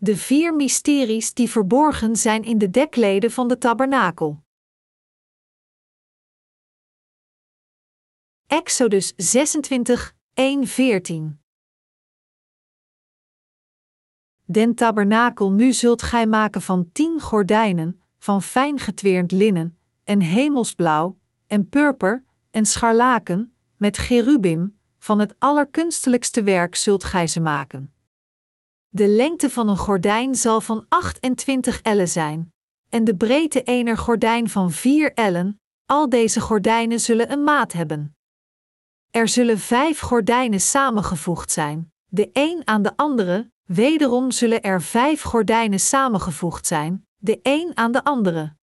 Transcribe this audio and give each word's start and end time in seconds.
De 0.00 0.16
vier 0.16 0.54
mysteries 0.54 1.34
die 1.34 1.50
verborgen 1.50 2.16
zijn 2.16 2.42
in 2.44 2.58
de 2.58 2.70
dekleden 2.70 3.30
van 3.30 3.48
de 3.48 3.58
tabernakel. 3.58 4.42
Exodus 8.46 9.12
26, 9.16 10.14
1, 10.34 10.66
14 10.66 11.40
Den 14.44 14.74
tabernakel 14.74 15.52
nu 15.52 15.72
zult 15.72 16.02
gij 16.02 16.26
maken 16.26 16.62
van 16.62 16.92
tien 16.92 17.20
gordijnen, 17.20 18.02
van 18.18 18.42
fijn 18.42 18.78
getweerd 18.78 19.32
linnen, 19.32 19.78
en 20.04 20.20
hemelsblauw, 20.20 21.18
en 21.46 21.68
purper, 21.68 22.24
en 22.50 22.66
scharlaken, 22.66 23.54
met 23.76 23.98
gerubim, 23.98 24.78
van 24.98 25.18
het 25.18 25.34
allerkunstelijkste 25.38 26.42
werk 26.42 26.74
zult 26.74 27.04
gij 27.04 27.26
ze 27.26 27.40
maken. 27.40 27.92
De 28.88 29.08
lengte 29.08 29.50
van 29.50 29.68
een 29.68 29.76
gordijn 29.76 30.34
zal 30.34 30.60
van 30.60 30.86
28 30.88 31.82
ellen 31.82 32.08
zijn, 32.08 32.52
en 32.88 33.04
de 33.04 33.16
breedte 33.16 33.62
ener 33.62 33.98
gordijn 33.98 34.48
van 34.48 34.70
4 34.70 35.12
ellen, 35.14 35.60
al 35.86 36.08
deze 36.08 36.40
gordijnen 36.40 37.00
zullen 37.00 37.32
een 37.32 37.44
maat 37.44 37.72
hebben. 37.72 38.16
Er 39.10 39.28
zullen 39.28 39.58
vijf 39.58 40.00
gordijnen 40.00 40.60
samengevoegd 40.60 41.50
zijn, 41.50 41.92
de 42.06 42.30
een 42.32 42.62
aan 42.64 42.82
de 42.82 42.96
andere, 42.96 43.50
wederom 43.64 44.30
zullen 44.30 44.62
er 44.62 44.82
vijf 44.82 45.22
gordijnen 45.22 45.80
samengevoegd 45.80 46.66
zijn, 46.66 47.06
de 47.16 47.40
een 47.42 47.70
aan 47.74 47.92
de 47.92 48.04
andere. 48.04 48.56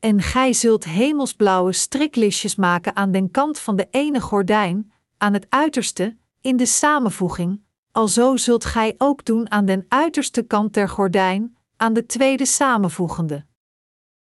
En 0.00 0.22
gij 0.22 0.52
zult 0.52 0.84
hemelsblauwe 0.84 1.72
striklistjes 1.72 2.54
maken 2.56 2.96
aan 2.96 3.12
den 3.12 3.30
kant 3.30 3.58
van 3.58 3.76
de 3.76 3.88
ene 3.90 4.20
gordijn, 4.20 4.92
aan 5.16 5.32
het 5.32 5.46
uiterste, 5.48 6.16
in 6.40 6.56
de 6.56 6.66
samenvoeging, 6.66 7.62
alzo 7.92 8.36
zult 8.36 8.64
gij 8.64 8.94
ook 8.98 9.24
doen 9.24 9.50
aan 9.50 9.64
den 9.64 9.84
uiterste 9.88 10.42
kant 10.42 10.74
der 10.74 10.88
gordijn, 10.88 11.56
aan 11.76 11.92
de 11.92 12.06
tweede 12.06 12.46
samenvoegende. 12.46 13.44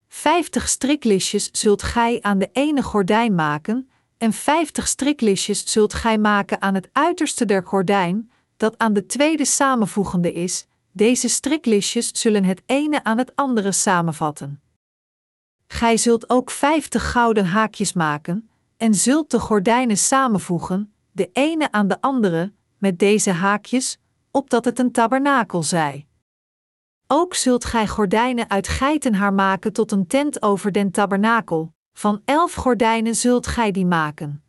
Vijftig 0.08 0.68
striklistjes 0.68 1.50
zult 1.52 1.82
gij 1.82 2.18
aan 2.22 2.38
de 2.38 2.48
ene 2.52 2.82
gordijn 2.82 3.34
maken, 3.34 3.90
en 4.18 4.32
vijftig 4.32 4.86
striklistjes 4.86 5.72
zult 5.72 5.94
gij 5.94 6.18
maken 6.18 6.62
aan 6.62 6.74
het 6.74 6.88
uiterste 6.92 7.44
der 7.44 7.62
gordijn, 7.66 8.30
dat 8.56 8.78
aan 8.78 8.92
de 8.92 9.06
tweede 9.06 9.44
samenvoegende 9.44 10.32
is. 10.32 10.66
Deze 10.92 11.28
striklistjes 11.28 12.08
zullen 12.20 12.44
het 12.44 12.62
ene 12.66 13.04
aan 13.04 13.18
het 13.18 13.36
andere 13.36 13.72
samenvatten. 13.72 14.62
Gij 15.66 15.96
zult 15.96 16.30
ook 16.30 16.50
vijftig 16.50 17.10
gouden 17.10 17.46
haakjes 17.46 17.92
maken, 17.92 18.50
en 18.76 18.94
zult 18.94 19.30
de 19.30 19.40
gordijnen 19.40 19.98
samenvoegen, 19.98 20.92
de 21.12 21.30
ene 21.32 21.72
aan 21.72 21.88
de 21.88 22.00
andere, 22.00 22.52
met 22.84 22.98
deze 22.98 23.30
haakjes, 23.30 23.98
opdat 24.30 24.64
het 24.64 24.78
een 24.78 24.92
tabernakel 24.92 25.62
zij. 25.62 26.06
Ook 27.06 27.34
zult 27.34 27.64
gij 27.64 27.88
gordijnen 27.88 28.50
uit 28.50 28.68
geitenhaar 28.68 29.32
maken 29.32 29.72
tot 29.72 29.92
een 29.92 30.06
tent 30.06 30.42
over 30.42 30.72
den 30.72 30.90
tabernakel, 30.90 31.72
van 31.92 32.22
elf 32.24 32.54
gordijnen 32.54 33.14
zult 33.14 33.46
gij 33.46 33.70
die 33.70 33.86
maken. 33.86 34.42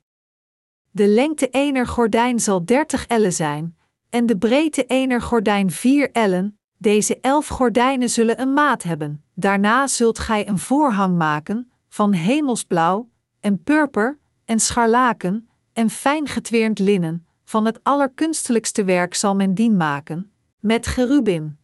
De 0.92 1.08
lengte 1.08 1.50
ener 1.50 1.88
gordijn 1.88 2.40
zal 2.40 2.66
dertig 2.66 3.06
ellen 3.06 3.34
zijn, 3.34 3.78
en 4.10 4.26
de 4.26 4.38
breedte 4.38 4.86
ener 4.86 5.22
gordijn 5.22 5.72
vier 5.72 6.12
ellen, 6.12 6.60
deze 6.78 7.20
elf 7.20 7.48
gordijnen 7.48 8.10
zullen 8.10 8.42
een 8.42 8.54
maat 8.54 8.84
hebben. 8.84 9.24
Daarna 9.34 9.88
zult 9.88 10.20
gij 10.20 10.48
een 10.48 10.60
voorhang 10.60 11.18
maken, 11.18 11.72
van 11.90 12.14
hemelsblauw, 12.14 13.10
en 13.40 13.64
purper, 13.64 14.18
en 14.46 14.60
scharlaken, 14.60 15.50
en 15.74 15.90
fijn 15.90 16.28
getweerd 16.28 16.80
linnen, 16.80 17.25
van 17.46 17.66
het 17.66 17.80
allerkunstelijkste 17.84 18.84
werk 18.84 19.14
zal 19.14 19.36
men 19.36 19.54
dien 19.54 19.78
maken, 19.78 20.32
met 20.60 20.88
gerubim. 20.88 21.58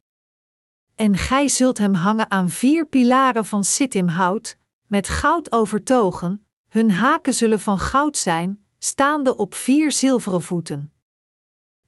En 0.96 1.18
gij 1.18 1.48
zult 1.48 1.78
hem 1.78 1.94
hangen 1.94 2.32
aan 2.32 2.50
vier 2.50 2.86
pilaren 2.86 3.46
van 3.46 3.64
sittimhout, 3.64 4.58
met 4.88 5.09
goud 5.09 5.52
overtogen, 5.52 6.46
hun 6.68 6.92
haken 6.92 7.34
zullen 7.34 7.59
van 7.59 7.80
goud 7.80 8.18
zijn, 8.18 8.66
staande 8.78 9.38
op 9.38 9.53
vier 9.53 9.92
zilveren 9.92 10.42
voeten. 10.42 10.92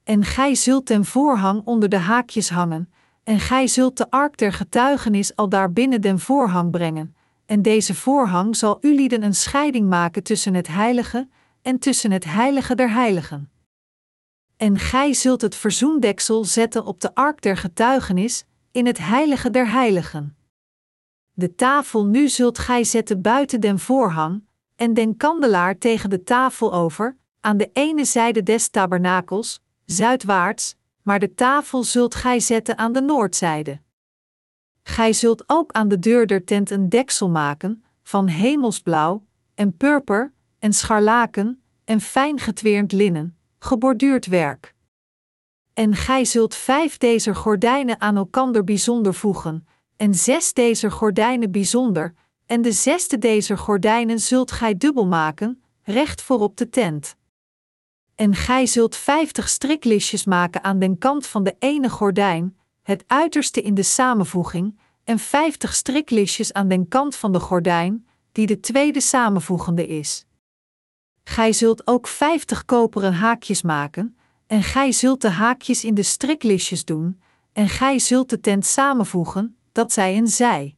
En 0.03 0.23
gij 0.23 0.55
zult 0.55 0.85
ten 0.85 1.05
voorhang 1.05 1.61
onder 1.65 1.89
de 1.89 1.97
haakjes 1.97 2.49
hangen, 2.49 2.93
en 3.23 3.39
gij 3.39 3.67
zult 3.67 3.97
de 3.97 4.09
ark 4.09 4.37
der 4.37 4.53
getuigenis 4.53 5.35
al 5.35 5.49
daar 5.49 5.71
binnen 5.71 6.01
den 6.01 6.19
voorhang 6.19 6.71
brengen, 6.71 7.15
en 7.45 7.61
deze 7.61 7.95
voorhang 7.95 8.55
zal 8.55 8.77
u 8.81 8.95
lieden 8.95 9.23
een 9.23 9.35
scheiding 9.35 9.89
maken 9.89 10.23
tussen 10.23 10.53
het 10.53 10.67
heilige 10.67 11.27
en 11.61 11.79
tussen 11.79 12.11
het 12.11 12.23
heilige 12.23 12.75
der 12.75 12.91
heiligen. 12.91 13.52
En 14.63 14.79
gij 14.79 15.13
zult 15.13 15.41
het 15.41 15.55
verzoendeksel 15.55 16.45
zetten 16.45 16.85
op 16.85 17.01
de 17.01 17.15
ark 17.15 17.41
der 17.41 17.57
getuigenis, 17.57 18.45
in 18.71 18.85
het 18.85 18.97
heilige 18.97 19.49
der 19.49 19.71
heiligen. 19.71 20.37
De 21.33 21.55
tafel 21.55 22.05
nu 22.05 22.29
zult 22.29 22.59
gij 22.59 22.83
zetten 22.83 23.21
buiten 23.21 23.61
den 23.61 23.79
voorhang, 23.79 24.43
en 24.75 24.93
den 24.93 25.17
kandelaar 25.17 25.77
tegen 25.77 26.09
de 26.09 26.23
tafel 26.23 26.73
over, 26.73 27.17
aan 27.39 27.57
de 27.57 27.69
ene 27.73 28.05
zijde 28.05 28.43
des 28.43 28.69
tabernakels, 28.69 29.61
zuidwaarts, 29.85 30.75
maar 31.01 31.19
de 31.19 31.33
tafel 31.33 31.83
zult 31.83 32.15
gij 32.15 32.39
zetten 32.39 32.77
aan 32.77 32.93
de 32.93 33.01
noordzijde. 33.01 33.79
Gij 34.83 35.13
zult 35.13 35.43
ook 35.47 35.71
aan 35.71 35.87
de 35.87 35.99
deur 35.99 36.27
der 36.27 36.43
tent 36.43 36.69
een 36.69 36.89
deksel 36.89 37.29
maken, 37.29 37.83
van 38.03 38.27
hemelsblauw, 38.27 39.25
en 39.55 39.77
purper, 39.77 40.33
en 40.59 40.73
scharlaken, 40.73 41.63
en 41.83 42.01
fijn 42.01 42.39
getweerd 42.39 42.91
linnen, 42.91 43.37
geborduurd 43.63 44.25
werk. 44.25 44.73
En 45.73 45.95
gij 45.95 46.25
zult 46.25 46.55
vijf 46.55 46.97
deze 46.97 47.35
gordijnen 47.35 48.01
aan 48.01 48.17
elkander 48.17 48.63
bijzonder 48.63 49.13
voegen, 49.13 49.67
en 49.97 50.13
zes 50.13 50.53
deze 50.53 50.91
gordijnen 50.91 51.51
bijzonder, 51.51 52.13
en 52.45 52.61
de 52.61 52.71
zesde 52.71 53.17
deze 53.17 53.57
gordijnen 53.57 54.19
zult 54.19 54.51
gij 54.51 54.77
dubbel 54.77 55.07
maken, 55.07 55.63
recht 55.83 56.21
voorop 56.21 56.57
de 56.57 56.69
tent. 56.69 57.15
En 58.15 58.35
gij 58.35 58.65
zult 58.65 58.95
vijftig 58.95 59.49
striklistjes 59.49 60.25
maken 60.25 60.63
aan 60.63 60.79
den 60.79 60.97
kant 60.97 61.27
van 61.27 61.43
de 61.43 61.55
ene 61.59 61.89
gordijn, 61.89 62.57
het 62.81 63.03
uiterste 63.07 63.61
in 63.61 63.73
de 63.73 63.83
samenvoeging, 63.83 64.79
en 65.03 65.19
vijftig 65.19 65.73
striklistjes 65.73 66.53
aan 66.53 66.67
den 66.67 66.87
kant 66.87 67.15
van 67.15 67.31
de 67.31 67.39
gordijn, 67.39 68.07
die 68.31 68.47
de 68.47 68.59
tweede 68.59 69.01
samenvoegende 69.01 69.87
is. 69.87 70.25
Gij 71.23 71.53
zult 71.53 71.87
ook 71.87 72.07
vijftig 72.07 72.65
koperen 72.65 73.13
haakjes 73.13 73.61
maken, 73.61 74.17
en 74.47 74.63
gij 74.63 74.91
zult 74.91 75.21
de 75.21 75.29
haakjes 75.29 75.83
in 75.83 75.93
de 75.93 76.03
striklistjes 76.03 76.85
doen, 76.85 77.21
en 77.53 77.69
gij 77.69 77.99
zult 77.99 78.29
de 78.29 78.39
tent 78.39 78.65
samenvoegen, 78.65 79.57
dat 79.71 79.91
zij 79.91 80.17
een 80.17 80.27
zij. 80.27 80.75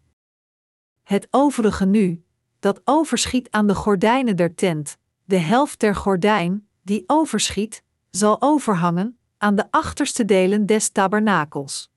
Het 1.03 1.27
overige 1.31 1.85
nu, 1.85 2.23
dat 2.59 2.81
overschiet 2.83 3.51
aan 3.51 3.67
de 3.67 3.75
gordijnen 3.75 4.35
der 4.35 4.55
tent, 4.55 4.97
de 5.23 5.37
helft 5.37 5.79
der 5.79 5.95
gordijn, 5.95 6.67
die 6.83 7.03
overschiet, 7.07 7.83
zal 8.11 8.41
overhangen 8.41 9.17
aan 9.37 9.55
de 9.55 9.71
achterste 9.71 10.25
delen 10.25 10.65
des 10.65 10.89
tabernakels. 10.89 11.91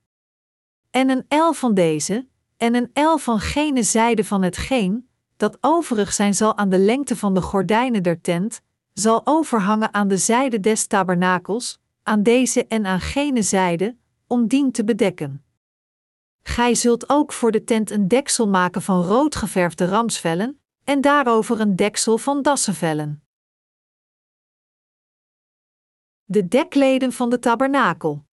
En 0.89 1.09
een 1.09 1.25
el 1.27 1.53
van 1.53 1.73
deze, 1.73 2.27
en 2.57 2.75
een 2.75 2.89
el 2.93 3.17
van 3.17 3.39
gene 3.39 3.83
zijde 3.83 4.23
van 4.23 4.41
hetgeen, 4.41 5.08
dat 5.39 5.57
overig 5.61 6.13
zijn 6.13 6.33
zal 6.33 6.57
aan 6.57 6.69
de 6.69 6.77
lengte 6.77 7.15
van 7.15 7.33
de 7.33 7.41
gordijnen 7.41 8.03
der 8.03 8.21
tent, 8.21 8.61
zal 8.93 9.21
overhangen 9.23 9.93
aan 9.93 10.07
de 10.07 10.17
zijde 10.17 10.59
des 10.59 10.87
tabernakels, 10.87 11.79
aan 12.03 12.23
deze 12.23 12.67
en 12.67 12.85
aan 12.85 12.99
gene 12.99 13.41
zijde, 13.41 13.97
om 14.27 14.47
dien 14.47 14.71
te 14.71 14.83
bedekken. 14.83 15.43
Gij 16.41 16.75
zult 16.75 17.09
ook 17.09 17.33
voor 17.33 17.51
de 17.51 17.63
tent 17.63 17.91
een 17.91 18.07
deksel 18.07 18.47
maken 18.47 18.81
van 18.81 19.03
rood 19.03 19.35
geverfde 19.35 19.85
ramsvellen, 19.85 20.61
en 20.83 21.01
daarover 21.01 21.59
een 21.59 21.75
deksel 21.75 22.17
van 22.17 22.41
dassenvellen. 22.41 23.23
De 26.23 26.47
dekleden 26.47 27.11
van 27.11 27.29
de 27.29 27.39
tabernakel. 27.39 28.25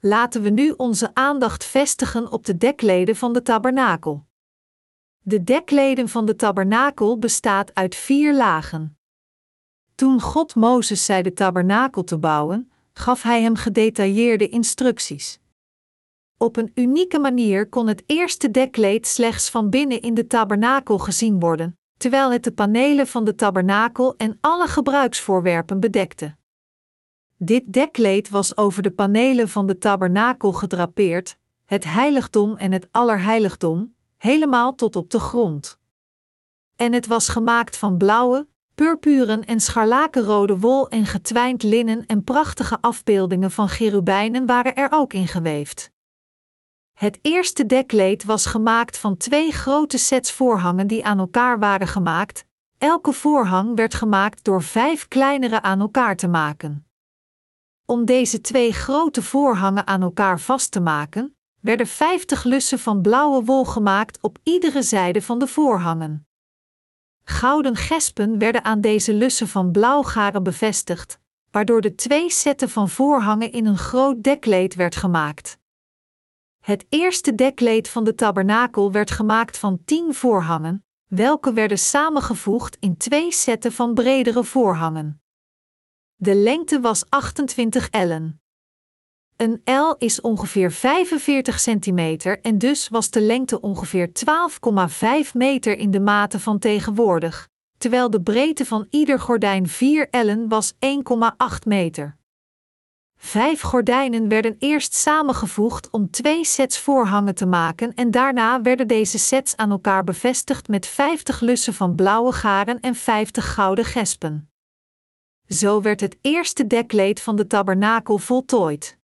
Laten 0.00 0.42
we 0.42 0.50
nu 0.50 0.70
onze 0.70 1.14
aandacht 1.14 1.64
vestigen 1.64 2.32
op 2.32 2.46
de 2.46 2.56
dekleden 2.56 3.16
van 3.16 3.32
de 3.32 3.42
tabernakel. 3.42 4.28
De 5.22 5.44
dekleden 5.44 6.08
van 6.08 6.26
de 6.26 6.36
tabernakel 6.36 7.18
bestaat 7.18 7.74
uit 7.74 7.94
vier 7.94 8.34
lagen. 8.34 8.98
Toen 9.94 10.20
God 10.20 10.54
Mozes 10.54 11.04
zei 11.04 11.22
de 11.22 11.32
tabernakel 11.32 12.04
te 12.04 12.18
bouwen, 12.18 12.70
gaf 12.92 13.22
hij 13.22 13.42
hem 13.42 13.56
gedetailleerde 13.56 14.48
instructies. 14.48 15.40
Op 16.36 16.56
een 16.56 16.72
unieke 16.74 17.18
manier 17.18 17.68
kon 17.68 17.86
het 17.86 18.02
eerste 18.06 18.50
dekkleed 18.50 19.06
slechts 19.06 19.50
van 19.50 19.70
binnen 19.70 20.00
in 20.00 20.14
de 20.14 20.26
tabernakel 20.26 20.98
gezien 20.98 21.40
worden, 21.40 21.78
terwijl 21.96 22.32
het 22.32 22.44
de 22.44 22.52
panelen 22.52 23.06
van 23.06 23.24
de 23.24 23.34
tabernakel 23.34 24.16
en 24.16 24.38
alle 24.40 24.66
gebruiksvoorwerpen 24.66 25.80
bedekte. 25.80 26.36
Dit 27.36 27.72
dekkleed 27.72 28.28
was 28.28 28.56
over 28.56 28.82
de 28.82 28.90
panelen 28.90 29.48
van 29.48 29.66
de 29.66 29.78
tabernakel 29.78 30.52
gedrapeerd, 30.52 31.38
het 31.64 31.84
heiligdom 31.84 32.56
en 32.56 32.72
het 32.72 32.88
allerheiligdom, 32.90 33.94
helemaal 34.20 34.74
tot 34.74 34.96
op 34.96 35.10
de 35.10 35.20
grond. 35.20 35.78
En 36.76 36.92
het 36.92 37.06
was 37.06 37.28
gemaakt 37.28 37.76
van 37.76 37.96
blauwe, 37.96 38.48
purpuren 38.74 39.44
en 39.44 39.60
scharlakenrode 39.60 40.58
wol 40.58 40.88
en 40.88 41.06
getwijnd 41.06 41.62
linnen 41.62 42.06
en 42.06 42.24
prachtige 42.24 42.80
afbeeldingen 42.80 43.50
van 43.50 43.68
cherubijnen 43.68 44.46
waren 44.46 44.74
er 44.74 44.88
ook 44.90 45.12
in 45.12 45.28
geweefd. 45.28 45.90
Het 46.92 47.18
eerste 47.22 47.66
dekkleed 47.66 48.24
was 48.24 48.46
gemaakt 48.46 48.98
van 48.98 49.16
twee 49.16 49.52
grote 49.52 49.98
sets 49.98 50.32
voorhangen 50.32 50.86
die 50.86 51.04
aan 51.04 51.18
elkaar 51.18 51.58
waren 51.58 51.88
gemaakt. 51.88 52.44
Elke 52.78 53.12
voorhang 53.12 53.76
werd 53.76 53.94
gemaakt 53.94 54.44
door 54.44 54.62
vijf 54.62 55.08
kleinere 55.08 55.62
aan 55.62 55.80
elkaar 55.80 56.16
te 56.16 56.28
maken. 56.28 56.86
Om 57.84 58.04
deze 58.04 58.40
twee 58.40 58.72
grote 58.72 59.22
voorhangen 59.22 59.86
aan 59.86 60.02
elkaar 60.02 60.40
vast 60.40 60.70
te 60.70 60.80
maken, 60.80 61.36
werden 61.60 61.86
vijftig 61.86 62.44
lussen 62.44 62.78
van 62.78 63.00
blauwe 63.00 63.44
wol 63.44 63.64
gemaakt 63.64 64.18
op 64.20 64.38
iedere 64.42 64.82
zijde 64.82 65.22
van 65.22 65.38
de 65.38 65.46
voorhangen. 65.46 66.28
Gouden 67.24 67.76
gespen 67.76 68.38
werden 68.38 68.64
aan 68.64 68.80
deze 68.80 69.14
lussen 69.14 69.48
van 69.48 69.70
blauwgaren 69.70 70.42
bevestigd, 70.42 71.18
waardoor 71.50 71.80
de 71.80 71.94
twee 71.94 72.30
setten 72.30 72.68
van 72.68 72.88
voorhangen 72.88 73.52
in 73.52 73.66
een 73.66 73.78
groot 73.78 74.22
dekkleed 74.22 74.74
werd 74.74 74.96
gemaakt. 74.96 75.58
Het 76.60 76.86
eerste 76.88 77.34
dekkleed 77.34 77.88
van 77.88 78.04
de 78.04 78.14
tabernakel 78.14 78.92
werd 78.92 79.10
gemaakt 79.10 79.58
van 79.58 79.84
tien 79.84 80.14
voorhangen, 80.14 80.84
welke 81.06 81.52
werden 81.52 81.78
samengevoegd 81.78 82.76
in 82.80 82.96
twee 82.96 83.32
setten 83.32 83.72
van 83.72 83.94
bredere 83.94 84.44
voorhangen. 84.44 85.22
De 86.16 86.34
lengte 86.34 86.80
was 86.80 87.10
28 87.10 87.88
ellen. 87.90 88.42
Een 89.40 89.60
L 89.64 89.94
is 89.98 90.20
ongeveer 90.20 90.72
45 90.72 91.60
centimeter 91.60 92.40
en 92.40 92.58
dus 92.58 92.88
was 92.88 93.10
de 93.10 93.20
lengte 93.20 93.60
ongeveer 93.60 94.10
12,5 95.26 95.32
meter 95.32 95.78
in 95.78 95.90
de 95.90 96.00
mate 96.00 96.40
van 96.40 96.58
tegenwoordig, 96.58 97.48
terwijl 97.78 98.10
de 98.10 98.22
breedte 98.22 98.64
van 98.64 98.86
ieder 98.90 99.20
gordijn 99.20 99.68
4 99.68 100.08
ellen 100.10 100.48
was 100.48 100.72
1,8 100.72 100.78
meter. 101.66 102.16
Vijf 103.16 103.60
gordijnen 103.60 104.28
werden 104.28 104.56
eerst 104.58 104.94
samengevoegd 104.94 105.90
om 105.90 106.10
twee 106.10 106.44
sets 106.44 106.78
voorhangen 106.78 107.34
te 107.34 107.46
maken 107.46 107.94
en 107.94 108.10
daarna 108.10 108.62
werden 108.62 108.88
deze 108.88 109.18
sets 109.18 109.56
aan 109.56 109.70
elkaar 109.70 110.04
bevestigd 110.04 110.68
met 110.68 110.86
50 110.86 111.40
lussen 111.40 111.74
van 111.74 111.94
blauwe 111.94 112.32
garen 112.32 112.80
en 112.80 112.94
50 112.94 113.54
gouden 113.54 113.84
gespen. 113.84 114.50
Zo 115.48 115.80
werd 115.80 116.00
het 116.00 116.16
eerste 116.20 116.66
dekkleed 116.66 117.20
van 117.20 117.36
de 117.36 117.46
tabernakel 117.46 118.18
voltooid. 118.18 118.98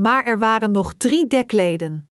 Maar 0.00 0.24
er 0.24 0.38
waren 0.38 0.70
nog 0.70 0.94
drie 0.94 1.26
dekleden. 1.26 2.10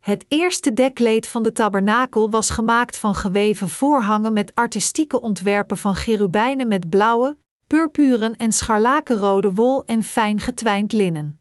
Het 0.00 0.24
eerste 0.28 0.72
dekkleed 0.72 1.28
van 1.28 1.42
de 1.42 1.52
tabernakel 1.52 2.30
was 2.30 2.50
gemaakt 2.50 2.96
van 2.96 3.14
geweven 3.14 3.68
voorhangen 3.68 4.32
met 4.32 4.54
artistieke 4.54 5.20
ontwerpen 5.20 5.76
van 5.76 5.94
cherubijnen 5.94 6.68
met 6.68 6.88
blauwe, 6.88 7.38
purpuren 7.66 8.36
en 8.36 8.52
scharlakenrode 8.52 9.52
wol 9.52 9.84
en 9.84 10.02
fijn 10.02 10.40
getwijnd 10.40 10.92
linnen. 10.92 11.40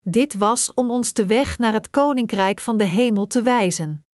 Dit 0.00 0.34
was 0.34 0.74
om 0.74 0.90
ons 0.90 1.12
de 1.12 1.26
weg 1.26 1.58
naar 1.58 1.72
het 1.72 1.90
koninkrijk 1.90 2.60
van 2.60 2.76
de 2.76 2.84
hemel 2.84 3.26
te 3.26 3.42
wijzen. 3.42 4.06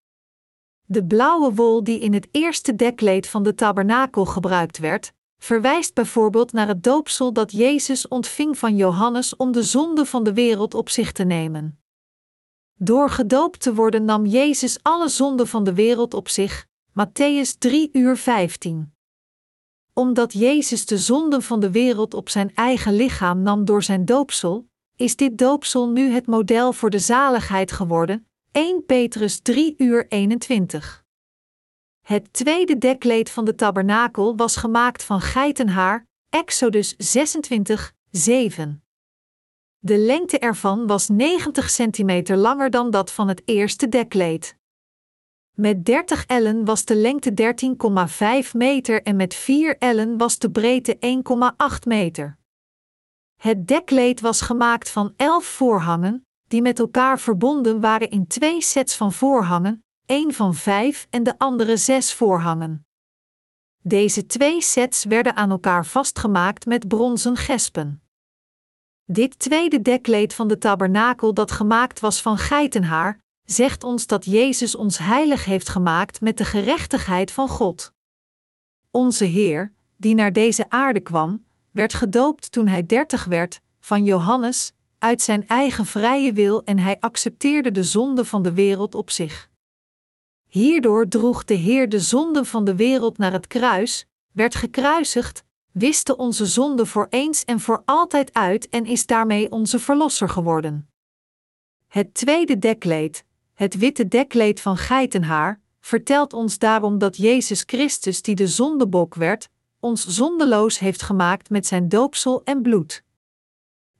De 0.86 1.04
blauwe 1.04 1.54
wol 1.54 1.84
die 1.84 2.00
in 2.00 2.12
het 2.12 2.28
eerste 2.30 2.76
dekkleed 2.76 3.28
van 3.28 3.42
de 3.42 3.54
tabernakel 3.54 4.24
gebruikt 4.24 4.78
werd, 4.78 5.12
verwijst 5.40 5.94
bijvoorbeeld 5.94 6.52
naar 6.52 6.68
het 6.68 6.82
doopsel 6.82 7.32
dat 7.32 7.52
Jezus 7.52 8.08
ontving 8.08 8.58
van 8.58 8.76
Johannes 8.76 9.36
om 9.36 9.52
de 9.52 9.62
zonde 9.62 10.06
van 10.06 10.24
de 10.24 10.32
wereld 10.32 10.74
op 10.74 10.88
zich 10.88 11.12
te 11.12 11.24
nemen. 11.24 11.80
Door 12.74 13.10
gedoopt 13.10 13.60
te 13.60 13.74
worden 13.74 14.04
nam 14.04 14.26
Jezus 14.26 14.82
alle 14.82 15.08
zonden 15.08 15.46
van 15.46 15.64
de 15.64 15.74
wereld 15.74 16.14
op 16.14 16.28
zich. 16.28 16.66
Matthäus 16.90 17.58
3 17.58 17.88
uur 17.92 18.16
15 18.16 18.92
omdat 20.00 20.32
Jezus 20.32 20.86
de 20.86 20.98
zonden 20.98 21.42
van 21.42 21.60
de 21.60 21.70
wereld 21.70 22.14
op 22.14 22.28
zijn 22.28 22.54
eigen 22.54 22.94
lichaam 22.94 23.42
nam 23.42 23.64
door 23.64 23.82
zijn 23.82 24.04
doopsel, 24.04 24.68
is 24.96 25.16
dit 25.16 25.38
doopsel 25.38 25.88
nu 25.88 26.10
het 26.10 26.26
model 26.26 26.72
voor 26.72 26.90
de 26.90 26.98
zaligheid 26.98 27.72
geworden. 27.72 28.26
1 28.52 28.84
Petrus 28.86 29.40
3 29.40 29.74
uur 29.76 30.06
21. 30.08 30.99
Het 32.10 32.32
tweede 32.32 32.78
dekkleed 32.78 33.30
van 33.30 33.44
de 33.44 33.54
tabernakel 33.54 34.36
was 34.36 34.56
gemaakt 34.56 35.02
van 35.02 35.20
geitenhaar, 35.20 36.06
Exodus 36.28 36.94
26, 36.98 37.92
7. 38.10 38.84
De 39.78 39.96
lengte 39.98 40.38
ervan 40.38 40.86
was 40.86 41.08
90 41.08 41.70
centimeter 41.70 42.36
langer 42.36 42.70
dan 42.70 42.90
dat 42.90 43.12
van 43.12 43.28
het 43.28 43.42
eerste 43.44 43.88
dekkleed. 43.88 44.56
Met 45.56 45.84
30 45.84 46.26
ellen 46.26 46.64
was 46.64 46.84
de 46.84 46.94
lengte 46.94 47.54
13,5 48.46 48.52
meter 48.52 49.02
en 49.02 49.16
met 49.16 49.34
4 49.34 49.78
ellen 49.78 50.18
was 50.18 50.38
de 50.38 50.50
breedte 50.50 50.96
1,8 51.82 51.86
meter. 51.86 52.38
Het 53.36 53.66
dekkleed 53.66 54.20
was 54.20 54.40
gemaakt 54.40 54.90
van 54.90 55.12
11 55.16 55.44
voorhangen, 55.44 56.26
die 56.48 56.62
met 56.62 56.78
elkaar 56.78 57.18
verbonden 57.18 57.80
waren 57.80 58.10
in 58.10 58.26
twee 58.26 58.62
sets 58.62 58.96
van 58.96 59.12
voorhangen, 59.12 59.84
één 60.10 60.34
van 60.34 60.54
vijf 60.54 61.06
en 61.10 61.22
de 61.22 61.38
andere 61.38 61.76
zes 61.76 62.12
voorhangen. 62.14 62.86
Deze 63.82 64.26
twee 64.26 64.62
sets 64.62 65.04
werden 65.04 65.36
aan 65.36 65.50
elkaar 65.50 65.86
vastgemaakt 65.86 66.66
met 66.66 66.88
bronzen 66.88 67.36
gespen. 67.36 68.02
Dit 69.04 69.38
tweede 69.38 69.82
dekkleed 69.82 70.34
van 70.34 70.48
de 70.48 70.58
tabernakel 70.58 71.34
dat 71.34 71.50
gemaakt 71.50 72.00
was 72.00 72.22
van 72.22 72.38
geitenhaar, 72.38 73.20
zegt 73.42 73.84
ons 73.84 74.06
dat 74.06 74.24
Jezus 74.24 74.74
ons 74.74 74.98
heilig 74.98 75.44
heeft 75.44 75.68
gemaakt 75.68 76.20
met 76.20 76.38
de 76.38 76.44
gerechtigheid 76.44 77.30
van 77.30 77.48
God. 77.48 77.92
Onze 78.90 79.24
Heer, 79.24 79.72
die 79.96 80.14
naar 80.14 80.32
deze 80.32 80.70
aarde 80.70 81.00
kwam, 81.00 81.44
werd 81.70 81.94
gedoopt 81.94 82.52
toen 82.52 82.66
hij 82.66 82.86
dertig 82.86 83.24
werd, 83.24 83.60
van 83.80 84.04
Johannes, 84.04 84.72
uit 84.98 85.22
zijn 85.22 85.48
eigen 85.48 85.86
vrije 85.86 86.32
wil 86.32 86.64
en 86.64 86.78
hij 86.78 86.96
accepteerde 87.00 87.70
de 87.70 87.84
zonde 87.84 88.24
van 88.24 88.42
de 88.42 88.52
wereld 88.52 88.94
op 88.94 89.10
zich. 89.10 89.49
Hierdoor 90.50 91.08
droeg 91.08 91.44
de 91.44 91.54
Heer 91.54 91.88
de 91.88 92.00
zonde 92.00 92.44
van 92.44 92.64
de 92.64 92.76
wereld 92.76 93.18
naar 93.18 93.32
het 93.32 93.46
kruis, 93.46 94.06
werd 94.32 94.54
gekruisigd, 94.54 95.44
wiste 95.72 96.16
onze 96.16 96.46
zonde 96.46 96.86
voor 96.86 97.06
eens 97.10 97.44
en 97.44 97.60
voor 97.60 97.82
altijd 97.84 98.34
uit 98.34 98.68
en 98.68 98.86
is 98.86 99.06
daarmee 99.06 99.50
onze 99.50 99.78
Verlosser 99.78 100.28
geworden. 100.28 100.88
Het 101.86 102.14
tweede 102.14 102.58
dekkleed, 102.58 103.24
het 103.54 103.78
witte 103.78 104.08
dekkleed 104.08 104.60
van 104.60 104.76
geitenhaar, 104.76 105.60
vertelt 105.80 106.32
ons 106.32 106.58
daarom 106.58 106.98
dat 106.98 107.16
Jezus 107.16 107.62
Christus, 107.66 108.22
die 108.22 108.34
de 108.34 108.48
zondebok 108.48 109.14
werd, 109.14 109.48
ons 109.80 110.06
zondeloos 110.06 110.78
heeft 110.78 111.02
gemaakt 111.02 111.50
met 111.50 111.66
zijn 111.66 111.88
doopsel 111.88 112.42
en 112.44 112.62
bloed. 112.62 113.04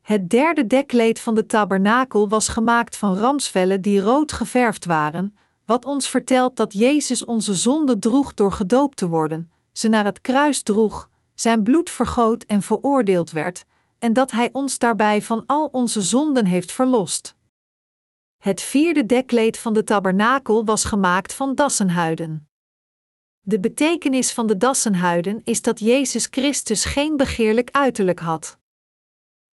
Het 0.00 0.30
derde 0.30 0.66
dekkleed 0.66 1.20
van 1.20 1.34
de 1.34 1.46
tabernakel 1.46 2.28
was 2.28 2.48
gemaakt 2.48 2.96
van 2.96 3.16
ramsvellen 3.16 3.80
die 3.80 4.00
rood 4.00 4.32
geverfd 4.32 4.84
waren, 4.84 5.34
wat 5.70 5.84
ons 5.84 6.08
vertelt 6.08 6.56
dat 6.56 6.72
Jezus 6.72 7.24
onze 7.24 7.54
zonde 7.54 7.98
droeg 7.98 8.34
door 8.34 8.52
gedoopt 8.52 8.96
te 8.96 9.08
worden, 9.08 9.50
ze 9.72 9.88
naar 9.88 10.04
het 10.04 10.20
kruis 10.20 10.62
droeg, 10.62 11.10
zijn 11.34 11.62
bloed 11.62 11.90
vergoot 11.90 12.42
en 12.44 12.62
veroordeeld 12.62 13.30
werd, 13.30 13.64
en 13.98 14.12
dat 14.12 14.30
Hij 14.30 14.48
ons 14.52 14.78
daarbij 14.78 15.22
van 15.22 15.46
al 15.46 15.66
onze 15.66 16.02
zonden 16.02 16.46
heeft 16.46 16.72
verlost. 16.72 17.36
Het 18.38 18.60
vierde 18.60 19.06
dekkleed 19.06 19.58
van 19.58 19.72
de 19.72 19.84
tabernakel 19.84 20.64
was 20.64 20.84
gemaakt 20.84 21.34
van 21.34 21.54
dassenhuiden. 21.54 22.48
De 23.40 23.60
betekenis 23.60 24.32
van 24.32 24.46
de 24.46 24.56
dassenhuiden 24.56 25.40
is 25.44 25.62
dat 25.62 25.78
Jezus 25.78 26.26
Christus 26.30 26.84
geen 26.84 27.16
begeerlijk 27.16 27.70
uiterlijk 27.70 28.20
had. 28.20 28.58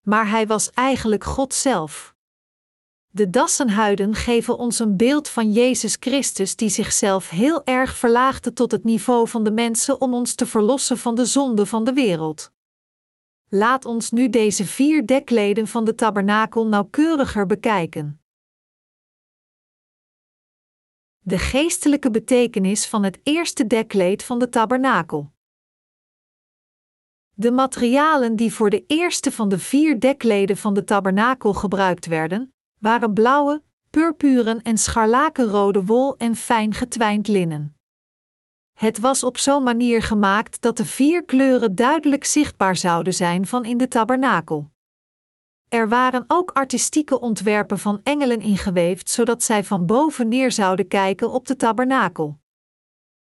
Maar 0.02 0.30
hij 0.30 0.48
was 0.48 0.72
eigenlijk 0.72 1.24
God 1.24 1.54
zelf. 1.54 2.16
De 3.18 3.30
dassenhuiden 3.30 4.16
geven 4.16 4.58
ons 4.58 4.80
een 4.80 4.98
beeld 4.98 5.30
van 5.30 5.52
Jezus 5.52 5.98
Christus 6.00 6.56
die 6.56 6.70
zichzelf 6.70 7.30
heel 7.30 7.64
erg 7.64 7.96
verlaagde 7.96 8.54
tot 8.54 8.72
het 8.72 8.84
niveau 8.84 9.28
van 9.28 9.44
de 9.44 9.52
mensen 9.52 10.02
om 10.02 10.14
ons 10.14 10.36
te 10.36 10.46
verlossen 10.46 10.98
van 10.98 11.16
de 11.16 11.26
zonde 11.26 11.66
van 11.66 11.84
de 11.84 11.94
wereld. 11.94 12.52
Laat 13.50 13.86
ons 13.86 14.12
nu 14.12 14.30
deze 14.30 14.66
vier 14.66 15.06
dekleden 15.06 15.68
van 15.68 15.86
de 15.86 15.96
tabernakel 15.96 16.68
nauwkeuriger 16.68 17.46
bekijken. 17.46 18.22
de 21.20 21.38
geestelijke 21.38 22.12
betekenis 22.12 22.88
van 22.88 23.04
het 23.04 23.20
eerste 23.24 23.68
dekkleed 23.68 24.24
van 24.24 24.40
de 24.40 24.50
tabernakel. 24.50 25.32
De 27.34 27.52
materialen 27.52 28.36
die 28.36 28.54
voor 28.54 28.70
de 28.70 28.84
eerste 28.86 29.32
van 29.32 29.50
de 29.50 29.60
vier 29.60 30.00
dekleden 30.00 30.58
van 30.58 30.74
de 30.74 30.84
tabernakel 30.84 31.54
gebruikt 31.54 32.06
werden, 32.06 32.57
waren 32.80 33.14
blauwe, 33.14 33.62
purpuren 33.90 34.62
en 34.62 34.78
scharlakenrode 34.78 35.86
wol 35.86 36.18
en 36.18 36.36
fijn 36.36 36.74
getwijnd 36.74 37.28
linnen. 37.28 37.76
Het 38.74 39.00
was 39.00 39.24
op 39.24 39.38
zo'n 39.38 39.64
manier 39.64 40.02
gemaakt 40.02 40.62
dat 40.62 40.78
de 40.78 40.86
vier 40.86 41.26
kleuren 41.26 41.76
duidelijk 41.76 42.26
zichtbaar 42.26 42.76
zouden 42.76 43.14
zijn 43.14 43.48
van 43.48 43.66
in 43.66 43.78
de 43.78 43.88
tabernakel. 43.88 44.70
Er 45.68 45.90
waren 45.90 46.24
ook 46.28 46.52
artistieke 46.52 47.20
ontwerpen 47.20 47.80
van 47.80 48.00
engelen 48.04 48.40
ingeweefd, 48.40 49.10
zodat 49.10 49.44
zij 49.44 49.64
van 49.64 49.86
boven 49.86 50.28
neer 50.28 50.52
zouden 50.52 50.88
kijken 50.88 51.32
op 51.32 51.48
de 51.48 51.56
tabernakel. 51.56 52.40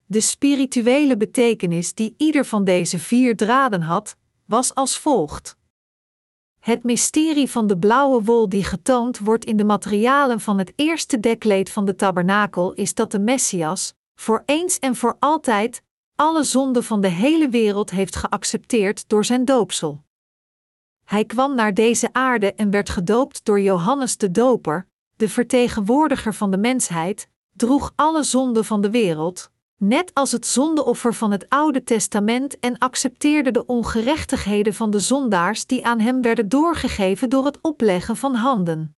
De 0.07 0.21
spirituele 0.21 1.17
betekenis 1.17 1.95
die 1.95 2.15
ieder 2.17 2.45
van 2.45 2.65
deze 2.65 2.99
vier 2.99 3.37
draden 3.37 3.83
had, 3.83 4.17
was 4.45 4.75
als 4.75 4.99
volgt. 4.99 5.57
Het 6.67 6.83
mysterie 6.83 7.51
van 7.51 7.67
de 7.67 7.79
blauwe 7.79 8.23
wol 8.23 8.49
die 8.49 8.65
getoond 8.65 9.19
wordt 9.19 9.45
in 9.45 9.57
de 9.57 9.65
materialen 9.65 10.41
van 10.41 10.59
het 10.59 10.73
eerste 10.77 11.21
dekleed 11.21 11.71
van 11.71 11.85
de 11.85 11.95
tabernakel 11.95 12.73
is 12.73 12.95
dat 12.95 13.11
de 13.11 13.19
Messias, 13.19 13.95
voor 14.15 14.43
eens 14.45 14.79
en 14.79 14.97
voor 14.97 15.17
altijd, 15.19 15.83
alle 16.15 16.45
zonden 16.45 16.85
van 16.85 17.01
de 17.01 17.09
hele 17.09 17.49
wereld 17.49 17.91
heeft 17.91 18.17
geaccepteerd 18.17 19.09
door 19.09 19.25
zijn 19.25 19.45
doopsel. 19.45 20.05
Hij 21.05 21.25
kwam 21.25 21.55
naar 21.55 21.75
deze 21.75 22.13
aarde 22.13 22.55
en 22.55 22.71
werd 22.71 22.89
gedoopt 22.89 23.45
door 23.45 23.61
Johannes 23.61 24.17
de 24.17 24.31
Doper, 24.31 24.89
de 25.17 25.29
vertegenwoordiger 25.29 26.35
van 26.35 26.51
de 26.51 26.59
mensheid, 26.59 27.29
droeg 27.53 27.93
alle 27.97 28.23
zonden 28.23 28.65
van 28.65 28.81
de 28.81 28.91
wereld, 28.91 29.51
net 29.77 30.11
als 30.15 30.33
het 30.33 30.47
zondeoffer 30.47 31.15
van 31.15 31.31
het 31.31 31.49
Oude 31.49 31.85
Testament 31.85 32.59
en 32.59 32.79
accepteerde 32.79 33.51
de 33.51 33.67
ongerechtigheden 33.67 34.75
van 34.75 34.91
de 34.91 34.99
zondaars 34.99 35.67
die 35.67 35.87
aan 35.87 36.01
hem 36.01 36.23
werden 36.23 36.49
doorgegeven 36.49 37.31
door 37.31 37.45
het 37.45 37.59
opleggen 37.61 38.17
van 38.17 38.35
handen. 38.35 38.97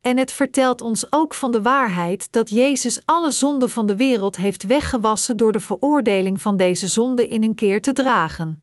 En 0.00 0.16
het 0.16 0.32
vertelt 0.32 0.80
ons 0.80 1.12
ook 1.12 1.34
van 1.34 1.52
de 1.52 1.62
waarheid 1.62 2.32
dat 2.32 2.50
Jezus 2.50 3.00
alle 3.04 3.30
zonden 3.30 3.70
van 3.70 3.86
de 3.86 3.96
wereld 3.96 4.36
heeft 4.36 4.62
weggewassen 4.62 5.36
door 5.36 5.52
de 5.52 5.60
veroordeling 5.60 6.40
van 6.40 6.56
deze 6.56 6.88
zonde 6.88 7.28
in 7.28 7.42
een 7.42 7.54
keer 7.54 7.82
te 7.82 7.92
dragen. 7.92 8.62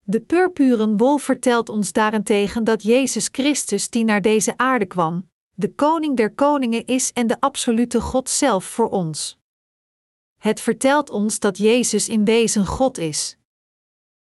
De 0.00 0.20
purpuren 0.20 0.96
wol 0.96 1.18
vertelt 1.18 1.68
ons 1.68 1.92
daarentegen 1.92 2.64
dat 2.64 2.82
Jezus 2.82 3.28
Christus, 3.32 3.90
die 3.90 4.04
naar 4.04 4.22
deze 4.22 4.56
aarde 4.56 4.86
kwam, 4.86 5.30
de 5.54 5.74
koning 5.74 6.16
der 6.16 6.34
koningen 6.34 6.86
is 6.86 7.12
en 7.12 7.26
de 7.26 7.40
absolute 7.40 8.00
God 8.00 8.28
zelf 8.28 8.64
voor 8.64 8.88
ons. 8.88 9.42
Het 10.44 10.60
vertelt 10.60 11.10
ons 11.10 11.38
dat 11.38 11.58
Jezus 11.58 12.08
in 12.08 12.24
wezen 12.24 12.66
God 12.66 12.98
is. 12.98 13.36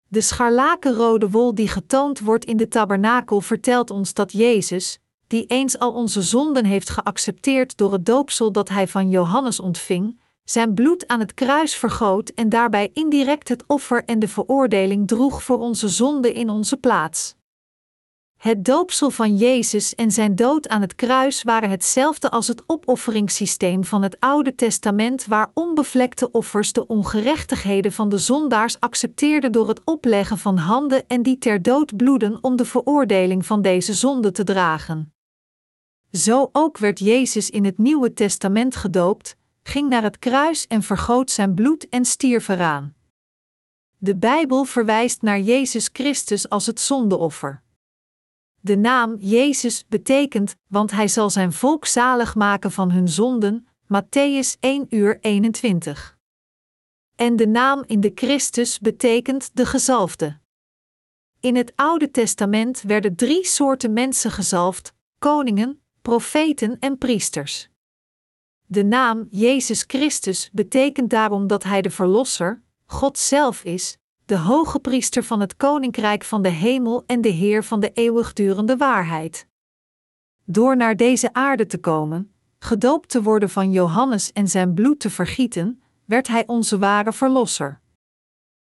De 0.09 0.21
scharlakenrode 0.21 1.31
wol 1.31 1.55
die 1.55 1.69
getoond 1.69 2.21
wordt 2.21 2.45
in 2.45 2.57
de 2.57 2.69
tabernakel 2.69 3.41
vertelt 3.41 3.91
ons 3.91 4.15
dat 4.15 4.33
Jezus, 4.33 4.99
die 5.27 5.47
eens 5.47 5.79
al 5.79 5.93
onze 5.93 6.23
zonden 6.23 6.65
heeft 6.65 6.91
geaccepteerd 6.91 7.77
door 7.77 7.93
het 7.93 8.07
doopsel 8.07 8.53
dat 8.53 8.69
hij 8.69 8.89
van 8.89 9.11
Johannes 9.11 9.61
ontving, 9.61 10.21
zijn 10.45 10.75
bloed 10.75 11.07
aan 11.07 11.21
het 11.21 11.35
kruis 11.35 11.75
vergoot 11.75 12.29
en 12.29 12.49
daarbij 12.49 12.91
indirect 12.93 13.49
het 13.49 13.65
offer 13.67 14.05
en 14.05 14.19
de 14.19 14.29
veroordeling 14.29 15.09
droeg 15.09 15.43
voor 15.43 15.59
onze 15.59 15.89
zonden 15.89 16.35
in 16.35 16.51
onze 16.51 16.77
plaats. 16.77 17.35
Het 18.39 18.65
doopsel 18.65 19.11
van 19.11 19.37
Jezus 19.37 19.95
en 19.95 20.11
zijn 20.11 20.35
dood 20.35 20.69
aan 20.69 20.81
het 20.81 20.95
kruis 20.95 21.43
waren 21.43 21.71
hetzelfde 21.71 22.31
als 22.31 22.49
het 22.49 22.63
opofferingssysteem 22.67 23.85
van 23.85 24.03
het 24.03 24.17
Oude 24.21 24.55
Testament, 24.55 25.27
waar 25.27 25.51
onbevlekte 25.55 26.31
offers 26.31 26.73
de 26.73 26.87
ongerechtigheden 26.87 27.93
van 27.93 28.09
de 28.09 28.19
zondaars 28.19 28.81
accepteerden 28.81 29.53
door 29.53 29.69
het 29.69 29.81
opleggen 29.85 30.39
van 30.39 30.57
handen 30.57 31.07
en 31.07 31.23
die 31.23 31.39
ter 31.39 31.63
dood 31.63 31.97
bloeden 31.97 32.39
om 32.41 32.57
de 32.57 32.65
veroordeling 32.65 33.47
van 33.47 33.63
deze 33.63 33.95
zonde 33.95 34.31
te 34.31 34.45
dragen. 34.45 35.13
Zo 36.13 36.49
ook 36.53 36.79
werd 36.79 36.99
Jezus 36.99 37.51
in 37.51 37.65
het 37.65 37.79
Nieuwe 37.79 38.13
Testament 38.13 38.77
gedoopt, 38.77 39.37
ging 39.63 39.89
naar 39.89 40.03
het 40.03 40.19
kruis 40.19 40.67
en 40.67 40.83
vergoot 40.83 41.31
zijn 41.31 41.55
bloed 41.55 41.89
en 41.89 42.05
stierf 42.05 42.49
eraan. 42.49 42.95
De 43.97 44.17
Bijbel 44.17 44.65
verwijst 44.65 45.23
naar 45.23 45.41
Jezus 45.41 45.89
Christus 45.93 46.49
als 46.49 46.67
het 46.67 46.81
zondeoffer. 46.81 47.63
De 48.61 48.77
naam 48.77 49.17
Jezus 49.19 49.87
betekent, 49.89 50.57
want 50.67 50.91
hij 50.91 51.09
zal 51.09 51.31
zijn 51.31 51.53
volk 51.53 51.87
zalig 51.87 52.35
maken 52.35 52.73
van 52.73 52.91
hun 52.91 53.09
zonden, 53.09 53.69
Matthäus 53.83 54.59
1 54.61 54.87
uur 54.89 55.19
21. 55.21 56.19
En 57.15 57.37
de 57.37 57.47
naam 57.47 57.85
in 57.87 58.01
de 58.01 58.13
Christus 58.15 58.79
betekent 58.79 59.51
de 59.55 59.67
gezalfde. 59.67 60.39
In 61.41 61.57
het 61.57 61.73
Oude 61.77 62.11
Testament 62.11 62.83
werden 62.83 63.17
drie 63.17 63.45
soorten 63.45 63.93
mensen 63.93 64.31
gezalfd: 64.31 64.95
koningen, 65.19 65.83
profeten 66.03 66.79
en 66.79 66.99
priesters. 66.99 67.69
De 68.67 68.85
naam 68.85 69.27
Jezus 69.31 69.85
Christus 69.87 70.51
betekent 70.53 71.11
daarom 71.11 71.47
dat 71.47 71.63
Hij 71.63 71.83
de 71.83 71.91
Verlosser, 71.91 72.63
God 72.87 73.19
zelf 73.19 73.65
is, 73.65 73.99
de 74.29 74.39
hoge 74.39 74.79
priester 74.79 75.25
van 75.25 75.41
het 75.41 75.57
Koninkrijk 75.57 76.25
van 76.25 76.43
de 76.43 76.49
Hemel 76.49 77.05
en 77.07 77.21
de 77.21 77.29
Heer 77.29 77.65
van 77.65 77.81
de 77.81 77.93
eeuwigdurende 77.93 78.77
waarheid. 78.77 79.47
Door 80.45 80.77
naar 80.77 80.97
deze 80.97 81.33
aarde 81.33 81.67
te 81.67 81.79
komen, 81.79 82.33
gedoopt 82.59 83.09
te 83.09 83.23
worden 83.23 83.51
van 83.51 83.73
Johannes 83.73 84.33
en 84.33 84.49
zijn 84.49 84.75
bloed 84.75 85.01
te 85.01 85.11
vergieten, 85.11 85.83
werd 86.05 86.29
Hij 86.29 86.47
onze 86.47 86.79
ware 86.79 87.13
Verlosser. 87.13 87.81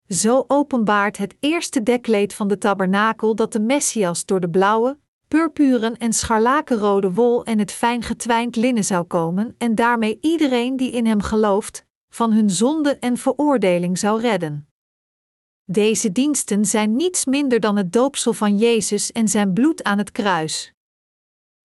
Zo 0.08 0.44
openbaart 0.48 1.18
het 1.18 1.36
eerste 1.40 1.84
dekleed 1.84 2.34
van 2.34 2.48
de 2.48 2.58
tabernakel 2.58 3.36
dat 3.36 3.54
de 3.54 3.60
Messias 3.60 4.26
door 4.26 4.40
de 4.40 4.50
blauwe, 4.50 4.98
purpuren 5.28 5.98
en 5.98 6.14
scharlakenrode 6.14 7.14
wol 7.14 7.44
en 7.44 7.60
het 7.60 7.72
fijn 7.72 8.04
getwijnd 8.04 8.56
linnen 8.56 8.86
zou 8.86 9.04
komen 9.04 9.56
en 9.58 9.76
daarmee 9.76 10.18
iedereen 10.22 10.78
die 10.78 10.92
in 10.92 11.06
hem 11.06 11.22
gelooft, 11.22 11.86
van 12.10 12.32
hun 12.32 12.50
zonde 12.50 12.98
en 12.98 13.18
veroordeling 13.18 13.98
zou 13.98 14.22
redden. 14.22 14.71
Deze 15.72 16.12
diensten 16.12 16.66
zijn 16.66 16.96
niets 16.96 17.26
minder 17.26 17.60
dan 17.60 17.78
het 17.78 17.94
doopsel 17.94 18.34
van 18.34 18.58
Jezus 18.58 19.12
en 19.12 19.28
zijn 19.28 19.54
bloed 19.54 19.84
aan 19.84 19.98
het 19.98 20.12
kruis. 20.12 20.74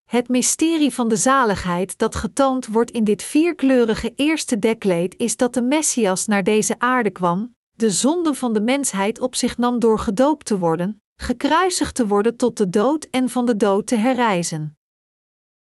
Het 0.05 0.29
mysterie 0.29 0.93
van 0.93 1.09
de 1.09 1.17
zaligheid 1.17 1.99
dat 1.99 2.15
getoond 2.15 2.67
wordt 2.67 2.91
in 2.91 3.05
dit 3.05 3.23
vierkleurige 3.23 4.13
eerste 4.17 4.59
dekleed 4.59 5.15
is 5.17 5.37
dat 5.37 5.55
de 5.55 5.63
Messias 5.63 6.27
naar 6.27 6.43
deze 6.43 6.79
aarde 6.79 7.11
kwam, 7.11 7.55
de 7.73 7.91
zonde 7.91 8.35
van 8.35 8.53
de 8.53 8.61
mensheid 8.61 9.21
op 9.21 9.35
zich 9.35 9.59
nam 9.59 9.79
door 9.79 9.99
gedoopt 9.99 10.47
te 10.47 10.59
worden, 10.59 11.03
gekruisigd 11.17 11.95
te 11.95 12.07
worden 12.07 12.37
tot 12.37 12.57
de 12.57 12.69
dood 12.69 13.05
en 13.05 13.29
van 13.29 13.47
de 13.47 13.57
dood 13.57 13.87
te 13.87 13.97
herrijzen. 13.97 14.79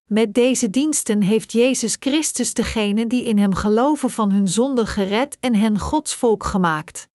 Met 0.06 0.34
deze 0.34 0.70
diensten 0.70 1.22
heeft 1.22 1.52
Jezus 1.52 1.96
Christus 2.00 2.54
degenen 2.54 3.08
die 3.08 3.24
in 3.24 3.38
Hem 3.38 3.54
geloven 3.54 4.10
van 4.10 4.32
hun 4.32 4.48
zonde 4.48 4.86
gered 4.86 5.38
en 5.40 5.56
hen 5.56 5.80
Gods 5.80 6.16
volk 6.16 6.44
gemaakt. 6.44 7.09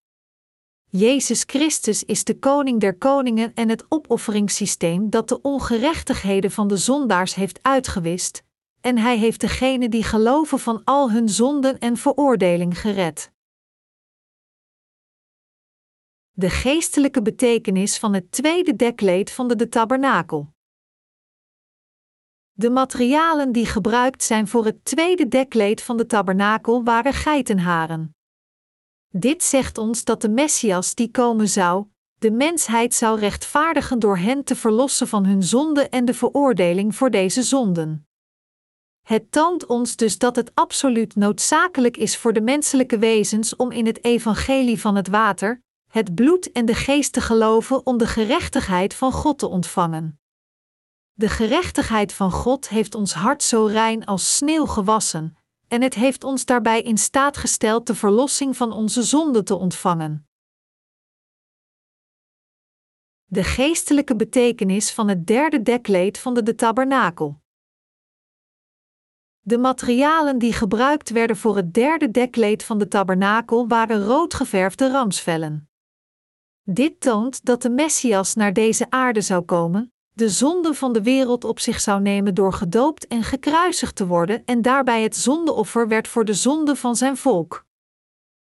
Jezus 0.97 1.43
Christus 1.47 2.05
is 2.05 2.25
de 2.25 2.39
koning 2.39 2.81
der 2.81 2.99
koningen 2.99 3.55
en 3.55 3.69
het 3.69 3.85
opofferingssysteem 3.89 5.11
dat 5.11 5.29
de 5.29 5.41
ongerechtigheden 5.41 6.51
van 6.51 6.69
de 6.69 6.77
zondaars 6.77 7.35
heeft 7.35 7.59
uitgewist, 7.63 8.43
en 8.81 8.99
hij 8.99 9.19
heeft 9.19 9.41
degenen 9.41 9.91
die 9.91 10.03
geloven 10.03 10.59
van 10.59 10.85
al 10.85 11.11
hun 11.11 11.29
zonden 11.29 11.79
en 11.79 11.97
veroordeling 11.97 12.81
gered. 12.81 13.33
De 16.31 16.51
geestelijke 16.51 17.23
betekenis 17.23 17.99
van 17.99 18.15
het 18.15 18.33
tweede 18.33 18.77
dekleed 18.77 19.31
van 19.31 19.49
de, 19.49 19.57
de 19.57 19.69
tabernakel. 19.69 20.53
De 22.53 22.71
materialen 22.71 23.53
die 23.53 23.67
gebruikt 23.67 24.23
zijn 24.23 24.49
voor 24.49 24.65
het 24.65 24.85
tweede 24.85 25.29
dekleed 25.29 25.83
van 25.83 25.97
de 25.97 26.07
tabernakel 26.07 26.85
waren 26.85 27.13
geitenharen. 27.13 28.14
Dit 29.17 29.43
zegt 29.43 29.79
ons 29.79 30.05
dat 30.05 30.21
de 30.21 30.29
Messias 30.29 30.95
die 30.95 31.11
komen 31.11 31.49
zou, 31.49 31.87
de 32.19 32.31
mensheid 32.31 32.95
zou 32.95 33.19
rechtvaardigen 33.19 33.99
door 33.99 34.17
hen 34.17 34.45
te 34.45 34.57
verlossen 34.57 35.09
van 35.09 35.25
hun 35.25 35.43
zonde 35.43 35.89
en 35.89 36.05
de 36.05 36.15
veroordeling 36.15 36.95
voor 36.97 37.11
deze 37.11 37.43
zonden. 37.43 38.09
Het 39.03 39.33
toont 39.33 39.67
ons 39.67 39.97
dus 39.97 40.19
dat 40.19 40.37
het 40.37 40.51
absoluut 40.55 41.17
noodzakelijk 41.17 41.97
is 41.97 42.17
voor 42.17 42.33
de 42.33 42.41
menselijke 42.41 42.99
wezens 42.99 43.57
om 43.57 43.71
in 43.71 43.87
het 43.87 44.05
evangelie 44.05 44.81
van 44.81 44.97
het 44.97 45.09
water, 45.09 45.63
het 45.91 46.15
bloed 46.15 46.53
en 46.53 46.67
de 46.67 46.75
geest 46.75 47.13
te 47.13 47.21
geloven 47.21 47.87
om 47.87 47.99
de 47.99 48.07
gerechtigheid 48.07 48.95
van 48.95 49.13
God 49.13 49.39
te 49.39 49.49
ontvangen. 49.49 50.21
De 51.13 51.29
gerechtigheid 51.29 52.13
van 52.13 52.31
God 52.31 52.69
heeft 52.69 52.95
ons 52.95 53.13
hart 53.13 53.43
zo 53.43 53.65
rein 53.65 54.05
als 54.05 54.37
sneeuw 54.37 54.67
gewassen, 54.67 55.37
en 55.75 55.83
het 55.83 55.95
heeft 55.95 56.25
ons 56.25 56.45
daarbij 56.45 56.83
in 56.83 56.99
staat 56.99 57.37
gesteld 57.37 57.87
de 57.87 57.95
verlossing 57.95 58.57
van 58.57 58.73
onze 58.73 59.03
zonden 59.03 59.45
te 59.45 59.55
ontvangen. 59.55 60.29
De 63.25 63.45
geestelijke 63.45 64.17
betekenis 64.17 64.93
van 64.93 65.09
het 65.09 65.27
derde 65.27 65.63
dekleed 65.63 66.19
van 66.19 66.35
de, 66.35 66.43
de 66.43 66.55
tabernakel. 66.55 67.41
De 69.41 69.59
materialen 69.59 70.39
die 70.39 70.53
gebruikt 70.53 71.11
werden 71.11 71.37
voor 71.37 71.57
het 71.57 71.75
derde 71.75 72.11
dekleed 72.11 72.65
van 72.65 72.79
de 72.79 72.89
tabernakel 72.89 73.69
waren 73.69 74.05
roodgeverfde 74.05 74.91
ramsvellen. 74.91 75.71
Dit 76.63 77.01
toont 77.01 77.45
dat 77.45 77.63
de 77.63 77.71
Messias 77.71 78.35
naar 78.35 78.53
deze 78.53 78.91
aarde 78.91 79.21
zou 79.21 79.45
komen, 79.45 79.94
de 80.15 80.29
zonde 80.29 80.75
van 80.75 80.93
de 80.93 81.03
wereld 81.03 81.45
op 81.45 81.61
zich 81.61 81.81
zou 81.81 82.01
nemen 82.01 82.35
door 82.35 82.53
gedoopt 82.53 83.07
en 83.07 83.23
gekruisigd 83.23 83.97
te 83.97 84.07
worden 84.07 84.43
en 84.45 84.63
daarbij 84.63 85.03
het 85.03 85.17
zondeoffer 85.17 85.89
werd 85.89 86.09
voor 86.09 86.25
de 86.25 86.35
zonde 86.35 86.77
van 86.77 86.97
zijn 86.97 87.17
volk. 87.17 87.65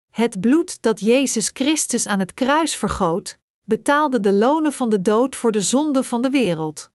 Het 0.10 0.40
bloed 0.40 0.82
dat 0.82 1.00
Jezus 1.00 1.50
Christus 1.54 2.08
aan 2.08 2.20
het 2.20 2.34
kruis 2.34 2.76
vergoot, 2.76 3.40
betaalde 3.64 4.20
de 4.20 4.34
lonen 4.34 4.74
van 4.74 4.90
de 4.90 5.02
dood 5.02 5.36
voor 5.36 5.52
de 5.52 5.62
zonde 5.62 6.04
van 6.04 6.22
de 6.22 6.30
wereld. 6.30 6.92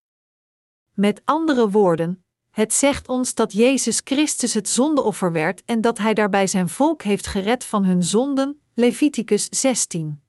Met 0.94 1.22
andere 1.24 1.70
woorden, 1.70 2.24
Het 2.50 2.72
zegt 2.72 3.08
ons 3.08 3.34
dat 3.34 3.52
Jezus 3.52 4.00
Christus 4.04 4.54
het 4.54 4.68
zondeoffer 4.68 5.32
werd 5.32 5.62
en 5.64 5.80
dat 5.80 5.98
hij 5.98 6.14
daarbij 6.14 6.46
zijn 6.46 6.68
volk 6.68 7.02
heeft 7.02 7.26
gered 7.26 7.64
van 7.64 7.84
hun 7.84 8.02
zonden. 8.02 8.60
Leviticus 8.74 9.48
16. 9.50 10.25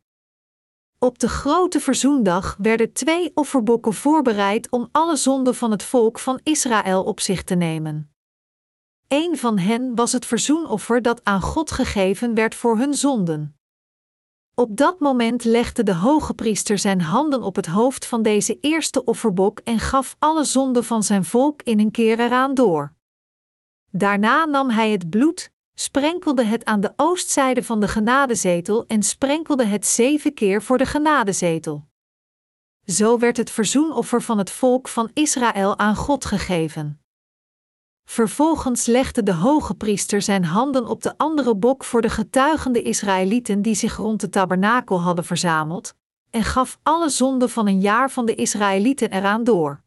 Op 1.00 1.20
de 1.20 1.30
grote 1.30 1.80
verzoendag 1.80 2.56
werden 2.60 2.94
twee 2.94 3.32
offerbokken 3.34 3.94
voorbereid 3.94 4.70
om 4.72 4.90
alle 4.92 5.16
zonden 5.16 5.56
van 5.56 5.72
het 5.72 5.84
volk 5.84 6.20
van 6.20 6.40
Israël 6.44 7.04
op 7.04 7.20
zich 7.20 7.44
te 7.44 7.56
nemen. 7.56 8.12
Een 9.08 9.38
van 9.38 9.58
hen 9.58 9.96
was 9.96 10.12
het 10.12 10.26
verzoenoffer 10.26 11.02
dat 11.02 11.24
aan 11.24 11.42
God 11.42 11.72
gegeven 11.72 12.34
werd 12.34 12.56
voor 12.56 12.78
hun 12.78 12.94
zonden. 12.94 13.60
Op 14.56 14.78
dat 14.78 15.00
moment 15.00 15.44
legde 15.44 15.84
de 15.84 15.94
hoge 15.94 16.34
priester 16.34 16.78
zijn 16.78 17.02
handen 17.02 17.44
op 17.44 17.56
het 17.56 17.66
hoofd 17.66 18.06
van 18.06 18.22
deze 18.22 18.60
eerste 18.60 19.04
offerbok 19.04 19.60
en 19.60 19.80
gaf 19.80 20.16
alle 20.20 20.44
zonden 20.44 20.84
van 20.84 21.04
zijn 21.04 21.26
volk 21.26 21.62
in 21.62 21.80
een 21.80 21.92
keer 21.92 22.20
eraan 22.20 22.54
door. 22.54 22.94
Daarna 23.92 24.46
nam 24.46 24.70
hij 24.70 24.92
het 24.92 25.10
bloed, 25.10 25.52
sprenkelde 25.80 26.44
het 26.44 26.66
aan 26.66 26.80
de 26.80 26.94
oostzijde 26.96 27.64
van 27.64 27.80
de 27.80 27.88
genadezetel 27.88 28.86
en 28.88 29.04
sprenkelde 29.04 29.66
het 29.66 29.86
zeven 29.86 30.34
keer 30.34 30.64
voor 30.64 30.78
de 30.78 30.86
genadezetel. 30.86 31.88
Zo 32.86 33.20
werd 33.20 33.38
het 33.38 33.50
verzoenoffer 33.50 34.22
van 34.22 34.38
het 34.38 34.52
volk 34.52 34.88
van 34.88 35.12
Israël 35.14 35.78
aan 35.78 35.96
God 35.96 36.26
gegeven. 36.26 37.02
Vervolgens 38.10 38.86
legde 38.86 39.24
de 39.24 39.34
hoge 39.34 39.76
priester 39.76 40.22
zijn 40.22 40.46
handen 40.46 40.88
op 40.88 41.04
de 41.04 41.18
andere 41.18 41.56
bok 41.56 41.84
voor 41.84 42.02
de 42.02 42.10
getuigende 42.10 42.82
Israëlieten 42.82 43.62
die 43.62 43.76
zich 43.76 43.96
rond 43.96 44.22
de 44.22 44.30
tabernakel 44.30 45.02
hadden 45.02 45.26
verzameld, 45.26 45.96
en 46.30 46.44
gaf 46.44 46.80
alle 46.84 47.10
zonden 47.10 47.50
van 47.50 47.68
een 47.68 47.82
jaar 47.82 48.12
van 48.12 48.26
de 48.26 48.36
Israëlieten 48.36 49.12
eraan 49.12 49.44
door. 49.44 49.86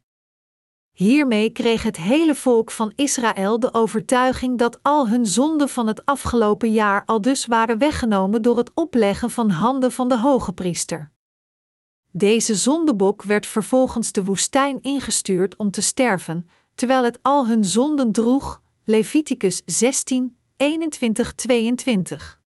Hiermee 1.00 1.50
kreeg 1.50 1.82
het 1.82 1.96
hele 1.96 2.34
volk 2.34 2.70
van 2.70 2.92
Israël 2.94 3.60
de 3.60 3.74
overtuiging 3.74 4.58
dat 4.58 4.78
al 4.82 5.08
hun 5.08 5.26
zonden 5.26 5.68
van 5.68 5.86
het 5.86 6.04
afgelopen 6.04 6.72
jaar 6.72 7.02
al 7.06 7.20
dus 7.20 7.46
waren 7.46 7.78
weggenomen 7.78 8.42
door 8.42 8.56
het 8.56 8.70
opleggen 8.74 9.30
van 9.30 9.50
handen 9.50 9.92
van 9.92 10.08
de 10.08 10.18
hoge 10.18 10.52
priester. 10.52 11.12
Deze 12.10 12.54
zondebok 12.54 13.22
werd 13.22 13.46
vervolgens 13.46 14.12
de 14.12 14.24
woestijn 14.24 14.82
ingestuurd 14.82 15.56
om 15.56 15.70
te 15.70 15.80
sterven, 15.80 16.48
terwijl 16.74 17.04
het 17.04 17.18
al 17.22 17.46
hun 17.46 17.64
zonden 17.64 18.12
droeg. 18.12 18.62
Leviticus 18.84 19.62
16, 19.64 20.36
21, 20.56 21.32
22. 21.32 22.40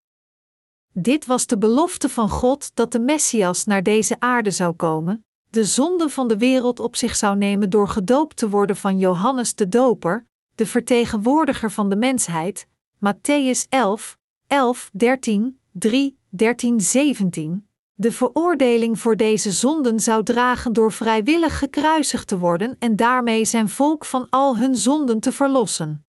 Dit 0.92 1.26
was 1.26 1.46
de 1.46 1.58
belofte 1.58 2.08
van 2.08 2.28
God 2.28 2.70
dat 2.74 2.92
de 2.92 3.00
Messias 3.00 3.64
naar 3.64 3.82
deze 3.82 4.16
aarde 4.18 4.50
zou 4.50 4.72
komen, 4.72 5.24
de 5.54 5.64
zonden 5.64 6.10
van 6.10 6.28
de 6.28 6.38
wereld 6.38 6.80
op 6.80 6.96
zich 6.96 7.16
zou 7.16 7.36
nemen 7.36 7.70
door 7.70 7.88
gedoopt 7.88 8.36
te 8.36 8.48
worden 8.48 8.76
van 8.76 8.98
Johannes 8.98 9.54
de 9.54 9.68
Doper, 9.68 10.26
de 10.54 10.66
vertegenwoordiger 10.66 11.70
van 11.70 11.88
de 11.88 11.96
mensheid. 11.96 12.66
Matthäus 12.94 13.68
11, 13.68 14.18
11, 14.46 14.90
13, 14.92 15.60
3, 15.72 16.18
13, 16.28 16.80
17 16.80 17.68
de 17.96 18.12
veroordeling 18.12 18.98
voor 18.98 19.16
deze 19.16 19.52
zonden 19.52 20.00
zou 20.00 20.24
dragen 20.24 20.72
door 20.72 20.92
vrijwillig 20.92 21.58
gekruisigd 21.58 22.28
te 22.28 22.38
worden 22.38 22.76
en 22.78 22.96
daarmee 22.96 23.44
zijn 23.44 23.68
volk 23.68 24.04
van 24.04 24.26
al 24.30 24.56
hun 24.56 24.76
zonden 24.76 25.20
te 25.20 25.32
verlossen. 25.32 26.06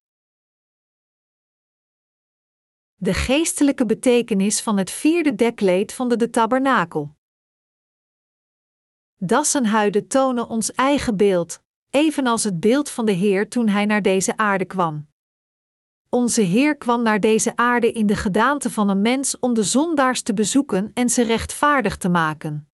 De 2.95 3.13
geestelijke 3.13 3.85
betekenis 3.85 4.61
van 4.61 4.77
het 4.77 4.91
vierde 4.91 5.35
dekleed 5.35 5.93
van 5.93 6.09
de, 6.09 6.15
de 6.15 6.29
tabernakel. 6.29 7.14
Dassenhuiden 9.17 10.07
tonen 10.07 10.47
ons 10.47 10.71
eigen 10.71 11.17
beeld, 11.17 11.59
evenals 11.89 12.43
het 12.43 12.59
beeld 12.59 12.89
van 12.89 13.05
de 13.05 13.11
Heer 13.11 13.49
toen 13.49 13.67
hij 13.67 13.85
naar 13.85 14.01
deze 14.01 14.37
aarde 14.37 14.65
kwam. 14.65 15.07
Onze 16.09 16.41
Heer 16.41 16.77
kwam 16.77 17.03
naar 17.03 17.19
deze 17.19 17.55
aarde 17.55 17.91
in 17.91 18.07
de 18.07 18.15
gedaante 18.15 18.71
van 18.71 18.89
een 18.89 19.01
mens 19.01 19.39
om 19.39 19.53
de 19.53 19.63
zondaars 19.63 20.21
te 20.21 20.33
bezoeken 20.33 20.91
en 20.93 21.09
ze 21.09 21.23
rechtvaardig 21.23 21.97
te 21.97 22.09
maken. 22.09 22.69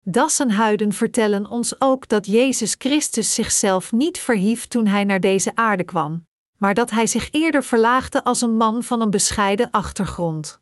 Dassenhuiden 0.00 0.92
vertellen 0.92 1.50
ons 1.50 1.80
ook 1.80 2.08
dat 2.08 2.26
Jezus 2.26 2.74
Christus 2.78 3.34
zichzelf 3.34 3.92
niet 3.92 4.18
verhief 4.18 4.66
toen 4.66 4.86
hij 4.86 5.04
naar 5.04 5.20
deze 5.20 5.54
aarde 5.54 5.84
kwam, 5.84 6.26
maar 6.56 6.74
dat 6.74 6.90
hij 6.90 7.06
zich 7.06 7.30
eerder 7.30 7.64
verlaagde 7.64 8.24
als 8.24 8.40
een 8.40 8.56
man 8.56 8.82
van 8.82 9.00
een 9.00 9.10
bescheiden 9.10 9.70
achtergrond. 9.70 10.60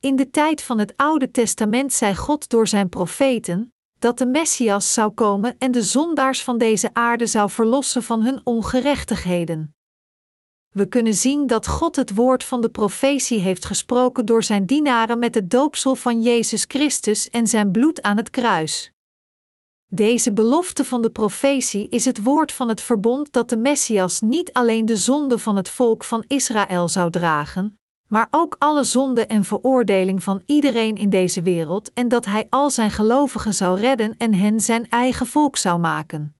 In 0.00 0.16
de 0.16 0.30
tijd 0.30 0.62
van 0.62 0.78
het 0.78 0.92
Oude 0.96 1.30
Testament 1.30 1.92
zei 1.92 2.16
God 2.16 2.48
door 2.48 2.68
zijn 2.68 2.88
profeten 2.88 3.74
dat 3.98 4.18
de 4.18 4.26
Messias 4.26 4.92
zou 4.92 5.10
komen 5.10 5.56
en 5.58 5.72
de 5.72 5.82
zondaars 5.82 6.42
van 6.42 6.58
deze 6.58 6.90
aarde 6.92 7.26
zou 7.26 7.50
verlossen 7.50 8.02
van 8.02 8.22
hun 8.22 8.40
ongerechtigheden 8.44 9.74
we 10.74 10.88
kunnen 10.88 11.14
zien 11.14 11.46
dat 11.46 11.66
God 11.66 11.96
het 11.96 12.14
woord 12.14 12.44
van 12.44 12.60
de 12.60 12.68
profetie 12.68 13.38
heeft 13.38 13.64
gesproken 13.64 14.26
door 14.26 14.42
zijn 14.42 14.66
dienaren 14.66 15.18
met 15.18 15.34
het 15.34 15.50
doopsel 15.50 15.94
van 15.94 16.22
Jezus 16.22 16.64
Christus 16.68 17.30
en 17.30 17.46
zijn 17.46 17.70
bloed 17.70 18.02
aan 18.02 18.16
het 18.16 18.30
kruis. 18.30 18.92
Deze 19.86 20.32
belofte 20.32 20.84
van 20.84 21.02
de 21.02 21.10
profetie 21.10 21.88
is 21.88 22.04
het 22.04 22.22
woord 22.22 22.52
van 22.52 22.68
het 22.68 22.80
verbond 22.80 23.32
dat 23.32 23.48
de 23.48 23.56
Messias 23.56 24.20
niet 24.20 24.52
alleen 24.52 24.86
de 24.86 24.96
zonde 24.96 25.38
van 25.38 25.56
het 25.56 25.68
volk 25.68 26.04
van 26.04 26.24
Israël 26.26 26.88
zou 26.88 27.10
dragen, 27.10 27.78
maar 28.08 28.28
ook 28.30 28.56
alle 28.58 28.84
zonde 28.84 29.26
en 29.26 29.44
veroordeling 29.44 30.22
van 30.22 30.42
iedereen 30.46 30.96
in 30.96 31.10
deze 31.10 31.42
wereld 31.42 31.92
en 31.92 32.08
dat 32.08 32.24
hij 32.24 32.46
al 32.50 32.70
zijn 32.70 32.90
gelovigen 32.90 33.54
zou 33.54 33.80
redden 33.80 34.16
en 34.16 34.34
hen 34.34 34.60
zijn 34.60 34.88
eigen 34.88 35.26
volk 35.26 35.56
zou 35.56 35.78
maken. 35.78 36.36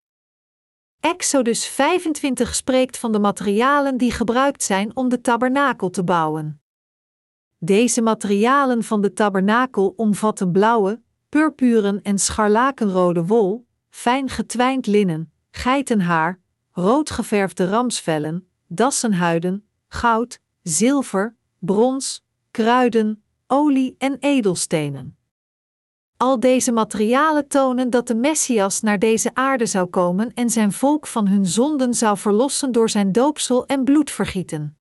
Exodus 1.01 1.67
25 1.67 2.55
spreekt 2.55 2.99
van 2.99 3.13
de 3.13 3.19
materialen 3.19 3.97
die 3.97 4.11
gebruikt 4.11 4.63
zijn 4.63 4.97
om 4.97 5.09
de 5.09 5.21
tabernakel 5.21 5.91
te 5.91 6.05
bouwen. 6.05 6.63
Deze 7.59 8.03
materialen 8.03 8.83
van 8.83 9.01
de 9.01 9.13
tabernakel 9.13 9.93
omvatten 9.97 10.53
blauwe, 10.53 11.03
purpuren 11.29 12.03
en 12.03 12.19
scharlakenrode 12.19 13.27
wol, 13.27 13.67
fijn 13.91 14.29
getwijnd 14.29 14.87
linnen, 14.87 15.33
geitenhaar, 15.51 16.41
roodgeverfde 16.71 17.69
ramsvellen, 17.69 18.49
dassenhuiden, 18.67 19.69
goud, 19.89 20.41
zilver, 20.63 21.37
brons, 21.65 22.25
kruiden, 22.51 23.25
olie 23.47 23.95
en 23.99 24.17
edelstenen. 24.21 25.17
Al 26.17 26.41
deze 26.41 26.73
materialen 26.73 27.49
tonen 27.49 27.91
dat 27.91 28.07
de 28.07 28.15
Messias 28.15 28.81
naar 28.81 28.99
deze 28.99 29.35
aarde 29.35 29.67
zou 29.67 29.87
komen 29.87 30.35
en 30.35 30.51
zijn 30.51 30.73
volk 30.73 31.07
van 31.07 31.27
hun 31.27 31.47
zonden 31.47 31.95
zou 31.95 32.19
verlossen 32.19 32.73
door 32.73 32.91
zijn 32.91 33.13
doopsel 33.13 33.67
en 33.67 33.85
bloedvergieten. 33.85 34.79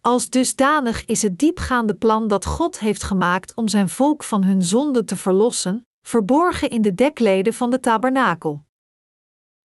Als 0.00 0.30
dusdanig 0.30 1.04
is 1.04 1.22
het 1.22 1.38
diepgaande 1.38 1.94
plan 1.94 2.28
dat 2.28 2.44
God 2.44 2.78
heeft 2.78 3.02
gemaakt 3.02 3.54
om 3.54 3.68
zijn 3.68 3.88
volk 3.88 4.22
van 4.22 4.44
hun 4.44 4.62
zonden 4.62 5.04
te 5.04 5.16
verlossen, 5.16 5.86
verborgen 6.02 6.70
in 6.70 6.82
de 6.82 6.94
dekleden 6.94 7.54
van 7.54 7.70
de 7.70 7.80
tabernakel. 7.80 8.64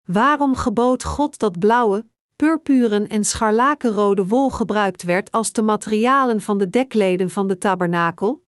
Waarom 0.04 0.56
gebood 0.56 1.04
God 1.04 1.40
dat 1.40 1.60
blauwe, 1.60 2.06
purpuren 2.36 3.08
en 3.08 3.26
scharlakenrode 3.26 4.28
wol 4.28 4.50
gebruikt 4.50 5.04
werd 5.04 5.32
als 5.32 5.52
de 5.52 5.62
materialen 5.62 6.42
van 6.42 6.58
de 6.58 6.70
dekleden 6.70 7.30
van 7.30 7.48
de 7.48 7.58
tabernakel? 7.58 8.44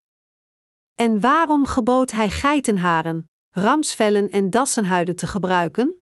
En 0.96 1.20
waarom 1.20 1.66
gebood 1.66 2.12
hij 2.12 2.30
geitenharen, 2.30 3.30
ramsvellen 3.50 4.30
en 4.30 4.50
dassenhuiden 4.50 5.16
te 5.16 5.28
gebruiken? 5.28 6.02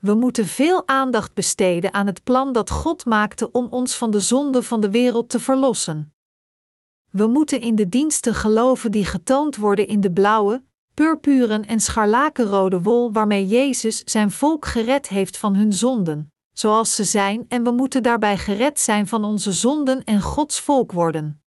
We 0.00 0.14
moeten 0.14 0.46
veel 0.46 0.88
aandacht 0.88 1.34
besteden 1.34 1.92
aan 1.92 2.06
het 2.06 2.24
plan 2.24 2.52
dat 2.52 2.70
God 2.70 3.04
maakte 3.04 3.50
om 3.50 3.66
ons 3.66 3.94
van 3.94 4.10
de 4.10 4.20
zonde 4.20 4.62
van 4.62 4.80
de 4.80 4.90
wereld 4.90 5.28
te 5.28 5.40
verlossen. 5.40 6.14
We 7.10 7.26
moeten 7.26 7.60
in 7.60 7.74
de 7.74 7.88
diensten 7.88 8.34
geloven 8.34 8.90
die 8.90 9.04
getoond 9.04 9.56
worden 9.56 9.86
in 9.86 10.00
de 10.00 10.12
blauwe, 10.12 10.64
purpuren 10.94 11.66
en 11.66 11.80
scharlakenrode 11.80 12.82
wol 12.82 13.12
waarmee 13.12 13.46
Jezus 13.46 14.04
zijn 14.04 14.30
volk 14.30 14.66
gered 14.66 15.08
heeft 15.08 15.36
van 15.36 15.54
hun 15.54 15.72
zonden, 15.72 16.32
zoals 16.58 16.94
ze 16.94 17.04
zijn, 17.04 17.44
en 17.48 17.62
we 17.62 17.70
moeten 17.70 18.02
daarbij 18.02 18.38
gered 18.38 18.80
zijn 18.80 19.06
van 19.06 19.24
onze 19.24 19.52
zonden 19.52 20.04
en 20.04 20.20
Gods 20.20 20.60
volk 20.60 20.92
worden. 20.92 21.42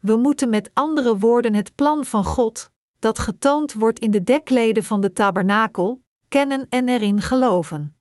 We 0.00 0.16
moeten 0.16 0.48
met 0.48 0.70
andere 0.74 1.18
woorden 1.18 1.54
het 1.54 1.74
plan 1.74 2.04
van 2.04 2.24
God, 2.24 2.70
dat 2.98 3.18
getoond 3.18 3.72
wordt 3.72 3.98
in 3.98 4.10
de 4.10 4.22
dekleden 4.22 4.84
van 4.84 5.00
de 5.00 5.12
tabernakel, 5.12 6.02
kennen 6.28 6.66
en 6.68 6.88
erin 6.88 7.20
geloven. 7.20 7.96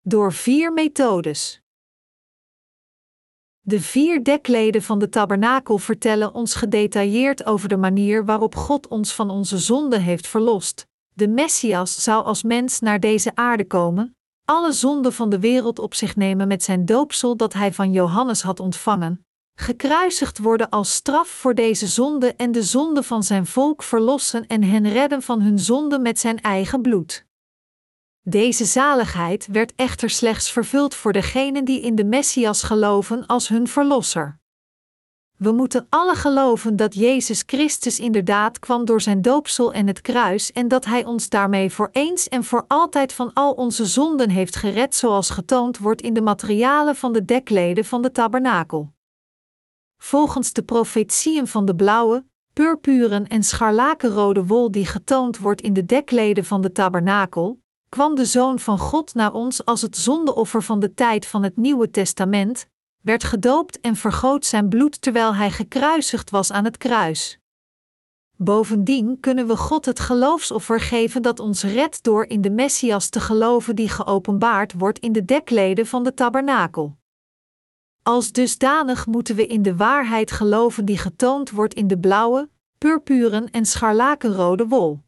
Door 0.00 0.32
vier 0.32 0.72
methodes. 0.72 1.60
De 3.60 3.80
vier 3.80 4.22
dekleden 4.22 4.82
van 4.82 4.98
de 4.98 5.08
tabernakel 5.08 5.78
vertellen 5.78 6.34
ons 6.34 6.54
gedetailleerd 6.54 7.44
over 7.44 7.68
de 7.68 7.76
manier 7.76 8.24
waarop 8.24 8.54
God 8.54 8.88
ons 8.88 9.14
van 9.14 9.30
onze 9.30 9.58
zonde 9.58 9.98
heeft 9.98 10.26
verlost. 10.26 10.90
De 11.14 11.28
Messias 11.28 12.02
zou 12.02 12.24
als 12.24 12.42
mens 12.42 12.80
naar 12.80 13.00
deze 13.00 13.34
aarde 13.34 13.66
komen, 13.66 14.16
alle 14.44 14.72
zonden 14.72 15.12
van 15.12 15.30
de 15.30 15.38
wereld 15.38 15.78
op 15.78 15.94
zich 15.94 16.16
nemen 16.16 16.48
met 16.48 16.62
zijn 16.62 16.84
doopsel 16.84 17.36
dat 17.36 17.52
hij 17.52 17.72
van 17.72 17.92
Johannes 17.92 18.42
had 18.42 18.60
ontvangen, 18.60 19.26
gekruisigd 19.54 20.38
worden 20.38 20.68
als 20.68 20.94
straf 20.94 21.28
voor 21.28 21.54
deze 21.54 21.86
zonde 21.86 22.34
en 22.34 22.52
de 22.52 22.62
zonde 22.62 23.02
van 23.02 23.22
zijn 23.22 23.46
volk 23.46 23.82
verlossen 23.82 24.46
en 24.46 24.62
hen 24.62 24.88
redden 24.88 25.22
van 25.22 25.40
hun 25.40 25.58
zonde 25.58 25.98
met 25.98 26.18
zijn 26.18 26.40
eigen 26.40 26.82
bloed. 26.82 27.26
Deze 28.24 28.64
zaligheid 28.64 29.46
werd 29.46 29.74
echter 29.76 30.10
slechts 30.10 30.50
vervuld 30.50 30.94
voor 30.94 31.12
degenen 31.12 31.64
die 31.64 31.80
in 31.80 31.94
de 31.94 32.04
Messias 32.04 32.62
geloven 32.62 33.26
als 33.26 33.48
hun 33.48 33.68
verlosser. 33.68 34.40
We 35.42 35.52
moeten 35.52 35.86
alle 35.88 36.14
geloven 36.14 36.76
dat 36.76 36.94
Jezus 36.94 37.42
Christus 37.46 38.00
inderdaad 38.00 38.58
kwam 38.58 38.84
door 38.84 39.00
zijn 39.00 39.22
doopsel 39.22 39.72
en 39.72 39.86
het 39.86 40.00
kruis 40.00 40.52
en 40.52 40.68
dat 40.68 40.84
Hij 40.84 41.04
ons 41.04 41.28
daarmee 41.28 41.72
voor 41.72 41.88
eens 41.92 42.28
en 42.28 42.44
voor 42.44 42.64
altijd 42.68 43.12
van 43.12 43.32
al 43.32 43.52
onze 43.52 43.86
zonden 43.86 44.30
heeft 44.30 44.56
gered, 44.56 44.94
zoals 44.94 45.30
getoond 45.30 45.78
wordt 45.78 46.00
in 46.00 46.14
de 46.14 46.20
materialen 46.20 46.96
van 46.96 47.12
de 47.12 47.24
dekleden 47.24 47.84
van 47.84 48.02
de 48.02 48.12
tabernakel. 48.12 48.92
Volgens 49.96 50.52
de 50.52 50.62
profetieën 50.62 51.46
van 51.46 51.64
de 51.64 51.74
blauwe, 51.74 52.24
purpuren 52.52 53.26
en 53.26 53.42
scharlakenrode 53.42 54.46
wol 54.46 54.70
die 54.70 54.86
getoond 54.86 55.38
wordt 55.38 55.60
in 55.60 55.72
de 55.72 55.84
dekleden 55.84 56.44
van 56.44 56.60
de 56.60 56.72
tabernakel, 56.72 57.60
kwam 57.88 58.14
de 58.14 58.24
Zoon 58.24 58.58
van 58.58 58.78
God 58.78 59.14
naar 59.14 59.32
ons 59.32 59.64
als 59.64 59.82
het 59.82 59.96
zondeoffer 59.96 60.62
van 60.62 60.80
de 60.80 60.94
tijd 60.94 61.26
van 61.26 61.42
het 61.42 61.56
Nieuwe 61.56 61.90
Testament, 61.90 62.70
werd 63.02 63.24
gedoopt 63.24 63.80
en 63.80 63.96
vergoot 63.96 64.44
zijn 64.44 64.68
bloed 64.68 65.02
terwijl 65.02 65.34
hij 65.34 65.50
gekruisigd 65.50 66.30
was 66.30 66.52
aan 66.52 66.64
het 66.64 66.76
kruis. 66.76 67.38
Bovendien 68.36 69.20
kunnen 69.20 69.46
we 69.46 69.56
God 69.56 69.84
het 69.84 70.00
geloofsoffer 70.00 70.80
geven 70.80 71.22
dat 71.22 71.40
ons 71.40 71.62
redt 71.62 72.02
door 72.02 72.24
in 72.24 72.40
de 72.40 72.50
Messias 72.50 73.08
te 73.08 73.20
geloven 73.20 73.76
die 73.76 73.88
geopenbaard 73.88 74.72
wordt 74.72 74.98
in 74.98 75.12
de 75.12 75.24
dekleden 75.24 75.86
van 75.86 76.04
de 76.04 76.14
tabernakel. 76.14 76.96
Als 78.02 78.32
dusdanig 78.32 79.06
moeten 79.06 79.36
we 79.36 79.46
in 79.46 79.62
de 79.62 79.76
waarheid 79.76 80.30
geloven 80.30 80.84
die 80.84 80.98
getoond 80.98 81.50
wordt 81.50 81.74
in 81.74 81.86
de 81.86 81.98
blauwe, 81.98 82.48
purpuren 82.78 83.50
en 83.50 83.66
scharlakenrode 83.66 84.66
wol. 84.66 85.00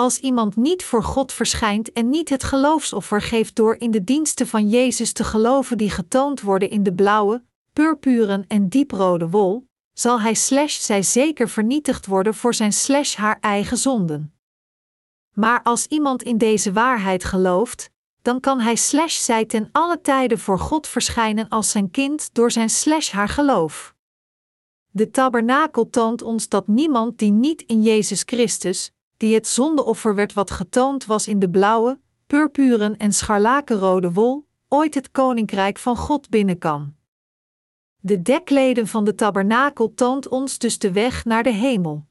Als 0.00 0.18
iemand 0.18 0.56
niet 0.56 0.84
voor 0.84 1.02
God 1.04 1.32
verschijnt 1.32 1.92
en 1.92 2.08
niet 2.08 2.28
het 2.28 2.44
geloofsoffer 2.44 3.22
geeft 3.22 3.56
door 3.56 3.76
in 3.78 3.90
de 3.90 4.04
diensten 4.04 4.46
van 4.46 4.68
Jezus 4.68 5.12
te 5.12 5.24
geloven 5.24 5.78
die 5.78 5.90
getoond 5.90 6.40
worden 6.40 6.70
in 6.70 6.82
de 6.82 6.92
blauwe, 6.92 7.44
purpuren 7.72 8.44
en 8.48 8.68
dieprode 8.68 9.28
wol, 9.28 9.66
zal 9.92 10.20
hij 10.20 10.34
slash 10.34 10.78
zij 10.78 11.02
zeker 11.02 11.48
vernietigd 11.48 12.06
worden 12.06 12.34
voor 12.34 12.54
zijn 12.54 12.72
slash 12.72 13.14
haar 13.14 13.38
eigen 13.40 13.76
zonden. 13.76 14.34
Maar 15.34 15.62
als 15.62 15.86
iemand 15.86 16.22
in 16.22 16.38
deze 16.38 16.72
waarheid 16.72 17.24
gelooft, 17.24 17.90
dan 18.22 18.40
kan 18.40 18.60
hij 18.60 18.76
slash 18.76 19.24
zij 19.24 19.44
ten 19.44 19.68
alle 19.72 20.00
tijden 20.00 20.38
voor 20.38 20.58
God 20.58 20.86
verschijnen 20.86 21.48
als 21.48 21.70
zijn 21.70 21.90
kind 21.90 22.34
door 22.34 22.50
zijn 22.50 22.70
slash 22.70 23.10
haar 23.10 23.28
geloof. 23.28 23.94
De 24.90 25.10
tabernakel 25.10 25.90
toont 25.90 26.22
ons 26.22 26.48
dat 26.48 26.66
niemand 26.66 27.18
die 27.18 27.32
niet 27.32 27.62
in 27.62 27.82
Jezus 27.82 28.22
Christus, 28.26 28.92
die 29.20 29.34
het 29.34 29.46
zondeoffer 29.46 30.14
werd 30.14 30.32
wat 30.32 30.50
getoond 30.50 31.06
was 31.06 31.28
in 31.28 31.38
de 31.38 31.50
blauwe, 31.50 32.00
purpuren 32.26 32.96
en 32.96 33.12
scharlakenrode 33.12 34.12
wol, 34.12 34.46
ooit 34.68 34.94
het 34.94 35.10
koninkrijk 35.10 35.78
van 35.78 35.96
God 35.96 36.28
binnen 36.28 36.58
kan. 36.58 36.94
De 38.00 38.22
dekleden 38.22 38.86
van 38.86 39.04
de 39.04 39.14
tabernakel 39.14 39.94
toont 39.94 40.28
ons 40.28 40.58
dus 40.58 40.78
de 40.78 40.92
weg 40.92 41.24
naar 41.24 41.42
de 41.42 41.52
hemel. 41.52 42.06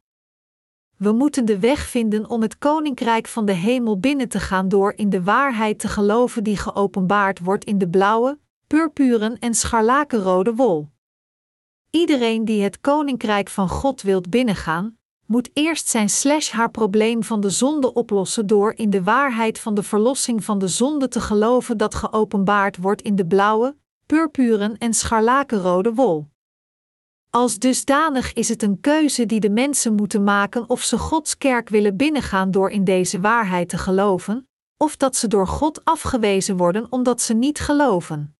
We 0.98 1.12
moeten 1.12 1.46
de 1.46 1.60
weg 1.60 1.80
vinden 1.80 2.30
om 2.30 2.42
het 2.42 2.58
koninkrijk 2.58 3.28
van 3.28 3.46
de 3.46 3.54
hemel 3.54 4.00
binnen 4.00 4.30
te 4.30 4.40
gaan 4.40 4.70
door 4.70 4.94
in 4.96 5.10
de 5.10 5.24
waarheid 5.24 5.80
te 5.80 5.88
geloven 5.88 6.44
die 6.44 6.58
geopenbaard 6.58 7.40
wordt 7.40 7.66
in 7.66 7.78
de 7.78 7.90
blauwe, 7.90 8.40
purpuren 8.68 9.40
en 9.40 9.54
scharlakenrode 9.54 10.56
wol. 10.56 10.88
Iedereen 11.90 12.46
die 12.46 12.64
het 12.64 12.82
koninkrijk 12.82 13.50
van 13.50 13.70
God 13.70 14.02
wilt 14.02 14.30
binnengaan, 14.30 14.98
moet 15.30 15.50
eerst 15.54 15.88
zijn 15.88 16.10
slash 16.10 16.52
haar 16.52 16.72
probleem 16.72 17.24
van 17.24 17.42
de 17.42 17.50
zonde 17.50 17.94
oplossen 17.94 18.48
door 18.48 18.74
in 18.76 18.90
de 18.90 19.04
waarheid 19.04 19.60
van 19.60 19.74
de 19.74 19.84
verlossing 19.84 20.44
van 20.44 20.60
de 20.60 20.68
zonde 20.68 21.08
te 21.08 21.22
geloven 21.22 21.78
dat 21.78 21.96
geopenbaard 21.96 22.78
wordt 22.78 23.02
in 23.02 23.16
de 23.16 23.26
blauwe, 23.26 23.76
purpuren 24.06 24.78
en 24.78 24.94
scharlakenrode 24.94 25.94
wol. 25.94 26.28
Als 27.30 27.60
dusdanig 27.60 28.34
is 28.34 28.50
het 28.50 28.64
een 28.64 28.80
keuze 28.80 29.26
die 29.26 29.40
de 29.40 29.50
mensen 29.50 29.96
moeten 29.96 30.24
maken 30.24 30.70
of 30.70 30.82
ze 30.82 30.98
Gods 30.98 31.38
kerk 31.38 31.70
willen 31.70 31.98
binnengaan 31.98 32.52
door 32.52 32.70
in 32.70 32.84
deze 32.84 33.20
waarheid 33.20 33.70
te 33.70 33.78
geloven, 33.78 34.48
of 34.78 34.98
dat 34.98 35.16
ze 35.16 35.28
door 35.28 35.48
God 35.48 35.86
afgewezen 35.86 36.58
worden 36.58 36.88
omdat 36.90 37.22
ze 37.22 37.34
niet 37.34 37.60
geloven. 37.60 38.39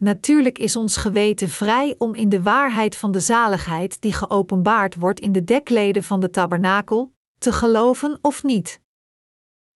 Natuurlijk 0.00 0.58
is 0.58 0.76
ons 0.76 0.96
geweten 0.96 1.48
vrij 1.48 1.94
om 1.98 2.14
in 2.14 2.28
de 2.28 2.42
waarheid 2.42 2.96
van 2.96 3.12
de 3.12 3.20
zaligheid 3.20 4.00
die 4.00 4.12
geopenbaard 4.12 4.94
wordt 4.94 5.20
in 5.20 5.32
de 5.32 5.44
dekleden 5.44 6.02
van 6.02 6.20
de 6.20 6.30
tabernakel, 6.30 7.12
te 7.38 7.52
geloven 7.52 8.18
of 8.22 8.42
niet. 8.42 8.80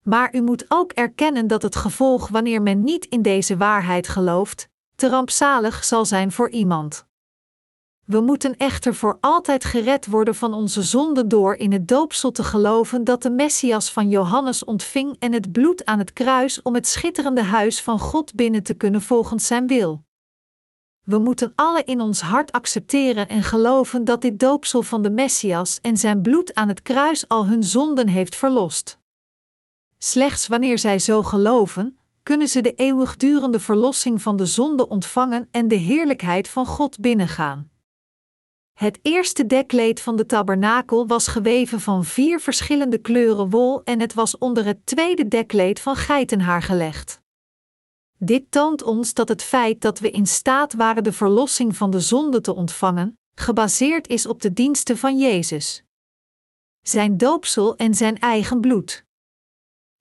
Maar 0.03 0.35
u 0.35 0.41
moet 0.41 0.65
ook 0.67 0.91
erkennen 0.91 1.47
dat 1.47 1.61
het 1.61 1.75
gevolg 1.75 2.27
wanneer 2.27 2.61
men 2.61 2.83
niet 2.83 3.05
in 3.05 3.21
deze 3.21 3.57
waarheid 3.57 4.07
gelooft, 4.07 4.69
te 4.95 5.09
rampzalig 5.09 5.83
zal 5.83 6.05
zijn 6.05 6.31
voor 6.31 6.49
iemand. 6.49 7.05
We 8.05 8.21
moeten 8.21 8.57
echter 8.57 8.95
voor 8.95 9.17
altijd 9.21 9.65
gered 9.65 10.05
worden 10.05 10.35
van 10.35 10.53
onze 10.53 10.81
zonde 10.81 11.27
door 11.27 11.55
in 11.55 11.71
het 11.71 11.87
doopsel 11.87 12.31
te 12.31 12.43
geloven 12.43 13.03
dat 13.03 13.21
de 13.21 13.29
Messias 13.29 13.91
van 13.91 14.09
Johannes 14.09 14.63
ontving 14.63 15.15
en 15.19 15.33
het 15.33 15.51
bloed 15.51 15.85
aan 15.85 15.99
het 15.99 16.13
kruis 16.13 16.61
om 16.61 16.73
het 16.73 16.87
schitterende 16.87 17.43
huis 17.43 17.81
van 17.81 17.99
God 17.99 18.33
binnen 18.35 18.63
te 18.63 18.73
kunnen 18.73 19.01
volgens 19.01 19.47
zijn 19.47 19.67
wil. 19.67 20.03
We 21.03 21.17
moeten 21.17 21.51
alle 21.55 21.83
in 21.83 22.01
ons 22.01 22.21
hart 22.21 22.51
accepteren 22.51 23.27
en 23.27 23.43
geloven 23.43 24.05
dat 24.05 24.21
dit 24.21 24.39
doopsel 24.39 24.81
van 24.81 25.01
de 25.01 25.09
Messias 25.09 25.79
en 25.81 25.97
zijn 25.97 26.21
bloed 26.21 26.53
aan 26.53 26.67
het 26.67 26.81
kruis 26.81 27.27
al 27.27 27.47
hun 27.47 27.63
zonden 27.63 28.07
heeft 28.07 28.35
verlost. 28.35 28.99
Slechts 29.97 30.47
wanneer 30.47 30.79
zij 30.79 30.99
zo 30.99 31.23
geloven, 31.23 31.97
kunnen 32.23 32.47
ze 32.47 32.61
de 32.61 32.73
eeuwigdurende 32.73 33.59
verlossing 33.59 34.21
van 34.21 34.35
de 34.35 34.45
zonde 34.45 34.87
ontvangen 34.87 35.47
en 35.51 35.67
de 35.67 35.75
heerlijkheid 35.75 36.47
van 36.47 36.65
God 36.65 36.99
binnengaan. 36.99 37.71
Het 38.73 38.99
eerste 39.01 39.45
dekleed 39.45 40.01
van 40.01 40.15
de 40.15 40.25
tabernakel 40.25 41.07
was 41.07 41.27
geweven 41.27 41.79
van 41.79 42.05
vier 42.05 42.39
verschillende 42.39 42.97
kleuren 42.97 43.49
wol 43.49 43.83
en 43.83 43.99
het 43.99 44.13
was 44.13 44.37
onder 44.37 44.65
het 44.65 44.85
tweede 44.85 45.27
dekleed 45.27 45.79
van 45.79 45.95
geitenhaar 45.95 46.61
gelegd. 46.61 47.22
Dit 48.25 48.51
toont 48.51 48.83
ons 48.83 49.13
dat 49.13 49.29
het 49.29 49.43
feit 49.43 49.81
dat 49.81 49.99
we 49.99 50.11
in 50.11 50.25
staat 50.25 50.73
waren 50.73 51.03
de 51.03 51.13
verlossing 51.13 51.75
van 51.75 51.91
de 51.91 51.99
zonde 51.99 52.41
te 52.41 52.55
ontvangen, 52.55 53.19
gebaseerd 53.35 54.07
is 54.07 54.25
op 54.25 54.41
de 54.41 54.53
diensten 54.53 54.97
van 54.97 55.17
Jezus. 55.17 55.83
Zijn 56.81 57.17
doopsel 57.17 57.75
en 57.75 57.93
zijn 57.93 58.19
eigen 58.19 58.61
bloed. 58.61 59.05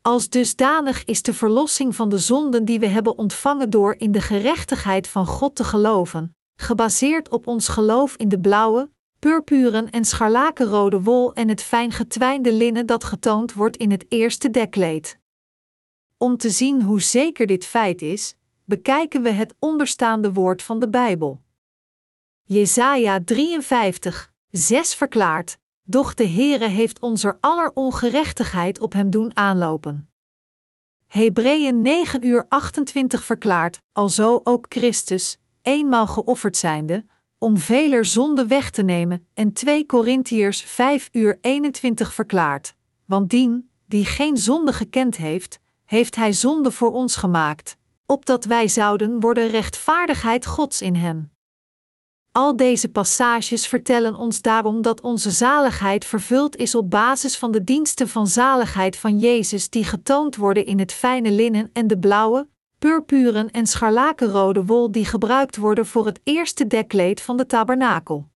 Als 0.03 0.29
dusdanig 0.29 1.05
is 1.05 1.23
de 1.23 1.35
verlossing 1.35 1.97
van 1.97 2.09
de 2.09 2.19
zonden 2.19 2.65
die 2.65 2.81
we 2.81 2.87
hebben 2.87 3.19
ontvangen 3.19 3.71
door 3.71 3.95
in 3.99 4.13
de 4.13 4.21
gerechtigheid 4.21 5.09
van 5.09 5.27
God 5.27 5.55
te 5.55 5.65
geloven, 5.65 6.37
gebaseerd 6.61 7.29
op 7.29 7.47
ons 7.47 7.69
geloof 7.69 8.17
in 8.17 8.29
de 8.29 8.41
blauwe, 8.41 8.91
purpuren 9.19 9.91
en 9.91 10.05
scharlakenrode 10.05 11.03
wol 11.03 11.35
en 11.35 11.49
het 11.49 11.63
fijn 11.63 11.93
getwijnde 11.93 12.53
linnen 12.53 12.87
dat 12.87 13.05
getoond 13.05 13.53
wordt 13.53 13.77
in 13.77 13.91
het 13.91 14.05
eerste 14.09 14.51
dekleed. 14.51 15.21
Om 16.23 16.37
te 16.37 16.51
zien 16.51 16.83
hoe 16.83 17.01
zeker 17.01 17.47
dit 17.47 17.67
feit 17.67 18.03
is, 18.03 18.35
bekijken 18.65 19.23
we 19.23 19.31
het 19.31 19.55
onderstaande 19.59 20.33
woord 20.33 20.63
van 20.63 20.79
de 20.81 20.89
Bijbel. 20.89 21.43
Jesaja 22.43 23.21
53, 23.25 24.33
6 24.51 24.95
verklaart: 24.95 25.59
Doch 25.83 26.15
de 26.15 26.27
Heere 26.27 26.69
heeft 26.69 27.01
onze 27.01 27.37
aller 27.41 27.71
ongerechtigheid 27.75 28.81
op 28.81 28.93
hem 28.93 29.11
doen 29.11 29.37
aanlopen. 29.37 30.11
Hebreeën 31.07 31.81
9 31.81 32.27
uur 32.27 32.47
28 32.49 33.25
verklaart: 33.25 33.81
Alzo 33.93 34.41
ook 34.45 34.67
Christus, 34.69 35.39
eenmaal 35.63 36.07
geofferd 36.07 36.57
zijnde, 36.57 37.05
om 37.39 37.59
veler 37.59 38.05
zonde 38.05 38.47
weg 38.47 38.71
te 38.71 38.83
nemen, 38.83 39.27
en 39.35 39.53
2 39.53 39.87
Korintiërs 39.87 40.61
5 40.61 41.09
uur 41.13 41.39
21 41.41 42.15
verklaart: 42.15 42.75
Want 43.05 43.31
dien, 43.31 43.71
die 43.87 44.05
geen 44.05 44.37
zonde 44.37 44.73
gekend 44.73 45.17
heeft, 45.17 45.61
heeft 45.93 46.17
Hij 46.17 46.33
zonde 46.33 46.71
voor 46.71 46.93
ons 46.93 47.17
gemaakt, 47.17 47.77
opdat 48.07 48.45
wij 48.45 48.69
zouden 48.69 49.21
worden 49.21 49.49
rechtvaardigheid 49.49 50.47
Gods 50.47 50.83
in 50.83 50.95
Hem. 50.95 51.33
Al 52.31 52.57
deze 52.57 52.89
passages 52.89 53.67
vertellen 53.67 54.15
ons 54.15 54.43
daarom 54.43 54.83
dat 54.83 55.01
onze 55.01 55.31
zaligheid 55.31 56.05
vervuld 56.05 56.57
is 56.57 56.75
op 56.75 56.91
basis 56.91 57.39
van 57.39 57.53
de 57.53 57.65
diensten 57.65 58.09
van 58.09 58.27
zaligheid 58.27 58.97
van 58.97 59.19
Jezus 59.19 59.71
die 59.71 59.85
getoond 59.85 60.37
worden 60.37 60.67
in 60.67 60.79
het 60.79 60.93
fijne 60.93 61.31
linnen 61.31 61.71
en 61.73 61.87
de 61.87 61.99
blauwe, 61.99 62.49
purpuren 62.79 63.51
en 63.51 63.67
scharlakenrode 63.67 64.65
wol 64.65 64.93
die 64.93 65.05
gebruikt 65.05 65.57
worden 65.57 65.87
voor 65.87 66.07
het 66.07 66.21
eerste 66.25 66.67
dekleed 66.67 67.21
van 67.21 67.37
de 67.37 67.47
tabernakel 67.47 68.32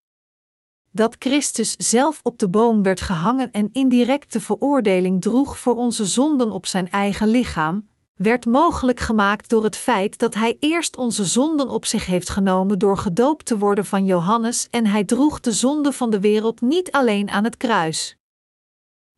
dat 0.97 1.17
Christus 1.19 1.75
zelf 1.77 2.21
op 2.23 2.39
de 2.39 2.49
boom 2.49 2.83
werd 2.83 3.01
gehangen 3.01 3.53
en 3.53 3.69
indirecte 3.73 4.41
veroordeling 4.41 5.23
droeg 5.23 5.59
voor 5.59 5.77
onze 5.77 6.05
zonden 6.05 6.51
op 6.51 6.67
zijn 6.67 6.91
eigen 6.91 7.29
lichaam, 7.29 7.89
werd 8.15 8.47
mogelijk 8.47 9.01
gemaakt 9.01 9.49
door 9.49 9.65
het 9.65 9.77
feit 9.77 10.19
dat 10.19 10.35
hij 10.35 10.57
eerst 10.61 10.97
onze 10.97 11.25
zonden 11.25 11.69
op 11.69 11.85
zich 11.85 12.07
heeft 12.07 12.29
genomen 12.29 12.79
door 12.79 12.99
gedoopt 12.99 13.47
te 13.47 13.59
worden 13.59 13.85
van 13.85 14.05
Johannes 14.05 14.69
en 14.71 14.87
hij 14.87 15.05
droeg 15.05 15.41
de 15.41 15.53
zonde 15.53 15.93
van 15.93 16.11
de 16.11 16.21
wereld 16.21 16.61
niet 16.61 16.93
alleen 16.93 17.31
aan 17.31 17.45
het 17.45 17.57
kruis. 17.57 18.17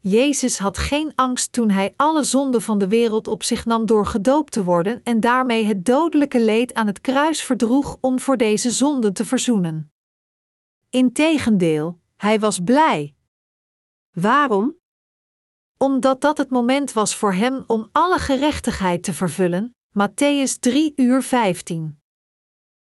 Jezus 0.00 0.58
had 0.58 0.78
geen 0.78 1.12
angst 1.14 1.52
toen 1.52 1.70
hij 1.70 1.94
alle 1.96 2.24
zonden 2.24 2.62
van 2.62 2.78
de 2.78 2.88
wereld 2.88 3.28
op 3.28 3.42
zich 3.42 3.64
nam 3.64 3.86
door 3.86 4.06
gedoopt 4.06 4.52
te 4.52 4.64
worden 4.64 5.00
en 5.04 5.20
daarmee 5.20 5.64
het 5.64 5.84
dodelijke 5.84 6.40
leed 6.40 6.74
aan 6.74 6.86
het 6.86 7.00
kruis 7.00 7.42
verdroeg 7.42 7.96
om 8.00 8.20
voor 8.20 8.36
deze 8.36 8.70
zonden 8.70 9.12
te 9.12 9.24
verzoenen. 9.24 9.92
Integendeel, 10.90 12.01
hij 12.16 12.40
was 12.40 12.61
blij. 12.64 13.14
Waarom? 14.11 14.77
Omdat 15.77 16.20
dat 16.20 16.38
het 16.38 16.51
moment 16.51 16.92
was 16.92 17.14
voor 17.14 17.33
hem 17.33 17.64
om 17.66 17.88
alle 17.92 18.18
gerechtigheid 18.18 19.03
te 19.03 19.12
vervullen, 19.12 19.77
Matthäus 19.88 20.59
3 20.61 20.92
uur 20.96 21.22
15. 21.22 22.01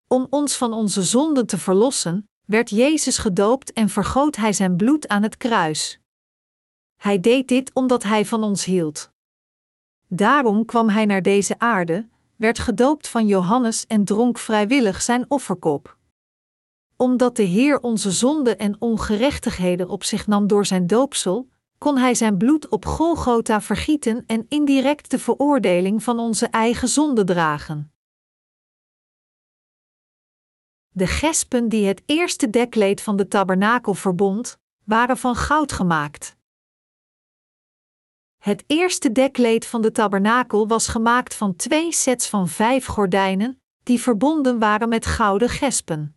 Om 0.09 0.27
ons 0.31 0.57
van 0.57 0.73
onze 0.73 1.03
zonden 1.03 1.47
te 1.47 1.59
verlossen, 1.59 2.29
werd 2.45 2.71
Jezus 2.71 3.19
gedoopt 3.19 3.73
en 3.73 3.89
vergoot 3.89 4.37
hij 4.37 4.53
zijn 4.53 4.77
bloed 4.77 5.09
aan 5.09 5.23
het 5.23 5.37
kruis. 5.37 6.01
Hij 6.97 7.21
deed 7.21 7.49
dit 7.49 7.75
omdat 7.75 8.03
hij 8.03 8.25
van 8.27 8.43
ons 8.43 8.65
hield. 8.65 9.11
Daarom 10.09 10.65
kwam 10.65 10.89
hij 10.89 11.07
naar 11.07 11.23
deze 11.23 11.59
aarde, 11.59 12.09
werd 12.37 12.59
gedoopt 12.59 13.09
van 13.09 13.27
Johannes 13.27 13.87
en 13.87 14.05
dronk 14.05 14.39
vrijwillig 14.39 15.03
zijn 15.03 15.25
offerkop. 15.29 15.96
Omdat 16.97 17.37
de 17.37 17.43
Heer 17.43 17.81
onze 17.81 18.11
zonden 18.11 18.59
en 18.59 18.81
ongerechtigheden 18.81 19.89
op 19.89 20.05
zich 20.05 20.27
nam 20.27 20.47
door 20.47 20.67
zijn 20.67 20.87
doopsel, 20.87 21.49
kon 21.79 21.99
hij 21.99 22.15
zijn 22.15 22.37
bloed 22.37 22.69
op 22.69 22.85
Golgotha 22.87 23.61
vergieten 23.61 24.25
en 24.27 24.47
indirect 24.49 25.11
de 25.11 25.19
veroordeling 25.19 26.03
van 26.03 26.19
onze 26.19 26.47
eigen 26.47 26.89
zonde 26.89 27.25
dragen. 27.25 27.93
De 30.89 31.07
gespen 31.07 31.69
die 31.69 31.87
het 31.87 32.03
eerste 32.07 32.51
dekleed 32.51 33.01
van 33.01 33.17
de 33.17 33.29
tabernakel 33.29 33.95
verbond, 33.95 34.59
waren 34.85 35.17
van 35.17 35.35
goud 35.35 35.73
gemaakt. 35.73 36.37
Het 38.37 38.65
eerste 38.67 39.13
dekleed 39.13 39.67
van 39.67 39.83
de 39.83 39.93
tabernakel 39.93 40.69
was 40.69 40.89
gemaakt 40.89 41.35
van 41.35 41.57
twee 41.57 41.93
sets 41.93 42.29
van 42.29 42.49
vijf 42.49 42.87
gordijnen, 42.87 43.61
die 43.83 44.01
verbonden 44.01 44.59
waren 44.59 44.89
met 44.89 45.07
gouden 45.07 45.49
gespen. 45.49 46.16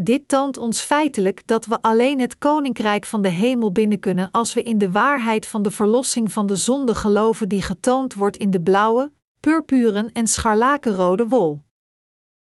Dit 0.00 0.28
toont 0.28 0.56
ons 0.56 0.80
feitelijk 0.80 1.46
dat 1.46 1.66
we 1.66 1.78
alleen 1.80 2.20
het 2.20 2.38
koninkrijk 2.38 3.04
van 3.04 3.22
de 3.22 3.28
hemel 3.28 3.72
binnen 3.72 3.98
kunnen 3.98 4.30
als 4.30 4.54
we 4.54 4.62
in 4.62 4.78
de 4.78 4.90
waarheid 4.90 5.46
van 5.46 5.62
de 5.62 5.70
verlossing 5.70 6.32
van 6.32 6.46
de 6.46 6.56
zonde 6.56 6.94
geloven 6.94 7.48
die 7.48 7.62
getoond 7.62 8.14
wordt 8.14 8.36
in 8.36 8.50
de 8.50 8.60
blauwe, 8.60 9.12
purpuren 9.40 10.12
en 10.12 10.26
scharlakenrode 10.26 11.28
wol. 11.28 11.62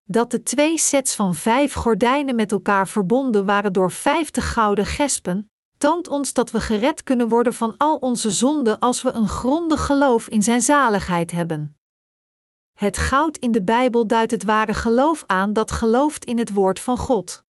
Dat 0.03 0.31
de 0.31 0.43
twee 0.43 0.77
sets 0.77 1.15
van 1.15 1.35
vijf 1.35 1.73
gordijnen 1.73 2.35
met 2.35 2.51
elkaar 2.51 2.87
verbonden 2.87 3.45
waren 3.45 3.73
door 3.73 3.91
vijftig 3.91 4.53
gouden 4.53 4.85
gespen, 4.85 5.51
toont 5.77 6.07
ons 6.07 6.33
dat 6.33 6.51
we 6.51 6.59
gered 6.59 7.03
kunnen 7.03 7.27
worden 7.27 7.53
van 7.53 7.73
al 7.77 7.95
onze 7.95 8.31
zonden 8.31 8.79
als 8.79 9.01
we 9.01 9.11
een 9.11 9.27
grondig 9.27 9.85
geloof 9.85 10.27
in 10.27 10.43
Zijn 10.43 10.61
zaligheid 10.61 11.31
hebben. 11.31 11.80
Het 12.81 12.97
goud 12.97 13.37
in 13.37 13.51
de 13.51 13.63
Bijbel 13.63 14.07
duidt 14.07 14.31
het 14.31 14.43
ware 14.43 14.73
geloof 14.73 15.23
aan 15.27 15.53
dat 15.53 15.71
gelooft 15.71 16.25
in 16.25 16.37
het 16.37 16.53
woord 16.53 16.79
van 16.79 16.97
God. 16.97 17.43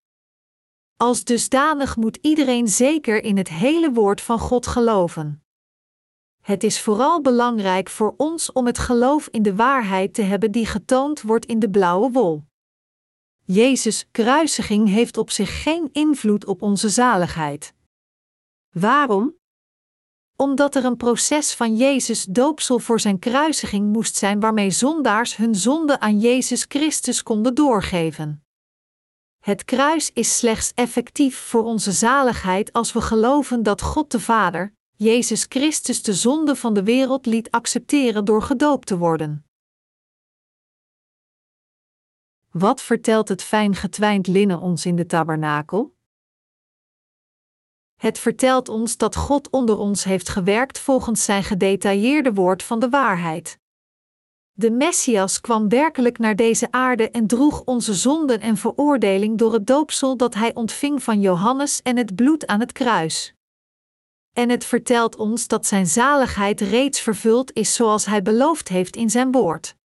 Als 0.98 1.24
dusdanig 1.24 1.96
moet 1.96 2.18
iedereen 2.22 2.68
zeker 2.68 3.24
in 3.24 3.38
het 3.38 3.50
hele 3.50 3.92
woord 3.92 4.22
van 4.22 4.40
God 4.40 4.68
geloven. 4.68 5.44
Het 6.42 6.64
is 6.64 6.82
vooral 6.82 7.22
belangrijk 7.22 7.90
voor 7.90 8.14
ons 8.18 8.52
om 8.52 8.66
het 8.66 8.78
geloof 8.78 9.28
in 9.28 9.42
de 9.42 9.56
waarheid 9.56 10.14
te 10.14 10.22
hebben 10.22 10.52
die 10.52 10.66
getoond 10.66 11.22
wordt 11.22 11.46
in 11.46 11.60
de 11.60 11.70
blauwe 11.70 12.12
wol. 12.12 12.44
Jezus' 13.44 14.08
kruisiging 14.12 14.88
heeft 14.88 15.18
op 15.18 15.30
zich 15.30 15.64
geen 15.64 15.90
invloed 15.92 16.46
op 16.46 16.62
onze 16.62 16.90
zaligheid. 16.90 17.74
Waarom? 18.70 19.41
Omdat 20.42 20.76
er 20.76 20.86
een 20.86 20.98
proces 20.98 21.54
van 21.54 21.76
Jezus 21.76 22.26
doopsel 22.26 22.80
voor 22.80 23.00
zijn 23.00 23.20
kruisiging 23.20 23.92
moest 23.92 24.16
zijn 24.16 24.40
waarmee 24.40 24.72
zondaars 24.72 25.36
hun 25.36 25.56
zonde 25.56 26.00
aan 26.00 26.20
Jezus 26.20 26.66
Christus 26.68 27.24
konden 27.24 27.56
doorgeven. 27.56 28.44
Het 29.40 29.66
kruis 29.66 30.12
is 30.14 30.38
slechts 30.38 30.72
effectief 30.74 31.38
voor 31.38 31.64
onze 31.64 31.92
zaligheid 31.92 32.74
als 32.74 32.94
we 32.94 33.02
geloven 33.02 33.64
dat 33.64 33.82
God 33.82 34.12
de 34.12 34.20
Vader, 34.20 34.74
Jezus 34.96 35.46
Christus 35.50 36.04
de 36.04 36.14
zonde 36.14 36.56
van 36.56 36.74
de 36.74 36.84
wereld 36.84 37.26
liet 37.26 37.52
accepteren 37.52 38.26
door 38.26 38.42
gedoopt 38.42 38.88
te 38.88 38.98
worden. 38.98 39.46
Wat 42.52 42.82
vertelt 42.82 43.28
het 43.28 43.44
fijn 43.44 43.76
getwijnd 43.76 44.28
linnen 44.28 44.60
ons 44.60 44.86
in 44.86 44.96
de 44.96 45.06
tabernakel? 45.06 45.96
Het 48.02 48.20
vertelt 48.20 48.70
ons 48.70 48.98
dat 48.98 49.16
God 49.16 49.50
onder 49.50 49.78
ons 49.78 50.04
heeft 50.04 50.30
gewerkt 50.30 50.80
volgens 50.80 51.24
zijn 51.24 51.44
gedetailleerde 51.44 52.34
woord 52.34 52.64
van 52.64 52.80
de 52.80 52.90
waarheid. 52.90 53.60
De 54.52 54.72
Messias 54.72 55.42
kwam 55.42 55.70
werkelijk 55.70 56.18
naar 56.18 56.36
deze 56.36 56.72
aarde 56.72 57.10
en 57.10 57.28
droeg 57.28 57.62
onze 57.64 57.94
zonden 57.94 58.40
en 58.40 58.58
veroordeling 58.58 59.38
door 59.38 59.54
het 59.54 59.68
doopsel 59.68 60.18
dat 60.18 60.34
hij 60.34 60.56
ontving 60.56 61.04
van 61.04 61.22
Johannes 61.22 61.82
en 61.82 61.98
het 61.98 62.16
bloed 62.16 62.48
aan 62.48 62.60
het 62.60 62.72
kruis. 62.72 63.34
En 64.34 64.50
het 64.50 64.66
vertelt 64.66 65.16
ons 65.16 65.48
dat 65.48 65.66
zijn 65.66 65.88
zaligheid 65.88 66.62
reeds 66.62 67.00
vervuld 67.02 67.54
is 67.54 67.74
zoals 67.74 68.06
hij 68.06 68.22
beloofd 68.22 68.68
heeft 68.68 68.96
in 68.96 69.10
zijn 69.10 69.32
woord. 69.32 69.76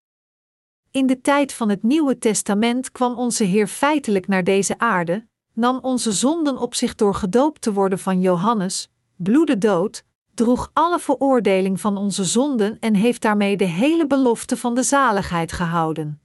In 0.90 1.06
de 1.06 1.20
tijd 1.20 1.52
van 1.52 1.68
het 1.68 1.82
Nieuwe 1.82 2.18
Testament 2.18 2.92
kwam 2.92 3.18
onze 3.18 3.44
Heer 3.44 3.66
feitelijk 3.66 4.26
naar 4.26 4.44
deze 4.44 4.78
aarde, 4.78 5.26
nam 5.56 5.78
onze 5.82 6.12
zonden 6.12 6.58
op 6.58 6.74
zich 6.74 6.94
door 6.94 7.14
gedoopt 7.14 7.60
te 7.60 7.72
worden 7.72 7.98
van 7.98 8.20
Johannes, 8.20 8.90
bloedde 9.16 9.58
dood, 9.58 10.04
droeg 10.34 10.70
alle 10.72 10.98
veroordeling 10.98 11.80
van 11.80 11.96
onze 11.96 12.24
zonden 12.24 12.78
en 12.80 12.94
heeft 12.94 13.22
daarmee 13.22 13.56
de 13.56 13.64
hele 13.64 14.06
belofte 14.06 14.56
van 14.56 14.74
de 14.74 14.82
zaligheid 14.82 15.52
gehouden. 15.52 16.20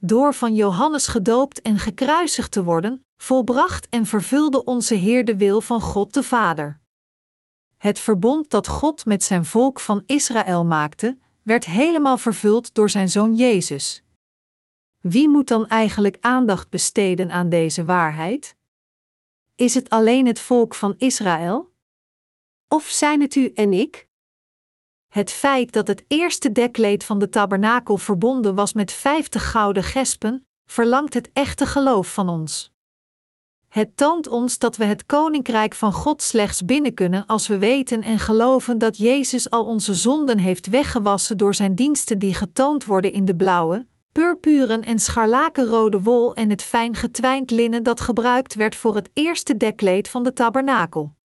Door 0.00 0.34
van 0.34 0.54
Johannes 0.54 1.06
gedoopt 1.06 1.62
en 1.62 1.78
gekruisigd 1.78 2.50
te 2.50 2.64
worden, 2.64 3.04
volbracht 3.16 3.88
en 3.88 4.06
vervulde 4.06 4.64
onze 4.64 4.94
Heer 4.94 5.24
de 5.24 5.36
wil 5.36 5.60
van 5.60 5.80
God 5.80 6.14
de 6.14 6.22
Vader. 6.22 6.80
Het 7.76 7.98
verbond 7.98 8.50
dat 8.50 8.68
God 8.68 9.04
met 9.04 9.22
zijn 9.22 9.44
volk 9.44 9.80
van 9.80 10.02
Israël 10.06 10.64
maakte, 10.64 11.18
werd 11.42 11.64
helemaal 11.64 12.18
vervuld 12.18 12.74
door 12.74 12.90
zijn 12.90 13.08
zoon 13.08 13.34
Jezus. 13.34 14.02
Wie 15.08 15.28
moet 15.28 15.48
dan 15.48 15.66
eigenlijk 15.66 16.16
aandacht 16.20 16.70
besteden 16.70 17.30
aan 17.30 17.48
deze 17.48 17.84
waarheid? 17.84 18.56
Is 19.54 19.74
het 19.74 19.90
alleen 19.90 20.26
het 20.26 20.40
volk 20.40 20.74
van 20.74 20.94
Israël? 20.98 21.72
Of 22.68 22.84
zijn 22.84 23.20
het 23.20 23.34
u 23.34 23.52
en 23.52 23.72
ik? 23.72 24.08
Het 25.08 25.30
feit 25.30 25.72
dat 25.72 25.86
het 25.86 26.04
eerste 26.08 26.52
dekleed 26.52 27.04
van 27.04 27.18
de 27.18 27.28
tabernakel 27.28 27.96
verbonden 27.96 28.54
was 28.54 28.72
met 28.72 28.92
vijftig 28.92 29.50
gouden 29.50 29.82
gespen, 29.82 30.46
verlangt 30.64 31.14
het 31.14 31.30
echte 31.32 31.66
geloof 31.66 32.12
van 32.12 32.28
ons. 32.28 32.72
Het 33.68 33.96
toont 33.96 34.28
ons 34.28 34.58
dat 34.58 34.76
we 34.76 34.84
het 34.84 35.06
koninkrijk 35.06 35.74
van 35.74 35.92
God 35.92 36.22
slechts 36.22 36.64
binnen 36.64 36.94
kunnen 36.94 37.26
als 37.26 37.46
we 37.46 37.58
weten 37.58 38.02
en 38.02 38.18
geloven 38.18 38.78
dat 38.78 38.96
Jezus 38.96 39.50
al 39.50 39.64
onze 39.64 39.94
zonden 39.94 40.38
heeft 40.38 40.66
weggewassen 40.66 41.36
door 41.36 41.54
zijn 41.54 41.74
diensten 41.74 42.18
die 42.18 42.34
getoond 42.34 42.84
worden 42.84 43.12
in 43.12 43.24
de 43.24 43.36
blauwe, 43.36 43.86
purpuren 44.16 44.82
en 44.82 44.98
scharlakenrode 44.98 46.02
wol 46.02 46.34
en 46.34 46.50
het 46.50 46.62
fijn 46.62 46.94
getwijnd 46.94 47.50
linnen 47.50 47.82
dat 47.82 48.00
gebruikt 48.00 48.54
werd 48.54 48.74
voor 48.74 48.94
het 48.94 49.10
eerste 49.12 49.56
dekleed 49.56 50.08
van 50.08 50.22
de 50.22 50.32
tabernakel. 50.32 51.16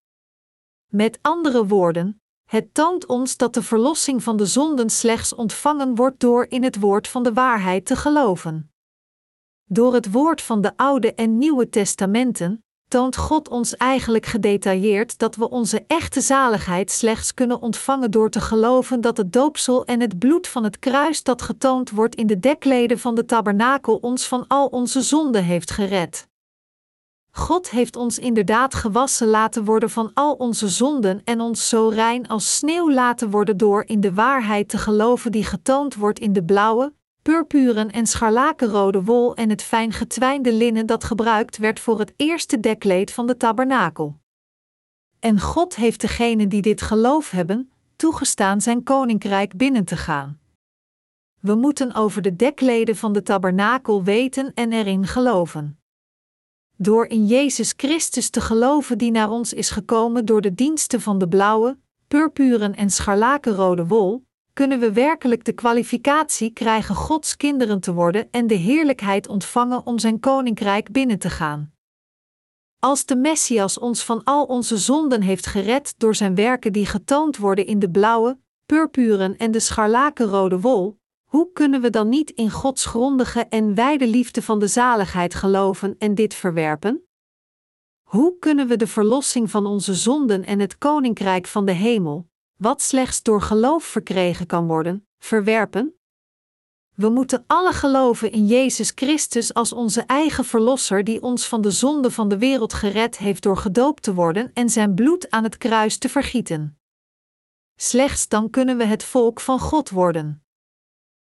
Met 0.88 1.20
andere 1.22 1.68
woorden, 1.68 2.22
het 2.50 2.74
toont 2.74 3.06
ons 3.06 3.38
dat 3.38 3.54
de 3.54 3.64
verlossing 3.64 4.24
van 4.24 4.38
de 4.38 4.46
zonden 4.46 4.90
slechts 4.90 5.36
ontvangen 5.36 5.96
wordt 5.96 6.20
door 6.20 6.46
in 6.50 6.64
het 6.64 6.80
woord 6.80 7.08
van 7.08 7.24
de 7.24 7.34
waarheid 7.34 7.86
te 7.86 7.96
geloven. 7.96 8.72
Door 9.66 9.94
het 9.94 10.12
woord 10.12 10.42
van 10.42 10.62
de 10.62 10.78
Oude 10.78 11.14
en 11.14 11.38
Nieuwe 11.38 11.70
Testamenten 11.70 12.64
toont 12.92 13.18
God 13.18 13.50
ons 13.50 13.78
eigenlijk 13.78 14.26
gedetailleerd 14.26 15.18
dat 15.18 15.36
we 15.36 15.50
onze 15.50 15.84
echte 15.88 16.22
zaligheid 16.22 16.92
slechts 16.92 17.34
kunnen 17.34 17.62
ontvangen 17.62 18.12
door 18.12 18.30
te 18.30 18.42
geloven 18.42 19.02
dat 19.02 19.18
het 19.18 19.34
doopsel 19.34 19.86
en 19.86 20.02
het 20.02 20.20
bloed 20.20 20.48
van 20.48 20.64
het 20.64 20.80
kruis 20.80 21.24
dat 21.24 21.42
getoond 21.42 21.90
wordt 21.90 22.16
in 22.16 22.28
de 22.28 22.40
dekleden 22.40 23.00
van 23.00 23.16
de 23.16 23.26
tabernakel 23.26 23.96
ons 23.96 24.28
van 24.28 24.46
al 24.48 24.68
onze 24.68 25.02
zonden 25.02 25.44
heeft 25.44 25.72
gered. 25.72 26.28
God 27.32 27.70
heeft 27.70 27.96
ons 27.96 28.20
inderdaad 28.20 28.76
gewassen 28.76 29.28
laten 29.28 29.66
worden 29.66 29.90
van 29.90 30.12
al 30.14 30.34
onze 30.34 30.68
zonden 30.68 31.22
en 31.24 31.42
ons 31.42 31.70
zo 31.70 31.88
rein 31.88 32.28
als 32.28 32.56
sneeuw 32.56 32.92
laten 32.92 33.30
worden 33.30 33.58
door 33.58 33.84
in 33.86 34.02
de 34.02 34.14
waarheid 34.14 34.70
te 34.70 34.78
geloven 34.78 35.32
die 35.32 35.44
getoond 35.44 35.96
wordt 35.96 36.20
in 36.20 36.34
de 36.34 36.44
blauwe, 36.44 36.94
purpuren 37.22 37.92
en 37.92 38.08
scharlakenrode 38.08 39.04
wol 39.04 39.36
en 39.36 39.50
het 39.50 39.64
fijn 39.64 39.94
getwijnde 39.94 40.54
linnen 40.54 40.86
dat 40.86 41.04
gebruikt 41.04 41.58
werd 41.58 41.80
voor 41.80 42.00
het 42.00 42.14
eerste 42.16 42.60
dekleed 42.60 43.12
van 43.12 43.28
de 43.28 43.38
tabernakel. 43.38 44.20
En 45.20 45.40
God 45.40 45.76
heeft 45.76 46.02
degenen 46.02 46.50
die 46.50 46.62
dit 46.62 46.82
geloof 46.82 47.30
hebben, 47.30 47.72
toegestaan 47.96 48.62
zijn 48.62 48.84
koninkrijk 48.84 49.58
binnen 49.58 49.86
te 49.86 49.98
gaan. 49.98 50.40
We 51.40 51.56
moeten 51.56 51.94
over 51.94 52.22
de 52.22 52.36
dekleden 52.36 52.96
van 52.96 53.14
de 53.14 53.24
tabernakel 53.24 54.04
weten 54.04 54.54
en 54.54 54.72
erin 54.72 55.08
geloven. 55.08 55.80
Door 56.78 57.06
in 57.06 57.26
Jezus 57.26 57.74
Christus 57.78 58.30
te 58.30 58.42
geloven 58.42 58.98
die 58.98 59.12
naar 59.12 59.30
ons 59.30 59.54
is 59.54 59.70
gekomen 59.70 60.26
door 60.26 60.42
de 60.42 60.54
diensten 60.54 61.02
van 61.02 61.18
de 61.18 61.28
blauwe, 61.28 61.78
purpuren 62.08 62.76
en 62.76 62.90
scharlakenrode 62.90 63.88
wol, 63.88 64.24
kunnen 64.54 64.80
we 64.80 64.92
werkelijk 64.92 65.44
de 65.44 65.54
kwalificatie 65.54 66.50
krijgen 66.50 66.96
Gods 66.96 67.38
kinderen 67.38 67.80
te 67.80 67.94
worden 67.94 68.28
en 68.32 68.48
de 68.48 68.56
heerlijkheid 68.56 69.28
ontvangen 69.28 69.86
om 69.86 70.00
zijn 70.00 70.20
koninkrijk 70.20 70.92
binnen 70.92 71.20
te 71.20 71.30
gaan. 71.30 71.74
Als 72.80 73.06
de 73.06 73.16
Messias 73.16 73.80
ons 73.80 74.06
van 74.06 74.24
al 74.24 74.46
onze 74.46 74.78
zonden 74.78 75.22
heeft 75.22 75.46
gered 75.46 75.94
door 75.98 76.16
zijn 76.16 76.36
werken 76.36 76.74
die 76.74 76.86
getoond 76.86 77.38
worden 77.38 77.66
in 77.66 77.80
de 77.80 77.90
blauwe, 77.90 78.40
purpuren 78.66 79.38
en 79.38 79.52
de 79.52 79.60
scharlakenrode 79.60 80.60
wol, 80.60 81.00
hoe 81.24 81.52
kunnen 81.54 81.82
we 81.82 81.90
dan 81.90 82.10
niet 82.10 82.30
in 82.30 82.52
Gods 82.52 82.86
grondige 82.86 83.40
en 83.40 83.76
wijde 83.76 84.08
liefde 84.08 84.42
van 84.42 84.60
de 84.60 84.68
zaligheid 84.68 85.36
geloven 85.36 85.96
en 85.98 86.16
dit 86.16 86.34
verwerpen? 86.34 87.06
Hoe 88.02 88.38
kunnen 88.40 88.68
we 88.68 88.76
de 88.76 88.88
verlossing 88.88 89.52
van 89.52 89.66
onze 89.66 89.94
zonden 89.94 90.46
en 90.46 90.60
het 90.60 90.78
koninkrijk 90.78 91.48
van 91.48 91.66
de 91.66 91.72
hemel, 91.72 92.31
wat 92.62 92.82
slechts 92.82 93.24
door 93.24 93.42
geloof 93.42 93.84
verkregen 93.84 94.46
kan 94.46 94.68
worden, 94.68 95.08
verwerpen? 95.18 95.96
We 96.96 97.10
moeten 97.10 97.44
alle 97.48 97.74
geloven 97.74 98.32
in 98.32 98.46
Jezus 98.46 98.92
Christus 98.96 99.54
als 99.54 99.74
onze 99.74 100.02
eigen 100.02 100.46
Verlosser 100.46 101.04
die 101.04 101.22
ons 101.22 101.48
van 101.48 101.62
de 101.62 101.72
zonde 101.72 102.12
van 102.12 102.30
de 102.30 102.38
wereld 102.38 102.74
gered 102.74 103.18
heeft 103.18 103.44
door 103.44 103.58
gedoopt 103.58 104.04
te 104.04 104.14
worden 104.14 104.52
en 104.54 104.70
zijn 104.70 104.96
bloed 104.96 105.30
aan 105.30 105.44
het 105.44 105.58
kruis 105.58 105.98
te 105.98 106.10
vergieten. 106.10 106.80
Slechts 107.76 108.28
dan 108.28 108.50
kunnen 108.50 108.78
we 108.78 108.84
het 108.84 109.04
volk 109.04 109.40
van 109.40 109.60
God 109.60 109.90
worden. 109.90 110.44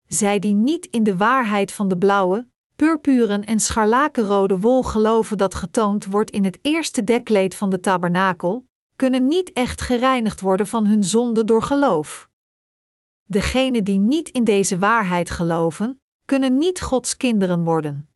Zij 0.07 0.39
die 0.39 0.53
niet 0.53 0.85
in 0.85 1.03
de 1.03 1.17
waarheid 1.17 1.71
van 1.71 1.87
de 1.87 1.97
blauwe, 1.97 2.47
purpuren 2.75 3.45
en 3.45 3.59
scharlakenrode 3.59 4.59
wol 4.59 4.83
geloven 4.83 5.37
dat 5.37 5.55
getoond 5.55 6.05
wordt 6.05 6.31
in 6.31 6.43
het 6.43 6.59
eerste 6.61 7.03
dekleed 7.03 7.55
van 7.55 7.69
de 7.69 7.79
tabernakel, 7.79 8.65
kunnen 8.95 9.27
niet 9.27 9.53
echt 9.53 9.81
gereinigd 9.81 10.41
worden 10.41 10.67
van 10.67 10.85
hun 10.85 11.03
zonde 11.03 11.43
door 11.43 11.61
geloof. 11.61 12.29
Degenen 13.23 13.83
die 13.83 13.99
niet 13.99 14.29
in 14.29 14.43
deze 14.43 14.77
waarheid 14.79 15.29
geloven, 15.29 16.01
kunnen 16.25 16.57
niet 16.57 16.81
Gods 16.81 17.17
kinderen 17.17 17.63
worden. 17.63 18.07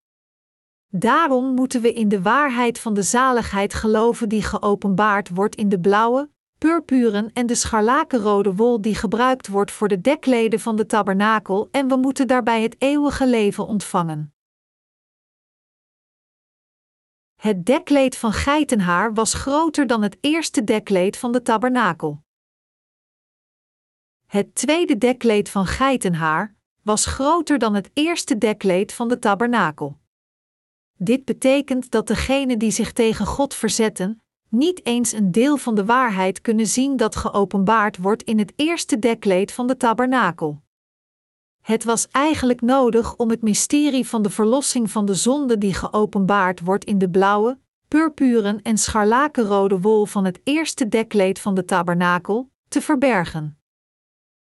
Daarom 0.90 1.54
moeten 1.54 1.82
we 1.82 1.94
in 1.94 2.10
de 2.10 2.22
waarheid 2.22 2.80
van 2.80 2.94
de 2.94 3.02
zaligheid 3.02 3.74
geloven 3.74 4.30
die 4.30 4.42
geopenbaard 4.42 5.30
wordt 5.30 5.56
in 5.56 5.70
de 5.70 5.80
blauwe, 5.80 6.30
purpuren 6.58 7.34
en 7.34 7.46
de 7.46 7.56
scharlakenrode 7.56 8.56
wol 8.56 8.82
die 8.82 8.96
gebruikt 8.96 9.48
wordt 9.48 9.72
voor 9.72 9.88
de 9.88 10.02
dekleden 10.02 10.60
van 10.60 10.76
de 10.76 10.86
tabernakel 10.86 11.68
en 11.72 11.88
we 11.88 11.96
moeten 11.96 12.28
daarbij 12.28 12.62
het 12.62 12.76
eeuwige 12.78 13.28
leven 13.28 13.68
ontvangen. 13.68 14.37
Het 17.42 17.66
dekleed 17.66 18.18
van 18.18 18.34
geitenhaar 18.34 19.14
was 19.14 19.34
groter 19.34 19.88
dan 19.88 20.02
het 20.02 20.18
eerste 20.22 20.64
dekleed 20.64 21.18
van 21.18 21.32
de 21.32 21.42
tabernakel. 21.42 22.24
Het 24.26 24.56
tweede 24.56 24.98
dekleed 24.98 25.50
van 25.50 25.66
geitenhaar 25.66 26.56
was 26.82 27.06
groter 27.06 27.58
dan 27.58 27.74
het 27.74 27.90
eerste 27.94 28.38
dekleed 28.38 28.94
van 28.94 29.08
de 29.08 29.20
tabernakel. 29.20 29.98
Dit 30.94 31.26
betekent 31.26 31.92
dat 31.92 32.08
degenen 32.08 32.60
die 32.60 32.72
zich 32.72 32.94
tegen 32.94 33.26
God 33.26 33.54
verzetten, 33.54 34.22
niet 34.50 34.86
eens 34.86 35.12
een 35.12 35.32
deel 35.32 35.58
van 35.58 35.76
de 35.76 35.86
waarheid 35.86 36.42
kunnen 36.42 36.68
zien 36.68 36.98
dat 36.98 37.16
geopenbaard 37.16 37.98
wordt 37.98 38.24
in 38.24 38.40
het 38.40 38.54
eerste 38.56 39.00
dekleed 39.00 39.52
van 39.52 39.68
de 39.68 39.78
tabernakel. 39.78 40.62
Het 41.68 41.84
was 41.84 42.08
eigenlijk 42.12 42.62
nodig 42.62 43.16
om 43.16 43.30
het 43.30 43.42
mysterie 43.42 44.08
van 44.08 44.22
de 44.22 44.30
verlossing 44.30 44.92
van 44.92 45.06
de 45.06 45.14
zonde 45.14 45.58
die 45.58 45.74
geopenbaard 45.74 46.60
wordt 46.60 46.86
in 46.86 46.98
de 46.98 47.10
blauwe, 47.10 47.60
purpuren 47.88 48.62
en 48.62 48.78
scharlakenrode 48.78 49.80
wol 49.80 50.06
van 50.06 50.26
het 50.26 50.40
eerste 50.44 50.88
dekleed 50.88 51.40
van 51.40 51.56
de 51.56 51.66
tabernakel, 51.66 52.50
te 52.68 52.82
verbergen. 52.82 53.60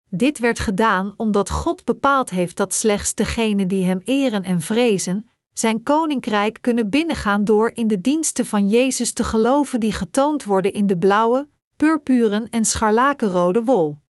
Dit 0.09 0.39
werd 0.39 0.59
gedaan 0.59 1.15
omdat 1.17 1.51
God 1.51 1.85
bepaald 1.85 2.31
heeft 2.31 2.57
dat 2.57 2.75
slechts 2.75 3.15
degenen 3.15 3.69
die 3.69 3.85
Hem 3.85 4.01
eren 4.05 4.43
en 4.43 4.61
vrezen, 4.61 5.29
Zijn 5.53 5.83
koninkrijk 5.83 6.59
kunnen 6.61 6.91
binnengaan 6.91 7.45
door 7.45 7.71
in 7.75 7.87
de 7.87 8.01
diensten 8.01 8.47
van 8.47 8.69
Jezus 8.69 9.13
te 9.13 9.25
geloven 9.25 9.81
die 9.81 9.93
getoond 9.93 10.45
worden 10.45 10.73
in 10.73 10.87
de 10.87 10.99
blauwe, 10.99 11.49
purpuren 11.77 12.49
en 12.51 12.65
scharlakenrode 12.65 13.65
wol. 13.65 14.02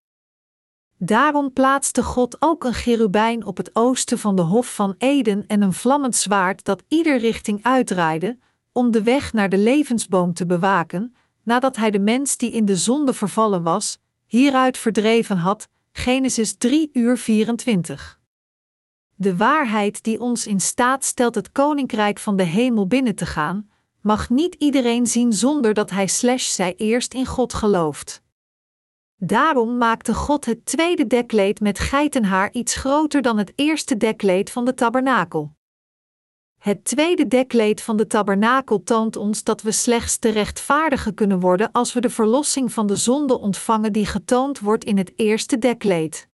Daarom 1.05 1.53
plaatste 1.53 2.03
God 2.03 2.35
ook 2.39 2.63
een 2.63 2.73
cherubijn 2.73 3.45
op 3.45 3.57
het 3.57 3.69
oosten 3.75 4.19
van 4.19 4.35
de 4.35 4.41
Hof 4.41 4.75
van 4.75 4.95
Eden 4.97 5.47
en 5.47 5.61
een 5.61 5.73
vlammend 5.73 6.15
zwaard 6.15 6.63
dat 6.63 6.83
ieder 6.87 7.17
richting 7.17 7.63
uitdraaide, 7.63 8.37
om 8.71 8.91
de 8.91 9.03
weg 9.03 9.33
naar 9.33 9.49
de 9.49 9.57
levensboom 9.57 10.33
te 10.33 10.45
bewaken, 10.45 11.15
nadat 11.43 11.75
hij 11.75 11.91
de 11.91 11.99
mens 11.99 12.37
die 12.37 12.51
in 12.51 12.65
de 12.65 12.75
zonde 12.75 13.13
vervallen 13.13 13.63
was, 13.63 13.99
hieruit 14.25 14.77
verdreven 14.77 15.37
had. 15.37 15.67
Genesis 15.91 16.57
3 16.57 16.89
uur 16.93 17.17
24. 17.17 18.19
De 19.15 19.37
waarheid 19.37 20.03
die 20.03 20.19
ons 20.19 20.47
in 20.47 20.59
staat 20.59 21.03
stelt 21.03 21.35
het 21.35 21.51
koninkrijk 21.51 22.19
van 22.19 22.35
de 22.35 22.43
hemel 22.43 22.87
binnen 22.87 23.15
te 23.15 23.25
gaan, 23.25 23.69
mag 24.01 24.29
niet 24.29 24.55
iedereen 24.55 25.07
zien 25.07 25.33
zonder 25.33 25.73
dat 25.73 25.89
hij 25.89 26.07
slash 26.07 26.47
zij 26.47 26.75
eerst 26.75 27.13
in 27.13 27.25
God 27.25 27.53
gelooft. 27.53 28.22
Daarom 29.25 29.77
maakte 29.77 30.13
God 30.13 30.45
het 30.45 30.65
tweede 30.65 31.07
dekleed 31.07 31.59
met 31.59 31.79
geitenhaar 31.79 32.51
iets 32.51 32.75
groter 32.75 33.21
dan 33.21 33.37
het 33.37 33.53
eerste 33.55 33.97
dekleed 33.97 34.51
van 34.51 34.65
de 34.65 34.73
tabernakel. 34.73 35.55
Het 36.59 36.85
tweede 36.85 37.27
dekleed 37.27 37.81
van 37.81 37.97
de 37.97 38.07
tabernakel 38.07 38.83
toont 38.83 39.15
ons 39.15 39.43
dat 39.43 39.61
we 39.61 39.71
slechts 39.71 40.17
te 40.17 40.29
rechtvaardigen 40.29 41.13
kunnen 41.13 41.39
worden 41.39 41.71
als 41.71 41.93
we 41.93 42.01
de 42.01 42.09
verlossing 42.09 42.73
van 42.73 42.87
de 42.87 42.95
zonde 42.95 43.39
ontvangen 43.39 43.93
die 43.93 44.05
getoond 44.05 44.59
wordt 44.59 44.83
in 44.83 44.97
het 44.97 45.11
eerste 45.15 45.57
dekleed. 45.57 46.29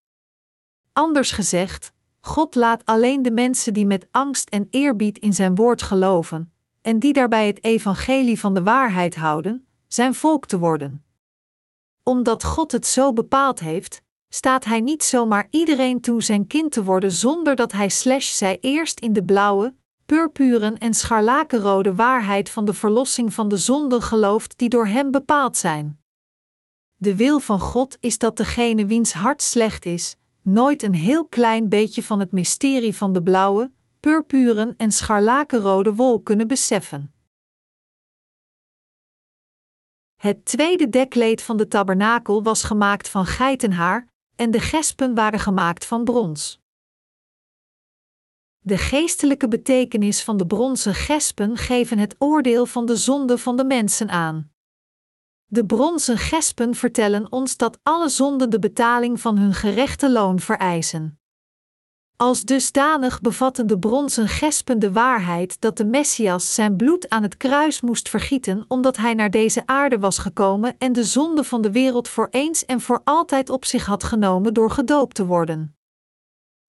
Anders 0.93 1.31
gezegd, 1.31 1.93
God 2.21 2.55
laat 2.55 2.85
alleen 2.85 3.23
de 3.23 3.31
mensen 3.31 3.75
die 3.75 3.87
met 3.87 4.09
angst 4.11 4.49
en 4.49 4.67
eerbied 4.71 5.19
in 5.19 5.33
zijn 5.33 5.55
woord 5.55 5.83
geloven, 5.83 6.53
en 6.81 6.99
die 6.99 7.13
daarbij 7.13 7.47
het 7.47 7.65
evangelie 7.65 8.41
van 8.41 8.55
de 8.55 8.63
waarheid 8.63 9.17
houden, 9.17 9.67
zijn 9.87 10.15
volk 10.15 10.47
te 10.47 10.59
worden 10.59 11.03
omdat 12.09 12.45
God 12.45 12.73
het 12.73 12.87
zo 12.87 13.13
bepaald 13.13 13.61
heeft, 13.61 14.03
staat 14.29 14.65
Hij 14.65 14.81
niet 14.81 15.03
zomaar 15.03 15.47
iedereen 15.51 16.01
toe 16.01 16.23
zijn 16.23 16.47
kind 16.47 16.73
te 16.73 16.85
worden 16.85 17.13
zonder 17.13 17.57
dat 17.57 17.73
Hij 17.73 17.89
slash 17.89 18.37
zij 18.37 18.59
eerst 18.61 19.01
in 19.01 19.13
de 19.13 19.25
blauwe, 19.25 19.75
purpuren 20.07 20.79
en 20.79 20.95
scharlakenrode 20.95 21.95
waarheid 21.95 22.51
van 22.51 22.65
de 22.65 22.75
verlossing 22.75 23.35
van 23.35 23.49
de 23.49 23.57
zonden 23.57 24.03
gelooft 24.03 24.59
die 24.59 24.69
door 24.69 24.87
Hem 24.87 25.11
bepaald 25.11 25.57
zijn. 25.57 26.01
De 26.97 27.17
wil 27.17 27.39
van 27.39 27.61
God 27.61 27.97
is 28.01 28.19
dat 28.19 28.37
degene 28.37 28.87
wiens 28.87 29.13
hart 29.13 29.43
slecht 29.43 29.85
is, 29.85 30.17
nooit 30.43 30.83
een 30.83 30.95
heel 30.95 31.27
klein 31.27 31.69
beetje 31.69 32.03
van 32.03 32.21
het 32.21 32.33
mysterie 32.33 32.97
van 32.97 33.13
de 33.13 33.23
blauwe, 33.23 33.71
purpuren 34.01 34.75
en 34.77 34.93
scharlakenrode 34.93 35.95
wol 35.95 36.21
kunnen 36.21 36.47
beseffen. 36.47 37.13
Het 40.19 40.45
tweede 40.45 40.89
dekleed 40.89 41.43
van 41.43 41.57
de 41.57 41.69
tabernakel 41.69 42.43
was 42.43 42.63
gemaakt 42.63 43.09
van 43.09 43.27
geitenhaar 43.27 44.09
en 44.37 44.51
de 44.51 44.61
gespen 44.61 45.15
waren 45.15 45.39
gemaakt 45.39 45.85
van 45.85 46.05
brons. 46.05 46.61
De 48.59 48.79
geestelijke 48.79 49.49
betekenis 49.49 50.23
van 50.23 50.37
de 50.37 50.47
bronzen 50.47 50.95
gespen 50.95 51.57
geven 51.57 51.99
het 51.99 52.15
oordeel 52.19 52.67
van 52.67 52.87
de 52.87 52.97
zonde 52.97 53.39
van 53.39 53.57
de 53.57 53.65
mensen 53.65 54.09
aan. 54.09 54.53
De 55.47 55.67
bronzen 55.67 56.19
gespen 56.19 56.75
vertellen 56.75 57.33
ons 57.33 57.57
dat 57.57 57.79
alle 57.83 58.09
zonden 58.09 58.51
de 58.51 58.59
betaling 58.59 59.21
van 59.21 59.39
hun 59.39 59.55
gerechte 59.55 60.11
loon 60.11 60.41
vereisen. 60.41 61.21
Als 62.21 62.43
dusdanig 62.43 63.21
bevatten 63.21 63.67
de 63.67 63.79
bronzen 63.79 64.29
gespen 64.29 64.79
de 64.79 64.93
waarheid 64.93 65.61
dat 65.61 65.77
de 65.77 65.85
Messias 65.85 66.55
zijn 66.55 66.77
bloed 66.77 67.09
aan 67.09 67.23
het 67.23 67.37
kruis 67.37 67.81
moest 67.81 68.09
vergieten 68.09 68.65
omdat 68.69 68.97
hij 68.97 69.15
naar 69.15 69.31
deze 69.31 69.63
aarde 69.67 69.99
was 69.99 70.19
gekomen 70.19 70.75
en 70.79 70.93
de 70.93 71.05
zonde 71.05 71.45
van 71.45 71.63
de 71.63 71.73
wereld 71.73 72.09
voor 72.09 72.29
eens 72.31 72.65
en 72.65 72.81
voor 72.81 73.01
altijd 73.05 73.51
op 73.51 73.65
zich 73.65 73.87
had 73.87 74.05
genomen 74.05 74.55
door 74.55 74.71
gedoopt 74.71 75.15
te 75.15 75.27
worden. 75.27 75.77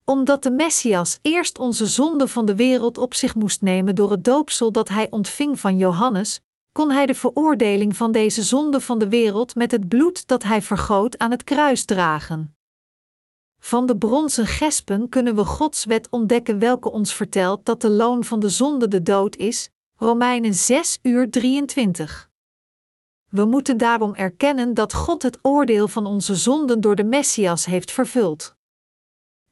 Omdat 0.05 0.43
de 0.43 0.51
Messias 0.51 1.19
eerst 1.21 1.59
onze 1.59 1.85
zonde 1.85 2.27
van 2.27 2.45
de 2.45 2.56
wereld 2.56 2.97
op 2.97 3.13
zich 3.13 3.35
moest 3.35 3.62
nemen 3.62 3.95
door 3.95 4.12
het 4.12 4.23
doopsel 4.23 4.71
dat 4.71 4.89
hij 4.89 5.08
ontving 5.10 5.60
van 5.60 5.77
Johannes, 5.77 6.39
kon 6.71 6.91
hij 6.91 7.06
de 7.06 7.15
veroordeling 7.15 7.95
van 7.95 8.12
deze 8.12 8.43
zonde 8.43 8.79
van 8.79 9.00
de 9.00 9.10
wereld 9.10 9.56
met 9.56 9.71
het 9.71 9.87
bloed 9.87 10.27
dat 10.27 10.43
hij 10.43 10.62
vergoot 10.62 11.17
aan 11.17 11.31
het 11.31 11.43
kruis 11.43 11.85
dragen. 11.85 12.58
Van 13.60 13.85
de 13.85 13.97
bronzen 13.97 14.45
gespen 14.47 15.10
kunnen 15.10 15.35
we 15.35 15.45
Gods 15.45 15.85
wet 15.85 16.07
ontdekken, 16.10 16.60
welke 16.60 16.91
ons 16.91 17.13
vertelt 17.13 17.65
dat 17.65 17.81
de 17.81 17.89
loon 17.89 18.23
van 18.23 18.39
de 18.39 18.49
zonde 18.49 18.87
de 18.87 19.01
dood 19.01 19.35
is. 19.35 19.69
Romeinen 19.95 20.53
6 20.53 20.99
uur 21.01 21.29
23. 21.29 22.29
We 23.29 23.45
moeten 23.45 23.77
daarom 23.77 24.15
erkennen 24.15 24.73
dat 24.73 24.93
God 24.93 25.21
het 25.21 25.39
oordeel 25.41 25.87
van 25.87 26.05
onze 26.05 26.35
zonden 26.35 26.81
door 26.81 26.95
de 26.95 27.03
Messias 27.03 27.65
heeft 27.65 27.91
vervuld. 27.91 28.55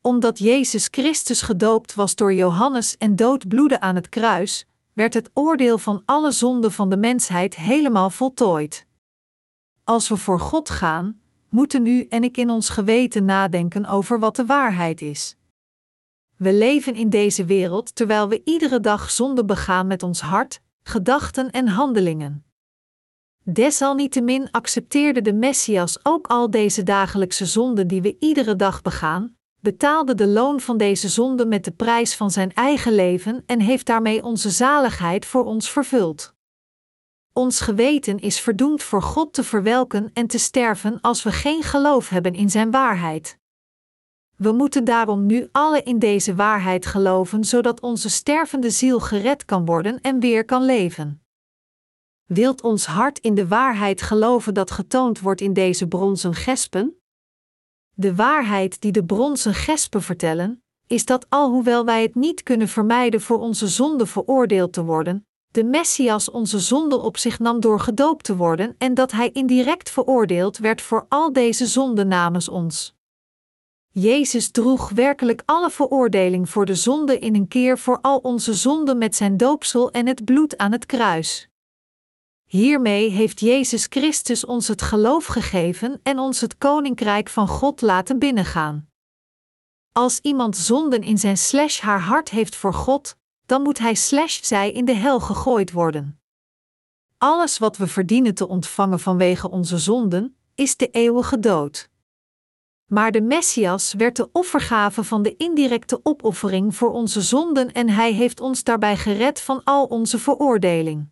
Omdat 0.01 0.39
Jezus 0.39 0.87
Christus 0.91 1.41
gedoopt 1.41 1.95
was 1.95 2.15
door 2.15 2.33
Johannes 2.33 2.97
en 2.97 3.15
doodbloedde 3.15 3.79
aan 3.79 3.95
het 3.95 4.09
kruis, 4.09 4.65
werd 4.93 5.13
het 5.13 5.29
oordeel 5.33 5.77
van 5.77 6.01
alle 6.05 6.31
zonden 6.31 6.71
van 6.71 6.89
de 6.89 6.97
mensheid 6.97 7.55
helemaal 7.55 8.09
voltooid. 8.09 8.85
Als 9.83 10.09
we 10.09 10.17
voor 10.17 10.39
God 10.39 10.69
gaan, 10.69 11.21
moeten 11.49 11.85
u 11.85 12.05
en 12.09 12.23
ik 12.23 12.37
in 12.37 12.49
ons 12.49 12.69
geweten 12.69 13.25
nadenken 13.25 13.85
over 13.85 14.19
wat 14.19 14.35
de 14.35 14.45
waarheid 14.45 15.01
is. 15.01 15.35
We 16.37 16.53
leven 16.53 16.95
in 16.95 17.09
deze 17.09 17.45
wereld 17.45 17.95
terwijl 17.95 18.29
we 18.29 18.41
iedere 18.43 18.79
dag 18.79 19.11
zonde 19.11 19.45
begaan 19.45 19.87
met 19.87 20.03
ons 20.03 20.21
hart, 20.21 20.61
gedachten 20.83 21.51
en 21.51 21.67
handelingen. 21.67 22.45
Desalniettemin 23.43 24.51
accepteerde 24.51 25.21
de 25.21 25.33
Messias 25.33 26.05
ook 26.05 26.27
al 26.27 26.49
deze 26.49 26.83
dagelijkse 26.83 27.45
zonden 27.45 27.87
die 27.87 28.01
we 28.01 28.15
iedere 28.19 28.55
dag 28.55 28.81
begaan, 28.81 29.37
betaalde 29.59 30.15
de 30.15 30.27
loon 30.27 30.59
van 30.59 30.77
deze 30.77 31.09
zonde 31.09 31.45
met 31.45 31.63
de 31.63 31.71
prijs 31.71 32.15
van 32.15 32.31
zijn 32.31 32.53
eigen 32.53 32.93
leven 32.93 33.43
en 33.45 33.59
heeft 33.59 33.85
daarmee 33.85 34.23
onze 34.23 34.49
zaligheid 34.49 35.25
voor 35.25 35.45
ons 35.45 35.69
vervuld. 35.69 36.35
Ons 37.37 37.59
geweten 37.59 38.19
is 38.19 38.39
verdoemd 38.39 38.83
voor 38.83 39.01
God 39.01 39.33
te 39.33 39.43
verwelken 39.43 40.09
en 40.13 40.27
te 40.27 40.37
sterven 40.37 41.01
als 41.01 41.23
we 41.23 41.31
geen 41.31 41.63
geloof 41.63 42.09
hebben 42.09 42.33
in 42.33 42.49
Zijn 42.49 42.71
waarheid. 42.71 43.37
We 44.35 44.51
moeten 44.51 44.83
daarom 44.83 45.25
nu 45.25 45.49
alle 45.51 45.83
in 45.83 45.99
deze 45.99 46.35
waarheid 46.35 46.85
geloven, 46.85 47.43
zodat 47.43 47.79
onze 47.79 48.09
stervende 48.09 48.69
ziel 48.69 48.99
gered 48.99 49.45
kan 49.45 49.65
worden 49.65 50.01
en 50.01 50.19
weer 50.19 50.45
kan 50.45 50.65
leven. 50.65 51.23
Wilt 52.25 52.61
ons 52.61 52.85
hart 52.85 53.19
in 53.19 53.35
de 53.35 53.47
waarheid 53.47 54.01
geloven 54.01 54.53
dat 54.53 54.71
getoond 54.71 55.19
wordt 55.19 55.41
in 55.41 55.53
deze 55.53 55.87
bronzen 55.87 56.33
gespen? 56.33 57.01
De 57.93 58.15
waarheid 58.15 58.81
die 58.81 58.91
de 58.91 59.05
bronzen 59.05 59.53
gespen 59.53 60.01
vertellen, 60.01 60.63
is 60.87 61.05
dat 61.05 61.25
alhoewel 61.29 61.85
wij 61.85 62.01
het 62.01 62.15
niet 62.15 62.43
kunnen 62.43 62.67
vermijden 62.67 63.21
voor 63.21 63.39
onze 63.39 63.67
zonde 63.67 64.05
veroordeeld 64.05 64.73
te 64.73 64.83
worden, 64.83 65.27
de 65.57 65.63
Messias 65.63 66.31
onze 66.31 66.59
zonde 66.59 66.97
op 66.97 67.17
zich 67.17 67.39
nam 67.39 67.59
door 67.59 67.79
gedoopt 67.79 68.23
te 68.23 68.35
worden 68.35 68.75
en 68.77 68.93
dat 68.93 69.11
hij 69.11 69.29
indirect 69.31 69.89
veroordeeld 69.89 70.57
werd 70.57 70.81
voor 70.81 71.05
al 71.09 71.33
deze 71.33 71.65
zonden 71.65 72.07
namens 72.07 72.49
ons. 72.49 72.95
Jezus 73.91 74.51
droeg 74.51 74.89
werkelijk 74.89 75.41
alle 75.45 75.69
veroordeling 75.69 76.49
voor 76.49 76.65
de 76.65 76.75
zonde 76.75 77.19
in 77.19 77.35
een 77.35 77.47
keer 77.47 77.77
voor 77.77 77.99
al 78.01 78.17
onze 78.17 78.53
zonden 78.53 78.97
met 78.97 79.15
zijn 79.15 79.37
doopsel 79.37 79.91
en 79.91 80.07
het 80.07 80.25
bloed 80.25 80.57
aan 80.57 80.71
het 80.71 80.85
kruis. 80.85 81.49
Hiermee 82.45 83.09
heeft 83.09 83.39
Jezus 83.39 83.85
Christus 83.89 84.45
ons 84.45 84.67
het 84.67 84.81
geloof 84.81 85.25
gegeven 85.25 85.99
en 86.03 86.19
ons 86.19 86.41
het 86.41 86.57
koninkrijk 86.57 87.29
van 87.29 87.47
God 87.47 87.81
laten 87.81 88.19
binnengaan. 88.19 88.89
Als 89.91 90.19
iemand 90.19 90.57
zonden 90.57 91.01
in 91.01 91.17
zijn 91.17 91.37
slash 91.37 91.79
haar 91.79 92.01
hart 92.01 92.29
heeft 92.29 92.55
voor 92.55 92.73
God, 92.73 93.17
dan 93.47 93.61
moet 93.61 93.79
hij 93.79 93.93
slash 93.93 94.41
zij 94.41 94.71
in 94.71 94.85
de 94.85 94.95
hel 94.95 95.19
gegooid 95.19 95.71
worden. 95.71 96.19
Alles 97.17 97.57
wat 97.57 97.77
we 97.77 97.87
verdienen 97.87 98.33
te 98.33 98.47
ontvangen 98.47 98.99
vanwege 98.99 99.49
onze 99.49 99.77
zonden, 99.77 100.37
is 100.55 100.77
de 100.77 100.89
eeuwige 100.89 101.39
dood. 101.39 101.89
Maar 102.85 103.11
de 103.11 103.21
Messias 103.21 103.93
werd 103.93 104.15
de 104.15 104.29
offergave 104.31 105.03
van 105.03 105.21
de 105.21 105.35
indirecte 105.35 105.99
opoffering 106.03 106.75
voor 106.75 106.91
onze 106.91 107.21
zonden 107.21 107.71
en 107.71 107.89
hij 107.89 108.13
heeft 108.13 108.39
ons 108.39 108.63
daarbij 108.63 108.97
gered 108.97 109.41
van 109.41 109.63
al 109.63 109.85
onze 109.85 110.19
veroordeling. 110.19 111.09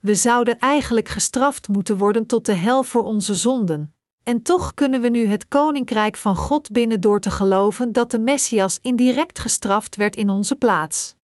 We 0.00 0.14
zouden 0.14 0.58
eigenlijk 0.58 1.08
gestraft 1.08 1.68
moeten 1.68 1.98
worden 1.98 2.26
tot 2.26 2.46
de 2.46 2.52
hel 2.52 2.82
voor 2.82 3.04
onze 3.04 3.34
zonden, 3.34 3.94
en 4.22 4.42
toch 4.42 4.74
kunnen 4.74 5.00
we 5.00 5.08
nu 5.08 5.26
het 5.26 5.48
koninkrijk 5.48 6.16
van 6.16 6.36
God 6.36 6.70
binnen 6.70 7.00
door 7.00 7.20
te 7.20 7.30
geloven 7.30 7.92
dat 7.92 8.10
de 8.10 8.18
Messias 8.18 8.78
indirect 8.82 9.38
gestraft 9.38 9.96
werd 9.96 10.16
in 10.16 10.30
onze 10.30 10.56
plaats. 10.56 11.15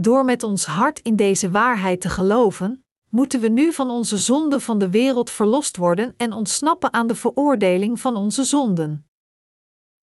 Door 0.00 0.24
met 0.24 0.42
ons 0.42 0.64
hart 0.64 1.00
in 1.00 1.16
deze 1.16 1.50
waarheid 1.50 2.00
te 2.00 2.08
geloven, 2.08 2.84
moeten 3.08 3.40
we 3.40 3.48
nu 3.48 3.72
van 3.72 3.90
onze 3.90 4.18
zonden 4.18 4.60
van 4.60 4.78
de 4.78 4.90
wereld 4.90 5.30
verlost 5.30 5.76
worden 5.76 6.14
en 6.16 6.32
ontsnappen 6.32 6.92
aan 6.92 7.06
de 7.06 7.14
veroordeling 7.14 8.00
van 8.00 8.16
onze 8.16 8.44
zonden. 8.44 9.06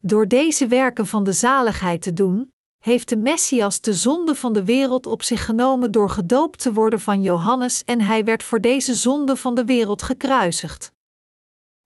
Door 0.02 0.28
deze 0.28 0.68
werken 0.68 1.08
van 1.08 1.24
de 1.24 1.32
zaligheid 1.32 2.02
te 2.02 2.14
doen, 2.14 2.54
heeft 2.84 3.10
de 3.10 3.18
Messias 3.18 3.82
de 3.82 3.94
zonde 3.94 4.36
van 4.36 4.54
de 4.54 4.64
wereld 4.64 5.06
op 5.06 5.24
zich 5.24 5.46
genomen 5.46 5.92
door 5.92 6.10
gedoopt 6.10 6.60
te 6.60 6.74
worden 6.74 7.00
van 7.00 7.22
Johannes 7.22 7.84
en 7.84 8.02
hij 8.02 8.24
werd 8.24 8.44
voor 8.44 8.62
deze 8.62 8.96
zonde 8.96 9.36
van 9.36 9.56
de 9.56 9.66
wereld 9.66 10.02
gekruisigd. 10.02 10.92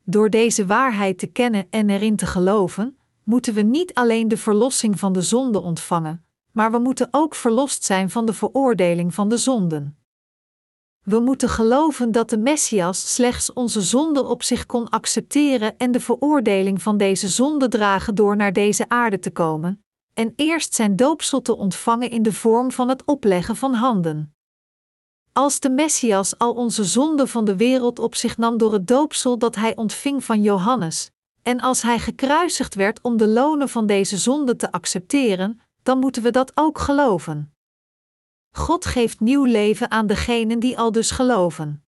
Door 0.04 0.30
deze 0.30 0.66
waarheid 0.66 1.18
te 1.18 1.28
kennen 1.28 1.68
en 1.70 1.90
erin 1.90 2.16
te 2.16 2.26
geloven, 2.26 2.98
moeten 3.24 3.54
we 3.54 3.62
niet 3.62 3.94
alleen 3.94 4.28
de 4.28 4.38
verlossing 4.38 5.00
van 5.00 5.14
de 5.14 5.22
zonde 5.22 5.62
ontvangen, 5.62 6.26
maar 6.52 6.72
we 6.72 6.80
moeten 6.80 7.08
ook 7.12 7.36
verlost 7.36 7.84
zijn 7.84 8.10
van 8.10 8.26
de 8.26 8.34
veroordeling 8.34 9.14
van 9.14 9.30
de 9.30 9.38
zonden. 9.38 9.96
We 11.02 11.20
moeten 11.20 11.50
geloven 11.50 12.12
dat 12.12 12.30
de 12.30 12.38
Messias 12.38 13.14
slechts 13.14 13.54
onze 13.54 13.82
zonde 13.82 14.24
op 14.26 14.44
zich 14.44 14.66
kon 14.66 14.90
accepteren 14.90 15.78
en 15.78 15.92
de 15.92 16.00
veroordeling 16.00 16.82
van 16.82 16.98
deze 16.98 17.28
zonde 17.28 17.68
dragen 17.68 18.16
door 18.16 18.36
naar 18.36 18.54
deze 18.54 18.90
aarde 18.90 19.20
te 19.20 19.32
komen, 19.32 19.84
en 20.14 20.34
eerst 20.36 20.74
zijn 20.74 20.96
doopsel 20.96 21.42
te 21.42 21.58
ontvangen 21.58 22.10
in 22.10 22.24
de 22.24 22.34
vorm 22.34 22.72
van 22.72 22.90
het 22.90 23.06
opleggen 23.06 23.56
van 23.56 23.74
handen. 23.74 24.36
Als 25.34 25.60
de 25.60 25.70
Messias 25.70 26.38
al 26.38 26.54
onze 26.54 26.84
zonde 26.84 27.28
van 27.28 27.46
de 27.46 27.56
wereld 27.56 28.00
op 28.00 28.16
zich 28.16 28.38
nam 28.38 28.58
door 28.58 28.74
het 28.74 28.88
doopsel 28.88 29.38
dat 29.38 29.56
hij 29.56 29.76
ontving 29.76 30.24
van 30.24 30.42
Johannes, 30.42 31.12
en 31.42 31.60
als 31.60 31.82
hij 31.82 32.00
gekruisigd 32.00 32.76
werd 32.76 33.02
om 33.02 33.18
de 33.18 33.28
lonen 33.28 33.70
van 33.70 33.86
deze 33.86 34.18
zonde 34.18 34.56
te 34.56 34.72
accepteren, 34.72 35.62
dan 35.84 36.00
moeten 36.00 36.24
we 36.24 36.32
dat 36.32 36.52
ook 36.56 36.80
geloven. 36.80 37.54
God 38.52 38.86
geeft 38.86 39.20
nieuw 39.20 39.44
leven 39.44 39.92
aan 39.92 40.08
degenen 40.08 40.60
die 40.60 40.78
al 40.78 40.92
dus 40.92 41.12
geloven. 41.12 41.86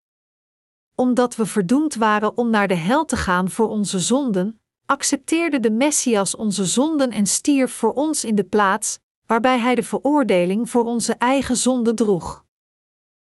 Omdat 0.95 1.35
we 1.35 1.45
verdoemd 1.45 1.95
waren 1.95 2.37
om 2.37 2.49
naar 2.49 2.67
de 2.67 2.75
hel 2.75 3.05
te 3.05 3.17
gaan 3.17 3.49
voor 3.49 3.69
onze 3.69 3.99
zonden, 3.99 4.61
accepteerde 4.85 5.59
de 5.59 5.71
Messias 5.71 6.35
onze 6.35 6.65
zonden 6.65 7.11
en 7.11 7.25
stierf 7.25 7.73
voor 7.73 7.93
ons 7.93 8.25
in 8.25 8.35
de 8.35 8.43
plaats, 8.43 8.99
waarbij 9.25 9.59
hij 9.59 9.75
de 9.75 9.83
veroordeling 9.83 10.69
voor 10.69 10.85
onze 10.85 11.13
eigen 11.13 11.57
zonde 11.57 11.93
droeg. 11.93 12.45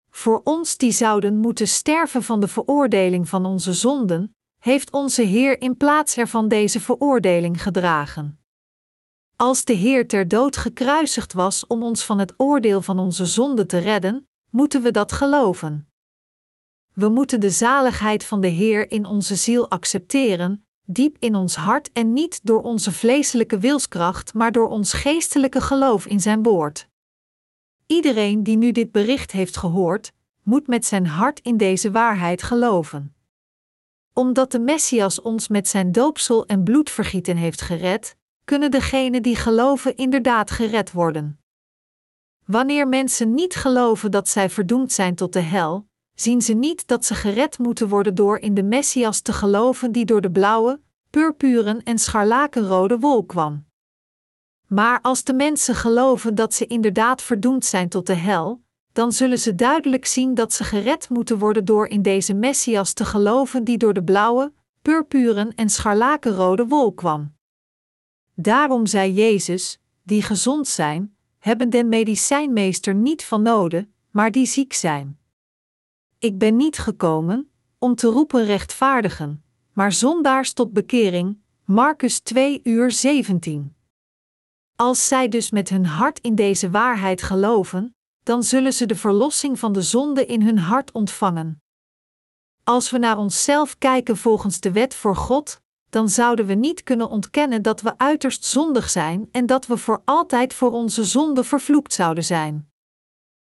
Voor 0.10 0.42
ons 0.44 0.78
die 0.78 0.92
zouden 0.92 1.38
moeten 1.38 1.68
sterven 1.68 2.24
van 2.24 2.40
de 2.40 2.48
veroordeling 2.48 3.30
van 3.30 3.46
onze 3.46 3.74
zonden, 3.74 4.36
heeft 4.60 4.92
onze 4.92 5.22
Heer 5.22 5.62
in 5.62 5.78
plaats 5.78 6.18
ervan 6.18 6.48
deze 6.48 6.80
veroordeling 6.80 7.64
gedragen. 7.64 8.39
Als 9.42 9.66
de 9.66 9.74
Heer 9.74 10.08
ter 10.08 10.28
dood 10.28 10.58
gekruisigd 10.58 11.34
was 11.34 11.68
om 11.68 11.84
ons 11.84 12.06
van 12.06 12.20
het 12.20 12.34
oordeel 12.38 12.82
van 12.82 13.00
onze 13.00 13.26
zonde 13.26 13.66
te 13.66 13.78
redden, 13.78 14.28
moeten 14.50 14.82
we 14.82 14.92
dat 14.92 15.12
geloven. 15.12 15.88
We 16.94 17.10
moeten 17.10 17.40
de 17.40 17.50
zaligheid 17.50 18.24
van 18.24 18.42
de 18.42 18.48
Heer 18.48 18.92
in 18.92 19.06
onze 19.06 19.36
ziel 19.36 19.70
accepteren, 19.70 20.66
diep 20.86 21.16
in 21.20 21.36
ons 21.36 21.56
hart 21.56 21.92
en 21.92 22.14
niet 22.14 22.40
door 22.44 22.62
onze 22.62 22.92
vleeselijke 22.92 23.60
wilskracht, 23.60 24.34
maar 24.34 24.52
door 24.52 24.70
ons 24.70 24.94
geestelijke 24.94 25.62
geloof 25.62 26.06
in 26.06 26.20
Zijn 26.20 26.44
woord. 26.44 26.88
Iedereen 27.86 28.44
die 28.44 28.58
nu 28.58 28.72
dit 28.72 28.92
bericht 28.92 29.32
heeft 29.32 29.58
gehoord, 29.58 30.12
moet 30.44 30.68
met 30.68 30.86
zijn 30.86 31.08
hart 31.08 31.40
in 31.40 31.58
deze 31.58 31.92
waarheid 31.92 32.44
geloven. 32.44 33.16
Omdat 34.14 34.52
de 34.52 34.60
Messias 34.60 35.22
ons 35.22 35.48
met 35.48 35.68
zijn 35.68 35.92
doopsel 35.92 36.46
en 36.46 36.64
bloedvergieten 36.64 37.38
heeft 37.38 37.62
gered, 37.62 38.18
kunnen 38.50 38.72
degenen 38.72 39.24
die 39.24 39.36
geloven 39.36 39.96
inderdaad 39.96 40.52
gered 40.52 40.92
worden. 40.92 41.40
Wanneer 42.46 42.88
mensen 42.88 43.34
niet 43.34 43.56
geloven 43.56 44.12
dat 44.12 44.30
zij 44.30 44.50
verdoemd 44.50 44.92
zijn 44.92 45.16
tot 45.16 45.34
de 45.34 45.40
hel, 45.40 45.88
zien 46.14 46.42
ze 46.42 46.54
niet 46.54 46.88
dat 46.88 47.06
ze 47.06 47.16
gered 47.16 47.58
moeten 47.58 47.88
worden 47.88 48.16
door 48.16 48.38
in 48.38 48.54
de 48.54 48.64
Messias 48.64 49.22
te 49.22 49.34
geloven 49.34 49.92
die 49.92 50.06
door 50.06 50.22
de 50.22 50.32
blauwe, 50.32 50.82
purpuren 51.10 51.84
en 51.84 52.00
scharlakenrode 52.00 53.00
wol 53.00 53.26
kwam. 53.26 53.66
Maar 54.68 55.02
als 55.02 55.24
de 55.24 55.34
mensen 55.34 55.76
geloven 55.76 56.36
dat 56.36 56.54
ze 56.54 56.66
inderdaad 56.66 57.22
verdoemd 57.22 57.66
zijn 57.66 57.90
tot 57.90 58.08
de 58.08 58.14
hel, 58.14 58.62
dan 58.94 59.12
zullen 59.12 59.40
ze 59.40 59.56
duidelijk 59.56 60.06
zien 60.06 60.34
dat 60.34 60.54
ze 60.54 60.64
gered 60.64 61.10
moeten 61.10 61.38
worden 61.38 61.66
door 61.66 61.88
in 61.88 62.02
deze 62.02 62.34
Messias 62.34 62.94
te 62.94 63.06
geloven 63.06 63.64
die 63.64 63.78
door 63.78 63.94
de 63.94 64.04
blauwe, 64.04 64.54
purpuren 64.82 65.56
en 65.56 65.70
scharlakenrode 65.70 66.68
wol 66.68 66.94
kwam. 66.94 67.38
Daarom 68.42 68.86
zei 68.86 69.14
Jezus: 69.14 69.80
Die 70.04 70.22
gezond 70.22 70.68
zijn, 70.68 71.16
hebben 71.40 71.70
den 71.70 71.90
medicijnmeester 71.90 72.96
niet 72.96 73.26
van 73.26 73.42
noden, 73.42 73.94
maar 74.10 74.32
die 74.32 74.46
ziek 74.46 74.74
zijn. 74.74 75.20
Ik 76.20 76.38
ben 76.38 76.56
niet 76.56 76.78
gekomen 76.78 77.50
om 77.78 77.96
te 77.96 78.08
roepen 78.08 78.46
rechtvaardigen, 78.46 79.44
maar 79.74 79.92
zondaars 79.92 80.54
tot 80.54 80.74
bekering. 80.74 81.38
Marcus 81.66 82.20
2 82.20 82.60
uur 82.64 82.92
17. 82.92 83.76
Als 84.76 85.08
zij 85.08 85.30
dus 85.30 85.52
met 85.52 85.70
hun 85.70 85.86
hart 85.86 86.20
in 86.20 86.36
deze 86.36 86.70
waarheid 86.70 87.22
geloven, 87.22 87.96
dan 88.24 88.44
zullen 88.44 88.74
ze 88.74 88.86
de 88.86 88.96
verlossing 88.96 89.60
van 89.60 89.74
de 89.74 89.82
zonde 89.82 90.26
in 90.26 90.42
hun 90.42 90.60
hart 90.60 90.92
ontvangen. 90.92 91.62
Als 92.64 92.92
we 92.92 92.98
naar 92.98 93.18
onszelf 93.18 93.78
kijken 93.78 94.18
volgens 94.18 94.60
de 94.60 94.72
wet 94.72 94.96
voor 94.96 95.16
God, 95.16 95.62
dan 95.90 96.10
zouden 96.10 96.46
we 96.46 96.54
niet 96.54 96.84
kunnen 96.84 97.10
ontkennen 97.10 97.62
dat 97.62 97.82
we 97.82 97.98
uiterst 97.98 98.46
zondig 98.46 98.90
zijn 98.90 99.30
en 99.32 99.46
dat 99.46 99.68
we 99.68 99.78
voor 99.78 100.02
altijd 100.06 100.54
voor 100.54 100.72
onze 100.72 101.04
zonde 101.04 101.44
vervloekt 101.44 101.94
zouden 101.94 102.24
zijn. 102.24 102.72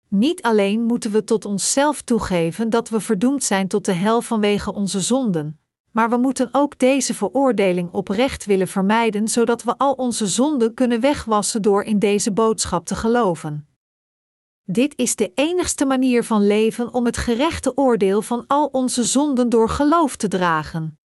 Niet 0.07 0.41
alleen 0.41 0.83
moeten 0.83 1.11
we 1.11 1.23
tot 1.23 1.45
onszelf 1.45 2.01
toegeven 2.01 2.69
dat 2.69 2.89
we 2.89 2.99
verdoemd 2.99 3.43
zijn 3.43 3.67
tot 3.67 3.85
de 3.85 3.91
hel 3.91 4.21
vanwege 4.21 4.73
onze 4.73 4.99
zonden, 4.99 5.59
maar 5.91 6.09
we 6.09 6.17
moeten 6.17 6.49
ook 6.51 6.79
deze 6.79 7.13
veroordeling 7.13 7.91
oprecht 7.91 8.45
willen 8.45 8.67
vermijden, 8.67 9.27
zodat 9.27 9.63
we 9.63 9.77
al 9.77 9.93
onze 9.93 10.27
zonden 10.27 10.73
kunnen 10.73 10.99
wegwassen 10.99 11.61
door 11.61 11.83
in 11.83 11.99
deze 11.99 12.31
boodschap 12.31 12.85
te 12.85 12.95
geloven. 12.95 13.67
Dit 14.63 14.97
is 14.97 15.15
de 15.15 15.31
enigste 15.35 15.85
manier 15.85 16.23
van 16.23 16.47
leven 16.47 16.93
om 16.93 17.05
het 17.05 17.17
gerechte 17.17 17.77
oordeel 17.77 18.21
van 18.21 18.43
al 18.47 18.65
onze 18.65 19.03
zonden 19.03 19.49
door 19.49 19.69
geloof 19.69 20.15
te 20.15 20.27
dragen. 20.27 21.00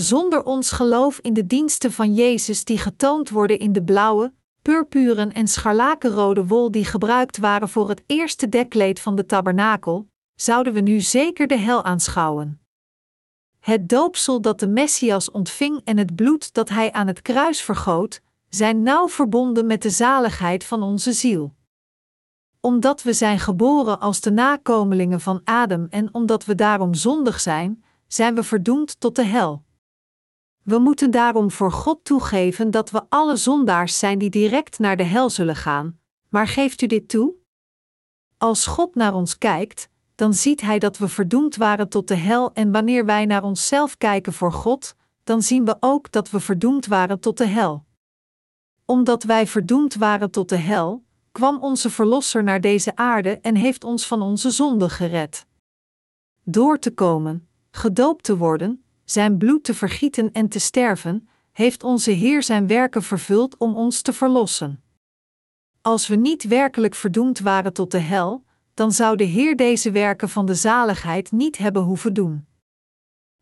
Zonder 0.00 0.44
ons 0.44 0.70
geloof 0.70 1.18
in 1.18 1.32
de 1.32 1.46
diensten 1.46 1.92
van 1.92 2.14
Jezus 2.14 2.64
die 2.64 2.78
getoond 2.78 3.30
worden 3.30 3.58
in 3.58 3.72
de 3.72 3.82
blauwe, 3.82 4.32
purpuren 4.62 5.32
en 5.32 5.48
scharlakenrode 5.48 6.46
wol 6.46 6.70
die 6.70 6.84
gebruikt 6.84 7.38
waren 7.38 7.68
voor 7.68 7.88
het 7.88 8.02
eerste 8.06 8.48
dekkleed 8.48 9.00
van 9.00 9.16
de 9.16 9.26
tabernakel, 9.26 10.08
zouden 10.34 10.72
we 10.72 10.80
nu 10.80 11.00
zeker 11.00 11.46
de 11.46 11.58
hel 11.58 11.84
aanschouwen. 11.84 12.60
Het 13.58 13.88
doopsel 13.88 14.40
dat 14.40 14.60
de 14.60 14.68
Messias 14.68 15.30
ontving 15.30 15.80
en 15.84 15.96
het 15.98 16.14
bloed 16.14 16.54
dat 16.54 16.68
hij 16.68 16.92
aan 16.92 17.06
het 17.06 17.22
kruis 17.22 17.62
vergoot, 17.62 18.20
zijn 18.48 18.82
nauw 18.82 19.08
verbonden 19.08 19.66
met 19.66 19.82
de 19.82 19.90
zaligheid 19.90 20.64
van 20.64 20.82
onze 20.82 21.12
ziel. 21.12 21.54
Omdat 22.60 23.02
we 23.02 23.12
zijn 23.12 23.38
geboren 23.38 24.00
als 24.00 24.20
de 24.20 24.30
nakomelingen 24.30 25.20
van 25.20 25.40
Adam 25.44 25.86
en 25.90 26.14
omdat 26.14 26.44
we 26.44 26.54
daarom 26.54 26.94
zondig 26.94 27.40
zijn, 27.40 27.84
zijn 28.06 28.34
we 28.34 28.42
verdoemd 28.42 29.00
tot 29.00 29.16
de 29.16 29.24
hel. 29.24 29.68
We 30.62 30.78
moeten 30.78 31.10
daarom 31.10 31.50
voor 31.50 31.72
God 31.72 32.04
toegeven 32.04 32.70
dat 32.70 32.90
we 32.90 33.02
alle 33.08 33.36
zondaars 33.36 33.98
zijn 33.98 34.18
die 34.18 34.30
direct 34.30 34.78
naar 34.78 34.96
de 34.96 35.02
hel 35.02 35.30
zullen 35.30 35.56
gaan. 35.56 35.98
Maar 36.28 36.48
geeft 36.48 36.82
u 36.82 36.86
dit 36.86 37.08
toe? 37.08 37.34
Als 38.38 38.66
God 38.66 38.94
naar 38.94 39.14
ons 39.14 39.38
kijkt, 39.38 39.88
dan 40.14 40.34
ziet 40.34 40.60
Hij 40.60 40.78
dat 40.78 40.98
we 40.98 41.08
verdoemd 41.08 41.56
waren 41.56 41.88
tot 41.88 42.08
de 42.08 42.14
hel 42.14 42.52
en 42.52 42.72
wanneer 42.72 43.04
wij 43.04 43.26
naar 43.26 43.42
onszelf 43.42 43.96
kijken 43.96 44.32
voor 44.32 44.52
God, 44.52 44.94
dan 45.24 45.42
zien 45.42 45.64
we 45.64 45.76
ook 45.80 46.12
dat 46.12 46.30
we 46.30 46.40
verdoemd 46.40 46.86
waren 46.86 47.20
tot 47.20 47.38
de 47.38 47.46
hel. 47.46 47.84
Omdat 48.84 49.22
wij 49.22 49.46
verdoemd 49.46 49.94
waren 49.94 50.30
tot 50.30 50.48
de 50.48 50.56
hel, 50.56 51.04
kwam 51.32 51.62
onze 51.62 51.90
Verlosser 51.90 52.42
naar 52.42 52.60
deze 52.60 52.96
aarde 52.96 53.38
en 53.40 53.54
heeft 53.54 53.84
ons 53.84 54.06
van 54.06 54.22
onze 54.22 54.50
zonde 54.50 54.88
gered. 54.88 55.46
Door 56.44 56.78
te 56.78 56.94
komen, 56.94 57.48
gedoopt 57.70 58.24
te 58.24 58.36
worden, 58.36 58.84
zijn 59.10 59.38
bloed 59.38 59.64
te 59.64 59.74
vergieten 59.74 60.32
en 60.32 60.48
te 60.48 60.58
sterven, 60.58 61.28
heeft 61.52 61.82
onze 61.82 62.10
Heer 62.10 62.42
zijn 62.42 62.66
werken 62.66 63.02
vervuld 63.02 63.56
om 63.56 63.76
ons 63.76 64.02
te 64.02 64.12
verlossen. 64.12 64.82
Als 65.82 66.06
we 66.06 66.16
niet 66.16 66.42
werkelijk 66.42 66.94
verdoemd 66.94 67.38
waren 67.38 67.72
tot 67.72 67.90
de 67.90 67.98
hel, 67.98 68.44
dan 68.74 68.92
zou 68.92 69.16
de 69.16 69.24
Heer 69.24 69.56
deze 69.56 69.90
werken 69.90 70.28
van 70.28 70.46
de 70.46 70.54
zaligheid 70.54 71.32
niet 71.32 71.58
hebben 71.58 71.82
hoeven 71.82 72.14
doen. 72.14 72.46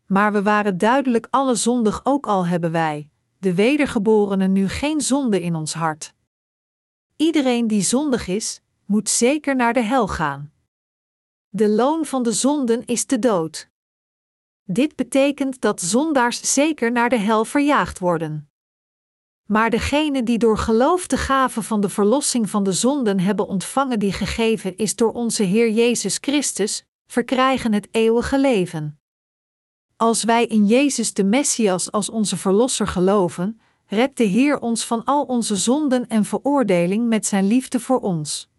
Maar 0.05 0.33
we 0.33 0.41
waren 0.41 0.77
duidelijk 0.77 1.27
alle 1.29 1.55
zondig, 1.55 2.01
ook 2.03 2.27
al 2.27 2.47
hebben 2.47 2.71
wij, 2.71 3.09
de 3.37 3.53
wedergeborenen, 3.53 4.51
nu 4.51 4.67
geen 4.67 5.01
zonde 5.01 5.41
in 5.41 5.55
ons 5.55 5.73
hart. 5.73 6.13
Iedereen 7.15 7.67
die 7.67 7.81
zondig 7.81 8.27
is, 8.27 8.61
moet 8.85 9.09
zeker 9.09 9.55
naar 9.55 9.73
de 9.73 9.83
hel 9.83 10.07
gaan. 10.07 10.51
De 11.49 11.69
loon 11.69 12.05
van 12.05 12.23
de 12.23 12.31
zonden 12.31 12.85
is 12.85 13.05
de 13.05 13.19
dood. 13.19 13.69
Dit 14.71 14.95
betekent 14.95 15.61
dat 15.61 15.81
zondaars 15.81 16.53
zeker 16.53 16.91
naar 16.91 17.09
de 17.09 17.17
hel 17.17 17.45
verjaagd 17.45 17.99
worden. 17.99 18.49
Maar 19.45 19.69
degenen 19.69 20.25
die 20.25 20.37
door 20.37 20.57
geloof 20.57 21.07
de 21.07 21.17
gave 21.17 21.61
van 21.61 21.81
de 21.81 21.89
verlossing 21.89 22.49
van 22.49 22.63
de 22.63 22.71
zonden 22.71 23.19
hebben 23.19 23.47
ontvangen, 23.47 23.99
die 23.99 24.13
gegeven 24.13 24.77
is 24.77 24.95
door 24.95 25.11
onze 25.11 25.43
Heer 25.43 25.69
Jezus 25.69 26.17
Christus, 26.21 26.85
verkrijgen 27.05 27.73
het 27.73 27.87
eeuwige 27.91 28.39
leven. 28.39 28.99
Als 29.95 30.23
wij 30.23 30.45
in 30.45 30.65
Jezus 30.65 31.13
de 31.13 31.23
Messias 31.23 31.91
als 31.91 32.09
onze 32.09 32.37
Verlosser 32.37 32.87
geloven, 32.87 33.59
redt 33.85 34.17
de 34.17 34.23
Heer 34.23 34.59
ons 34.59 34.85
van 34.85 35.03
al 35.03 35.23
onze 35.23 35.55
zonden 35.55 36.07
en 36.07 36.25
veroordeling 36.25 37.07
met 37.07 37.25
Zijn 37.25 37.47
liefde 37.47 37.79
voor 37.79 37.99
ons. 37.99 38.49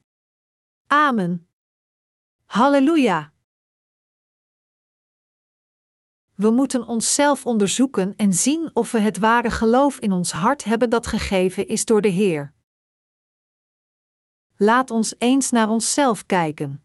Amen. 0.86 1.48
Halleluja! 2.44 3.29
We 6.40 6.50
moeten 6.50 6.86
onszelf 6.86 7.46
onderzoeken 7.46 8.16
en 8.16 8.32
zien 8.32 8.70
of 8.72 8.92
we 8.92 8.98
het 8.98 9.18
ware 9.18 9.50
geloof 9.50 9.98
in 9.98 10.12
ons 10.12 10.32
hart 10.32 10.64
hebben 10.64 10.90
dat 10.90 11.06
gegeven 11.06 11.68
is 11.68 11.84
door 11.84 12.00
de 12.00 12.08
Heer. 12.08 12.54
Laat 14.56 14.90
ons 14.90 15.14
eens 15.18 15.50
naar 15.50 15.68
onszelf 15.68 16.26
kijken. 16.26 16.84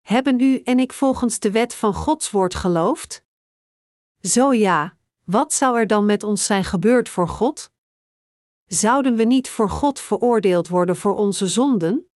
Hebben 0.00 0.40
u 0.40 0.58
en 0.58 0.78
ik 0.78 0.92
volgens 0.92 1.38
de 1.38 1.50
wet 1.50 1.74
van 1.74 1.94
Gods 1.94 2.30
woord 2.30 2.54
geloofd? 2.54 3.24
Zo 4.20 4.52
ja, 4.52 4.96
wat 5.24 5.52
zou 5.52 5.78
er 5.78 5.86
dan 5.86 6.04
met 6.04 6.22
ons 6.22 6.44
zijn 6.44 6.64
gebeurd 6.64 7.08
voor 7.08 7.28
God? 7.28 7.70
Zouden 8.66 9.16
we 9.16 9.24
niet 9.24 9.48
voor 9.48 9.70
God 9.70 10.00
veroordeeld 10.00 10.68
worden 10.68 10.96
voor 10.96 11.16
onze 11.16 11.46
zonden? 11.46 12.10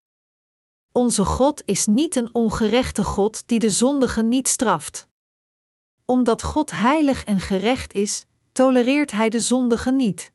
Onze 0.93 1.25
God 1.25 1.63
is 1.65 1.87
niet 1.87 2.17
een 2.17 2.35
ongerechte 2.35 3.05
God 3.05 3.49
die 3.49 3.59
de 3.59 3.71
zondigen 3.71 4.29
niet 4.29 4.49
straft 4.49 5.13
omdat 6.05 6.43
God 6.43 6.71
heilig 6.71 7.25
en 7.25 7.41
gerecht 7.41 7.93
is, 7.93 8.27
tolereert 8.53 9.11
Hij 9.11 9.29
de 9.29 9.41
zondige 9.41 9.93
niet. 9.93 10.33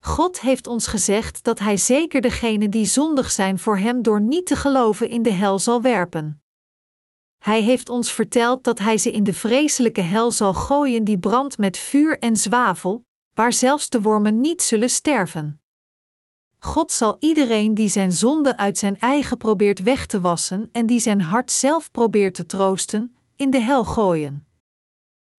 God 0.00 0.40
heeft 0.40 0.66
ons 0.66 0.86
gezegd 0.86 1.44
dat 1.44 1.58
Hij 1.58 1.76
zeker 1.76 2.20
degenen 2.20 2.70
die 2.70 2.86
zondig 2.86 3.30
zijn 3.30 3.58
voor 3.58 3.78
Hem 3.78 4.02
door 4.02 4.20
niet 4.20 4.46
te 4.46 4.56
geloven 4.56 5.08
in 5.08 5.22
de 5.22 5.32
hel 5.32 5.58
zal 5.58 5.82
werpen. 5.82 6.42
Hij 7.38 7.62
heeft 7.62 7.88
ons 7.88 8.12
verteld 8.12 8.64
dat 8.64 8.78
Hij 8.78 8.98
ze 8.98 9.10
in 9.10 9.24
de 9.24 9.34
vreselijke 9.34 10.00
hel 10.00 10.30
zal 10.30 10.54
gooien 10.54 11.04
die 11.04 11.18
brandt 11.18 11.58
met 11.58 11.78
vuur 11.78 12.18
en 12.18 12.36
zwavel, 12.36 13.04
waar 13.34 13.52
zelfs 13.52 13.88
de 13.88 14.00
wormen 14.00 14.40
niet 14.40 14.62
zullen 14.62 14.90
sterven. 14.90 15.62
God 16.58 16.92
zal 16.92 17.16
iedereen 17.20 17.74
die 17.74 17.88
zijn 17.88 18.12
zonde 18.12 18.56
uit 18.56 18.78
zijn 18.78 18.98
eigen 18.98 19.36
probeert 19.36 19.82
weg 19.82 20.06
te 20.06 20.20
wassen 20.20 20.68
en 20.72 20.86
die 20.86 21.00
zijn 21.00 21.20
hart 21.20 21.50
zelf 21.50 21.90
probeert 21.90 22.34
te 22.34 22.46
troosten, 22.46 23.16
in 23.36 23.50
de 23.50 23.60
hel 23.60 23.84
gooien. 23.84 24.43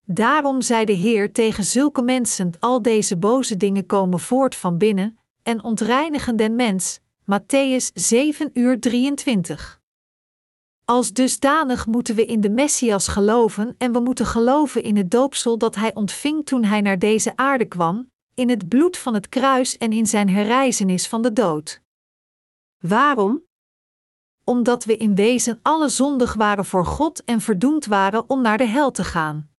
Daarom 0.05 0.61
zei 0.61 0.85
de 0.85 0.93
Heer 0.93 1.31
tegen 1.31 1.63
zulke 1.63 2.01
mensen: 2.01 2.51
Al 2.59 2.81
deze 2.81 3.17
boze 3.17 3.57
dingen 3.57 3.85
komen 3.85 4.19
voort 4.19 4.55
van 4.55 4.77
binnen 4.77 5.17
en 5.43 5.63
ontreinigen 5.63 6.35
den 6.35 6.55
mens. 6.55 6.99
Matthäus 7.21 7.93
7 7.93 8.49
uur 8.53 8.79
23. 8.79 9.81
Als 10.85 11.13
dusdanig 11.13 11.85
moeten 11.85 12.15
we 12.15 12.25
in 12.25 12.41
de 12.41 12.49
Messias 12.49 13.07
geloven 13.07 13.75
en 13.77 13.91
we 13.91 13.99
moeten 13.99 14.25
geloven 14.25 14.83
in 14.83 14.97
het 14.97 15.11
doopsel 15.11 15.57
dat 15.57 15.75
hij 15.75 15.93
ontving 15.93 16.45
toen 16.45 16.63
hij 16.63 16.81
naar 16.81 16.99
deze 16.99 17.35
aarde 17.35 17.65
kwam, 17.65 18.11
in 18.33 18.49
het 18.49 18.67
bloed 18.67 18.97
van 18.97 19.13
het 19.13 19.29
kruis 19.29 19.77
en 19.77 19.91
in 19.91 20.05
zijn 20.05 20.29
herrijzenis 20.29 21.07
van 21.07 21.21
de 21.21 21.33
dood. 21.33 21.81
Waarom? 22.79 23.43
Omdat 24.43 24.83
we 24.83 24.97
in 24.97 25.15
wezen 25.15 25.59
alle 25.61 25.89
zondig 25.89 26.33
waren 26.33 26.65
voor 26.65 26.85
God 26.85 27.23
en 27.23 27.41
verdoemd 27.41 27.85
waren 27.85 28.29
om 28.29 28.41
naar 28.41 28.57
de 28.57 28.67
hel 28.67 28.91
te 28.91 29.03
gaan. 29.03 29.54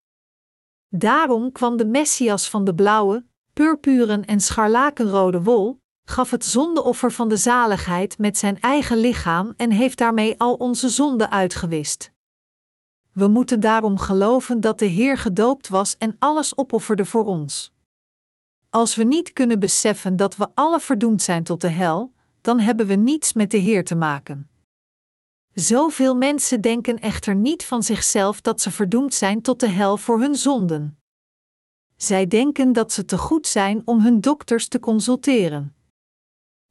Daarom 0.89 1.53
kwam 1.53 1.77
de 1.77 1.87
Messias 1.87 2.51
van 2.51 2.65
de 2.65 2.75
blauwe, 2.75 3.25
purpuren 3.53 4.25
en 4.25 4.41
scharlakenrode 4.41 5.43
wol, 5.43 5.79
gaf 6.05 6.31
het 6.31 6.45
zondeoffer 6.45 7.13
van 7.13 7.29
de 7.29 7.37
zaligheid 7.37 8.19
met 8.19 8.39
zijn 8.39 8.61
eigen 8.61 8.97
lichaam 8.97 9.55
en 9.57 9.71
heeft 9.71 9.99
daarmee 9.99 10.39
al 10.39 10.55
onze 10.55 10.89
zonden 10.89 11.31
uitgewist. 11.31 12.13
We 13.13 13.29
moeten 13.29 13.61
daarom 13.61 13.99
geloven 13.99 14.61
dat 14.61 14.79
de 14.79 14.85
Heer 14.87 15.19
gedoopt 15.19 15.69
was 15.69 15.97
en 15.99 16.17
alles 16.19 16.59
opofferde 16.59 17.05
voor 17.05 17.25
ons. 17.25 17.75
Als 18.71 18.95
we 18.95 19.05
niet 19.05 19.33
kunnen 19.33 19.59
beseffen 19.59 20.17
dat 20.17 20.37
we 20.37 20.49
alle 20.55 20.81
verdoemd 20.81 21.23
zijn 21.23 21.45
tot 21.45 21.61
de 21.61 21.69
hel, 21.69 22.13
dan 22.41 22.61
hebben 22.61 22.87
we 22.87 22.95
niets 22.95 23.33
met 23.33 23.51
de 23.51 23.57
Heer 23.57 23.85
te 23.85 23.95
maken. 23.95 24.49
Zoveel 25.59 26.15
mensen 26.17 26.61
denken 26.61 26.99
echter 26.99 27.35
niet 27.35 27.65
van 27.65 27.83
zichzelf 27.83 28.41
dat 28.41 28.61
ze 28.61 28.71
verdoemd 28.71 29.15
zijn 29.15 29.43
tot 29.43 29.61
de 29.61 29.69
hel 29.69 29.97
voor 29.97 30.21
hun 30.21 30.35
zonden. 30.35 30.99
Zij 31.97 32.27
denken 32.27 32.73
dat 32.73 32.93
ze 32.93 33.05
te 33.05 33.19
goed 33.19 33.47
zijn 33.47 33.83
om 33.85 34.01
hun 34.01 34.21
dokters 34.21 34.69
te 34.69 34.81
consulteren. 34.81 35.75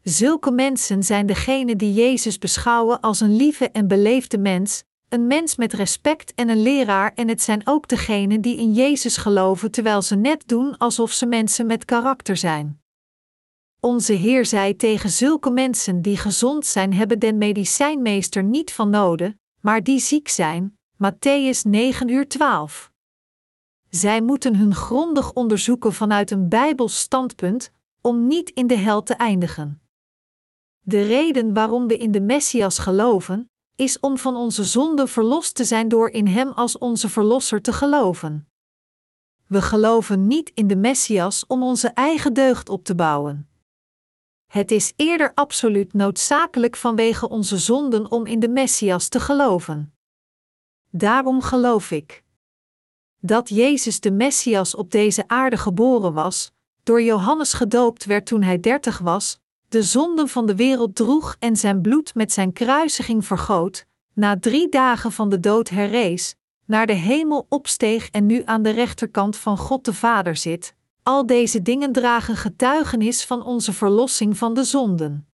Zulke 0.03 0.51
mensen 0.51 1.03
zijn 1.03 1.25
degenen 1.25 1.77
die 1.77 1.93
Jezus 1.93 2.37
beschouwen 2.37 2.99
als 2.99 3.19
een 3.19 3.35
lieve 3.35 3.69
en 3.69 3.87
beleefde 3.87 4.37
mens, 4.37 4.83
een 5.09 5.27
mens 5.27 5.55
met 5.55 5.73
respect 5.73 6.33
en 6.33 6.49
een 6.49 6.61
leraar, 6.61 7.13
en 7.13 7.27
het 7.27 7.41
zijn 7.41 7.61
ook 7.63 7.87
degenen 7.87 8.41
die 8.41 8.57
in 8.57 8.73
Jezus 8.73 9.17
geloven 9.17 9.71
terwijl 9.71 10.01
ze 10.01 10.15
net 10.15 10.47
doen 10.47 10.77
alsof 10.77 11.11
ze 11.11 11.25
mensen 11.25 11.65
met 11.65 11.85
karakter 11.85 12.37
zijn. 12.37 12.79
Onze 13.85 14.13
Heer 14.13 14.45
zei 14.45 14.75
tegen 14.75 15.09
zulke 15.09 15.49
mensen 15.49 16.01
die 16.01 16.17
gezond 16.17 16.65
zijn, 16.65 16.93
hebben 16.93 17.19
den 17.19 17.37
medicijnmeester 17.37 18.43
niet 18.43 18.73
van 18.73 18.89
noden, 18.89 19.39
maar 19.61 19.83
die 19.83 19.99
ziek 19.99 20.27
zijn. 20.27 20.77
Matthäus 20.93 21.61
9 21.61 22.07
uur 22.07 22.27
12. 22.27 22.91
Zij 23.89 24.21
moeten 24.21 24.55
hun 24.55 24.75
grondig 24.75 25.33
onderzoeken 25.33 25.93
vanuit 25.93 26.31
een 26.31 26.49
Bijbels 26.49 26.99
standpunt, 26.99 27.71
om 28.01 28.27
niet 28.27 28.49
in 28.49 28.67
de 28.67 28.77
hel 28.77 29.03
te 29.03 29.13
eindigen. 29.13 29.81
De 30.81 31.01
reden 31.01 31.53
waarom 31.53 31.87
we 31.87 31.97
in 31.97 32.11
de 32.11 32.21
Messias 32.21 32.79
geloven, 32.79 33.49
is 33.75 33.99
om 33.99 34.17
van 34.17 34.35
onze 34.35 34.63
zonden 34.63 35.07
verlost 35.07 35.55
te 35.55 35.63
zijn 35.63 35.87
door 35.87 36.09
in 36.09 36.27
Hem 36.27 36.49
als 36.49 36.77
onze 36.77 37.09
Verlosser 37.09 37.61
te 37.61 37.73
geloven. 37.73 38.47
We 39.47 39.61
geloven 39.61 40.27
niet 40.27 40.51
in 40.53 40.67
de 40.67 40.75
Messias 40.75 41.45
om 41.47 41.63
onze 41.63 41.87
eigen 41.87 42.33
deugd 42.33 42.69
op 42.69 42.83
te 42.83 42.95
bouwen. 42.95 43.49
Het 44.55 44.71
is 44.71 44.93
eerder 44.95 45.31
absoluut 45.33 45.93
noodzakelijk 45.93 46.75
vanwege 46.75 47.29
onze 47.29 47.57
zonden 47.57 48.11
om 48.11 48.25
in 48.25 48.39
de 48.39 48.49
Messias 48.49 49.07
te 49.07 49.19
geloven. 49.19 49.93
Daarom 50.89 51.41
geloof 51.41 51.91
ik 51.91 52.23
dat 53.19 53.49
Jezus 53.49 53.99
de 53.99 54.11
Messias 54.11 54.75
op 54.75 54.91
deze 54.91 55.27
aarde 55.27 55.57
geboren 55.57 56.13
was, 56.13 56.51
door 56.83 57.01
Johannes 57.01 57.53
gedoopt 57.53 58.05
werd 58.05 58.25
toen 58.25 58.41
hij 58.41 58.59
dertig 58.59 58.97
was, 58.97 59.39
de 59.67 59.83
zonden 59.83 60.27
van 60.27 60.45
de 60.45 60.55
wereld 60.55 60.95
droeg 60.95 61.35
en 61.39 61.55
zijn 61.55 61.81
bloed 61.81 62.13
met 62.13 62.31
zijn 62.31 62.53
kruisiging 62.53 63.25
vergoot, 63.25 63.85
na 64.13 64.39
drie 64.39 64.69
dagen 64.69 65.11
van 65.11 65.29
de 65.29 65.39
dood 65.39 65.69
herrees, 65.69 66.35
naar 66.65 66.87
de 66.87 66.93
hemel 66.93 67.45
opsteeg 67.49 68.09
en 68.09 68.25
nu 68.25 68.41
aan 68.45 68.61
de 68.61 68.71
rechterkant 68.71 69.37
van 69.37 69.57
God 69.57 69.85
de 69.85 69.93
Vader 69.93 70.35
zit. 70.35 70.75
Al 71.07 71.25
deze 71.25 71.61
dingen 71.61 71.91
dragen 71.91 72.35
getuigenis 72.35 73.25
van 73.25 73.43
onze 73.43 73.73
verlossing 73.73 74.37
van 74.37 74.53
de 74.53 74.63
zonden. 74.63 75.27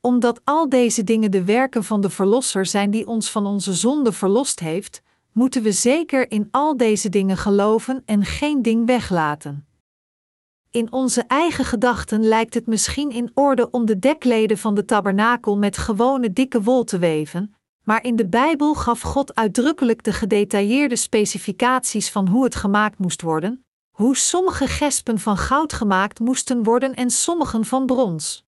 Omdat 0.00 0.40
al 0.44 0.68
deze 0.68 1.04
dingen 1.04 1.30
de 1.30 1.44
werken 1.44 1.84
van 1.84 2.00
de 2.00 2.10
Verlosser 2.10 2.66
zijn 2.66 2.90
die 2.90 3.06
ons 3.06 3.30
van 3.30 3.46
onze 3.46 3.72
zonden 3.72 4.14
verlost 4.14 4.60
heeft, 4.60 5.02
moeten 5.32 5.62
we 5.62 5.72
zeker 5.72 6.30
in 6.30 6.48
al 6.50 6.76
deze 6.76 7.08
dingen 7.08 7.36
geloven 7.36 8.02
en 8.04 8.24
geen 8.24 8.62
ding 8.62 8.86
weglaten. 8.86 9.66
In 10.70 10.92
onze 10.92 11.22
eigen 11.22 11.64
gedachten 11.64 12.22
lijkt 12.22 12.54
het 12.54 12.66
misschien 12.66 13.10
in 13.10 13.30
orde 13.34 13.70
om 13.70 13.86
de 13.86 13.98
dekleden 13.98 14.58
van 14.58 14.74
de 14.74 14.84
tabernakel 14.84 15.56
met 15.56 15.78
gewone 15.78 16.32
dikke 16.32 16.62
wol 16.62 16.84
te 16.84 16.98
weven, 16.98 17.54
maar 17.84 18.04
in 18.04 18.16
de 18.16 18.28
Bijbel 18.28 18.74
gaf 18.74 19.00
God 19.00 19.34
uitdrukkelijk 19.34 20.02
de 20.02 20.12
gedetailleerde 20.12 20.96
specificaties 20.96 22.10
van 22.10 22.28
hoe 22.28 22.44
het 22.44 22.54
gemaakt 22.54 22.98
moest 22.98 23.22
worden, 23.22 23.62
hoe 23.98 24.16
sommige 24.16 24.66
gespen 24.66 25.18
van 25.18 25.36
goud 25.36 25.72
gemaakt 25.72 26.18
moesten 26.18 26.62
worden 26.62 26.94
en 26.94 27.10
sommigen 27.10 27.64
van 27.64 27.86
brons. 27.86 28.44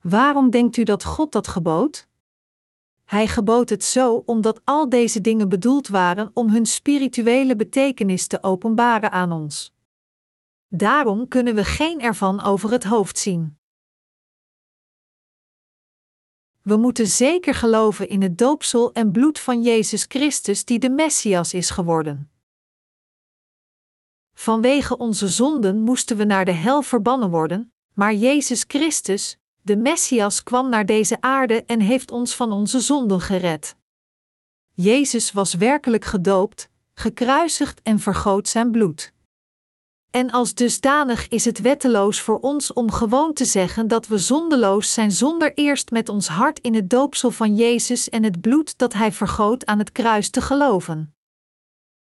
Waarom 0.00 0.50
denkt 0.50 0.76
u 0.76 0.82
dat 0.82 1.04
God 1.04 1.32
dat 1.32 1.48
gebood? 1.48 2.08
Hij 3.04 3.26
gebood 3.26 3.68
het 3.68 3.84
zo 3.84 4.22
omdat 4.26 4.60
al 4.64 4.88
deze 4.88 5.20
dingen 5.20 5.48
bedoeld 5.48 5.88
waren 5.88 6.30
om 6.34 6.48
hun 6.48 6.66
spirituele 6.66 7.56
betekenis 7.56 8.26
te 8.26 8.42
openbaren 8.42 9.10
aan 9.10 9.32
ons. 9.32 9.74
Daarom 10.68 11.28
kunnen 11.28 11.54
we 11.54 11.64
geen 11.64 12.00
ervan 12.00 12.42
over 12.42 12.70
het 12.70 12.84
hoofd 12.84 13.18
zien. 13.18 13.58
We 16.62 16.76
moeten 16.76 17.06
zeker 17.06 17.54
geloven 17.54 18.08
in 18.08 18.22
het 18.22 18.38
doopsel 18.38 18.92
en 18.92 19.12
bloed 19.12 19.38
van 19.38 19.62
Jezus 19.62 20.04
Christus 20.08 20.64
die 20.64 20.78
de 20.78 20.90
Messias 20.90 21.54
is 21.54 21.70
geworden. 21.70 22.30
Vanwege 24.38 24.96
onze 24.98 25.28
zonden 25.28 25.80
moesten 25.80 26.16
we 26.16 26.24
naar 26.24 26.44
de 26.44 26.52
hel 26.52 26.82
verbannen 26.82 27.30
worden, 27.30 27.72
maar 27.94 28.14
Jezus 28.14 28.64
Christus, 28.68 29.36
de 29.62 29.76
Messias, 29.76 30.42
kwam 30.42 30.68
naar 30.68 30.86
deze 30.86 31.20
aarde 31.20 31.64
en 31.64 31.80
heeft 31.80 32.10
ons 32.10 32.34
van 32.34 32.52
onze 32.52 32.80
zonden 32.80 33.20
gered. 33.20 33.76
Jezus 34.72 35.32
was 35.32 35.54
werkelijk 35.54 36.04
gedoopt, 36.04 36.68
gekruisigd 36.94 37.82
en 37.82 37.98
vergoot 37.98 38.48
zijn 38.48 38.70
bloed. 38.70 39.12
En 40.10 40.30
als 40.30 40.54
dusdanig 40.54 41.28
is 41.28 41.44
het 41.44 41.60
wetteloos 41.60 42.20
voor 42.20 42.38
ons 42.38 42.72
om 42.72 42.90
gewoon 42.90 43.32
te 43.32 43.44
zeggen 43.44 43.88
dat 43.88 44.06
we 44.06 44.18
zondeloos 44.18 44.92
zijn 44.92 45.12
zonder 45.12 45.54
eerst 45.54 45.90
met 45.90 46.08
ons 46.08 46.28
hart 46.28 46.58
in 46.58 46.74
het 46.74 46.90
doopsel 46.90 47.30
van 47.30 47.54
Jezus 47.54 48.08
en 48.08 48.22
het 48.22 48.40
bloed 48.40 48.78
dat 48.78 48.92
Hij 48.92 49.12
vergoot 49.12 49.66
aan 49.66 49.78
het 49.78 49.92
kruis 49.92 50.30
te 50.30 50.40
geloven. 50.40 51.14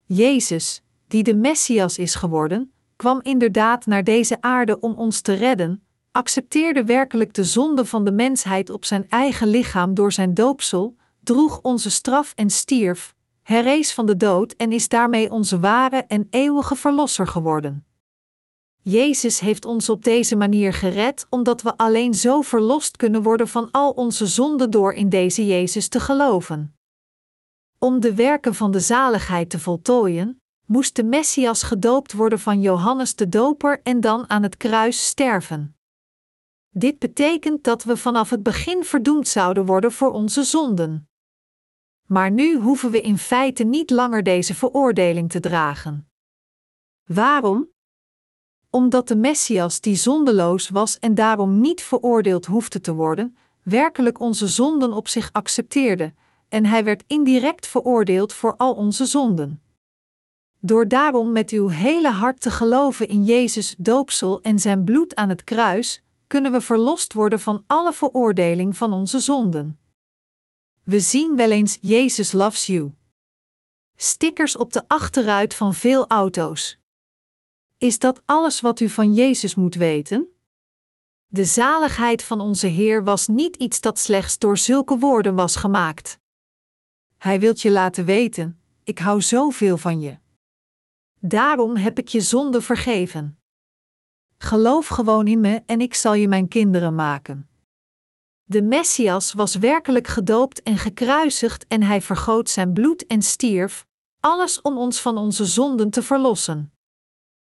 Jezus, 0.07 0.83
die 1.13 1.23
de 1.23 1.35
Messias 1.35 1.99
is 1.99 2.15
geworden, 2.15 2.73
kwam 2.97 3.21
inderdaad 3.23 3.87
naar 3.87 4.05
deze 4.05 4.41
aarde 4.41 4.81
om 4.81 4.95
ons 4.95 5.21
te 5.21 5.33
redden, 5.33 5.87
accepteerde 6.11 6.85
werkelijk 6.85 7.35
de 7.35 7.45
zonde 7.45 7.85
van 7.85 8.05
de 8.05 8.13
mensheid 8.13 8.71
op 8.71 8.85
zijn 8.85 9.09
eigen 9.09 9.49
lichaam 9.49 9.95
door 9.95 10.13
zijn 10.13 10.35
doopsel, 10.35 10.97
droeg 11.21 11.61
onze 11.63 11.91
straf 11.91 12.33
en 12.35 12.51
stierf, 12.51 13.15
herrees 13.43 13.93
van 13.93 14.07
de 14.07 14.17
dood 14.17 14.53
en 14.53 14.73
is 14.73 14.89
daarmee 14.89 15.31
onze 15.31 15.61
ware 15.61 15.97
en 15.97 16.27
eeuwige 16.31 16.77
verlosser 16.77 17.27
geworden. 17.27 17.87
Jezus 18.83 19.41
heeft 19.41 19.65
ons 19.65 19.89
op 19.89 20.05
deze 20.05 20.37
manier 20.37 20.73
gered, 20.73 21.27
omdat 21.31 21.63
we 21.63 21.77
alleen 21.77 22.15
zo 22.15 22.41
verlost 22.41 22.97
kunnen 22.97 23.23
worden 23.23 23.49
van 23.49 23.69
al 23.71 23.91
onze 23.91 24.27
zonden 24.27 24.71
door 24.71 24.93
in 24.93 25.09
deze 25.09 25.47
Jezus 25.47 25.89
te 25.89 26.01
geloven. 26.01 26.77
Om 27.79 28.01
de 28.01 28.15
werken 28.15 28.55
van 28.55 28.71
de 28.71 28.81
zaligheid 28.81 29.51
te 29.51 29.59
voltooien, 29.59 30.42
moest 30.73 30.97
de 30.97 31.05
Messias 31.05 31.63
gedoopt 31.63 32.13
worden 32.13 32.39
van 32.39 32.61
Johannes 32.61 33.15
de 33.15 33.29
Doper 33.29 33.81
en 33.83 34.01
dan 34.01 34.31
aan 34.31 34.43
het 34.43 34.57
kruis 34.57 35.07
sterven. 35.07 35.77
Dit 36.69 36.99
betekent 36.99 37.65
dat 37.65 37.85
we 37.85 37.97
vanaf 37.97 38.31
het 38.31 38.43
begin 38.43 38.85
verdoemd 38.85 39.29
zouden 39.29 39.67
worden 39.67 39.93
voor 39.93 40.13
onze 40.13 40.43
zonden. 40.43 41.09
Maar 42.07 42.31
nu 42.31 42.59
hoeven 42.59 42.91
we 42.91 43.01
in 43.01 43.19
feite 43.19 43.65
niet 43.65 43.91
langer 43.91 44.23
deze 44.23 44.55
veroordeling 44.55 45.31
te 45.31 45.41
dragen. 45.41 46.11
Waarom? 47.05 47.69
Omdat 48.71 49.09
de 49.09 49.17
Messias, 49.17 49.81
die 49.81 49.97
zondeloos 49.97 50.69
was 50.69 50.99
en 50.99 51.15
daarom 51.15 51.61
niet 51.61 51.83
veroordeeld 51.83 52.47
hoefde 52.47 52.81
te 52.81 52.95
worden, 52.95 53.37
werkelijk 53.63 54.21
onze 54.21 54.49
zonden 54.49 54.93
op 54.93 55.09
zich 55.09 55.33
accepteerde, 55.33 56.15
en 56.49 56.67
hij 56.67 56.85
werd 56.85 57.05
indirect 57.07 57.67
veroordeeld 57.67 58.33
voor 58.33 58.57
al 58.57 58.75
onze 58.75 59.07
zonden. 59.07 59.63
Door 60.65 60.89
daarom 60.89 61.33
met 61.33 61.51
uw 61.51 61.69
hele 61.69 62.11
hart 62.11 62.41
te 62.41 62.51
geloven 62.51 63.09
in 63.09 63.25
Jezus' 63.25 63.75
doopsel 63.79 64.41
en 64.43 64.59
zijn 64.59 64.85
bloed 64.85 65.15
aan 65.15 65.29
het 65.29 65.45
kruis, 65.45 66.03
kunnen 66.27 66.53
we 66.53 66.61
verlost 66.61 67.13
worden 67.13 67.41
van 67.41 67.65
alle 67.67 67.93
veroordeling 67.93 68.77
van 68.77 68.93
onze 68.93 69.21
zonden. 69.21 69.79
We 70.85 71.01
zien 71.01 71.37
wel 71.37 71.51
eens 71.51 71.79
Jezus 71.81 72.33
loves 72.33 72.67
you. 72.67 72.93
Stickers 73.97 74.57
op 74.57 74.73
de 74.73 74.83
achterruit 74.89 75.55
van 75.55 75.75
veel 75.75 76.07
auto's. 76.07 76.79
Is 77.79 77.99
dat 77.99 78.23
alles 78.25 78.61
wat 78.61 78.81
u 78.81 78.89
van 78.89 79.15
Jezus 79.15 79.55
moet 79.55 79.75
weten? 79.75 80.29
De 81.27 81.45
zaligheid 81.45 82.23
van 82.23 82.41
onze 82.41 82.67
Heer 82.67 83.05
was 83.05 83.27
niet 83.27 83.57
iets 83.57 83.81
dat 83.81 83.99
slechts 83.99 84.39
door 84.39 84.59
zulke 84.59 84.99
woorden 84.99 85.35
was 85.35 85.57
gemaakt. 85.57 86.19
Hij 87.19 87.41
wilt 87.41 87.61
je 87.61 87.71
laten 87.71 88.05
weten: 88.05 88.61
ik 88.85 88.99
hou 88.99 89.23
zoveel 89.23 89.77
van 89.77 90.01
je. 90.01 90.22
Daarom 91.25 91.77
heb 91.77 91.99
ik 91.99 92.09
je 92.09 92.21
zonde 92.21 92.61
vergeven. 92.61 93.39
Geloof 94.39 94.87
gewoon 94.87 95.27
in 95.27 95.41
me 95.41 95.63
en 95.67 95.81
ik 95.81 95.95
zal 95.95 96.15
je 96.15 96.29
mijn 96.29 96.49
kinderen 96.49 96.95
maken. 96.95 97.49
De 98.45 98.63
Messias 98.63 99.33
was 99.33 99.55
werkelijk 99.55 100.07
gedoopt 100.07 100.63
en 100.63 100.79
gekruisigd 100.79 101.67
en 101.67 101.83
hij 101.83 102.01
vergoot 102.01 102.49
zijn 102.49 102.73
bloed 102.73 103.07
en 103.07 103.23
stierf, 103.23 103.87
alles 104.21 104.61
om 104.61 104.79
ons 104.79 105.01
van 105.01 105.17
onze 105.17 105.45
zonden 105.45 105.91
te 105.91 106.03
verlossen. 106.03 106.73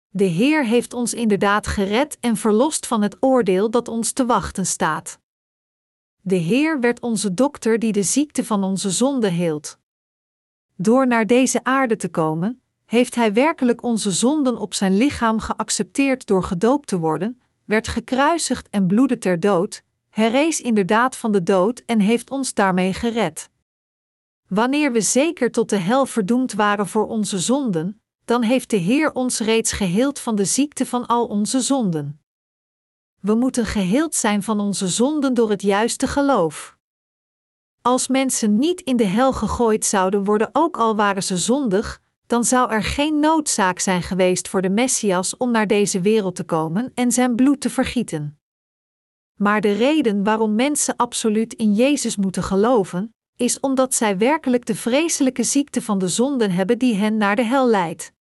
De 0.09 0.23
Heer 0.23 0.65
heeft 0.65 0.93
ons 0.93 1.13
inderdaad 1.13 1.67
gered 1.67 2.17
en 2.19 2.37
verlost 2.37 2.87
van 2.87 3.01
het 3.01 3.17
oordeel 3.19 3.69
dat 3.69 3.87
ons 3.87 4.11
te 4.11 4.25
wachten 4.25 4.65
staat. 4.65 5.19
De 6.21 6.35
Heer 6.35 6.79
werd 6.79 6.99
onze 6.99 7.33
dokter 7.33 7.79
die 7.79 7.91
de 7.91 8.03
ziekte 8.03 8.45
van 8.45 8.63
onze 8.63 8.89
zonde 8.91 9.29
heelt. 9.29 9.79
Door 10.75 11.07
naar 11.07 11.27
deze 11.27 11.63
aarde 11.63 11.95
te 11.95 12.09
komen, 12.09 12.62
heeft 12.93 13.15
Hij 13.15 13.33
werkelijk 13.33 13.83
onze 13.83 14.11
zonden 14.11 14.57
op 14.57 14.73
zijn 14.73 14.97
lichaam 14.97 15.39
geaccepteerd 15.39 16.27
door 16.27 16.43
gedoopt 16.43 16.87
te 16.87 16.99
worden, 16.99 17.41
werd 17.65 17.87
gekruisigd 17.87 18.69
en 18.69 18.87
bloedde 18.87 19.17
ter 19.17 19.39
dood, 19.39 19.83
herrees 20.09 20.61
inderdaad 20.61 21.15
van 21.15 21.31
de 21.31 21.43
dood 21.43 21.83
en 21.85 21.99
heeft 21.99 22.29
ons 22.29 22.53
daarmee 22.53 22.93
gered. 22.93 23.49
Wanneer 24.47 24.91
we 24.91 25.01
zeker 25.01 25.51
tot 25.51 25.69
de 25.69 25.77
hel 25.77 26.05
verdoemd 26.05 26.53
waren 26.53 26.87
voor 26.87 27.07
onze 27.07 27.39
zonden, 27.39 28.01
dan 28.25 28.41
heeft 28.41 28.69
de 28.69 28.77
Heer 28.77 29.13
ons 29.13 29.39
reeds 29.39 29.71
geheeld 29.71 30.19
van 30.19 30.35
de 30.35 30.45
ziekte 30.45 30.85
van 30.85 31.05
al 31.05 31.25
onze 31.25 31.61
zonden. 31.61 32.21
We 33.19 33.35
moeten 33.35 33.65
geheeld 33.65 34.15
zijn 34.15 34.43
van 34.43 34.59
onze 34.59 34.87
zonden 34.87 35.33
door 35.33 35.49
het 35.49 35.61
juiste 35.61 36.07
geloof. 36.07 36.77
Als 37.81 38.07
mensen 38.07 38.57
niet 38.57 38.81
in 38.81 38.97
de 38.97 39.05
hel 39.05 39.33
gegooid 39.33 39.85
zouden 39.85 40.23
worden, 40.23 40.49
ook 40.51 40.77
al 40.77 40.95
waren 40.95 41.23
ze 41.23 41.37
zondig, 41.37 42.01
dan 42.33 42.43
zou 42.43 42.71
er 42.71 42.83
geen 42.83 43.19
noodzaak 43.19 43.79
zijn 43.79 44.01
geweest 44.01 44.47
voor 44.47 44.61
de 44.61 44.69
Messias 44.69 45.37
om 45.37 45.51
naar 45.51 45.67
deze 45.67 46.01
wereld 46.01 46.35
te 46.35 46.43
komen 46.43 46.91
en 46.93 47.11
zijn 47.11 47.35
bloed 47.35 47.61
te 47.61 47.69
vergieten. 47.69 48.39
Maar 49.39 49.61
de 49.61 49.71
reden 49.71 50.23
waarom 50.23 50.55
mensen 50.55 50.95
absoluut 50.95 51.53
in 51.53 51.73
Jezus 51.73 52.15
moeten 52.15 52.43
geloven, 52.43 53.15
is 53.35 53.59
omdat 53.59 53.93
zij 53.93 54.17
werkelijk 54.17 54.65
de 54.65 54.75
vreselijke 54.75 55.43
ziekte 55.43 55.81
van 55.81 55.97
de 55.97 56.07
zonden 56.07 56.51
hebben 56.51 56.77
die 56.77 56.95
hen 56.95 57.17
naar 57.17 57.35
de 57.35 57.43
hel 57.43 57.67
leidt. 57.67 58.13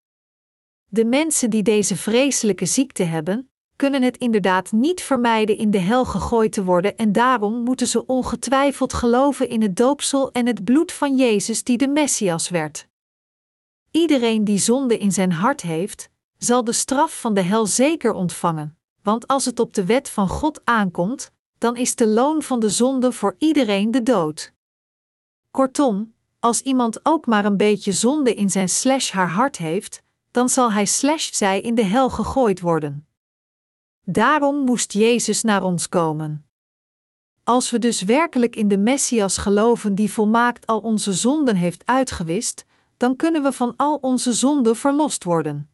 De 0.87 1.05
mensen 1.05 1.51
die 1.51 1.63
deze 1.63 1.97
vreselijke 1.97 2.67
ziekte 2.67 3.03
hebben, 3.03 3.51
kunnen 3.77 4.03
het 4.03 4.17
inderdaad 4.17 4.73
niet 4.73 5.01
vermijden 5.03 5.57
in 5.57 5.71
de 5.71 5.79
hel 5.79 6.05
gegooid 6.05 6.53
te 6.53 6.65
worden 6.65 6.97
en 6.97 7.13
daarom 7.13 7.63
moeten 7.63 7.87
ze 7.87 8.07
ongetwijfeld 8.07 8.93
geloven 8.93 9.49
in 9.49 9.63
het 9.63 9.77
doopsel 9.77 10.33
en 10.33 10.47
het 10.47 10.65
bloed 10.65 10.93
van 10.93 11.17
Jezus 11.17 11.65
die 11.65 11.77
de 11.77 11.89
Messias 11.89 12.49
werd. 12.49 12.91
Iedereen 13.93 14.45
die 14.45 14.59
zonde 14.59 14.99
in 14.99 15.13
zijn 15.13 15.33
hart 15.33 15.61
heeft, 15.61 16.11
zal 16.39 16.65
de 16.65 16.73
straf 16.73 17.21
van 17.21 17.35
de 17.35 17.41
hel 17.41 17.67
zeker 17.67 18.13
ontvangen, 18.13 18.79
want 19.03 19.27
als 19.27 19.45
het 19.45 19.61
op 19.61 19.75
de 19.75 19.85
wet 19.85 20.11
van 20.11 20.29
God 20.29 20.61
aankomt, 20.65 21.31
dan 21.59 21.77
is 21.77 21.95
de 21.95 22.07
loon 22.07 22.43
van 22.43 22.61
de 22.61 22.71
zonde 22.71 23.13
voor 23.13 23.35
iedereen 23.39 23.91
de 23.91 24.03
dood. 24.03 24.53
Kortom, 25.51 26.15
als 26.41 26.61
iemand 26.61 27.01
ook 27.03 27.27
maar 27.27 27.45
een 27.45 27.57
beetje 27.57 27.93
zonde 27.93 28.35
in 28.35 28.51
zijn 28.51 28.69
slash 28.69 29.11
haar 29.11 29.31
hart 29.31 29.57
heeft, 29.57 30.03
dan 30.31 30.49
zal 30.49 30.73
hij 30.73 30.87
slash 30.87 31.31
zij 31.33 31.61
in 31.61 31.75
de 31.75 31.85
hel 31.85 32.11
gegooid 32.11 32.61
worden. 32.61 33.07
Daarom 34.05 34.65
moest 34.65 34.93
Jezus 34.93 35.43
naar 35.43 35.63
ons 35.63 35.89
komen. 35.89 36.47
Als 37.45 37.71
we 37.71 37.79
dus 37.79 38.03
werkelijk 38.03 38.57
in 38.57 38.69
de 38.69 38.79
Messias 38.79 39.37
geloven 39.37 39.95
die 39.95 40.13
volmaakt 40.13 40.67
al 40.67 40.79
onze 40.79 41.13
zonden 41.13 41.57
heeft 41.57 41.87
uitgewist, 41.87 42.65
dan 43.03 43.17
kunnen 43.17 43.43
we 43.43 43.53
van 43.53 43.75
al 43.77 43.97
onze 43.97 44.33
zonden 44.33 44.77
verlost 44.77 45.25
worden. 45.25 45.71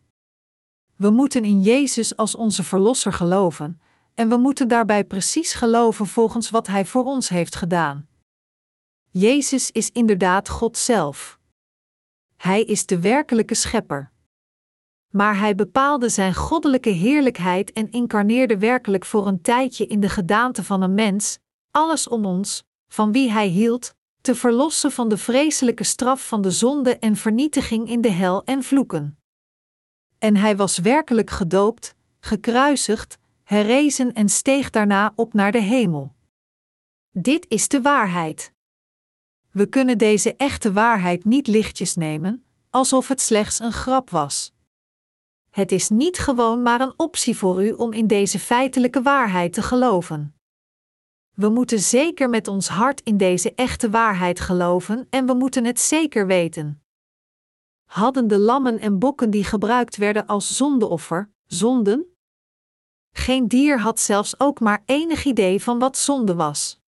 We 0.96 1.10
moeten 1.10 1.44
in 1.44 1.60
Jezus 1.60 2.16
als 2.16 2.34
onze 2.34 2.62
Verlosser 2.62 3.12
geloven, 3.12 3.80
en 4.14 4.28
we 4.28 4.36
moeten 4.36 4.68
daarbij 4.68 5.04
precies 5.04 5.52
geloven 5.52 6.06
volgens 6.06 6.50
wat 6.50 6.66
Hij 6.66 6.84
voor 6.84 7.04
ons 7.04 7.28
heeft 7.28 7.54
gedaan. 7.54 8.08
Jezus 9.10 9.70
is 9.70 9.90
inderdaad 9.90 10.48
God 10.48 10.76
zelf. 10.76 11.38
Hij 12.36 12.62
is 12.62 12.86
de 12.86 13.00
werkelijke 13.00 13.54
schepper. 13.54 14.12
Maar 15.08 15.38
hij 15.38 15.54
bepaalde 15.54 16.08
zijn 16.08 16.34
goddelijke 16.34 16.90
heerlijkheid 16.90 17.72
en 17.72 17.90
incarneerde 17.90 18.58
werkelijk 18.58 19.04
voor 19.04 19.26
een 19.26 19.40
tijdje 19.40 19.86
in 19.86 20.00
de 20.00 20.08
gedaante 20.08 20.64
van 20.64 20.82
een 20.82 20.94
mens, 20.94 21.38
alles 21.70 22.08
om 22.08 22.26
ons, 22.26 22.64
van 22.86 23.12
wie 23.12 23.30
hij 23.30 23.46
hield, 23.46 23.94
te 24.28 24.34
verlossen 24.34 24.92
van 24.92 25.08
de 25.08 25.16
vreselijke 25.16 25.84
straf 25.84 26.28
van 26.28 26.42
de 26.42 26.50
zonde 26.50 26.98
en 26.98 27.16
vernietiging 27.16 27.88
in 27.88 28.00
de 28.00 28.10
hel 28.10 28.44
en 28.44 28.62
vloeken. 28.62 29.18
En 30.18 30.36
hij 30.36 30.56
was 30.56 30.78
werkelijk 30.78 31.30
gedoopt, 31.30 31.94
gekruisigd, 32.20 33.18
herrezen 33.44 34.12
en 34.12 34.28
steeg 34.28 34.70
daarna 34.70 35.12
op 35.14 35.32
naar 35.32 35.52
de 35.52 35.60
hemel. 35.60 36.14
Dit 37.10 37.46
is 37.48 37.68
de 37.68 37.80
waarheid. 37.80 38.52
We 39.50 39.66
kunnen 39.66 39.98
deze 39.98 40.36
echte 40.36 40.72
waarheid 40.72 41.24
niet 41.24 41.46
lichtjes 41.46 41.94
nemen, 41.94 42.44
alsof 42.70 43.08
het 43.08 43.20
slechts 43.20 43.58
een 43.58 43.72
grap 43.72 44.10
was. 44.10 44.52
Het 45.50 45.72
is 45.72 45.88
niet 45.88 46.18
gewoon 46.18 46.62
maar 46.62 46.80
een 46.80 46.94
optie 46.96 47.36
voor 47.36 47.64
u 47.64 47.72
om 47.72 47.92
in 47.92 48.06
deze 48.06 48.38
feitelijke 48.38 49.02
waarheid 49.02 49.52
te 49.52 49.62
geloven. 49.62 50.37
We 51.38 51.48
moeten 51.48 51.78
zeker 51.78 52.28
met 52.28 52.48
ons 52.48 52.68
hart 52.68 53.00
in 53.00 53.16
deze 53.16 53.54
echte 53.54 53.90
waarheid 53.90 54.40
geloven 54.40 55.06
en 55.10 55.26
we 55.26 55.34
moeten 55.34 55.64
het 55.64 55.80
zeker 55.80 56.26
weten. 56.26 56.82
Hadden 57.84 58.28
de 58.28 58.38
lammen 58.38 58.78
en 58.78 58.98
bokken 58.98 59.30
die 59.30 59.44
gebruikt 59.44 59.96
werden 59.96 60.26
als 60.26 60.56
zondeoffer, 60.56 61.30
zonden? 61.46 62.16
Geen 63.12 63.48
dier 63.48 63.80
had 63.80 64.00
zelfs 64.00 64.40
ook 64.40 64.60
maar 64.60 64.82
enig 64.84 65.24
idee 65.24 65.62
van 65.62 65.78
wat 65.78 65.96
zonde 65.96 66.34
was. 66.34 66.80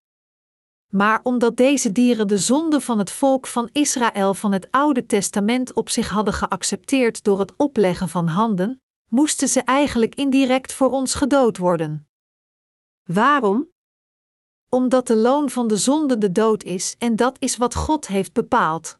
Maar 0.88 1.20
omdat 1.22 1.56
deze 1.56 1.92
dieren 1.92 2.28
de 2.28 2.38
zonde 2.38 2.80
van 2.80 2.98
het 2.98 3.10
volk 3.10 3.46
van 3.46 3.68
Israël 3.72 4.34
van 4.34 4.52
het 4.52 4.70
Oude 4.70 5.06
Testament 5.06 5.72
op 5.72 5.88
zich 5.88 6.08
hadden 6.08 6.34
geaccepteerd 6.34 7.24
door 7.24 7.38
het 7.38 7.56
opleggen 7.56 8.08
van 8.08 8.26
handen, 8.26 8.82
moesten 9.08 9.48
ze 9.48 9.60
eigenlijk 9.60 10.14
indirect 10.14 10.72
voor 10.72 10.90
ons 10.90 11.14
gedood 11.14 11.58
worden. 11.58 12.08
Waarom? 13.04 13.68
Omdat 14.70 15.06
de 15.06 15.16
loon 15.16 15.50
van 15.50 15.68
de 15.68 15.76
zonde 15.76 16.18
de 16.18 16.32
dood 16.32 16.62
is 16.62 16.94
en 16.98 17.16
dat 17.16 17.36
is 17.38 17.56
wat 17.56 17.74
God 17.74 18.06
heeft 18.06 18.32
bepaald. 18.32 18.98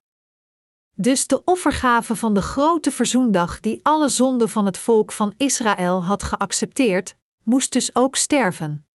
Dus 0.97 1.27
de 1.27 1.45
offergave 1.45 2.16
van 2.16 2.35
de 2.35 2.43
grote 2.43 2.91
verzoendag 2.91 3.61
die 3.61 3.81
alle 3.83 4.09
zonden 4.09 4.49
van 4.49 4.66
het 4.66 4.79
volk 4.79 5.12
van 5.12 5.35
Israël 5.37 6.05
had 6.05 6.23
geaccepteerd, 6.23 7.16
moest 7.43 7.73
dus 7.73 7.95
ook 7.95 8.16
sterven. 8.16 8.87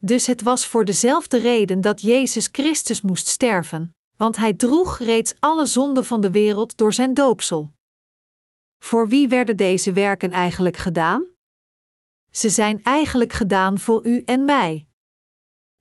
Dus 0.00 0.26
het 0.26 0.42
was 0.42 0.66
voor 0.66 0.84
dezelfde 0.84 1.38
reden 1.38 1.80
dat 1.80 2.00
Jezus 2.00 2.48
Christus 2.52 3.00
moest 3.00 3.26
sterven, 3.26 3.94
want 4.16 4.36
hij 4.36 4.54
droeg 4.54 4.98
reeds 4.98 5.34
alle 5.38 5.66
zonden 5.66 6.04
van 6.04 6.20
de 6.20 6.30
wereld 6.30 6.76
door 6.76 6.92
zijn 6.92 7.14
doopsel. 7.14 7.72
Voor 8.78 9.08
wie 9.08 9.28
werden 9.28 9.56
deze 9.56 9.92
werken 9.92 10.30
eigenlijk 10.30 10.76
gedaan? 10.76 11.26
Ze 12.30 12.48
zijn 12.48 12.82
eigenlijk 12.82 13.32
gedaan 13.32 13.78
voor 13.78 14.06
u 14.06 14.22
en 14.24 14.44
mij. 14.44 14.87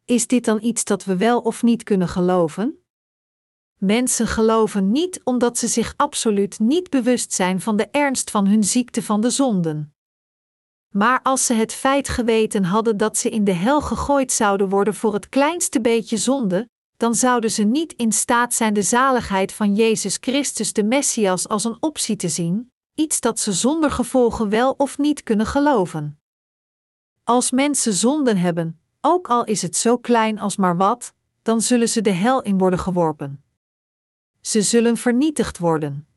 Is 0.08 0.28
dit 0.28 0.46
dan 0.46 0.62
iets 0.62 0.84
dat 0.84 1.04
we 1.04 1.18
wel 1.18 1.40
of 1.40 1.64
niet 1.64 1.84
kunnen 1.84 2.08
geloven? 2.08 2.84
Mensen 3.78 4.28
geloven 4.28 4.92
niet 4.92 5.22
omdat 5.24 5.58
ze 5.58 5.68
zich 5.68 5.94
absoluut 5.98 6.60
niet 6.60 6.90
bewust 6.90 7.34
zijn 7.34 7.62
van 7.62 7.78
de 7.78 7.88
ernst 7.92 8.32
van 8.32 8.48
hun 8.48 8.64
ziekte 8.64 9.04
van 9.04 9.22
de 9.22 9.30
zonden. 9.30 9.96
Maar 10.94 11.22
als 11.24 11.46
ze 11.46 11.54
het 11.54 11.74
feit 11.74 12.10
geweten 12.10 12.64
hadden 12.64 12.98
dat 12.98 13.18
ze 13.18 13.30
in 13.30 13.44
de 13.44 13.52
hel 13.52 13.82
gegooid 13.82 14.32
zouden 14.32 14.70
worden 14.70 14.94
voor 14.94 15.14
het 15.14 15.30
kleinste 15.30 15.82
beetje 15.82 16.18
zonde, 16.18 16.70
dan 16.98 17.16
zouden 17.16 17.52
ze 17.52 17.64
niet 17.64 17.94
in 17.94 18.12
staat 18.12 18.54
zijn 18.54 18.74
de 18.74 18.82
zaligheid 18.82 19.54
van 19.54 19.76
Jezus 19.76 20.18
Christus 20.22 20.74
de 20.74 20.84
Messias 20.84 21.48
als 21.48 21.64
een 21.64 21.78
optie 21.80 22.16
te 22.16 22.30
zien, 22.30 22.72
iets 22.94 23.20
dat 23.20 23.40
ze 23.40 23.54
zonder 23.54 23.92
gevolgen 23.92 24.50
wel 24.50 24.72
of 24.72 24.98
niet 24.98 25.24
kunnen 25.24 25.46
geloven. 25.46 26.20
Als 27.24 27.52
mensen 27.52 27.94
zonden 27.94 28.38
hebben, 28.38 28.82
ook 29.02 29.30
al 29.30 29.44
is 29.46 29.62
het 29.62 29.76
zo 29.76 29.98
klein 29.98 30.40
als 30.40 30.58
maar 30.58 30.78
wat, 30.78 31.14
dan 31.42 31.62
zullen 31.62 31.90
ze 31.90 32.02
de 32.02 32.12
hel 32.12 32.42
in 32.42 32.58
worden 32.58 32.80
geworpen. 32.80 33.44
Ze 34.42 34.62
zullen 34.62 34.98
vernietigd 34.98 35.58
worden. 35.58 36.08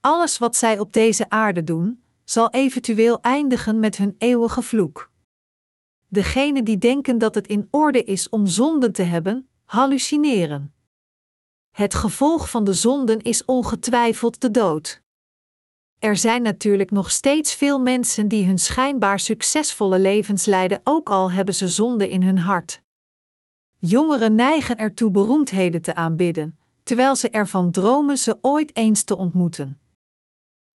Alles 0.00 0.38
wat 0.38 0.56
zij 0.56 0.78
op 0.78 0.92
deze 0.92 1.30
aarde 1.30 1.64
doen, 1.64 2.02
zal 2.24 2.50
eventueel 2.50 3.20
eindigen 3.20 3.78
met 3.78 3.96
hun 3.96 4.14
eeuwige 4.18 4.62
vloek. 4.62 5.10
Degenen 6.08 6.64
die 6.64 6.78
denken 6.78 7.18
dat 7.18 7.34
het 7.34 7.46
in 7.46 7.68
orde 7.70 8.04
is 8.04 8.28
om 8.28 8.46
zonden 8.46 8.92
te 8.92 9.02
hebben, 9.02 9.48
hallucineren. 9.64 10.74
Het 11.70 11.94
gevolg 11.94 12.50
van 12.50 12.64
de 12.64 12.72
zonden 12.72 13.20
is 13.20 13.44
ongetwijfeld 13.44 14.40
de 14.40 14.50
dood. 14.50 15.02
Er 16.00 16.16
zijn 16.16 16.42
natuurlijk 16.42 16.90
nog 16.90 17.10
steeds 17.10 17.54
veel 17.54 17.80
mensen 17.80 18.28
die 18.28 18.46
hun 18.46 18.58
schijnbaar 18.58 19.20
succesvolle 19.20 19.98
levens 19.98 20.44
leiden, 20.44 20.80
ook 20.84 21.10
al 21.10 21.32
hebben 21.32 21.54
ze 21.54 21.68
zonde 21.68 22.08
in 22.08 22.22
hun 22.22 22.38
hart. 22.38 22.82
Jongeren 23.78 24.34
neigen 24.34 24.76
ertoe 24.76 25.10
beroemdheden 25.10 25.82
te 25.82 25.94
aanbidden, 25.94 26.58
terwijl 26.82 27.16
ze 27.16 27.30
ervan 27.30 27.70
dromen 27.70 28.18
ze 28.18 28.38
ooit 28.40 28.76
eens 28.76 29.02
te 29.02 29.16
ontmoeten. 29.16 29.80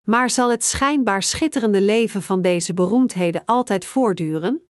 Maar 0.03 0.30
zal 0.30 0.49
het 0.49 0.63
schijnbaar 0.63 1.23
schitterende 1.23 1.82
leven 1.82 2.21
van 2.21 2.41
deze 2.41 2.73
beroemdheden 2.73 3.45
altijd 3.45 3.86
voortduren? 3.86 4.67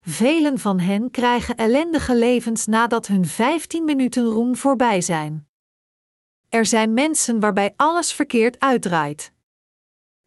Velen 0.00 0.58
van 0.58 0.78
hen 0.78 1.10
krijgen 1.10 1.56
ellendige 1.56 2.16
levens 2.16 2.66
nadat 2.66 3.06
hun 3.06 3.26
15 3.26 3.84
minuten 3.84 4.24
roem 4.24 4.56
voorbij 4.56 5.00
zijn. 5.00 5.48
Er 6.48 6.66
zijn 6.66 6.94
mensen 6.94 7.40
waarbij 7.40 7.72
alles 7.76 8.12
verkeerd 8.12 8.60
uitdraait. 8.60 9.32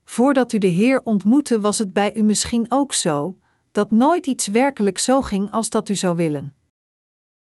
Voordat 0.05 0.53
u 0.53 0.57
de 0.57 0.67
Heer 0.67 1.01
ontmoette, 1.03 1.59
was 1.59 1.77
het 1.77 1.93
bij 1.93 2.15
u 2.15 2.21
misschien 2.21 2.65
ook 2.69 2.93
zo, 2.93 3.37
dat 3.71 3.91
nooit 3.91 4.27
iets 4.27 4.47
werkelijk 4.47 4.97
zo 4.97 5.21
ging 5.21 5.51
als 5.51 5.69
dat 5.69 5.89
u 5.89 5.95
zou 5.95 6.15
willen. 6.15 6.55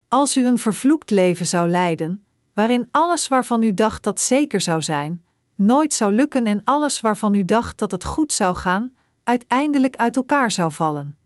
Als 0.08 0.38
u 0.38 0.46
een 0.46 0.58
vervloekt 0.58 1.10
leven 1.10 1.48
zou 1.48 1.70
leiden, 1.70 2.26
waarin 2.54 2.88
alles 2.92 3.28
waarvan 3.28 3.64
u 3.64 3.74
dacht 3.74 4.04
dat 4.04 4.20
zeker 4.20 4.62
zou 4.62 4.82
zijn, 4.82 5.24
nooit 5.56 5.94
zou 5.94 6.14
lukken 6.14 6.46
en 6.46 6.62
alles 6.64 7.02
waarvan 7.02 7.34
u 7.34 7.46
dacht 7.46 7.78
dat 7.78 7.92
het 7.92 8.04
goed 8.04 8.34
zou 8.34 8.56
gaan, 8.56 8.94
uiteindelijk 9.24 9.96
uit 9.96 10.16
elkaar 10.16 10.52
zou 10.52 10.72
vallen. 10.72 11.18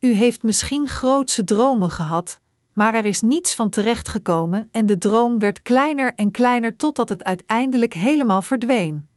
U 0.00 0.12
heeft 0.12 0.42
misschien 0.42 0.88
grootse 0.88 1.44
dromen 1.44 1.90
gehad, 1.90 2.40
maar 2.72 2.94
er 2.94 3.04
is 3.04 3.20
niets 3.20 3.54
van 3.54 3.70
terechtgekomen 3.70 4.68
en 4.70 4.86
de 4.86 4.98
droom 4.98 5.38
werd 5.38 5.62
kleiner 5.62 6.14
en 6.14 6.30
kleiner 6.30 6.76
totdat 6.76 7.08
het 7.08 7.24
uiteindelijk 7.24 7.94
helemaal 7.94 8.42
verdween. 8.42 9.08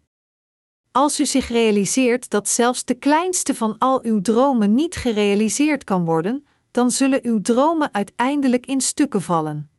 Als 0.95 1.19
u 1.19 1.25
zich 1.25 1.47
realiseert 1.47 2.29
dat 2.29 2.49
zelfs 2.49 2.85
de 2.85 2.93
kleinste 2.93 3.55
van 3.55 3.77
al 3.77 4.03
uw 4.03 4.21
dromen 4.21 4.73
niet 4.73 4.95
gerealiseerd 4.95 5.83
kan 5.83 6.05
worden, 6.05 6.47
dan 6.71 6.91
zullen 6.91 7.19
uw 7.23 7.41
dromen 7.41 7.93
uiteindelijk 7.93 8.65
in 8.65 8.81
stukken 8.81 9.21
vallen. 9.21 9.71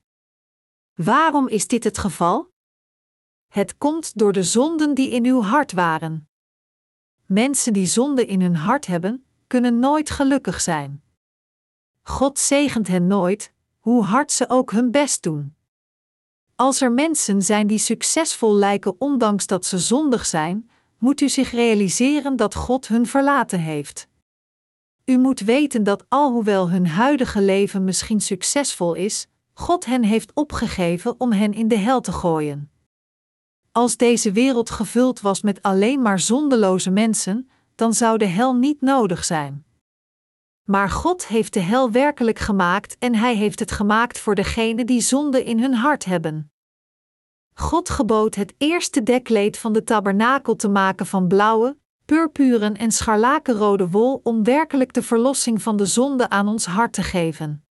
Waarom 0.95 1.49
is 1.49 1.67
dit 1.67 1.85
het 1.85 1.99
geval? 1.99 2.53
Het 3.49 3.79
komt 3.79 4.19
door 4.19 4.33
de 4.33 4.43
zonden 4.43 4.95
die 4.95 5.11
in 5.11 5.25
uw 5.25 5.43
hart 5.43 5.73
waren. 5.73 6.29
Mensen 7.27 7.73
die 7.73 7.87
zonde 7.87 8.27
in 8.27 8.41
hun 8.41 8.57
hart 8.57 8.87
hebben, 8.87 9.27
kunnen 9.47 9.79
nooit 9.79 10.11
gelukkig 10.11 10.61
zijn. 10.61 11.03
God 12.03 12.39
zegent 12.39 12.89
hen 12.89 13.07
nooit, 13.07 13.53
hoe 13.79 14.03
hard 14.03 14.33
ze 14.33 14.49
ook 14.49 14.71
hun 14.71 14.91
best 14.91 15.23
doen. 15.23 15.57
Als 16.55 16.81
er 16.81 16.93
mensen 16.93 17.43
zijn 17.43 17.67
die 17.67 17.79
succesvol 17.79 18.55
lijken 18.55 19.01
ondanks 19.01 19.47
dat 19.47 19.67
ze 19.67 19.79
zondig 19.79 20.27
zijn, 20.27 20.71
moet 20.99 21.21
u 21.21 21.29
zich 21.29 21.51
realiseren 21.51 22.37
dat 22.37 22.55
God 22.55 22.89
hun 22.89 23.07
verlaten 23.07 23.61
heeft. 23.61 24.09
U 25.05 25.19
moet 25.19 25.41
weten 25.41 25.85
dat 25.85 26.05
alhoewel 26.09 26.71
hun 26.71 26.87
huidige 26.87 27.41
leven 27.41 27.85
misschien 27.85 28.21
succesvol 28.21 28.95
is, 28.95 29.29
God 29.53 29.85
hen 29.85 30.03
heeft 30.03 30.33
opgegeven 30.35 31.15
om 31.21 31.33
hen 31.33 31.53
in 31.53 31.69
de 31.69 31.77
hel 31.77 32.01
te 32.01 32.13
gooien. 32.13 32.71
Als 33.73 33.97
deze 33.97 34.33
wereld 34.33 34.71
gevuld 34.71 35.21
was 35.21 35.43
met 35.43 35.63
alleen 35.63 36.03
maar 36.03 36.21
zondeloze 36.21 36.91
mensen, 36.91 37.51
dan 37.75 37.95
zou 37.95 38.19
de 38.19 38.27
hel 38.27 38.55
niet 38.55 38.81
nodig 38.81 39.25
zijn. 39.25 39.65
Maar 40.65 40.91
God 40.91 41.27
heeft 41.27 41.53
de 41.53 41.61
hel 41.61 41.91
werkelijk 41.91 42.39
gemaakt 42.39 42.97
en 42.99 43.15
Hij 43.15 43.37
heeft 43.37 43.59
het 43.59 43.71
gemaakt 43.71 44.19
voor 44.19 44.35
degenen 44.35 44.87
die 44.87 45.01
zonde 45.01 45.45
in 45.45 45.61
hun 45.61 45.75
hart 45.75 46.05
hebben. 46.05 46.51
God 47.59 47.91
gebood 47.91 48.35
het 48.35 48.55
eerste 48.59 49.03
dekleed 49.03 49.59
van 49.59 49.73
de 49.73 49.85
tabernakel 49.85 50.57
te 50.57 50.69
maken 50.69 51.07
van 51.07 51.27
blauwe, 51.27 51.77
purpuren 52.05 52.77
en 52.77 52.93
scharlakenrode 52.93 53.89
wol 53.89 54.21
om 54.23 54.45
werkelijk 54.45 54.93
de 54.93 55.03
verlossing 55.03 55.63
van 55.63 55.77
de 55.77 55.87
zonde 55.87 56.29
aan 56.29 56.49
ons 56.49 56.67
hart 56.67 56.93
te 56.93 57.03
geven. 57.03 57.65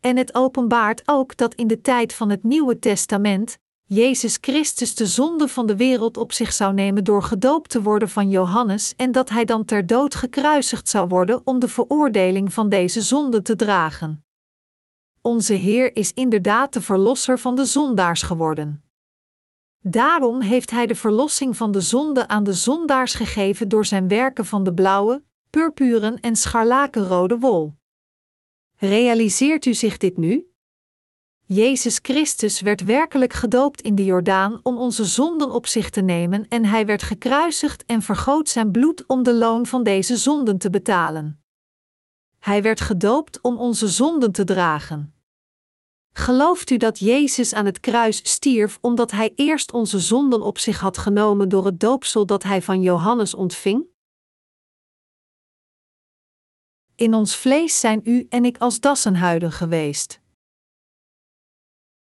En 0.00 0.16
het 0.16 0.34
openbaart 0.34 1.02
ook 1.04 1.36
dat 1.36 1.54
in 1.54 1.66
de 1.66 1.80
tijd 1.80 2.12
van 2.14 2.30
het 2.30 2.42
Nieuwe 2.42 2.78
Testament 2.78 3.58
Jezus 3.86 4.38
Christus 4.40 4.94
de 4.94 5.06
zonde 5.06 5.48
van 5.48 5.66
de 5.66 5.76
wereld 5.76 6.16
op 6.16 6.32
zich 6.32 6.52
zou 6.52 6.74
nemen 6.74 7.04
door 7.04 7.22
gedoopt 7.22 7.70
te 7.70 7.82
worden 7.82 8.08
van 8.08 8.30
Johannes 8.30 8.94
en 8.96 9.12
dat 9.12 9.28
hij 9.28 9.44
dan 9.44 9.64
ter 9.64 9.86
dood 9.86 10.14
gekruisigd 10.14 10.88
zou 10.88 11.08
worden 11.08 11.40
om 11.44 11.58
de 11.58 11.68
veroordeling 11.68 12.52
van 12.52 12.68
deze 12.68 13.02
zonde 13.02 13.42
te 13.42 13.56
dragen. 13.56 14.23
Onze 15.26 15.54
Heer 15.54 15.96
is 15.96 16.12
inderdaad 16.12 16.72
de 16.72 16.80
verlosser 16.80 17.38
van 17.38 17.54
de 17.54 17.64
zondaars 17.64 18.22
geworden. 18.22 18.84
Daarom 19.80 20.40
heeft 20.40 20.70
Hij 20.70 20.86
de 20.86 20.94
verlossing 20.94 21.56
van 21.56 21.72
de 21.72 21.80
zonde 21.80 22.28
aan 22.28 22.44
de 22.44 22.52
zondaars 22.52 23.14
gegeven 23.14 23.68
door 23.68 23.86
zijn 23.86 24.08
werken 24.08 24.46
van 24.46 24.64
de 24.64 24.74
blauwe, 24.74 25.22
purpuren 25.50 26.20
en 26.20 26.36
scharlakenrode 26.36 27.38
wol. 27.38 27.74
Realiseert 28.76 29.64
u 29.64 29.74
zich 29.74 29.96
dit 29.96 30.16
nu? 30.16 30.46
Jezus 31.44 31.98
Christus 32.02 32.60
werd 32.60 32.84
werkelijk 32.84 33.32
gedoopt 33.32 33.80
in 33.80 33.94
de 33.94 34.04
Jordaan 34.04 34.60
om 34.62 34.76
onze 34.76 35.04
zonden 35.04 35.50
op 35.50 35.66
zich 35.66 35.90
te 35.90 36.00
nemen 36.00 36.48
en 36.48 36.64
hij 36.64 36.86
werd 36.86 37.02
gekruisigd 37.02 37.84
en 37.84 38.02
vergoot 38.02 38.48
zijn 38.48 38.70
bloed 38.70 39.06
om 39.06 39.22
de 39.22 39.34
loon 39.34 39.66
van 39.66 39.82
deze 39.82 40.16
zonden 40.16 40.58
te 40.58 40.70
betalen. 40.70 41.42
Hij 42.38 42.62
werd 42.62 42.80
gedoopt 42.80 43.40
om 43.40 43.58
onze 43.58 43.88
zonden 43.88 44.32
te 44.32 44.44
dragen. 44.44 45.13
Gelooft 46.16 46.70
u 46.70 46.76
dat 46.76 46.98
Jezus 46.98 47.54
aan 47.54 47.66
het 47.66 47.80
kruis 47.80 48.30
stierf 48.30 48.78
omdat 48.80 49.10
hij 49.10 49.32
eerst 49.34 49.72
onze 49.72 49.98
zonden 49.98 50.42
op 50.42 50.58
zich 50.58 50.80
had 50.80 50.98
genomen 50.98 51.48
door 51.48 51.64
het 51.64 51.80
doopsel 51.80 52.26
dat 52.26 52.42
hij 52.42 52.62
van 52.62 52.82
Johannes 52.82 53.34
ontving? 53.34 53.84
In 56.94 57.14
ons 57.14 57.36
vlees 57.36 57.80
zijn 57.80 58.00
u 58.04 58.26
en 58.28 58.44
ik 58.44 58.58
als 58.58 58.80
dassenhuiden 58.80 59.52
geweest. 59.52 60.20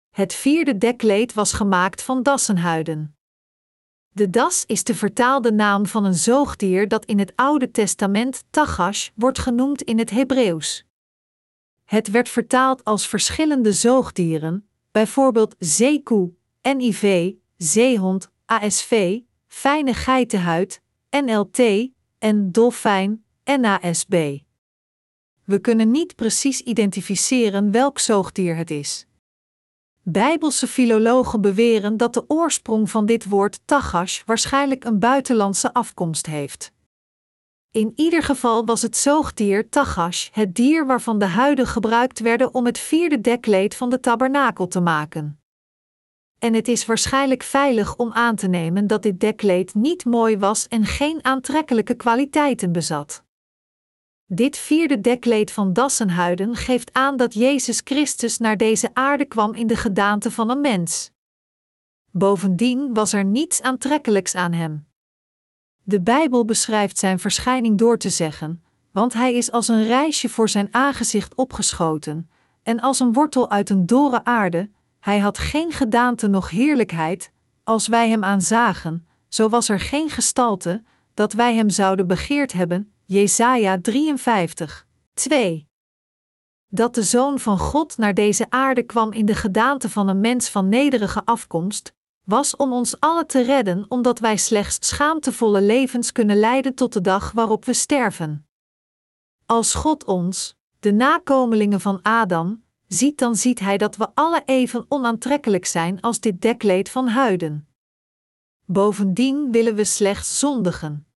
Het 0.09 0.33
vierde 0.33 0.77
dekleed 0.77 1.33
was 1.33 1.53
gemaakt 1.53 2.01
van 2.01 2.23
dassenhuiden. 2.23 3.17
De 4.09 4.29
das 4.29 4.65
is 4.65 4.83
de 4.83 4.95
vertaalde 4.95 5.51
naam 5.51 5.85
van 5.85 6.05
een 6.05 6.13
zoogdier 6.13 6.87
dat 6.87 7.05
in 7.05 7.19
het 7.19 7.33
Oude 7.35 7.71
Testament 7.71 8.43
Tagash 8.49 9.09
wordt 9.15 9.39
genoemd 9.39 9.81
in 9.81 9.97
het 9.97 10.09
Hebreeuws. 10.09 10.85
Het 11.91 12.11
werd 12.11 12.29
vertaald 12.29 12.83
als 12.83 13.07
verschillende 13.07 13.73
zoogdieren, 13.73 14.69
bijvoorbeeld 14.91 15.55
zeekoe, 15.59 16.33
NIV, 16.61 17.33
zeehond, 17.57 18.31
ASV, 18.45 19.19
fijne 19.47 19.93
geitenhuid, 19.93 20.81
NLT 21.09 21.59
en 22.19 22.51
dolfijn, 22.51 23.23
NASB. 23.43 24.37
We 25.43 25.59
kunnen 25.59 25.91
niet 25.91 26.15
precies 26.15 26.61
identificeren 26.61 27.71
welk 27.71 27.99
zoogdier 27.99 28.55
het 28.55 28.71
is. 28.71 29.07
Bijbelse 30.03 30.67
filologen 30.67 31.41
beweren 31.41 31.97
dat 31.97 32.13
de 32.13 32.23
oorsprong 32.27 32.89
van 32.89 33.05
dit 33.05 33.25
woord 33.25 33.59
tagash 33.65 34.21
waarschijnlijk 34.25 34.83
een 34.83 34.99
buitenlandse 34.99 35.73
afkomst 35.73 36.25
heeft. 36.25 36.71
In 37.71 37.93
ieder 37.95 38.23
geval 38.23 38.65
was 38.65 38.81
het 38.81 38.97
zoogdier 38.97 39.69
tagash 39.69 40.29
het 40.31 40.55
dier 40.55 40.85
waarvan 40.85 41.19
de 41.19 41.25
huiden 41.25 41.67
gebruikt 41.67 42.19
werden 42.19 42.53
om 42.53 42.65
het 42.65 42.79
vierde 42.79 43.21
dekleed 43.21 43.75
van 43.75 43.89
de 43.89 43.99
tabernakel 43.99 44.67
te 44.67 44.79
maken. 44.79 45.39
En 46.39 46.53
het 46.53 46.67
is 46.67 46.85
waarschijnlijk 46.85 47.43
veilig 47.43 47.95
om 47.95 48.11
aan 48.13 48.35
te 48.35 48.47
nemen 48.47 48.87
dat 48.87 49.03
dit 49.03 49.19
dekleed 49.19 49.73
niet 49.73 50.05
mooi 50.05 50.37
was 50.37 50.67
en 50.67 50.85
geen 50.85 51.25
aantrekkelijke 51.25 51.93
kwaliteiten 51.93 52.71
bezat. 52.71 53.23
Dit 54.25 54.57
vierde 54.57 55.01
dekleed 55.01 55.51
van 55.51 55.73
dassenhuiden 55.73 56.55
geeft 56.55 56.93
aan 56.93 57.17
dat 57.17 57.33
Jezus 57.33 57.81
Christus 57.83 58.37
naar 58.37 58.57
deze 58.57 58.89
aarde 58.93 59.25
kwam 59.25 59.53
in 59.53 59.67
de 59.67 59.75
gedaante 59.75 60.31
van 60.31 60.49
een 60.49 60.61
mens. 60.61 61.11
Bovendien 62.11 62.93
was 62.93 63.13
er 63.13 63.25
niets 63.25 63.61
aantrekkelijks 63.61 64.35
aan 64.35 64.53
hem. 64.53 64.90
De 65.83 66.01
Bijbel 66.01 66.45
beschrijft 66.45 66.97
zijn 66.97 67.19
verschijning 67.19 67.77
door 67.77 67.97
te 67.97 68.09
zeggen: 68.09 68.63
want 68.91 69.13
hij 69.13 69.33
is 69.33 69.51
als 69.51 69.67
een 69.67 69.85
reisje 69.85 70.29
voor 70.29 70.49
zijn 70.49 70.67
aangezicht 70.71 71.35
opgeschoten, 71.35 72.29
en 72.63 72.79
als 72.79 72.99
een 72.99 73.13
wortel 73.13 73.49
uit 73.49 73.69
een 73.69 73.85
dorre 73.85 74.23
aarde, 74.23 74.69
hij 74.99 75.19
had 75.19 75.37
geen 75.37 75.71
gedaante 75.71 76.27
noch 76.27 76.49
heerlijkheid, 76.49 77.31
als 77.63 77.87
wij 77.87 78.09
hem 78.09 78.23
aanzagen, 78.23 79.07
zo 79.27 79.49
was 79.49 79.69
er 79.69 79.79
geen 79.79 80.09
gestalte, 80.09 80.83
dat 81.13 81.33
wij 81.33 81.55
hem 81.55 81.69
zouden 81.69 82.07
begeerd 82.07 82.53
hebben, 82.53 82.93
Jesaja 83.05 83.81
53, 83.81 84.87
2. 85.13 85.67
Dat 86.67 86.95
de 86.95 87.03
Zoon 87.03 87.39
van 87.39 87.57
God 87.57 87.97
naar 87.97 88.13
deze 88.13 88.45
aarde 88.49 88.83
kwam 88.83 89.11
in 89.11 89.25
de 89.25 89.35
gedaante 89.35 89.89
van 89.89 90.07
een 90.07 90.19
mens 90.19 90.49
van 90.49 90.69
nederige 90.69 91.25
afkomst, 91.25 91.93
was 92.23 92.55
om 92.55 92.73
ons 92.73 92.99
allen 92.99 93.27
te 93.27 93.41
redden, 93.41 93.85
omdat 93.87 94.19
wij 94.19 94.37
slechts 94.37 94.87
schaamtevolle 94.87 95.61
levens 95.61 96.11
kunnen 96.11 96.37
leiden 96.37 96.75
tot 96.75 96.93
de 96.93 97.01
dag 97.01 97.31
waarop 97.31 97.65
we 97.65 97.73
sterven. 97.73 98.47
Als 99.45 99.73
God 99.73 100.05
ons, 100.05 100.55
de 100.79 100.91
nakomelingen 100.91 101.81
van 101.81 102.01
Adam, 102.01 102.63
ziet, 102.87 103.17
dan 103.17 103.35
ziet 103.35 103.59
Hij 103.59 103.77
dat 103.77 103.95
we 103.95 104.09
alle 104.13 104.41
even 104.45 104.85
onaantrekkelijk 104.87 105.65
zijn 105.65 106.01
als 106.01 106.19
dit 106.19 106.41
dekleed 106.41 106.89
van 106.89 107.07
huiden. 107.07 107.67
Bovendien 108.65 109.51
willen 109.51 109.75
we 109.75 109.83
slechts 109.83 110.39
zondigen. 110.39 111.07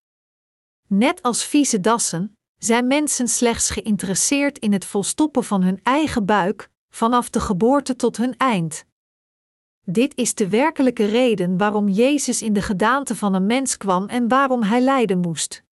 Net 0.87 1.21
als 1.21 1.43
vieze 1.43 1.79
dassen, 1.79 2.37
zijn 2.57 2.87
mensen 2.87 3.27
slechts 3.27 3.69
geïnteresseerd 3.69 4.59
in 4.59 4.73
het 4.73 4.85
volstoppen 4.85 5.43
van 5.43 5.63
hun 5.63 5.79
eigen 5.83 6.25
buik, 6.25 6.69
vanaf 6.89 7.29
de 7.29 7.39
geboorte 7.39 7.95
tot 7.95 8.17
hun 8.17 8.37
eind. 8.37 8.85
Dit 9.87 10.15
is 10.15 10.35
de 10.35 10.49
werkelijke 10.49 11.05
reden 11.05 11.57
waarom 11.57 11.87
Jezus 11.89 12.41
in 12.41 12.53
de 12.53 12.61
gedaante 12.61 13.15
van 13.15 13.33
een 13.33 13.45
mens 13.45 13.77
kwam 13.77 14.07
en 14.07 14.27
waarom 14.27 14.63
hij 14.63 14.81
lijden 14.81 15.19
moest. 15.19 15.63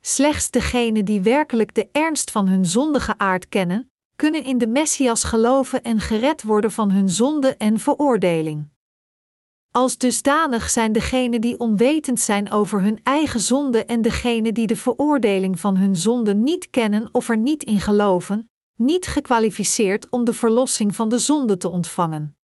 Slechts 0.00 0.50
degenen 0.50 1.04
die 1.04 1.20
werkelijk 1.20 1.74
de 1.74 1.88
ernst 1.92 2.30
van 2.30 2.48
hun 2.48 2.66
zondige 2.66 3.18
aard 3.18 3.48
kennen, 3.48 3.90
kunnen 4.16 4.44
in 4.44 4.58
de 4.58 4.66
Messias 4.66 5.24
geloven 5.24 5.82
en 5.82 6.00
gered 6.00 6.42
worden 6.42 6.72
van 6.72 6.90
hun 6.90 7.08
zonde 7.08 7.56
en 7.56 7.78
veroordeling. 7.78 8.68
Als 9.70 9.98
dusdanig 9.98 10.70
zijn 10.70 10.92
degenen 10.92 11.40
die 11.40 11.58
onwetend 11.58 12.20
zijn 12.20 12.50
over 12.50 12.82
hun 12.82 13.00
eigen 13.02 13.40
zonde 13.40 13.84
en 13.84 14.02
degenen 14.02 14.54
die 14.54 14.66
de 14.66 14.76
veroordeling 14.76 15.60
van 15.60 15.76
hun 15.76 15.96
zonde 15.96 16.34
niet 16.34 16.70
kennen 16.70 17.08
of 17.12 17.28
er 17.28 17.38
niet 17.38 17.62
in 17.64 17.80
geloven, 17.80 18.50
niet 18.76 19.06
gekwalificeerd 19.06 20.08
om 20.08 20.24
de 20.24 20.32
verlossing 20.32 20.94
van 20.96 21.08
de 21.08 21.18
zonde 21.18 21.56
te 21.56 21.68
ontvangen. 21.68 22.37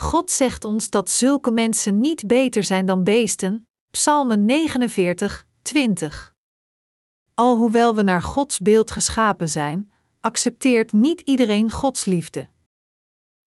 God 0.00 0.30
zegt 0.30 0.64
ons 0.64 0.90
dat 0.90 1.10
zulke 1.10 1.50
mensen 1.50 2.00
niet 2.00 2.26
beter 2.26 2.64
zijn 2.64 2.86
dan 2.86 3.04
beesten, 3.04 3.68
Psalmen 3.90 4.44
49, 4.44 5.46
20. 5.62 6.34
Alhoewel 7.34 7.94
we 7.94 8.02
naar 8.02 8.22
Gods 8.22 8.58
beeld 8.58 8.90
geschapen 8.90 9.48
zijn, 9.48 9.92
accepteert 10.20 10.92
niet 10.92 11.20
iedereen 11.20 11.70
Gods 11.70 12.04
liefde. 12.04 12.48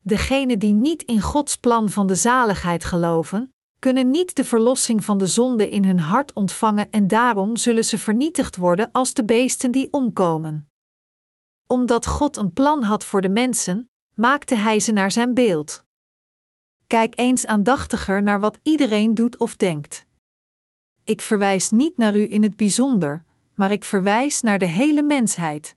Degenen 0.03 0.59
die 0.59 0.73
niet 0.73 1.03
in 1.03 1.21
Gods 1.21 1.57
plan 1.57 1.89
van 1.89 2.07
de 2.07 2.15
zaligheid 2.15 2.83
geloven, 2.83 3.53
kunnen 3.79 4.09
niet 4.09 4.35
de 4.35 4.43
verlossing 4.43 5.05
van 5.05 5.17
de 5.17 5.27
zonde 5.27 5.69
in 5.69 5.85
hun 5.85 5.99
hart 5.99 6.33
ontvangen 6.33 6.89
en 6.89 7.07
daarom 7.07 7.57
zullen 7.57 7.85
ze 7.85 7.97
vernietigd 7.97 8.55
worden 8.55 8.91
als 8.91 9.13
de 9.13 9.25
beesten 9.25 9.71
die 9.71 9.93
omkomen. 9.93 10.69
Omdat 11.67 12.05
God 12.05 12.37
een 12.37 12.53
plan 12.53 12.83
had 12.83 13.03
voor 13.03 13.21
de 13.21 13.29
mensen, 13.29 13.89
maakte 14.13 14.55
Hij 14.55 14.79
ze 14.79 14.91
naar 14.91 15.11
zijn 15.11 15.33
beeld. 15.33 15.89
Kijk 16.91 17.19
eens 17.19 17.45
aandachtiger 17.45 18.23
naar 18.23 18.39
wat 18.39 18.59
iedereen 18.63 19.13
doet 19.13 19.37
of 19.37 19.55
denkt. 19.55 20.05
Ik 21.03 21.21
verwijs 21.21 21.69
niet 21.69 21.97
naar 21.97 22.15
u 22.15 22.31
in 22.31 22.43
het 22.43 22.55
bijzonder, 22.55 23.23
maar 23.55 23.71
ik 23.71 23.83
verwijs 23.83 24.41
naar 24.41 24.59
de 24.59 24.65
hele 24.65 25.03
mensheid. 25.03 25.75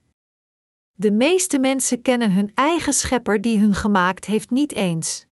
De 0.92 1.10
meeste 1.10 1.58
mensen 1.58 2.02
kennen 2.02 2.32
hun 2.32 2.52
eigen 2.54 2.92
schepper 2.92 3.40
die 3.40 3.58
hun 3.58 3.74
gemaakt 3.74 4.24
heeft 4.24 4.50
niet 4.50 4.72
eens. 4.72 5.26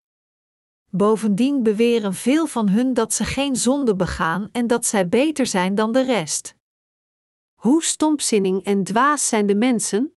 Bovendien 0.90 1.62
beweren 1.62 2.14
veel 2.14 2.46
van 2.46 2.68
hun 2.68 2.94
dat 2.94 3.12
ze 3.12 3.24
geen 3.24 3.56
zonde 3.56 3.96
begaan 3.96 4.48
en 4.52 4.66
dat 4.66 4.86
zij 4.86 5.08
beter 5.08 5.46
zijn 5.46 5.74
dan 5.74 5.92
de 5.92 6.02
rest. 6.02 6.54
Hoe 7.54 7.82
stompzinning 7.82 8.64
en 8.64 8.84
dwaas 8.84 9.28
zijn 9.28 9.46
de 9.46 9.54
mensen? 9.54 10.14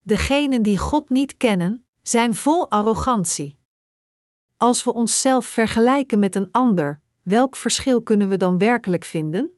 Degenen 0.00 0.62
die 0.62 0.78
God 0.78 1.10
niet 1.10 1.36
kennen, 1.36 1.86
zijn 2.02 2.34
vol 2.34 2.70
arrogantie. 2.70 3.60
Als 4.62 4.84
we 4.84 4.94
onszelf 4.94 5.46
vergelijken 5.46 6.18
met 6.18 6.34
een 6.34 6.48
ander, 6.50 7.00
welk 7.22 7.56
verschil 7.56 8.02
kunnen 8.02 8.28
we 8.28 8.36
dan 8.36 8.58
werkelijk 8.58 9.04
vinden? 9.04 9.50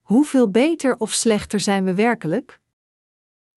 Hoeveel 0.00 0.50
beter 0.50 0.96
of 0.98 1.12
slechter 1.12 1.60
zijn 1.60 1.84
we 1.84 1.94
werkelijk? 1.94 2.60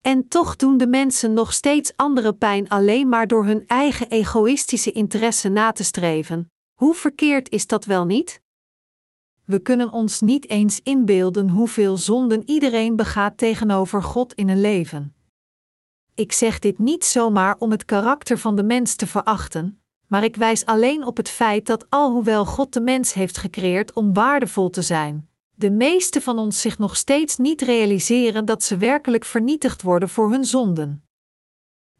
En 0.02 0.28
toch 0.28 0.56
doen 0.56 0.78
de 0.78 0.88
mensen 0.88 1.34
nog 1.34 1.54
steeds 1.54 1.94
andere 1.96 2.34
pijn 2.34 2.70
alleen 2.70 3.10
maar 3.10 3.28
door 3.28 3.46
hun 3.46 3.68
eigen 3.68 4.10
egoïstische 4.10 4.92
interesse 4.92 5.50
na 5.50 5.72
te 5.72 5.84
streven. 5.84 6.52
Hoe 6.74 6.94
verkeerd 6.94 7.50
is 7.50 7.68
dat 7.68 7.86
wel 7.86 8.06
niet? 8.06 8.42
We 9.46 9.60
kunnen 9.60 9.92
ons 9.92 10.22
niet 10.22 10.50
eens 10.50 10.80
inbeelden 10.84 11.50
hoeveel 11.50 11.98
zonden 11.98 12.50
iedereen 12.50 12.96
begaat 12.96 13.38
tegenover 13.38 14.04
God 14.04 14.34
in 14.34 14.50
een 14.50 14.62
leven. 14.62 15.16
Ik 16.14 16.32
zeg 16.32 16.60
dit 16.60 16.80
niet 16.80 17.06
zomaar 17.06 17.56
om 17.60 17.72
het 17.72 17.86
karakter 17.86 18.38
van 18.38 18.56
de 18.56 18.64
mens 18.64 18.96
te 18.96 19.08
verachten, 19.08 19.83
maar 20.08 20.24
ik 20.24 20.36
wijs 20.36 20.66
alleen 20.66 21.06
op 21.06 21.18
het 21.18 21.30
feit 21.30 21.66
dat 21.66 21.86
alhoewel 21.90 22.46
God 22.46 22.74
de 22.74 22.82
mens 22.82 23.14
heeft 23.14 23.38
gecreëerd 23.38 23.94
om 23.94 24.14
waardevol 24.14 24.70
te 24.70 24.82
zijn, 24.82 25.30
de 25.56 25.72
meeste 25.72 26.22
van 26.22 26.38
ons 26.38 26.62
zich 26.62 26.78
nog 26.78 26.96
steeds 26.96 27.38
niet 27.38 27.62
realiseren 27.62 28.46
dat 28.46 28.64
ze 28.64 28.78
werkelijk 28.78 29.26
vernietigd 29.26 29.82
worden 29.82 30.10
voor 30.10 30.32
hun 30.32 30.46
zonden. 30.46 31.04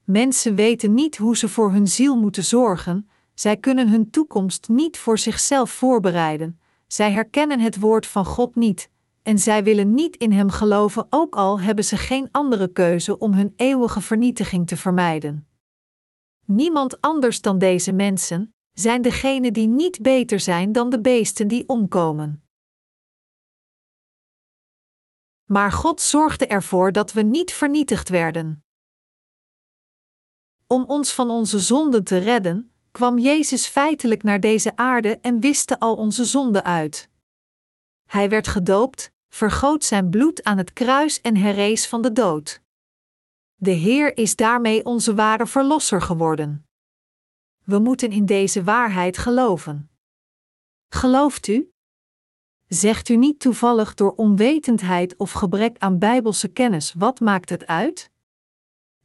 Mensen 0.04 0.56
weten 0.56 0.94
niet 0.94 1.18
hoe 1.18 1.38
ze 1.38 1.48
voor 1.48 1.72
hun 1.72 1.88
ziel 1.88 2.16
moeten 2.16 2.44
zorgen, 2.44 3.10
zij 3.34 3.58
kunnen 3.58 3.90
hun 3.90 4.10
toekomst 4.10 4.70
niet 4.70 4.98
voor 4.98 5.18
zichzelf 5.18 5.72
voorbereiden, 5.72 6.60
zij 6.88 7.12
herkennen 7.12 7.60
het 7.60 7.80
woord 7.80 8.06
van 8.06 8.26
God 8.26 8.56
niet, 8.56 8.90
en 9.24 9.40
zij 9.40 9.64
willen 9.64 9.94
niet 9.94 10.16
in 10.16 10.32
Hem 10.32 10.50
geloven, 10.50 11.08
ook 11.10 11.36
al 11.36 11.60
hebben 11.60 11.84
ze 11.84 11.98
geen 11.98 12.28
andere 12.32 12.68
keuze 12.68 13.18
om 13.18 13.34
hun 13.34 13.54
eeuwige 13.56 14.02
vernietiging 14.02 14.68
te 14.68 14.78
vermijden. 14.78 15.48
Niemand 16.46 17.02
anders 17.02 17.42
dan 17.42 17.58
deze 17.58 17.92
mensen 17.92 18.56
zijn 18.74 19.02
degenen 19.02 19.54
die 19.54 19.68
niet 19.68 20.02
beter 20.02 20.40
zijn 20.40 20.72
dan 20.72 20.90
de 20.90 21.02
beesten 21.02 21.48
die 21.48 21.68
omkomen. 21.68 22.44
Maar 25.44 25.72
God 25.72 26.02
zorgde 26.02 26.48
ervoor 26.48 26.92
dat 26.92 27.14
we 27.14 27.22
niet 27.22 27.54
vernietigd 27.54 28.10
werden. 28.10 28.64
Om 30.68 30.84
ons 30.84 31.14
van 31.14 31.30
onze 31.30 31.60
zonden 31.60 32.04
te 32.04 32.18
redden, 32.18 32.72
kwam 32.92 33.18
Jezus 33.18 33.68
feitelijk 33.68 34.24
naar 34.24 34.40
deze 34.40 34.76
aarde 34.76 35.20
en 35.20 35.40
wiste 35.40 35.80
al 35.80 35.96
onze 35.96 36.26
zonden 36.26 36.64
uit. 36.64 37.10
Hij 38.10 38.30
werd 38.30 38.48
gedoopt, 38.48 39.12
vergoot 39.30 39.84
zijn 39.84 40.10
bloed 40.10 40.44
aan 40.44 40.58
het 40.58 40.74
kruis 40.74 41.22
en 41.22 41.38
herrees 41.38 41.88
van 41.88 42.02
de 42.02 42.12
dood. 42.12 42.63
De 43.64 43.72
Heer 43.72 44.18
is 44.18 44.36
daarmee 44.36 44.86
onze 44.86 45.14
ware 45.16 45.48
Verlosser 45.48 46.02
geworden. 46.02 46.66
We 47.64 47.80
moeten 47.80 48.12
in 48.12 48.26
deze 48.26 48.64
waarheid 48.64 49.18
geloven. 49.18 49.90
Gelooft 50.90 51.48
u? 51.48 51.72
Zegt 52.68 53.10
u 53.10 53.16
niet 53.16 53.40
toevallig 53.40 53.94
door 53.94 54.12
onwetendheid 54.16 55.18
of 55.18 55.32
gebrek 55.32 55.78
aan 55.78 56.00
bijbelse 56.00 56.48
kennis 56.48 56.94
wat 56.94 57.20
maakt 57.20 57.50
het 57.50 57.68
uit? 57.68 58.12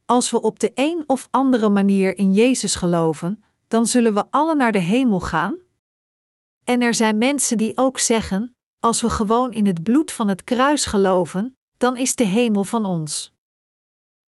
Als 0.05 0.31
we 0.31 0.41
op 0.41 0.59
de 0.59 0.71
een 0.75 1.03
of 1.07 1.27
andere 1.31 1.69
manier 1.69 2.17
in 2.17 2.33
Jezus 2.33 2.75
geloven, 2.75 3.43
dan 3.67 3.85
zullen 3.85 4.13
we 4.13 4.25
alle 4.29 4.55
naar 4.55 4.71
de 4.71 4.79
hemel 4.79 5.19
gaan? 5.19 5.57
En 6.63 6.81
er 6.81 6.93
zijn 6.93 7.17
mensen 7.17 7.57
die 7.57 7.77
ook 7.77 7.99
zeggen: 7.99 8.55
als 8.79 9.01
we 9.01 9.09
gewoon 9.09 9.53
in 9.53 9.65
het 9.65 9.83
bloed 9.83 10.11
van 10.11 10.27
het 10.27 10.43
kruis 10.43 10.85
geloven, 10.85 11.57
dan 11.77 11.97
is 11.97 12.15
de 12.15 12.25
hemel 12.25 12.63
van 12.63 12.85
ons. 12.85 13.37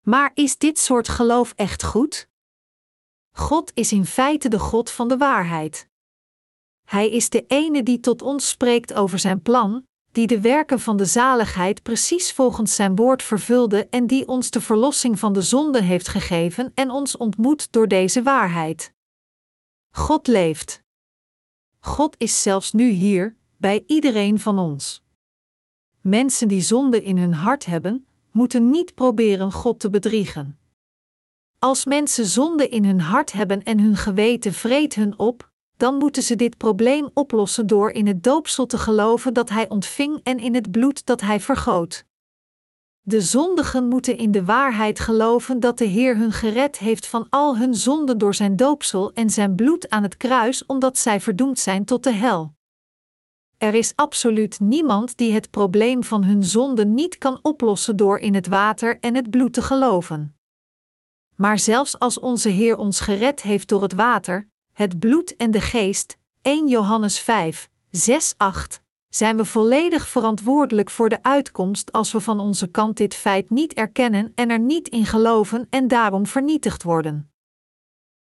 Maar 0.00 0.30
is 0.34 0.58
dit 0.58 0.78
soort 0.78 1.08
geloof 1.08 1.52
echt 1.56 1.84
goed? 1.84 2.28
God 3.30 3.70
is 3.74 3.92
in 3.92 4.06
feite 4.06 4.48
de 4.48 4.58
God 4.58 4.90
van 4.90 5.08
de 5.08 5.16
waarheid. 5.16 5.88
Hij 6.84 7.10
is 7.10 7.30
de 7.30 7.44
ene 7.46 7.82
die 7.82 8.00
tot 8.00 8.22
ons 8.22 8.48
spreekt 8.48 8.94
over 8.94 9.18
zijn 9.18 9.42
plan, 9.42 9.86
die 10.12 10.26
de 10.26 10.40
werken 10.40 10.80
van 10.80 10.96
de 10.96 11.04
zaligheid 11.04 11.82
precies 11.82 12.32
volgens 12.32 12.74
zijn 12.74 12.96
woord 12.96 13.22
vervulde 13.22 13.88
en 13.88 14.06
die 14.06 14.28
ons 14.28 14.50
de 14.50 14.60
verlossing 14.60 15.18
van 15.18 15.32
de 15.32 15.42
zonde 15.42 15.82
heeft 15.82 16.08
gegeven 16.08 16.72
en 16.74 16.90
ons 16.90 17.16
ontmoet 17.16 17.72
door 17.72 17.88
deze 17.88 18.22
waarheid. 18.22 18.94
God 19.90 20.26
leeft. 20.26 20.82
God 21.80 22.14
is 22.18 22.42
zelfs 22.42 22.72
nu 22.72 22.88
hier, 22.88 23.36
bij 23.56 23.84
iedereen 23.86 24.38
van 24.38 24.58
ons. 24.58 25.02
Mensen 26.00 26.48
die 26.48 26.60
zonde 26.60 27.02
in 27.02 27.18
hun 27.18 27.34
hart 27.34 27.66
hebben, 27.66 28.06
moeten 28.32 28.70
niet 28.70 28.94
proberen 28.94 29.52
God 29.52 29.80
te 29.80 29.90
bedriegen. 29.90 30.58
Als 31.58 31.84
mensen 31.84 32.26
zonde 32.26 32.68
in 32.68 32.84
hun 32.84 33.00
hart 33.00 33.32
hebben 33.32 33.62
en 33.62 33.80
hun 33.80 33.96
geweten 33.96 34.52
vreet 34.52 34.94
hun 34.94 35.18
op, 35.18 35.50
dan 35.76 35.94
moeten 35.94 36.22
ze 36.22 36.36
dit 36.36 36.56
probleem 36.56 37.10
oplossen 37.14 37.66
door 37.66 37.90
in 37.90 38.06
het 38.06 38.22
doopsel 38.22 38.66
te 38.66 38.78
geloven 38.78 39.34
dat 39.34 39.48
hij 39.48 39.68
ontving 39.68 40.20
en 40.22 40.38
in 40.38 40.54
het 40.54 40.70
bloed 40.70 41.06
dat 41.06 41.20
hij 41.20 41.40
vergoot. 41.40 42.04
De 43.02 43.20
zondigen 43.20 43.88
moeten 43.88 44.16
in 44.16 44.30
de 44.30 44.44
waarheid 44.44 45.00
geloven 45.00 45.60
dat 45.60 45.78
de 45.78 45.84
Heer 45.84 46.16
hun 46.16 46.32
gered 46.32 46.78
heeft 46.78 47.06
van 47.06 47.26
al 47.30 47.56
hun 47.56 47.74
zonden 47.74 48.18
door 48.18 48.34
zijn 48.34 48.56
doopsel 48.56 49.12
en 49.12 49.30
zijn 49.30 49.54
bloed 49.54 49.88
aan 49.88 50.02
het 50.02 50.16
kruis, 50.16 50.66
omdat 50.66 50.98
zij 50.98 51.20
verdoemd 51.20 51.58
zijn 51.58 51.84
tot 51.84 52.04
de 52.04 52.12
hel. 52.12 52.54
Er 53.60 53.74
is 53.74 53.92
absoluut 53.96 54.60
niemand 54.60 55.16
die 55.16 55.32
het 55.32 55.50
probleem 55.50 56.04
van 56.04 56.24
hun 56.24 56.44
zonde 56.44 56.86
niet 56.86 57.18
kan 57.18 57.38
oplossen 57.42 57.96
door 57.96 58.18
in 58.18 58.34
het 58.34 58.46
water 58.46 58.98
en 59.00 59.14
het 59.14 59.30
bloed 59.30 59.52
te 59.52 59.62
geloven. 59.62 60.36
Maar 61.36 61.58
zelfs 61.58 61.98
als 61.98 62.18
onze 62.18 62.48
Heer 62.48 62.76
ons 62.76 63.00
gered 63.00 63.42
heeft 63.42 63.68
door 63.68 63.82
het 63.82 63.92
water, 63.92 64.48
het 64.72 64.98
bloed 64.98 65.36
en 65.36 65.50
de 65.50 65.60
geest, 65.60 66.18
1 66.42 66.68
Johannes 66.68 67.18
5, 67.18 67.70
6, 67.90 68.34
8, 68.36 68.82
zijn 69.08 69.36
we 69.36 69.44
volledig 69.44 70.08
verantwoordelijk 70.08 70.90
voor 70.90 71.08
de 71.08 71.22
uitkomst 71.22 71.92
als 71.92 72.12
we 72.12 72.20
van 72.20 72.40
onze 72.40 72.66
kant 72.66 72.96
dit 72.96 73.14
feit 73.14 73.50
niet 73.50 73.72
erkennen 73.74 74.32
en 74.34 74.50
er 74.50 74.60
niet 74.60 74.88
in 74.88 75.06
geloven 75.06 75.66
en 75.70 75.88
daarom 75.88 76.26
vernietigd 76.26 76.82
worden. 76.82 77.32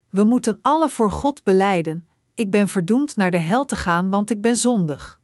We 0.09 0.23
moeten 0.23 0.59
alle 0.61 0.89
voor 0.89 1.11
God 1.11 1.43
beleiden: 1.43 2.07
ik 2.33 2.51
ben 2.51 2.67
verdoemd 2.67 3.15
naar 3.15 3.31
de 3.31 3.37
hel 3.37 3.65
te 3.65 3.75
gaan, 3.75 4.09
want 4.09 4.29
ik 4.29 4.41
ben 4.41 4.57
zondig. 4.57 5.18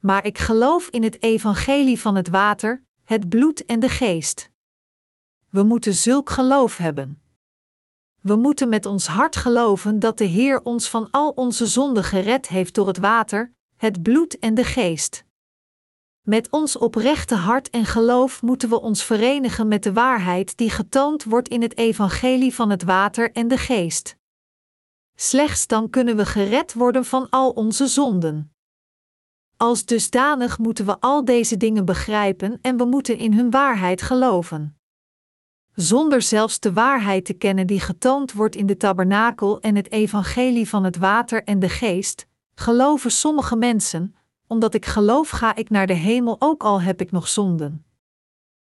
Maar 0.00 0.24
ik 0.24 0.38
geloof 0.38 0.88
in 0.88 1.02
het 1.02 1.22
evangelie 1.22 2.00
van 2.00 2.14
het 2.14 2.28
water, 2.28 2.84
het 3.04 3.28
bloed 3.28 3.64
en 3.64 3.80
de 3.80 3.88
geest. 3.88 4.50
We 5.48 5.62
moeten 5.62 5.94
zulk 5.94 6.30
geloof 6.30 6.76
hebben. 6.76 7.22
We 8.20 8.36
moeten 8.36 8.68
met 8.68 8.86
ons 8.86 9.06
hart 9.06 9.36
geloven 9.36 9.98
dat 9.98 10.18
de 10.18 10.24
Heer 10.24 10.62
ons 10.62 10.88
van 10.88 11.10
al 11.10 11.30
onze 11.30 11.66
zonden 11.66 12.04
gered 12.04 12.48
heeft 12.48 12.74
door 12.74 12.86
het 12.86 12.98
water, 12.98 13.54
het 13.76 14.02
bloed 14.02 14.38
en 14.38 14.54
de 14.54 14.64
geest. 14.64 15.24
Met 16.20 16.50
ons 16.50 16.76
oprechte 16.76 17.34
hart 17.34 17.70
en 17.70 17.84
geloof 17.84 18.42
moeten 18.42 18.68
we 18.68 18.80
ons 18.80 19.04
verenigen 19.04 19.68
met 19.68 19.82
de 19.82 19.92
waarheid 19.92 20.56
die 20.56 20.70
getoond 20.70 21.24
wordt 21.24 21.48
in 21.48 21.62
het 21.62 21.76
evangelie 21.76 22.54
van 22.54 22.70
het 22.70 22.82
water 22.82 23.32
en 23.32 23.48
de 23.48 23.58
geest. 23.58 24.16
Slechts 25.14 25.66
dan 25.66 25.90
kunnen 25.90 26.16
we 26.16 26.26
gered 26.26 26.74
worden 26.74 27.04
van 27.04 27.30
al 27.30 27.50
onze 27.50 27.86
zonden. 27.86 28.54
Als 29.62 29.84
dusdanig 29.84 30.58
moeten 30.58 30.86
we 30.86 31.00
al 31.00 31.24
deze 31.24 31.56
dingen 31.56 31.84
begrijpen 31.84 32.58
en 32.62 32.76
we 32.76 32.84
moeten 32.84 33.18
in 33.18 33.32
hun 33.32 33.50
waarheid 33.50 34.02
geloven. 34.02 34.78
Zonder 35.74 36.22
zelfs 36.22 36.60
de 36.60 36.72
waarheid 36.72 37.24
te 37.24 37.32
kennen 37.32 37.66
die 37.66 37.80
getoond 37.80 38.32
wordt 38.32 38.56
in 38.56 38.66
de 38.66 38.76
tabernakel 38.76 39.60
en 39.60 39.76
het 39.76 39.90
evangelie 39.90 40.68
van 40.68 40.84
het 40.84 40.96
water 40.96 41.44
en 41.44 41.58
de 41.58 41.68
geest, 41.68 42.26
geloven 42.54 43.10
sommige 43.10 43.56
mensen, 43.56 44.14
omdat 44.46 44.74
ik 44.74 44.86
geloof 44.86 45.28
ga 45.28 45.54
ik 45.54 45.70
naar 45.70 45.86
de 45.86 45.94
hemel 45.94 46.36
ook 46.38 46.62
al 46.62 46.80
heb 46.80 47.00
ik 47.00 47.10
nog 47.10 47.28
zonden. 47.28 47.84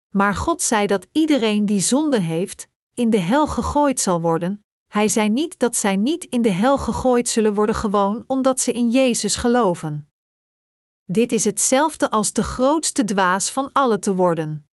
Maar 0.09 0.35
God 0.35 0.61
zei 0.61 0.87
dat 0.87 1.07
iedereen 1.11 1.65
die 1.65 1.79
zonde 1.79 2.19
heeft, 2.19 2.67
in 2.93 3.09
de 3.09 3.19
hel 3.19 3.47
gegooid 3.47 3.99
zal 3.99 4.21
worden. 4.21 4.63
Hij 4.87 5.07
zei 5.07 5.29
niet 5.29 5.59
dat 5.59 5.75
zij 5.75 5.95
niet 5.95 6.23
in 6.23 6.41
de 6.41 6.51
hel 6.51 6.77
gegooid 6.77 7.29
zullen 7.29 7.53
worden 7.53 7.75
gewoon 7.75 8.23
omdat 8.27 8.59
ze 8.59 8.71
in 8.71 8.89
Jezus 8.89 9.35
geloven. 9.35 10.07
Dit 11.09 11.31
is 11.31 11.45
hetzelfde 11.45 12.09
als 12.09 12.33
de 12.33 12.43
grootste 12.43 13.03
dwaas 13.03 13.49
van 13.49 13.69
alle 13.73 13.99
te 13.99 14.15
worden. 14.15 14.69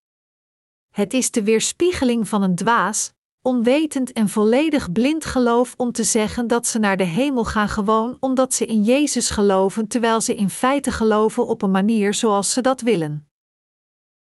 Het 0.90 1.12
is 1.12 1.30
de 1.30 1.42
weerspiegeling 1.42 2.28
van 2.28 2.42
een 2.42 2.54
dwaas, 2.54 3.12
onwetend 3.42 4.12
en 4.12 4.28
volledig 4.28 4.92
blind 4.92 5.24
geloof 5.24 5.74
om 5.76 5.92
te 5.92 6.04
zeggen 6.04 6.46
dat 6.46 6.66
ze 6.66 6.78
naar 6.78 6.96
de 6.96 7.04
hemel 7.04 7.44
gaan 7.44 7.68
gewoon 7.68 8.16
omdat 8.20 8.54
ze 8.54 8.66
in 8.66 8.82
Jezus 8.82 9.30
geloven, 9.30 9.88
terwijl 9.88 10.20
ze 10.20 10.34
in 10.34 10.50
feite 10.50 10.92
geloven 10.92 11.46
op 11.46 11.62
een 11.62 11.70
manier 11.70 12.14
zoals 12.14 12.52
ze 12.52 12.60
dat 12.60 12.80
willen. 12.80 13.28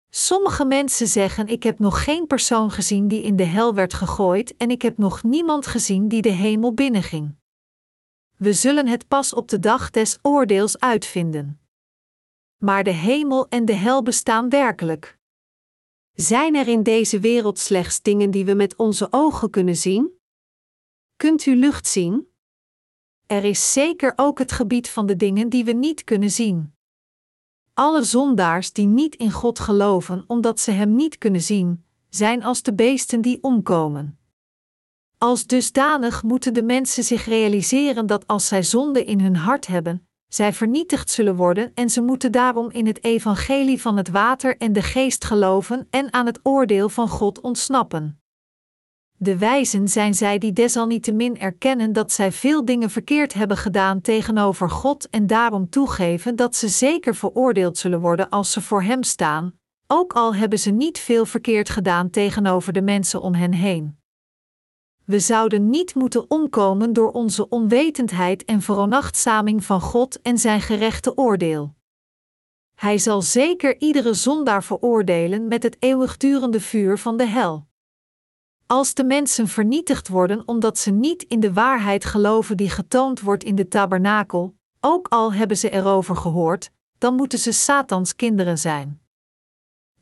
Sommige 0.10 0.66
mensen 0.66 1.08
zeggen: 1.08 1.48
Ik 1.48 1.64
heb 1.64 1.80
nog 1.80 2.04
geen 2.04 2.28
persoon 2.28 2.72
gezien 2.72 3.08
die 3.08 3.22
in 3.22 3.36
de 3.36 3.44
hel 3.44 3.74
werd 3.74 3.94
gegooid 3.94 4.58
en 4.58 4.72
ik 4.72 4.82
heb 4.82 4.98
nog 4.98 5.24
niemand 5.24 5.68
gezien 5.68 6.08
die 6.08 6.22
de 6.22 6.30
hemel 6.30 6.74
binnenging. 6.74 7.36
We 8.38 8.54
zullen 8.54 8.88
het 8.88 9.08
pas 9.08 9.34
op 9.34 9.48
de 9.48 9.60
dag 9.60 9.90
des 9.90 10.20
oordeels 10.22 10.80
uitvinden. 10.80 11.63
Maar 12.64 12.84
de 12.84 12.92
hemel 12.92 13.48
en 13.50 13.66
de 13.66 13.74
hel 13.74 14.04
bestaan 14.04 14.50
werkelijk. 14.50 15.18
Zijn 16.14 16.56
er 16.56 16.68
in 16.68 16.84
deze 16.84 17.20
wereld 17.20 17.60
slechts 17.60 18.02
dingen 18.02 18.32
die 18.32 18.46
we 18.46 18.54
met 18.54 18.76
onze 18.76 19.08
ogen 19.10 19.50
kunnen 19.50 19.76
zien? 19.76 20.20
Kunt 21.16 21.46
u 21.46 21.56
lucht 21.56 21.88
zien? 21.88 22.28
Er 23.26 23.44
is 23.44 23.74
zeker 23.74 24.14
ook 24.16 24.40
het 24.40 24.52
gebied 24.52 24.90
van 24.90 25.06
de 25.06 25.16
dingen 25.16 25.50
die 25.50 25.66
we 25.66 25.72
niet 25.72 26.04
kunnen 26.04 26.32
zien. 26.32 26.76
Alle 27.74 28.04
zondaars 28.04 28.74
die 28.74 28.88
niet 28.88 29.16
in 29.16 29.32
God 29.32 29.60
geloven 29.60 30.24
omdat 30.28 30.60
ze 30.60 30.72
Hem 30.72 30.96
niet 30.96 31.18
kunnen 31.18 31.42
zien, 31.42 31.86
zijn 32.10 32.44
als 32.44 32.62
de 32.62 32.74
beesten 32.74 33.22
die 33.22 33.44
omkomen. 33.44 34.20
Als 35.18 35.46
dusdanig 35.46 36.24
moeten 36.24 36.54
de 36.54 36.64
mensen 36.64 37.04
zich 37.04 37.26
realiseren 37.26 38.06
dat 38.06 38.28
als 38.28 38.48
zij 38.48 38.64
zonde 38.64 39.06
in 39.06 39.20
hun 39.20 39.36
hart 39.36 39.68
hebben, 39.68 40.08
zij 40.34 40.54
vernietigd 40.54 41.10
zullen 41.10 41.36
worden 41.36 41.72
en 41.74 41.90
ze 41.90 42.02
moeten 42.02 42.32
daarom 42.32 42.72
in 42.72 42.88
het 42.88 43.04
evangelie 43.04 43.82
van 43.82 43.98
het 43.98 44.10
water 44.10 44.58
en 44.58 44.74
de 44.74 44.82
geest 44.82 45.26
geloven 45.26 45.88
en 45.90 46.14
aan 46.14 46.26
het 46.26 46.40
oordeel 46.44 46.90
van 46.90 47.08
God 47.08 47.42
ontsnappen. 47.42 48.22
De 49.18 49.38
wijzen 49.38 49.88
zijn 49.88 50.14
zij 50.14 50.38
die 50.38 50.54
desalniettemin 50.54 51.40
erkennen 51.40 51.94
dat 51.94 52.12
zij 52.12 52.32
veel 52.32 52.66
dingen 52.66 52.90
verkeerd 52.90 53.34
hebben 53.34 53.58
gedaan 53.58 54.02
tegenover 54.02 54.70
God 54.70 55.10
en 55.10 55.28
daarom 55.28 55.70
toegeven 55.70 56.36
dat 56.36 56.56
ze 56.56 56.68
zeker 56.68 57.16
veroordeeld 57.16 57.78
zullen 57.78 58.00
worden 58.00 58.30
als 58.30 58.52
ze 58.52 58.62
voor 58.62 58.84
Hem 58.84 59.04
staan, 59.04 59.54
ook 59.88 60.14
al 60.14 60.36
hebben 60.36 60.60
ze 60.60 60.72
niet 60.72 61.00
veel 61.00 61.26
verkeerd 61.26 61.70
gedaan 61.70 62.10
tegenover 62.10 62.74
de 62.74 62.82
mensen 62.82 63.22
om 63.22 63.34
hen 63.34 63.54
heen. 63.54 64.03
We 65.06 65.20
zouden 65.20 65.70
niet 65.70 65.96
moeten 65.96 66.30
omkomen 66.30 66.94
door 66.94 67.12
onze 67.12 67.50
onwetendheid 67.50 68.46
en 68.46 68.62
veronachtzaming 68.62 69.64
van 69.64 69.82
God 69.82 70.22
en 70.22 70.38
zijn 70.38 70.62
gerechte 70.62 71.18
oordeel. 71.18 71.74
Hij 72.76 72.98
zal 72.98 73.22
zeker 73.22 73.80
iedere 73.80 74.14
zondaar 74.14 74.64
veroordelen 74.64 75.48
met 75.48 75.64
het 75.64 75.76
eeuwigdurende 75.80 76.60
vuur 76.60 76.98
van 76.98 77.18
de 77.18 77.26
hel. 77.26 77.68
Als 78.68 78.94
de 78.94 79.04
mensen 79.04 79.48
vernietigd 79.48 80.08
worden 80.08 80.48
omdat 80.48 80.78
ze 80.78 80.92
niet 80.92 81.24
in 81.24 81.40
de 81.40 81.54
waarheid 81.54 82.06
geloven 82.06 82.58
die 82.58 82.70
getoond 82.70 83.22
wordt 83.22 83.44
in 83.44 83.56
de 83.56 83.68
tabernakel, 83.68 84.56
ook 84.80 85.08
al 85.08 85.34
hebben 85.34 85.58
ze 85.58 85.70
erover 85.70 86.16
gehoord, 86.16 86.72
dan 86.98 87.16
moeten 87.16 87.40
ze 87.40 87.52
Satans 87.52 88.16
kinderen 88.16 88.58
zijn. 88.58 89.03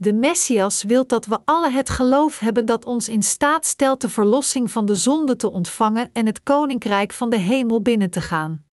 De 0.02 0.14
Messias 0.14 0.84
wil 0.84 1.08
dat 1.08 1.26
we 1.26 1.40
alle 1.46 1.70
het 1.72 1.90
geloof 1.90 2.40
hebben 2.40 2.66
dat 2.66 2.86
ons 2.86 3.10
in 3.10 3.24
staat 3.24 3.66
stelt 3.66 4.02
de 4.02 4.10
verlossing 4.10 4.72
van 4.72 4.86
de 4.86 4.96
zonde 4.96 5.36
te 5.36 5.52
ontvangen 5.52 6.10
en 6.14 6.26
het 6.26 6.44
koninkrijk 6.44 7.14
van 7.14 7.30
de 7.30 7.38
hemel 7.38 7.82
binnen 7.82 8.10
te 8.10 8.22
gaan. 8.22 8.66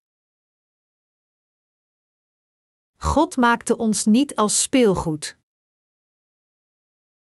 God 2.96 3.36
maakte 3.36 3.76
ons 3.76 4.04
niet 4.04 4.36
als 4.36 4.62
speelgoed. 4.62 5.36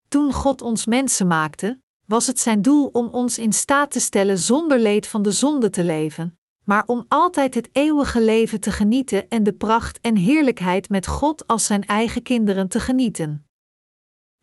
Toen 0.08 0.34
God 0.34 0.62
ons 0.62 0.86
mensen 0.86 1.28
maakte, 1.28 1.80
was 2.06 2.28
het 2.28 2.40
zijn 2.40 2.62
doel 2.62 2.88
om 2.88 3.08
ons 3.08 3.38
in 3.38 3.54
staat 3.54 3.92
te 3.92 4.00
stellen 4.00 4.38
zonder 4.38 4.80
leed 4.80 5.08
van 5.08 5.22
de 5.22 5.32
zonde 5.32 5.70
te 5.70 5.84
leven, 5.84 6.40
maar 6.66 6.84
om 6.86 7.06
altijd 7.08 7.54
het 7.54 7.70
eeuwige 7.72 8.22
leven 8.22 8.60
te 8.60 8.72
genieten 8.72 9.30
en 9.30 9.44
de 9.44 9.54
pracht 9.54 10.00
en 10.02 10.16
heerlijkheid 10.16 10.90
met 10.90 11.08
God 11.08 11.48
als 11.48 11.66
zijn 11.66 11.86
eigen 11.86 12.24
kinderen 12.24 12.68
te 12.68 12.80
genieten. 12.80 13.48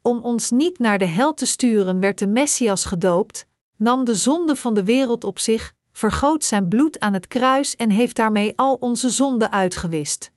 Om 0.03 0.18
ons 0.18 0.51
niet 0.51 0.78
naar 0.78 0.98
de 0.98 1.05
hel 1.05 1.34
te 1.34 1.46
sturen, 1.46 2.01
werd 2.01 2.18
de 2.18 2.26
Messias 2.26 2.84
gedoopt, 2.84 3.46
nam 3.76 4.05
de 4.05 4.14
zonde 4.14 4.57
van 4.57 4.74
de 4.74 4.84
wereld 4.84 5.24
op 5.24 5.38
zich, 5.38 5.72
vergoot 5.92 6.44
zijn 6.44 6.68
bloed 6.68 7.01
aan 7.01 7.12
het 7.12 7.28
kruis 7.28 7.76
en 7.76 7.90
heeft 7.90 8.16
daarmee 8.16 8.53
al 8.57 8.74
onze 8.74 9.11
zonden 9.11 9.53
uitgewist. 9.53 10.32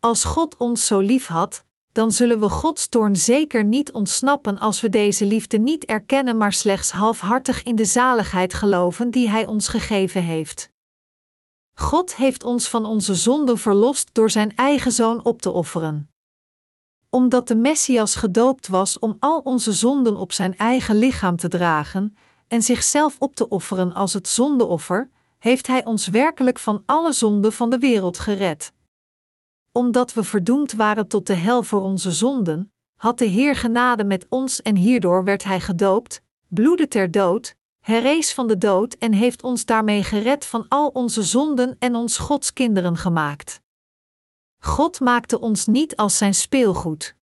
Als 0.00 0.24
God 0.24 0.56
ons 0.56 0.86
zo 0.86 0.98
lief 0.98 1.26
had, 1.26 1.64
dan 1.92 2.12
zullen 2.12 2.40
we 2.40 2.48
Gods 2.48 2.88
toorn 2.88 3.16
zeker 3.16 3.64
niet 3.64 3.92
ontsnappen 3.92 4.58
als 4.58 4.80
we 4.80 4.88
deze 4.88 5.24
liefde 5.24 5.58
niet 5.58 5.84
erkennen, 5.84 6.36
maar 6.36 6.52
slechts 6.52 6.90
halfhartig 6.90 7.62
in 7.62 7.76
de 7.76 7.84
zaligheid 7.84 8.54
geloven 8.54 9.10
die 9.10 9.28
Hij 9.28 9.46
ons 9.46 9.68
gegeven 9.68 10.22
heeft. 10.22 10.70
God 11.74 12.16
heeft 12.16 12.44
ons 12.44 12.68
van 12.68 12.84
onze 12.84 13.14
zonden 13.14 13.58
verlost 13.58 14.08
door 14.12 14.30
Zijn 14.30 14.56
eigen 14.56 14.92
zoon 14.92 15.24
op 15.24 15.42
te 15.42 15.50
offeren. 15.50 16.09
Omdat 17.10 17.48
de 17.48 17.56
Messias 17.56 18.14
gedoopt 18.14 18.68
was 18.68 18.98
om 18.98 19.16
al 19.18 19.38
onze 19.38 19.72
zonden 19.72 20.16
op 20.16 20.32
Zijn 20.32 20.56
eigen 20.56 20.96
lichaam 20.96 21.36
te 21.36 21.48
dragen 21.48 22.16
en 22.48 22.62
zichzelf 22.62 23.16
op 23.18 23.34
te 23.34 23.48
offeren 23.48 23.92
als 23.92 24.12
het 24.12 24.28
zondeoffer, 24.28 25.10
heeft 25.38 25.66
Hij 25.66 25.84
ons 25.84 26.06
werkelijk 26.06 26.58
van 26.58 26.82
alle 26.86 27.12
zonden 27.12 27.52
van 27.52 27.70
de 27.70 27.78
wereld 27.78 28.18
gered 28.18 28.72
omdat 29.72 30.12
we 30.12 30.24
verdoemd 30.24 30.72
waren 30.72 31.08
tot 31.08 31.26
de 31.26 31.34
hel 31.34 31.62
voor 31.62 31.80
onze 31.80 32.12
zonden, 32.12 32.72
had 32.96 33.18
de 33.18 33.24
Heer 33.24 33.56
genade 33.56 34.04
met 34.04 34.26
ons 34.28 34.62
en 34.62 34.76
hierdoor 34.76 35.24
werd 35.24 35.44
Hij 35.44 35.60
gedoopt, 35.60 36.22
bloedde 36.48 36.88
ter 36.88 37.10
dood, 37.10 37.54
herrees 37.80 38.34
van 38.34 38.46
de 38.46 38.58
dood 38.58 38.94
en 38.94 39.12
heeft 39.12 39.42
ons 39.42 39.64
daarmee 39.64 40.02
gered 40.02 40.46
van 40.46 40.66
al 40.68 40.88
onze 40.88 41.22
zonden 41.22 41.76
en 41.78 41.94
ons 41.94 42.18
Gods 42.18 42.52
kinderen 42.52 42.96
gemaakt. 42.96 43.60
God 44.62 45.00
maakte 45.00 45.40
ons 45.40 45.66
niet 45.66 45.96
als 45.96 46.16
zijn 46.16 46.34
speelgoed. 46.34 47.16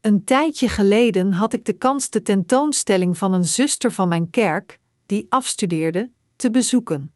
Een 0.00 0.24
tijdje 0.24 0.68
geleden 0.68 1.32
had 1.32 1.52
ik 1.52 1.64
de 1.64 1.72
kans 1.72 2.10
de 2.10 2.22
tentoonstelling 2.22 3.18
van 3.18 3.32
een 3.32 3.44
zuster 3.44 3.92
van 3.92 4.08
mijn 4.08 4.30
kerk, 4.30 4.78
die 5.06 5.26
afstudeerde, 5.28 6.10
te 6.36 6.50
bezoeken. 6.50 7.14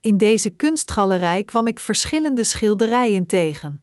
In 0.00 0.16
deze 0.16 0.50
kunstgalerij 0.50 1.44
kwam 1.44 1.66
ik 1.66 1.78
verschillende 1.78 2.44
schilderijen 2.44 3.26
tegen. 3.26 3.82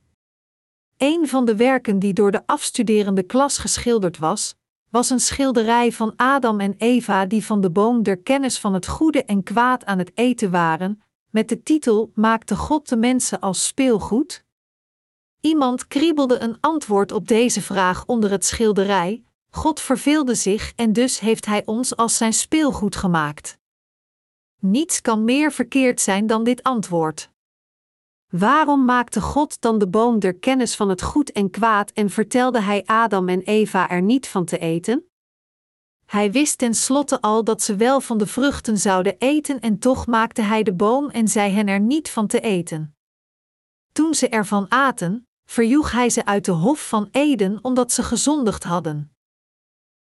Een 0.98 1.28
van 1.28 1.46
de 1.46 1.56
werken 1.56 2.00
die 2.00 2.14
door 2.14 2.32
de 2.32 2.48
afstuderende 2.48 3.24
klas 3.24 3.58
geschilderd 3.58 4.18
was, 4.18 4.56
was 4.90 5.10
een 5.10 5.20
schilderij 5.20 5.92
van 5.92 6.14
Adam 6.16 6.60
en 6.60 6.74
Eva 6.78 7.26
die 7.26 7.46
van 7.46 7.62
de 7.62 7.72
boom 7.72 8.04
der 8.04 8.18
kennis 8.18 8.60
van 8.60 8.74
het 8.74 8.88
goede 8.88 9.24
en 9.24 9.44
kwaad 9.44 9.86
aan 9.86 9.98
het 9.98 10.12
eten 10.14 10.52
waren, 10.52 11.02
met 11.36 11.50
de 11.50 11.64
titel 11.64 12.12
Maakte 12.14 12.56
God 12.56 12.90
de 12.90 12.96
mensen 12.96 13.40
als 13.40 13.66
speelgoed? 13.66 14.46
Iemand 15.42 15.88
kriebelde 15.88 16.40
een 16.40 16.58
antwoord 16.60 17.12
op 17.12 17.28
deze 17.28 17.62
vraag 17.62 18.06
onder 18.06 18.32
het 18.32 18.46
schilderij: 18.46 19.24
God 19.50 19.80
verveelde 19.80 20.36
zich 20.36 20.74
en 20.76 20.94
dus 20.94 21.20
heeft 21.20 21.46
Hij 21.46 21.66
ons 21.66 21.96
als 21.96 22.18
zijn 22.18 22.34
speelgoed 22.34 22.96
gemaakt. 22.96 23.58
Niets 24.60 25.02
kan 25.02 25.24
meer 25.24 25.52
verkeerd 25.52 26.02
zijn 26.02 26.28
dan 26.28 26.44
dit 26.44 26.64
antwoord. 26.64 27.30
Waarom 28.28 28.86
maakte 28.86 29.22
God 29.22 29.62
dan 29.62 29.80
de 29.80 29.88
boom 29.88 30.20
der 30.20 30.36
kennis 30.36 30.76
van 30.76 30.90
het 30.90 31.02
goed 31.02 31.32
en 31.32 31.50
kwaad 31.50 31.92
en 31.92 32.10
vertelde 32.10 32.62
hij 32.62 32.86
Adam 32.86 33.30
en 33.30 33.42
Eva 33.42 33.90
er 33.90 34.02
niet 34.02 34.28
van 34.28 34.46
te 34.46 34.58
eten? 34.58 35.10
Hij 36.06 36.32
wist 36.32 36.58
ten 36.58 36.74
slotte 36.74 37.22
al 37.22 37.44
dat 37.44 37.62
ze 37.62 37.76
wel 37.76 38.02
van 38.02 38.18
de 38.18 38.28
vruchten 38.28 38.78
zouden 38.78 39.16
eten 39.18 39.60
en 39.60 39.80
toch 39.80 40.08
maakte 40.08 40.42
hij 40.42 40.64
de 40.64 40.74
boom 40.74 41.10
en 41.10 41.28
zei 41.28 41.52
hen 41.52 41.68
er 41.68 41.80
niet 41.80 42.10
van 42.10 42.28
te 42.28 42.40
eten. 42.40 42.96
Toen 43.92 44.14
ze 44.14 44.30
ervan 44.30 44.72
aten, 44.72 45.28
verjoeg 45.46 45.92
hij 45.92 46.10
ze 46.10 46.26
uit 46.26 46.46
de 46.46 46.52
hof 46.52 46.88
van 46.88 47.08
Eden 47.12 47.60
omdat 47.62 47.92
ze 47.92 48.04
gezondigd 48.04 48.64
hadden. 48.64 49.16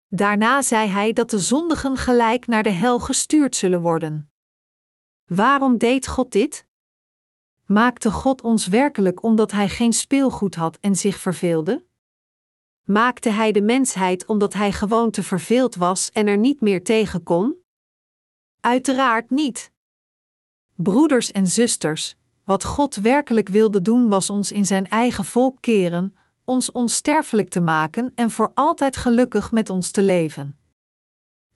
Daarna 0.07 0.61
zei 0.61 0.89
hij 0.89 1.13
dat 1.13 1.29
de 1.29 1.39
zondigen 1.39 1.97
gelijk 1.97 2.47
naar 2.47 2.63
de 2.63 2.69
hel 2.69 2.99
gestuurd 2.99 3.55
zullen 3.55 3.81
worden. 3.81 4.31
Waarom 5.25 5.77
deed 5.77 6.07
God 6.07 6.31
dit? 6.31 6.65
Maakte 7.65 8.11
God 8.11 8.41
ons 8.41 8.67
werkelijk 8.67 9.23
omdat 9.23 9.51
Hij 9.51 9.69
geen 9.69 9.93
speelgoed 9.93 10.55
had 10.55 10.77
en 10.77 10.95
zich 10.95 11.17
verveelde? 11.17 11.85
Maakte 12.85 13.29
Hij 13.29 13.51
de 13.51 13.61
mensheid 13.61 14.25
omdat 14.25 14.53
Hij 14.53 14.71
gewoon 14.71 15.11
te 15.11 15.23
verveeld 15.23 15.75
was 15.75 16.11
en 16.11 16.27
er 16.27 16.37
niet 16.37 16.61
meer 16.61 16.83
tegen 16.83 17.23
kon? 17.23 17.55
Uiteraard 18.59 19.29
niet. 19.29 19.71
Broeders 20.75 21.31
en 21.31 21.47
zusters, 21.47 22.15
wat 22.43 22.63
God 22.63 22.95
werkelijk 22.95 23.49
wilde 23.49 23.81
doen 23.81 24.09
was 24.09 24.29
ons 24.29 24.51
in 24.51 24.65
Zijn 24.65 24.87
eigen 24.87 25.25
volk 25.25 25.57
keren, 25.61 26.15
ons 26.43 26.71
onsterfelijk 26.71 27.49
te 27.49 27.61
maken 27.61 28.11
en 28.15 28.31
voor 28.31 28.51
altijd 28.53 28.97
gelukkig 28.97 29.51
met 29.51 29.69
ons 29.69 29.91
te 29.91 30.01
leven. 30.01 30.59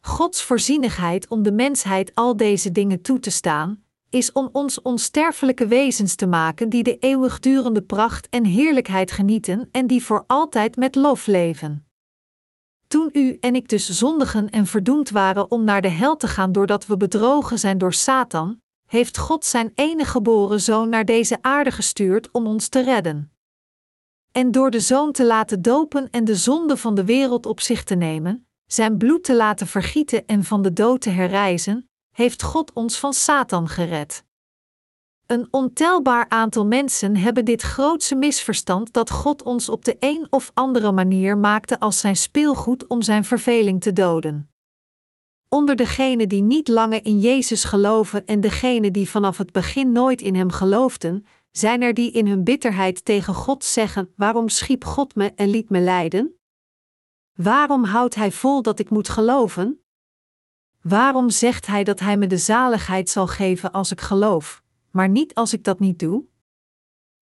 Gods 0.01 0.43
voorzienigheid 0.43 1.27
om 1.27 1.43
de 1.43 1.51
mensheid 1.51 2.15
al 2.15 2.37
deze 2.37 2.71
dingen 2.71 3.01
toe 3.01 3.19
te 3.19 3.31
staan, 3.31 3.83
is 4.09 4.31
om 4.31 4.49
ons 4.51 4.81
onsterfelijke 4.81 5.67
wezens 5.67 6.15
te 6.15 6.27
maken 6.27 6.69
die 6.69 6.83
de 6.83 6.97
eeuwigdurende 6.97 7.81
pracht 7.81 8.29
en 8.29 8.45
heerlijkheid 8.45 9.11
genieten 9.11 9.69
en 9.71 9.87
die 9.87 10.03
voor 10.03 10.23
altijd 10.27 10.75
met 10.75 10.95
lof 10.95 11.27
leven. 11.27 11.87
Toen 12.87 13.09
u 13.13 13.37
en 13.39 13.55
ik 13.55 13.67
dus 13.69 13.89
zondigen 13.89 14.49
en 14.49 14.65
verdoemd 14.65 15.09
waren 15.09 15.51
om 15.51 15.63
naar 15.63 15.81
de 15.81 15.87
hel 15.87 16.17
te 16.17 16.27
gaan 16.27 16.51
doordat 16.51 16.85
we 16.85 16.97
bedrogen 16.97 17.59
zijn 17.59 17.77
door 17.77 17.93
Satan, 17.93 18.61
heeft 18.85 19.17
God 19.17 19.45
zijn 19.45 19.71
enige 19.75 20.11
geboren 20.11 20.61
zoon 20.61 20.89
naar 20.89 21.05
deze 21.05 21.37
aarde 21.41 21.71
gestuurd 21.71 22.31
om 22.31 22.47
ons 22.47 22.67
te 22.67 22.83
redden. 22.83 23.31
En 24.31 24.51
door 24.51 24.71
de 24.71 24.79
zoon 24.79 25.11
te 25.11 25.25
laten 25.25 25.61
dopen 25.61 26.09
en 26.09 26.25
de 26.25 26.35
zonde 26.35 26.77
van 26.77 26.95
de 26.95 27.05
wereld 27.05 27.45
op 27.45 27.59
zich 27.59 27.83
te 27.83 27.95
nemen, 27.95 28.47
zijn 28.65 28.97
bloed 28.97 29.23
te 29.23 29.35
laten 29.35 29.67
vergieten 29.67 30.25
en 30.25 30.43
van 30.43 30.61
de 30.61 30.73
dood 30.73 31.01
te 31.01 31.09
herrijzen, 31.09 31.88
heeft 32.19 32.43
God 32.43 32.73
ons 32.73 32.97
van 32.97 33.13
Satan 33.13 33.67
gered. 33.67 34.23
Een 35.25 35.47
ontelbaar 35.51 36.29
aantal 36.29 36.65
mensen 36.65 37.15
hebben 37.15 37.45
dit 37.45 37.61
grootse 37.61 38.15
misverstand 38.15 38.93
dat 38.93 39.09
God 39.09 39.43
ons 39.43 39.69
op 39.69 39.85
de 39.85 39.95
een 39.99 40.27
of 40.29 40.51
andere 40.53 40.91
manier 40.91 41.37
maakte 41.37 41.79
als 41.79 41.99
zijn 41.99 42.15
speelgoed 42.15 42.87
om 42.87 43.01
zijn 43.01 43.25
verveling 43.25 43.81
te 43.81 43.93
doden. 43.93 44.51
Onder 45.49 45.75
degenen 45.75 46.29
die 46.29 46.41
niet 46.41 46.67
langer 46.67 47.05
in 47.05 47.19
Jezus 47.19 47.63
geloven 47.63 48.25
en 48.25 48.41
degenen 48.41 48.93
die 48.93 49.09
vanaf 49.09 49.37
het 49.37 49.51
begin 49.51 49.91
nooit 49.91 50.21
in 50.21 50.35
Hem 50.35 50.51
geloofden, 50.51 51.25
zijn 51.51 51.81
er 51.81 51.93
die 51.93 52.11
in 52.11 52.27
hun 52.27 52.43
bitterheid 52.43 53.05
tegen 53.05 53.33
God 53.33 53.63
zeggen: 53.63 54.13
Waarom 54.15 54.49
schiep 54.49 54.85
God 54.85 55.15
me 55.15 55.31
en 55.35 55.49
liet 55.49 55.69
me 55.69 55.79
lijden? 55.79 56.39
Waarom 57.33 57.83
houdt 57.83 58.15
Hij 58.15 58.31
vol 58.31 58.61
dat 58.61 58.79
ik 58.79 58.89
moet 58.89 59.09
geloven? 59.09 59.83
Waarom 60.81 61.29
zegt 61.29 61.65
Hij 61.65 61.83
dat 61.83 61.99
Hij 61.99 62.17
me 62.17 62.27
de 62.27 62.37
zaligheid 62.37 63.09
zal 63.09 63.27
geven 63.27 63.71
als 63.71 63.91
ik 63.91 64.01
geloof, 64.01 64.63
maar 64.91 65.09
niet 65.09 65.33
als 65.33 65.53
ik 65.53 65.63
dat 65.63 65.79
niet 65.79 65.99
doe? 65.99 66.23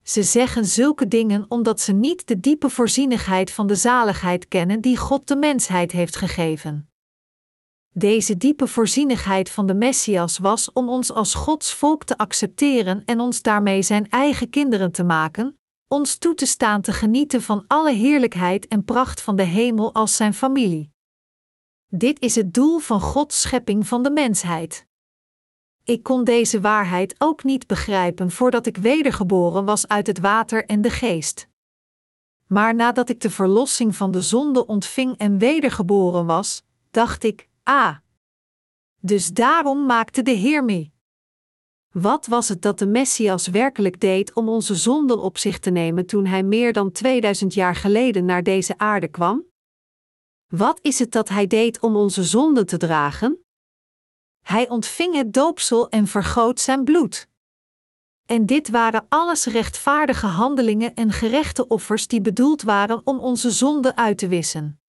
Ze 0.03 0.23
zeggen 0.23 0.65
zulke 0.65 1.07
dingen 1.07 1.45
omdat 1.47 1.81
ze 1.81 1.93
niet 1.93 2.27
de 2.27 2.39
diepe 2.39 2.69
voorzienigheid 2.69 3.51
van 3.51 3.67
de 3.67 3.75
zaligheid 3.75 4.47
kennen 4.47 4.81
die 4.81 4.97
God 4.97 5.27
de 5.27 5.35
mensheid 5.35 5.91
heeft 5.91 6.15
gegeven. 6.15 6.89
Deze 7.91 8.37
diepe 8.37 8.67
voorzienigheid 8.67 9.49
van 9.49 9.65
de 9.65 9.73
Messias 9.73 10.37
was 10.37 10.71
om 10.73 10.89
ons 10.89 11.11
als 11.11 11.33
Gods 11.33 11.73
volk 11.73 12.03
te 12.03 12.17
accepteren 12.17 13.05
en 13.05 13.19
ons 13.19 13.41
daarmee 13.41 13.81
zijn 13.81 14.09
eigen 14.09 14.49
kinderen 14.49 14.91
te 14.91 15.03
maken, 15.03 15.59
ons 15.87 16.17
toe 16.17 16.33
te 16.33 16.45
staan 16.45 16.81
te 16.81 16.91
genieten 16.91 17.41
van 17.41 17.63
alle 17.67 17.93
heerlijkheid 17.93 18.67
en 18.67 18.83
pracht 18.83 19.21
van 19.21 19.35
de 19.35 19.43
hemel 19.43 19.93
als 19.93 20.15
zijn 20.15 20.33
familie. 20.33 20.94
Dit 21.97 22.21
is 22.21 22.35
het 22.35 22.53
doel 22.53 22.79
van 22.79 23.01
Gods 23.01 23.41
schepping 23.41 23.87
van 23.87 24.03
de 24.03 24.11
mensheid. 24.11 24.85
Ik 25.83 26.03
kon 26.03 26.23
deze 26.23 26.61
waarheid 26.61 27.15
ook 27.17 27.43
niet 27.43 27.67
begrijpen 27.67 28.31
voordat 28.31 28.65
ik 28.65 28.77
wedergeboren 28.77 29.65
was 29.65 29.87
uit 29.87 30.07
het 30.07 30.19
water 30.19 30.65
en 30.65 30.81
de 30.81 30.89
geest. 30.89 31.47
Maar 32.47 32.75
nadat 32.75 33.09
ik 33.09 33.21
de 33.21 33.29
verlossing 33.29 33.95
van 33.95 34.11
de 34.11 34.21
zonde 34.21 34.65
ontving 34.65 35.17
en 35.17 35.37
wedergeboren 35.37 36.25
was, 36.25 36.63
dacht 36.91 37.23
ik: 37.23 37.49
Ah. 37.63 37.95
Dus 39.01 39.33
daarom 39.33 39.85
maakte 39.85 40.21
de 40.21 40.31
Heer 40.31 40.63
mee. 40.63 40.93
Wat 41.91 42.25
was 42.25 42.49
het 42.49 42.61
dat 42.61 42.79
de 42.79 42.87
Messias 42.87 43.47
werkelijk 43.47 43.99
deed 43.99 44.33
om 44.33 44.49
onze 44.49 44.75
zonden 44.75 45.19
op 45.21 45.37
zich 45.37 45.59
te 45.59 45.69
nemen 45.69 46.05
toen 46.05 46.25
hij 46.25 46.43
meer 46.43 46.73
dan 46.73 46.91
2000 46.91 47.53
jaar 47.53 47.75
geleden 47.75 48.25
naar 48.25 48.43
deze 48.43 48.77
aarde 48.77 49.07
kwam? 49.07 49.53
Wat 50.47 50.79
is 50.81 50.99
het 50.99 51.11
dat 51.11 51.29
hij 51.29 51.47
deed 51.47 51.79
om 51.79 51.95
onze 51.95 52.23
zonden 52.23 52.65
te 52.65 52.77
dragen? 52.77 53.45
Hij 54.41 54.69
ontving 54.69 55.15
het 55.15 55.33
doopsel 55.33 55.89
en 55.89 56.07
vergoot 56.07 56.59
zijn 56.59 56.83
bloed. 56.83 57.27
En 58.25 58.45
dit 58.45 58.69
waren 58.69 59.05
alles 59.09 59.45
rechtvaardige 59.45 60.25
handelingen 60.25 60.93
en 60.93 61.11
gerechte 61.11 61.67
offers 61.67 62.07
die 62.07 62.21
bedoeld 62.21 62.61
waren 62.61 63.01
om 63.03 63.19
onze 63.19 63.51
zonden 63.51 63.97
uit 63.97 64.17
te 64.17 64.27
wissen. 64.27 64.79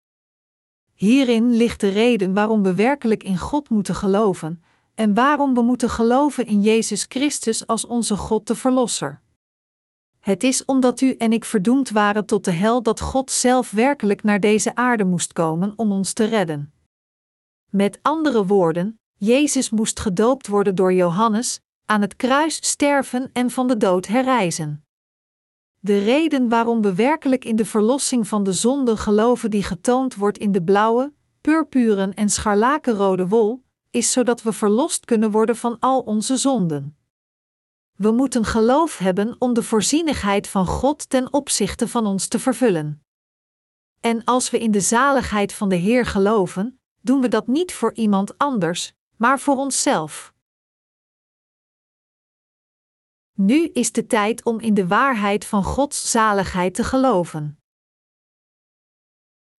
Hierin 0.93 1.55
ligt 1.55 1.79
de 1.79 1.89
reden 1.89 2.33
waarom 2.33 2.63
we 2.63 2.75
werkelijk 2.75 3.23
in 3.23 3.37
God 3.37 3.69
moeten 3.69 3.95
geloven 3.95 4.63
en 4.95 5.13
waarom 5.13 5.53
we 5.53 5.61
moeten 5.61 5.89
geloven 5.89 6.45
in 6.45 6.61
Jezus 6.61 7.05
Christus 7.09 7.67
als 7.67 7.85
onze 7.85 8.17
God 8.17 8.47
de 8.47 8.55
Verlosser. 8.55 9.21
Het 10.27 10.43
is 10.43 10.65
omdat 10.65 11.01
u 11.01 11.13
en 11.13 11.33
ik 11.33 11.45
verdoemd 11.45 11.89
waren 11.89 12.25
tot 12.25 12.45
de 12.45 12.51
hel 12.51 12.83
dat 12.83 12.99
God 12.99 13.31
zelf 13.31 13.71
werkelijk 13.71 14.23
naar 14.23 14.39
deze 14.39 14.75
aarde 14.75 15.03
moest 15.03 15.33
komen 15.33 15.73
om 15.75 15.91
ons 15.91 16.13
te 16.13 16.23
redden. 16.23 16.73
Met 17.69 17.99
andere 18.01 18.45
woorden, 18.45 18.99
Jezus 19.17 19.69
moest 19.69 19.99
gedoopt 19.99 20.47
worden 20.47 20.75
door 20.75 20.93
Johannes, 20.93 21.59
aan 21.85 22.01
het 22.01 22.15
kruis 22.15 22.69
sterven 22.69 23.29
en 23.33 23.51
van 23.51 23.67
de 23.67 23.77
dood 23.77 24.07
herrijzen. 24.07 24.85
De 25.79 26.03
reden 26.03 26.49
waarom 26.49 26.81
we 26.81 26.95
werkelijk 26.95 27.45
in 27.45 27.55
de 27.55 27.65
verlossing 27.65 28.27
van 28.27 28.43
de 28.43 28.53
zonde 28.53 28.97
geloven 28.97 29.49
die 29.49 29.63
getoond 29.63 30.15
wordt 30.15 30.37
in 30.37 30.51
de 30.51 30.63
blauwe, 30.63 31.13
purpuren 31.41 32.13
en 32.13 32.29
scharlakenrode 32.29 33.27
wol, 33.27 33.63
is 33.89 34.11
zodat 34.11 34.41
we 34.41 34.53
verlost 34.53 35.05
kunnen 35.05 35.31
worden 35.31 35.55
van 35.55 35.79
al 35.79 35.99
onze 35.99 36.37
zonden. 36.37 36.97
We 37.97 38.11
moeten 38.11 38.45
geloof 38.45 38.97
hebben 38.97 39.35
om 39.39 39.53
de 39.53 39.63
voorzienigheid 39.63 40.47
van 40.47 40.65
God 40.65 41.09
ten 41.09 41.33
opzichte 41.33 41.87
van 41.87 42.05
ons 42.05 42.27
te 42.27 42.39
vervullen. 42.39 43.05
En 43.99 44.23
als 44.23 44.49
we 44.49 44.59
in 44.59 44.71
de 44.71 44.81
zaligheid 44.81 45.53
van 45.53 45.69
de 45.69 45.75
Heer 45.75 46.05
geloven, 46.05 46.79
doen 47.01 47.21
we 47.21 47.27
dat 47.27 47.47
niet 47.47 47.73
voor 47.73 47.93
iemand 47.93 48.37
anders, 48.37 48.93
maar 49.15 49.39
voor 49.39 49.55
onszelf. 49.55 50.33
Nu 53.33 53.67
is 53.67 53.91
de 53.91 54.07
tijd 54.07 54.43
om 54.43 54.59
in 54.59 54.73
de 54.73 54.87
waarheid 54.87 55.45
van 55.45 55.63
Gods 55.63 56.11
zaligheid 56.11 56.73
te 56.73 56.83
geloven. 56.83 57.59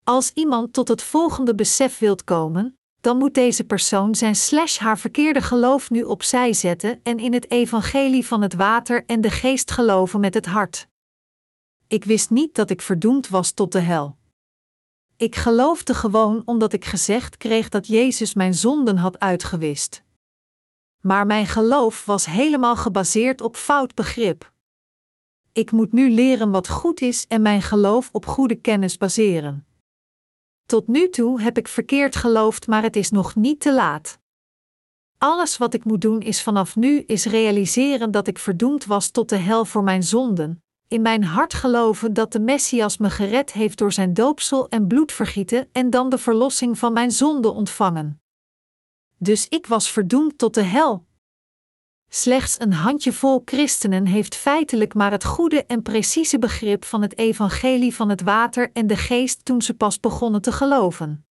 Als 0.04 0.32
iemand 0.32 0.72
tot 0.72 0.88
het 0.88 1.02
volgende 1.02 1.54
besef 1.54 1.98
wilt 1.98 2.24
komen, 2.24 2.77
dan 3.00 3.16
moet 3.16 3.34
deze 3.34 3.64
persoon 3.64 4.14
zijn 4.14 4.36
slash 4.36 4.78
haar 4.78 4.98
verkeerde 4.98 5.40
geloof 5.40 5.90
nu 5.90 6.02
opzij 6.02 6.52
zetten 6.52 7.00
en 7.02 7.18
in 7.18 7.32
het 7.32 7.50
evangelie 7.50 8.26
van 8.26 8.42
het 8.42 8.54
water 8.54 9.04
en 9.06 9.20
de 9.20 9.30
geest 9.30 9.70
geloven 9.70 10.20
met 10.20 10.34
het 10.34 10.46
hart. 10.46 10.88
Ik 11.86 12.04
wist 12.04 12.30
niet 12.30 12.54
dat 12.54 12.70
ik 12.70 12.82
verdoemd 12.82 13.28
was 13.28 13.52
tot 13.52 13.72
de 13.72 13.80
hel. 13.80 14.16
Ik 15.16 15.36
geloofde 15.36 15.94
gewoon 15.94 16.42
omdat 16.44 16.72
ik 16.72 16.84
gezegd 16.84 17.36
kreeg 17.36 17.68
dat 17.68 17.86
Jezus 17.86 18.34
mijn 18.34 18.54
zonden 18.54 18.96
had 18.96 19.18
uitgewist 19.18 20.06
maar 21.00 21.26
mijn 21.26 21.46
geloof 21.46 22.04
was 22.04 22.26
helemaal 22.26 22.76
gebaseerd 22.76 23.40
op 23.40 23.56
fout 23.56 23.94
begrip. 23.94 24.52
Ik 25.52 25.70
moet 25.70 25.92
nu 25.92 26.10
leren 26.10 26.50
wat 26.50 26.68
goed 26.68 27.00
is 27.00 27.26
en 27.26 27.42
mijn 27.42 27.62
geloof 27.62 28.08
op 28.12 28.26
goede 28.26 28.54
kennis 28.54 28.96
baseren. 28.96 29.66
Tot 30.68 30.86
nu 30.86 31.08
toe 31.08 31.40
heb 31.40 31.58
ik 31.58 31.68
verkeerd 31.68 32.16
geloofd, 32.16 32.66
maar 32.66 32.82
het 32.82 32.96
is 32.96 33.10
nog 33.10 33.34
niet 33.34 33.60
te 33.60 33.74
laat. 33.74 34.18
Alles 35.18 35.56
wat 35.56 35.74
ik 35.74 35.84
moet 35.84 36.00
doen 36.00 36.20
is 36.20 36.42
vanaf 36.42 36.76
nu 36.76 37.00
is 37.00 37.24
realiseren 37.24 38.10
dat 38.10 38.26
ik 38.26 38.38
verdoemd 38.38 38.84
was 38.84 39.10
tot 39.10 39.28
de 39.28 39.36
hel 39.36 39.64
voor 39.64 39.82
mijn 39.82 40.02
zonden, 40.02 40.62
in 40.88 41.02
mijn 41.02 41.24
hart 41.24 41.54
geloven 41.54 42.12
dat 42.12 42.32
de 42.32 42.40
Messias 42.40 42.98
me 42.98 43.10
gered 43.10 43.52
heeft 43.52 43.78
door 43.78 43.92
zijn 43.92 44.14
doopsel 44.14 44.68
en 44.68 44.86
bloedvergieten 44.86 45.68
en 45.72 45.90
dan 45.90 46.08
de 46.08 46.18
verlossing 46.18 46.78
van 46.78 46.92
mijn 46.92 47.10
zonde 47.10 47.50
ontvangen 47.50 48.20
dus 49.18 49.48
ik 49.48 49.66
was 49.66 49.90
verdoemd 49.90 50.38
tot 50.38 50.54
de 50.54 50.62
hel. 50.62 51.06
Slechts 52.10 52.56
een 52.58 52.72
handjevol 52.72 53.42
christenen 53.44 54.06
heeft 54.06 54.34
feitelijk 54.34 54.94
maar 54.94 55.10
het 55.10 55.24
goede 55.24 55.64
en 55.64 55.82
precieze 55.82 56.38
begrip 56.38 56.84
van 56.84 57.02
het 57.02 57.18
evangelie 57.18 57.94
van 57.94 58.08
het 58.08 58.22
water 58.22 58.70
en 58.72 58.86
de 58.86 58.96
geest 58.96 59.44
toen 59.44 59.62
ze 59.62 59.74
pas 59.74 60.00
begonnen 60.00 60.42
te 60.42 60.52
geloven. 60.52 61.26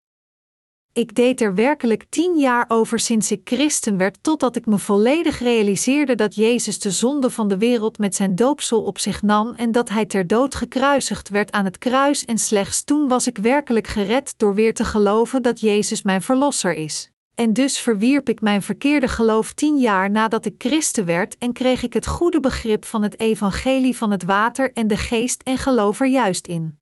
Ik 0.93 1.15
deed 1.15 1.41
er 1.41 1.55
werkelijk 1.55 2.05
tien 2.09 2.37
jaar 2.37 2.65
over 2.67 2.99
sinds 2.99 3.31
ik 3.31 3.41
christen 3.43 3.97
werd, 3.97 4.17
totdat 4.21 4.55
ik 4.55 4.65
me 4.65 4.77
volledig 4.77 5.39
realiseerde 5.39 6.15
dat 6.15 6.35
Jezus 6.35 6.79
de 6.79 6.91
zonde 6.91 7.29
van 7.29 7.47
de 7.47 7.57
wereld 7.57 7.97
met 7.97 8.15
zijn 8.15 8.35
doopsel 8.35 8.83
op 8.83 8.99
zich 8.99 9.21
nam 9.21 9.53
en 9.53 9.71
dat 9.71 9.89
hij 9.89 10.05
ter 10.05 10.27
dood 10.27 10.55
gekruisigd 10.55 11.29
werd 11.29 11.51
aan 11.51 11.65
het 11.65 11.77
kruis, 11.77 12.25
en 12.25 12.37
slechts 12.37 12.83
toen 12.83 13.07
was 13.07 13.27
ik 13.27 13.37
werkelijk 13.37 13.87
gered 13.87 14.33
door 14.37 14.53
weer 14.53 14.73
te 14.73 14.85
geloven 14.85 15.41
dat 15.41 15.59
Jezus 15.59 16.01
mijn 16.01 16.21
verlosser 16.21 16.73
is 16.73 17.11
en 17.37 17.53
dus 17.53 17.79
verwierp 17.79 18.29
ik 18.29 18.41
mijn 18.41 18.61
verkeerde 18.61 19.07
geloof 19.07 19.53
tien 19.53 19.77
jaar 19.77 20.11
nadat 20.11 20.45
ik 20.45 20.55
christen 20.57 21.05
werd 21.05 21.37
en 21.37 21.53
kreeg 21.53 21.83
ik 21.83 21.93
het 21.93 22.07
goede 22.07 22.39
begrip 22.39 22.85
van 22.85 23.03
het 23.03 23.19
evangelie 23.19 23.97
van 23.97 24.11
het 24.11 24.23
water 24.23 24.73
en 24.73 24.87
de 24.87 24.97
geest 24.97 25.41
en 25.43 25.57
geloof 25.57 25.99
er 25.99 26.07
juist 26.07 26.47
in. 26.47 26.79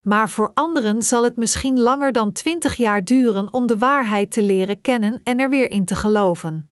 Maar 0.00 0.30
voor 0.30 0.50
anderen 0.54 1.02
zal 1.02 1.24
het 1.24 1.36
misschien 1.36 1.80
langer 1.80 2.12
dan 2.12 2.32
twintig 2.32 2.76
jaar 2.76 3.04
duren 3.04 3.52
om 3.52 3.66
de 3.66 3.78
waarheid 3.78 4.30
te 4.30 4.42
leren 4.42 4.80
kennen 4.80 5.20
en 5.24 5.38
er 5.38 5.50
weer 5.50 5.70
in 5.70 5.84
te 5.84 5.96
geloven. 5.96 6.70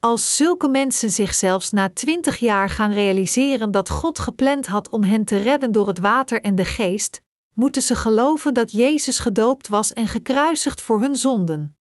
Als 0.00 0.36
zulke 0.36 0.68
mensen 0.68 1.10
zich 1.10 1.34
zelfs 1.34 1.70
na 1.70 1.90
twintig 1.90 2.38
jaar 2.38 2.70
gaan 2.70 2.92
realiseren 2.92 3.70
dat 3.70 3.88
God 3.88 4.18
gepland 4.18 4.66
had 4.66 4.88
om 4.88 5.02
hen 5.02 5.24
te 5.24 5.36
redden 5.36 5.72
door 5.72 5.86
het 5.86 5.98
water 5.98 6.40
en 6.42 6.54
de 6.54 6.64
geest, 6.64 7.22
moeten 7.54 7.82
ze 7.82 7.94
geloven 7.94 8.54
dat 8.54 8.72
Jezus 8.72 9.18
gedoopt 9.18 9.68
was 9.68 9.92
en 9.92 10.08
gekruisigd 10.08 10.80
voor 10.80 11.00
hun 11.00 11.16
zonden. 11.16 11.77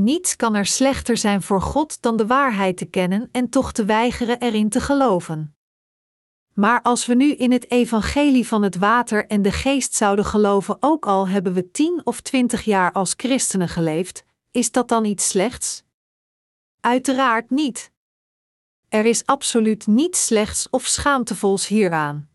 Niets 0.00 0.36
kan 0.36 0.54
er 0.54 0.66
slechter 0.66 1.16
zijn 1.16 1.42
voor 1.42 1.62
God 1.62 2.02
dan 2.02 2.16
de 2.16 2.26
waarheid 2.26 2.76
te 2.76 2.84
kennen 2.84 3.28
en 3.32 3.48
toch 3.48 3.72
te 3.72 3.84
weigeren 3.84 4.40
erin 4.40 4.68
te 4.68 4.80
geloven. 4.80 5.56
Maar 6.54 6.82
als 6.82 7.06
we 7.06 7.14
nu 7.14 7.32
in 7.32 7.52
het 7.52 7.70
evangelie 7.70 8.46
van 8.46 8.62
het 8.62 8.76
water 8.76 9.26
en 9.26 9.42
de 9.42 9.52
geest 9.52 9.94
zouden 9.94 10.24
geloven, 10.24 10.76
ook 10.80 11.06
al 11.06 11.28
hebben 11.28 11.52
we 11.52 11.70
tien 11.70 12.00
of 12.04 12.20
twintig 12.20 12.64
jaar 12.64 12.92
als 12.92 13.14
christenen 13.16 13.68
geleefd, 13.68 14.24
is 14.50 14.70
dat 14.70 14.88
dan 14.88 15.04
iets 15.04 15.28
slechts? 15.28 15.84
Uiteraard 16.80 17.50
niet. 17.50 17.92
Er 18.88 19.04
is 19.04 19.26
absoluut 19.26 19.86
niets 19.86 20.26
slechts 20.26 20.70
of 20.70 20.86
schaamtevols 20.86 21.66
hieraan. 21.66 22.28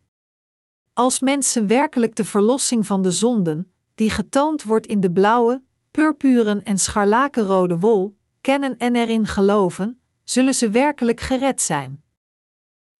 Als 0.93 1.19
mensen 1.19 1.67
werkelijk 1.67 2.15
de 2.15 2.25
verlossing 2.25 2.85
van 2.85 3.01
de 3.01 3.11
zonden, 3.11 3.73
die 3.95 4.09
getoond 4.09 4.63
wordt 4.63 4.87
in 4.87 4.99
de 4.99 5.11
blauwe, 5.11 5.61
purpuren 5.93 6.63
en 6.63 6.77
scharlakenrode 6.77 7.79
wol, 7.79 8.17
kennen 8.41 8.77
en 8.77 8.95
erin 8.95 9.27
geloven, 9.27 10.01
zullen 10.23 10.53
ze 10.53 10.69
werkelijk 10.69 11.19
gered 11.19 11.61
zijn. 11.61 12.03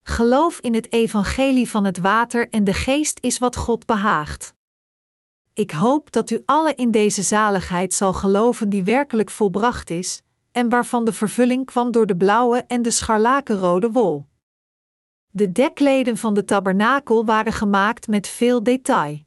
Geloof 0.02 0.58
in 0.58 0.74
het 0.74 0.92
evangelie 0.92 1.70
van 1.70 1.84
het 1.84 1.98
water 1.98 2.48
en 2.48 2.64
de 2.64 2.72
geest 2.72 3.18
is 3.20 3.38
wat 3.38 3.56
God 3.56 3.86
behaagt. 3.86 4.54
Ik 5.52 5.70
hoop 5.70 6.12
dat 6.12 6.30
u 6.30 6.42
alle 6.44 6.74
in 6.74 6.90
deze 6.90 7.22
zaligheid 7.22 7.94
zal 7.94 8.12
geloven 8.12 8.68
die 8.68 8.84
werkelijk 8.84 9.30
volbracht 9.30 9.90
is, 9.90 10.22
en 10.52 10.68
waarvan 10.68 11.04
de 11.04 11.12
vervulling 11.12 11.66
kwam 11.66 11.90
door 11.90 12.06
de 12.06 12.16
blauwe 12.16 12.64
en 12.66 12.82
de 12.82 12.90
scharlakenrode 12.90 13.90
wol. 13.90 14.26
De 15.30 15.52
dekleden 15.52 16.16
van 16.16 16.34
de 16.34 16.44
tabernakel 16.44 17.24
waren 17.24 17.52
gemaakt 17.52 18.06
met 18.06 18.28
veel 18.28 18.62
detail. 18.62 19.23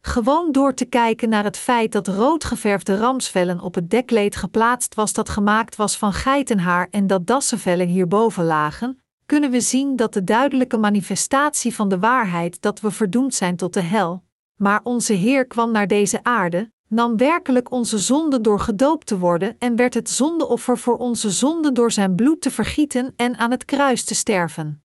Gewoon 0.00 0.52
door 0.52 0.74
te 0.74 0.84
kijken 0.84 1.28
naar 1.28 1.44
het 1.44 1.56
feit 1.56 1.92
dat 1.92 2.08
roodgeverfde 2.08 2.96
ramsvellen 2.96 3.60
op 3.60 3.74
het 3.74 3.90
dekleed 3.90 4.36
geplaatst 4.36 4.94
was 4.94 5.12
dat 5.12 5.28
gemaakt 5.28 5.76
was 5.76 5.96
van 5.96 6.12
geitenhaar 6.12 6.88
en 6.90 7.06
dat 7.06 7.26
dassenvellen 7.26 7.86
hierboven 7.86 8.44
lagen, 8.44 9.02
kunnen 9.26 9.50
we 9.50 9.60
zien 9.60 9.96
dat 9.96 10.12
de 10.12 10.24
duidelijke 10.24 10.76
manifestatie 10.76 11.74
van 11.74 11.88
de 11.88 11.98
waarheid 11.98 12.62
dat 12.62 12.80
we 12.80 12.90
verdoemd 12.90 13.34
zijn 13.34 13.56
tot 13.56 13.74
de 13.74 13.80
hel, 13.80 14.22
maar 14.56 14.80
onze 14.82 15.12
Heer 15.12 15.46
kwam 15.46 15.70
naar 15.70 15.86
deze 15.86 16.22
aarde, 16.22 16.72
nam 16.88 17.16
werkelijk 17.16 17.70
onze 17.70 17.98
zonden 17.98 18.42
door 18.42 18.60
gedoopt 18.60 19.06
te 19.06 19.18
worden 19.18 19.56
en 19.58 19.76
werd 19.76 19.94
het 19.94 20.10
zondeoffer 20.10 20.78
voor 20.78 20.96
onze 20.96 21.30
zonden 21.30 21.74
door 21.74 21.92
zijn 21.92 22.14
bloed 22.14 22.40
te 22.40 22.50
vergieten 22.50 23.12
en 23.16 23.36
aan 23.36 23.50
het 23.50 23.64
kruis 23.64 24.04
te 24.04 24.14
sterven. 24.14 24.84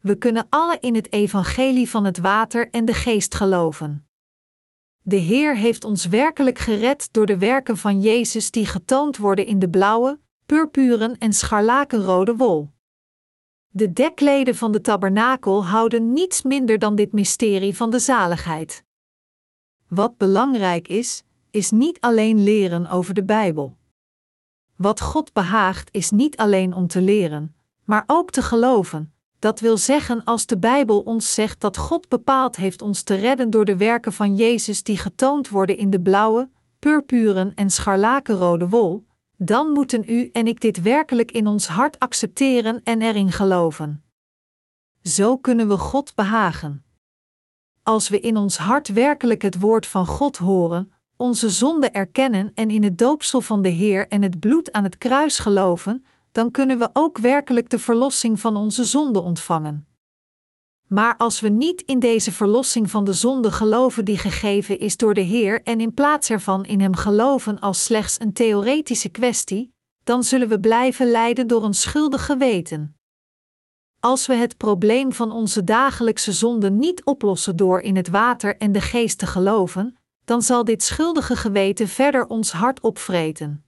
We 0.00 0.16
kunnen 0.16 0.46
alle 0.48 0.76
in 0.80 0.94
het 0.94 1.12
evangelie 1.12 1.90
van 1.90 2.04
het 2.04 2.18
water 2.18 2.70
en 2.70 2.84
de 2.84 2.94
geest 2.94 3.34
geloven. 3.34 4.09
De 5.10 5.16
Heer 5.16 5.56
heeft 5.56 5.84
ons 5.84 6.06
werkelijk 6.06 6.58
gered 6.58 7.12
door 7.12 7.26
de 7.26 7.38
werken 7.38 7.76
van 7.76 8.00
Jezus 8.00 8.50
die 8.50 8.66
getoond 8.66 9.16
worden 9.16 9.46
in 9.46 9.58
de 9.58 9.68
blauwe, 9.68 10.18
purpuren 10.46 11.18
en 11.18 11.32
scharlakenrode 11.32 12.36
wol. 12.36 12.70
De 13.68 13.92
dekleden 13.92 14.54
van 14.54 14.72
de 14.72 14.80
tabernakel 14.80 15.66
houden 15.66 16.12
niets 16.12 16.42
minder 16.42 16.78
dan 16.78 16.94
dit 16.94 17.12
mysterie 17.12 17.76
van 17.76 17.90
de 17.90 17.98
zaligheid. 17.98 18.84
Wat 19.88 20.16
belangrijk 20.16 20.88
is, 20.88 21.22
is 21.50 21.70
niet 21.70 22.00
alleen 22.00 22.42
leren 22.42 22.86
over 22.86 23.14
de 23.14 23.24
Bijbel. 23.24 23.76
Wat 24.76 25.00
God 25.00 25.32
behaagt 25.32 25.88
is 25.92 26.10
niet 26.10 26.36
alleen 26.36 26.74
om 26.74 26.86
te 26.86 27.00
leren, 27.00 27.54
maar 27.84 28.04
ook 28.06 28.30
te 28.30 28.42
geloven. 28.42 29.12
Dat 29.40 29.60
wil 29.60 29.76
zeggen 29.76 30.24
als 30.24 30.46
de 30.46 30.58
Bijbel 30.58 31.00
ons 31.00 31.34
zegt 31.34 31.60
dat 31.60 31.76
God 31.76 32.08
bepaald 32.08 32.56
heeft 32.56 32.82
ons 32.82 33.02
te 33.02 33.14
redden 33.14 33.50
door 33.50 33.64
de 33.64 33.76
werken 33.76 34.12
van 34.12 34.36
Jezus 34.36 34.82
die 34.82 34.96
getoond 34.96 35.48
worden 35.48 35.76
in 35.76 35.90
de 35.90 36.00
blauwe, 36.00 36.50
purpuren 36.78 37.54
en 37.54 37.70
scharlakenrode 37.70 38.68
wol, 38.68 39.06
dan 39.36 39.70
moeten 39.70 40.04
u 40.06 40.28
en 40.32 40.46
ik 40.46 40.60
dit 40.60 40.82
werkelijk 40.82 41.30
in 41.30 41.46
ons 41.46 41.66
hart 41.66 41.98
accepteren 41.98 42.80
en 42.84 43.02
erin 43.02 43.32
geloven. 43.32 44.04
Zo 45.02 45.36
kunnen 45.36 45.68
we 45.68 45.76
God 45.76 46.14
behagen. 46.14 46.84
Als 47.82 48.08
we 48.08 48.20
in 48.20 48.36
ons 48.36 48.56
hart 48.56 48.88
werkelijk 48.88 49.42
het 49.42 49.60
woord 49.60 49.86
van 49.86 50.06
God 50.06 50.36
horen, 50.36 50.92
onze 51.16 51.50
zonde 51.50 51.90
erkennen 51.90 52.50
en 52.54 52.70
in 52.70 52.82
het 52.82 52.98
doopsel 52.98 53.40
van 53.40 53.62
de 53.62 53.68
Heer 53.68 54.08
en 54.08 54.22
het 54.22 54.40
bloed 54.40 54.72
aan 54.72 54.84
het 54.84 54.98
kruis 54.98 55.38
geloven, 55.38 56.04
dan 56.32 56.50
kunnen 56.50 56.78
we 56.78 56.90
ook 56.92 57.18
werkelijk 57.18 57.70
de 57.70 57.78
verlossing 57.78 58.40
van 58.40 58.56
onze 58.56 58.84
zonde 58.84 59.20
ontvangen. 59.20 59.88
Maar 60.86 61.16
als 61.16 61.40
we 61.40 61.48
niet 61.48 61.82
in 61.82 61.98
deze 61.98 62.32
verlossing 62.32 62.90
van 62.90 63.04
de 63.04 63.12
zonde 63.12 63.52
geloven 63.52 64.04
die 64.04 64.18
gegeven 64.18 64.78
is 64.78 64.96
door 64.96 65.14
de 65.14 65.20
Heer 65.20 65.62
en 65.62 65.80
in 65.80 65.94
plaats 65.94 66.30
ervan 66.30 66.64
in 66.64 66.80
Hem 66.80 66.94
geloven 66.94 67.60
als 67.60 67.84
slechts 67.84 68.20
een 68.20 68.32
theoretische 68.32 69.08
kwestie, 69.08 69.74
dan 70.04 70.24
zullen 70.24 70.48
we 70.48 70.60
blijven 70.60 71.10
lijden 71.10 71.46
door 71.46 71.64
een 71.64 71.74
schuldig 71.74 72.26
geweten. 72.26 72.94
Als 74.00 74.26
we 74.26 74.34
het 74.34 74.56
probleem 74.56 75.12
van 75.12 75.32
onze 75.32 75.64
dagelijkse 75.64 76.32
zonde 76.32 76.70
niet 76.70 77.04
oplossen 77.04 77.56
door 77.56 77.80
in 77.80 77.96
het 77.96 78.08
water 78.08 78.56
en 78.56 78.72
de 78.72 78.80
geest 78.80 79.18
te 79.18 79.26
geloven, 79.26 79.96
dan 80.24 80.42
zal 80.42 80.64
dit 80.64 80.82
schuldige 80.82 81.36
geweten 81.36 81.88
verder 81.88 82.26
ons 82.26 82.52
hart 82.52 82.80
opvreten. 82.80 83.64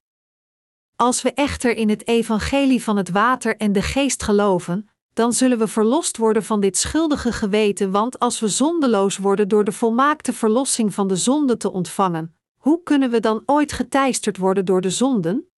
Als 1.02 1.22
we 1.22 1.32
echter 1.32 1.76
in 1.76 1.88
het 1.88 2.06
evangelie 2.06 2.82
van 2.82 2.96
het 2.96 3.10
water 3.10 3.56
en 3.56 3.72
de 3.72 3.82
geest 3.82 4.22
geloven, 4.22 4.88
dan 5.12 5.32
zullen 5.32 5.58
we 5.58 5.68
verlost 5.68 6.16
worden 6.16 6.44
van 6.44 6.60
dit 6.60 6.76
schuldige 6.76 7.32
geweten, 7.32 7.90
want 7.90 8.18
als 8.18 8.40
we 8.40 8.48
zondeloos 8.48 9.16
worden 9.16 9.48
door 9.48 9.64
de 9.64 9.72
volmaakte 9.72 10.32
verlossing 10.32 10.94
van 10.94 11.08
de 11.08 11.16
zonde 11.16 11.56
te 11.56 11.72
ontvangen, 11.72 12.36
hoe 12.56 12.82
kunnen 12.82 13.10
we 13.10 13.20
dan 13.20 13.42
ooit 13.46 13.72
geteisterd 13.72 14.36
worden 14.36 14.64
door 14.64 14.80
de 14.80 14.90
zonden? 14.90 15.48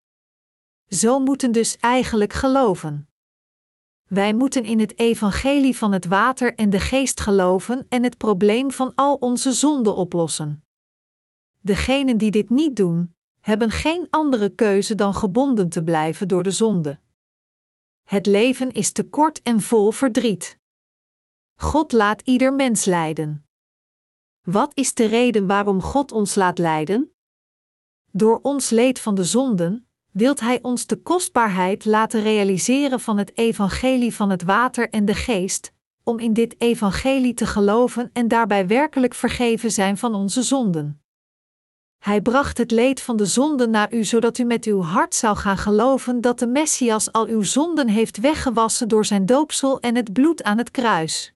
Zo 0.89 1.21
moeten 1.21 1.53
dus 1.53 1.77
eigenlijk 1.77 2.33
geloven. 2.33 3.09
Wij 4.09 4.35
moeten 4.35 4.65
in 4.65 4.81
het 4.81 4.99
evangelie 4.99 5.77
van 5.77 5.93
het 5.93 6.07
water 6.07 6.55
en 6.55 6.71
de 6.71 6.81
geest 6.81 7.21
geloven 7.21 7.87
en 7.89 8.03
het 8.03 8.17
probleem 8.17 8.71
van 8.71 8.93
al 8.95 9.15
onze 9.15 9.53
zonden 9.53 9.97
oplossen. 9.97 10.65
Degenen 11.61 12.19
die 12.19 12.31
dit 12.31 12.51
niet 12.51 12.77
doen, 12.77 13.14
hebben 13.45 13.71
geen 13.71 14.07
andere 14.11 14.49
keuze 14.49 14.95
dan 14.95 15.15
gebonden 15.15 15.69
te 15.69 15.83
blijven 15.83 16.29
door 16.29 16.43
de 16.43 16.51
zonde. 16.51 16.99
Het 18.03 18.27
leven 18.27 18.73
is 18.73 18.93
te 18.93 19.09
kort 19.09 19.43
en 19.43 19.61
vol 19.61 19.91
verdriet. 19.91 20.59
God 21.55 21.93
laat 21.93 22.21
ieder 22.21 22.55
mens 22.55 22.85
lijden. 22.85 23.47
Wat 24.43 24.71
is 24.75 24.95
de 24.95 25.05
reden 25.05 25.47
waarom 25.47 25.81
God 25.83 26.13
ons 26.13 26.35
laat 26.35 26.59
lijden? 26.59 27.13
Door 28.11 28.39
ons 28.43 28.71
leed 28.71 29.01
van 29.01 29.15
de 29.15 29.25
zonden, 29.25 29.89
wilt 30.11 30.41
Hij 30.41 30.63
ons 30.63 30.87
de 30.87 31.03
kostbaarheid 31.03 31.85
laten 31.85 32.23
realiseren 32.23 33.01
van 33.01 33.19
het 33.19 33.37
evangelie 33.37 34.15
van 34.15 34.31
het 34.31 34.43
water 34.43 34.91
en 34.91 35.05
de 35.05 35.15
geest, 35.15 35.73
om 36.03 36.19
in 36.19 36.33
dit 36.33 36.61
evangelie 36.61 37.35
te 37.35 37.47
geloven 37.47 38.11
en 38.13 38.29
daarbij 38.29 38.67
werkelijk 38.67 39.15
vergeven 39.15 39.71
zijn 39.71 39.99
van 39.99 40.15
onze 40.15 40.43
zonden. 40.43 41.04
Hij 42.05 42.21
bracht 42.21 42.59
het 42.59 42.71
leed 42.71 43.03
van 43.03 43.17
de 43.17 43.27
zonde 43.27 43.69
naar 43.69 43.93
u, 43.93 44.05
zodat 44.05 44.39
u 44.39 44.45
met 44.45 44.65
uw 44.65 44.83
hart 44.83 45.15
zou 45.15 45.37
gaan 45.37 45.59
geloven 45.59 46.21
dat 46.21 46.39
de 46.39 46.47
Messias 46.47 47.13
al 47.13 47.27
uw 47.27 47.43
zonden 47.43 47.89
heeft 47.89 48.21
weggewassen 48.21 48.89
door 48.89 49.05
zijn 49.05 49.27
doopsel 49.27 49.81
en 49.81 49.97
het 49.97 50.13
bloed 50.13 50.43
aan 50.43 50.59
het 50.59 50.71
kruis. 50.71 51.35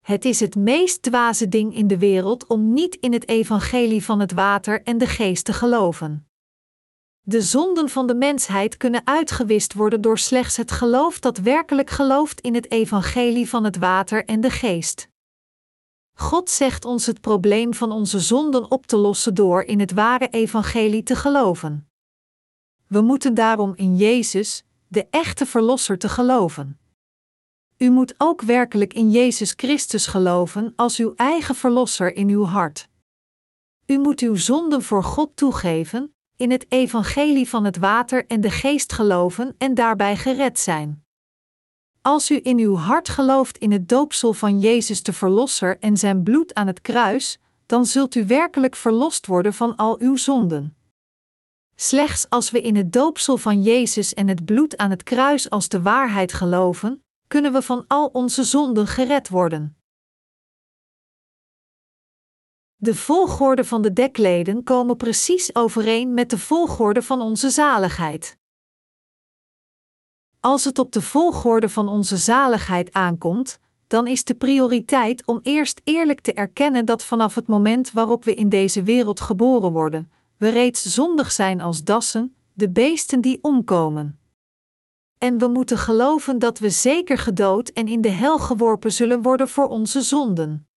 Het 0.00 0.24
is 0.24 0.40
het 0.40 0.56
meest 0.56 1.02
dwaze 1.02 1.48
ding 1.48 1.74
in 1.76 1.86
de 1.86 1.98
wereld 1.98 2.46
om 2.46 2.72
niet 2.72 2.94
in 2.94 3.12
het 3.12 3.28
evangelie 3.28 4.04
van 4.04 4.20
het 4.20 4.32
water 4.32 4.82
en 4.82 4.98
de 4.98 5.06
geest 5.06 5.44
te 5.44 5.52
geloven. 5.52 6.28
De 7.20 7.42
zonden 7.42 7.88
van 7.88 8.06
de 8.06 8.14
mensheid 8.14 8.76
kunnen 8.76 9.00
uitgewist 9.04 9.72
worden 9.72 10.00
door 10.00 10.18
slechts 10.18 10.56
het 10.56 10.70
geloof 10.70 11.18
dat 11.18 11.38
werkelijk 11.38 11.90
gelooft 11.90 12.40
in 12.40 12.54
het 12.54 12.70
evangelie 12.70 13.48
van 13.48 13.64
het 13.64 13.76
water 13.76 14.24
en 14.24 14.40
de 14.40 14.50
geest. 14.50 15.12
God 16.14 16.50
zegt 16.50 16.84
ons 16.84 17.06
het 17.06 17.20
probleem 17.20 17.74
van 17.74 17.92
onze 17.92 18.20
zonden 18.20 18.70
op 18.70 18.86
te 18.86 18.96
lossen 18.96 19.34
door 19.34 19.62
in 19.62 19.80
het 19.80 19.92
ware 19.92 20.28
evangelie 20.28 21.02
te 21.02 21.16
geloven. 21.16 21.88
We 22.86 23.00
moeten 23.00 23.34
daarom 23.34 23.72
in 23.76 23.96
Jezus, 23.96 24.64
de 24.88 25.06
echte 25.10 25.46
Verlosser, 25.46 25.98
te 25.98 26.08
geloven. 26.08 26.78
U 27.78 27.90
moet 27.90 28.14
ook 28.18 28.42
werkelijk 28.42 28.94
in 28.94 29.10
Jezus 29.10 29.52
Christus 29.56 30.06
geloven 30.06 30.72
als 30.76 30.98
uw 30.98 31.12
eigen 31.16 31.54
Verlosser 31.54 32.16
in 32.16 32.28
uw 32.28 32.44
hart. 32.44 32.88
U 33.86 33.98
moet 33.98 34.20
uw 34.20 34.34
zonden 34.34 34.82
voor 34.82 35.04
God 35.04 35.36
toegeven, 35.36 36.14
in 36.36 36.50
het 36.50 36.66
evangelie 36.68 37.48
van 37.48 37.64
het 37.64 37.76
water 37.76 38.26
en 38.26 38.40
de 38.40 38.50
geest 38.50 38.92
geloven 38.92 39.54
en 39.58 39.74
daarbij 39.74 40.16
gered 40.16 40.58
zijn. 40.58 41.03
Als 42.06 42.30
u 42.30 42.40
in 42.42 42.58
uw 42.58 42.76
hart 42.76 43.08
gelooft 43.08 43.58
in 43.58 43.72
het 43.72 43.88
doopsel 43.88 44.32
van 44.32 44.60
Jezus 44.60 45.02
de 45.02 45.12
Verlosser 45.12 45.78
en 45.78 45.96
zijn 45.96 46.22
bloed 46.22 46.54
aan 46.54 46.66
het 46.66 46.80
kruis, 46.80 47.38
dan 47.66 47.86
zult 47.86 48.14
u 48.14 48.26
werkelijk 48.26 48.76
verlost 48.76 49.26
worden 49.26 49.54
van 49.54 49.76
al 49.76 50.00
uw 50.00 50.16
zonden. 50.16 50.76
Slechts 51.74 52.26
als 52.28 52.50
we 52.50 52.60
in 52.60 52.76
het 52.76 52.92
doopsel 52.92 53.36
van 53.36 53.62
Jezus 53.62 54.14
en 54.14 54.28
het 54.28 54.44
bloed 54.44 54.76
aan 54.76 54.90
het 54.90 55.02
kruis 55.02 55.50
als 55.50 55.68
de 55.68 55.82
waarheid 55.82 56.32
geloven, 56.32 57.04
kunnen 57.26 57.52
we 57.52 57.62
van 57.62 57.84
al 57.86 58.06
onze 58.06 58.44
zonden 58.44 58.86
gered 58.86 59.28
worden. 59.28 59.76
De 62.76 62.94
volgorde 62.94 63.64
van 63.64 63.82
de 63.82 63.92
dekleden 63.92 64.62
komen 64.62 64.96
precies 64.96 65.54
overeen 65.54 66.14
met 66.14 66.30
de 66.30 66.38
volgorde 66.38 67.02
van 67.02 67.20
onze 67.20 67.50
zaligheid. 67.50 68.38
Als 70.44 70.64
het 70.64 70.78
op 70.78 70.92
de 70.92 71.00
volgorde 71.00 71.68
van 71.68 71.88
onze 71.88 72.16
zaligheid 72.16 72.92
aankomt, 72.92 73.58
dan 73.86 74.06
is 74.06 74.24
de 74.24 74.34
prioriteit 74.34 75.26
om 75.26 75.40
eerst 75.42 75.80
eerlijk 75.84 76.20
te 76.20 76.32
erkennen 76.32 76.84
dat 76.84 77.04
vanaf 77.04 77.34
het 77.34 77.46
moment 77.46 77.92
waarop 77.92 78.24
we 78.24 78.34
in 78.34 78.48
deze 78.48 78.82
wereld 78.82 79.20
geboren 79.20 79.72
worden, 79.72 80.10
we 80.36 80.48
reeds 80.48 80.82
zondig 80.82 81.32
zijn 81.32 81.60
als 81.60 81.84
dassen, 81.84 82.34
de 82.52 82.70
beesten 82.70 83.20
die 83.20 83.38
omkomen. 83.42 84.18
En 85.18 85.38
we 85.38 85.48
moeten 85.48 85.78
geloven 85.78 86.38
dat 86.38 86.58
we 86.58 86.70
zeker 86.70 87.18
gedood 87.18 87.68
en 87.68 87.88
in 87.88 88.00
de 88.00 88.08
hel 88.08 88.38
geworpen 88.38 88.92
zullen 88.92 89.22
worden 89.22 89.48
voor 89.48 89.68
onze 89.68 90.00
zonden. 90.00 90.68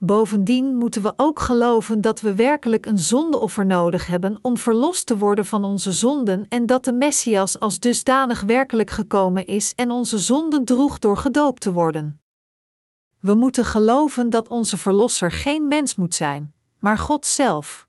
Bovendien 0.00 0.76
moeten 0.76 1.02
we 1.02 1.12
ook 1.16 1.40
geloven 1.40 2.00
dat 2.00 2.20
we 2.20 2.34
werkelijk 2.34 2.86
een 2.86 2.98
zondeoffer 2.98 3.66
nodig 3.66 4.06
hebben 4.06 4.38
om 4.42 4.56
verlost 4.56 5.06
te 5.06 5.18
worden 5.18 5.46
van 5.46 5.64
onze 5.64 5.92
zonden 5.92 6.46
en 6.48 6.66
dat 6.66 6.84
de 6.84 6.92
Messias 6.92 7.60
als 7.60 7.78
dusdanig 7.78 8.40
werkelijk 8.40 8.90
gekomen 8.90 9.46
is 9.46 9.74
en 9.74 9.90
onze 9.90 10.18
zonden 10.18 10.64
droeg 10.64 10.98
door 10.98 11.16
gedoopt 11.16 11.60
te 11.60 11.72
worden. 11.72 12.20
We 13.20 13.34
moeten 13.34 13.64
geloven 13.64 14.30
dat 14.30 14.48
onze 14.48 14.76
Verlosser 14.76 15.32
geen 15.32 15.68
mens 15.68 15.94
moet 15.94 16.14
zijn, 16.14 16.54
maar 16.78 16.98
God 16.98 17.26
zelf. 17.26 17.88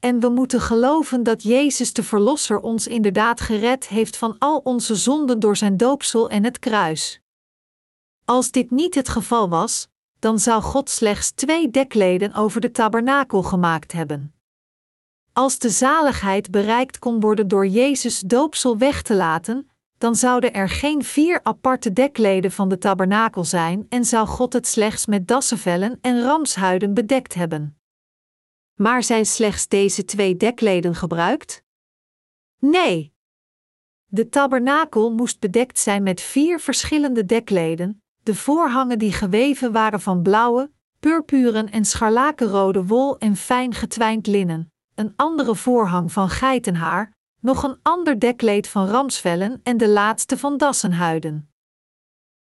En 0.00 0.20
we 0.20 0.28
moeten 0.28 0.60
geloven 0.60 1.22
dat 1.22 1.42
Jezus 1.42 1.92
de 1.92 2.02
Verlosser 2.02 2.60
ons 2.60 2.86
inderdaad 2.86 3.40
gered 3.40 3.88
heeft 3.88 4.16
van 4.16 4.36
al 4.38 4.58
onze 4.58 4.94
zonden 4.94 5.40
door 5.40 5.56
zijn 5.56 5.76
doopsel 5.76 6.30
en 6.30 6.44
het 6.44 6.58
kruis. 6.58 7.20
Als 8.24 8.50
dit 8.50 8.70
niet 8.70 8.94
het 8.94 9.08
geval 9.08 9.48
was, 9.48 9.88
dan 10.22 10.38
zou 10.38 10.62
God 10.62 10.90
slechts 10.90 11.30
twee 11.30 11.70
dekleden 11.70 12.34
over 12.34 12.60
de 12.60 12.70
tabernakel 12.70 13.42
gemaakt 13.42 13.92
hebben. 13.92 14.34
Als 15.32 15.58
de 15.58 15.70
zaligheid 15.70 16.50
bereikt 16.50 16.98
kon 16.98 17.20
worden 17.20 17.48
door 17.48 17.66
Jezus 17.66 18.20
doopsel 18.20 18.78
weg 18.78 19.02
te 19.02 19.14
laten, 19.14 19.70
dan 19.98 20.16
zouden 20.16 20.52
er 20.52 20.68
geen 20.68 21.04
vier 21.04 21.40
aparte 21.42 21.92
dekleden 21.92 22.52
van 22.52 22.68
de 22.68 22.78
tabernakel 22.78 23.44
zijn 23.44 23.86
en 23.88 24.04
zou 24.04 24.26
God 24.26 24.52
het 24.52 24.66
slechts 24.66 25.06
met 25.06 25.28
dassenvellen 25.28 25.98
en 26.00 26.22
ramshuiden 26.22 26.94
bedekt 26.94 27.34
hebben. 27.34 27.78
Maar 28.74 29.02
zijn 29.02 29.26
slechts 29.26 29.68
deze 29.68 30.04
twee 30.04 30.36
dekleden 30.36 30.94
gebruikt? 30.94 31.62
Nee. 32.58 33.12
De 34.06 34.28
tabernakel 34.28 35.12
moest 35.12 35.40
bedekt 35.40 35.78
zijn 35.78 36.02
met 36.02 36.20
vier 36.20 36.60
verschillende 36.60 37.24
dekleden, 37.24 38.01
de 38.22 38.34
voorhangen 38.34 38.98
die 38.98 39.12
geweven 39.12 39.72
waren 39.72 40.00
van 40.00 40.22
blauwe, 40.22 40.70
purpuren 41.00 41.70
en 41.70 41.84
scharlakenrode 41.84 42.86
wol 42.86 43.18
en 43.18 43.36
fijn 43.36 43.74
getwijnd 43.74 44.26
linnen, 44.26 44.72
een 44.94 45.12
andere 45.16 45.54
voorhang 45.54 46.12
van 46.12 46.28
geitenhaar, 46.28 47.12
nog 47.40 47.62
een 47.62 47.78
ander 47.82 48.18
dekleed 48.18 48.68
van 48.68 48.86
ramsvellen 48.86 49.60
en 49.62 49.76
de 49.76 49.88
laatste 49.88 50.38
van 50.38 50.56
dassenhuiden. 50.56 51.50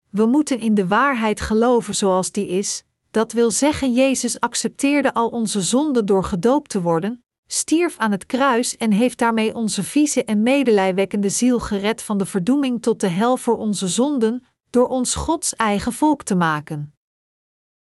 We 0.10 0.26
moeten 0.26 0.60
in 0.60 0.74
de 0.74 0.88
waarheid 0.88 1.42
geloven 1.42 1.96
zoals 1.96 2.32
die 2.32 2.48
is, 2.48 2.84
dat 3.12 3.32
wil 3.32 3.52
zeggen 3.52 3.94
Jezus 3.94 4.40
accepteerde 4.40 5.14
al 5.14 5.28
onze 5.28 5.62
zonden 5.62 6.06
door 6.06 6.24
gedoopt 6.24 6.70
te 6.70 6.82
worden, 6.82 7.24
stierf 7.48 7.98
aan 7.98 8.12
het 8.12 8.26
kruis 8.26 8.78
en 8.78 8.92
heeft 8.92 9.18
daarmee 9.18 9.56
onze 9.56 9.84
vieze 9.84 10.24
en 10.24 10.44
medelijwekkende 10.44 11.30
ziel 11.30 11.60
gered 11.60 12.02
van 12.02 12.18
de 12.18 12.26
verdoeming 12.26 12.82
tot 12.82 13.00
de 13.00 13.08
hel 13.08 13.38
voor 13.38 13.58
onze 13.58 13.88
zonden, 13.88 14.44
door 14.70 14.88
ons 14.88 15.16
Gods 15.16 15.56
eigen 15.56 15.94
volk 15.94 16.24
te 16.24 16.36
maken. 16.36 16.92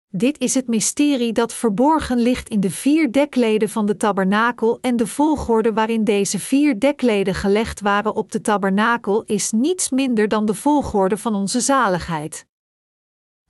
Dit 0.08 0.38
is 0.38 0.54
het 0.54 0.66
mysterie 0.66 1.32
dat 1.32 1.54
verborgen 1.54 2.18
ligt 2.18 2.48
in 2.48 2.60
de 2.60 2.70
vier 2.70 3.12
dekleden 3.12 3.68
van 3.68 3.86
de 3.86 3.96
tabernakel 3.96 4.78
en 4.80 4.96
de 4.96 5.06
volgorde 5.06 5.72
waarin 5.72 6.04
deze 6.04 6.38
vier 6.38 6.78
dekleden 6.78 7.34
gelegd 7.34 7.80
waren 7.80 8.14
op 8.14 8.32
de 8.32 8.40
tabernakel 8.40 9.22
is 9.22 9.52
niets 9.52 9.90
minder 9.90 10.28
dan 10.28 10.46
de 10.46 10.54
volgorde 10.54 11.16
van 11.16 11.34
onze 11.34 11.60
zaligheid. 11.60 12.46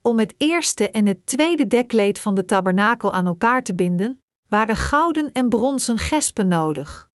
Om 0.03 0.19
het 0.19 0.35
eerste 0.37 0.91
en 0.91 1.07
het 1.07 1.27
tweede 1.27 1.67
dekleed 1.67 2.19
van 2.19 2.35
de 2.35 2.45
tabernakel 2.45 3.13
aan 3.13 3.27
elkaar 3.27 3.63
te 3.63 3.75
binden, 3.75 4.23
waren 4.49 4.77
gouden 4.77 5.33
en 5.33 5.49
bronzen 5.49 5.99
gespen 5.99 6.49
nodig. 6.49 7.11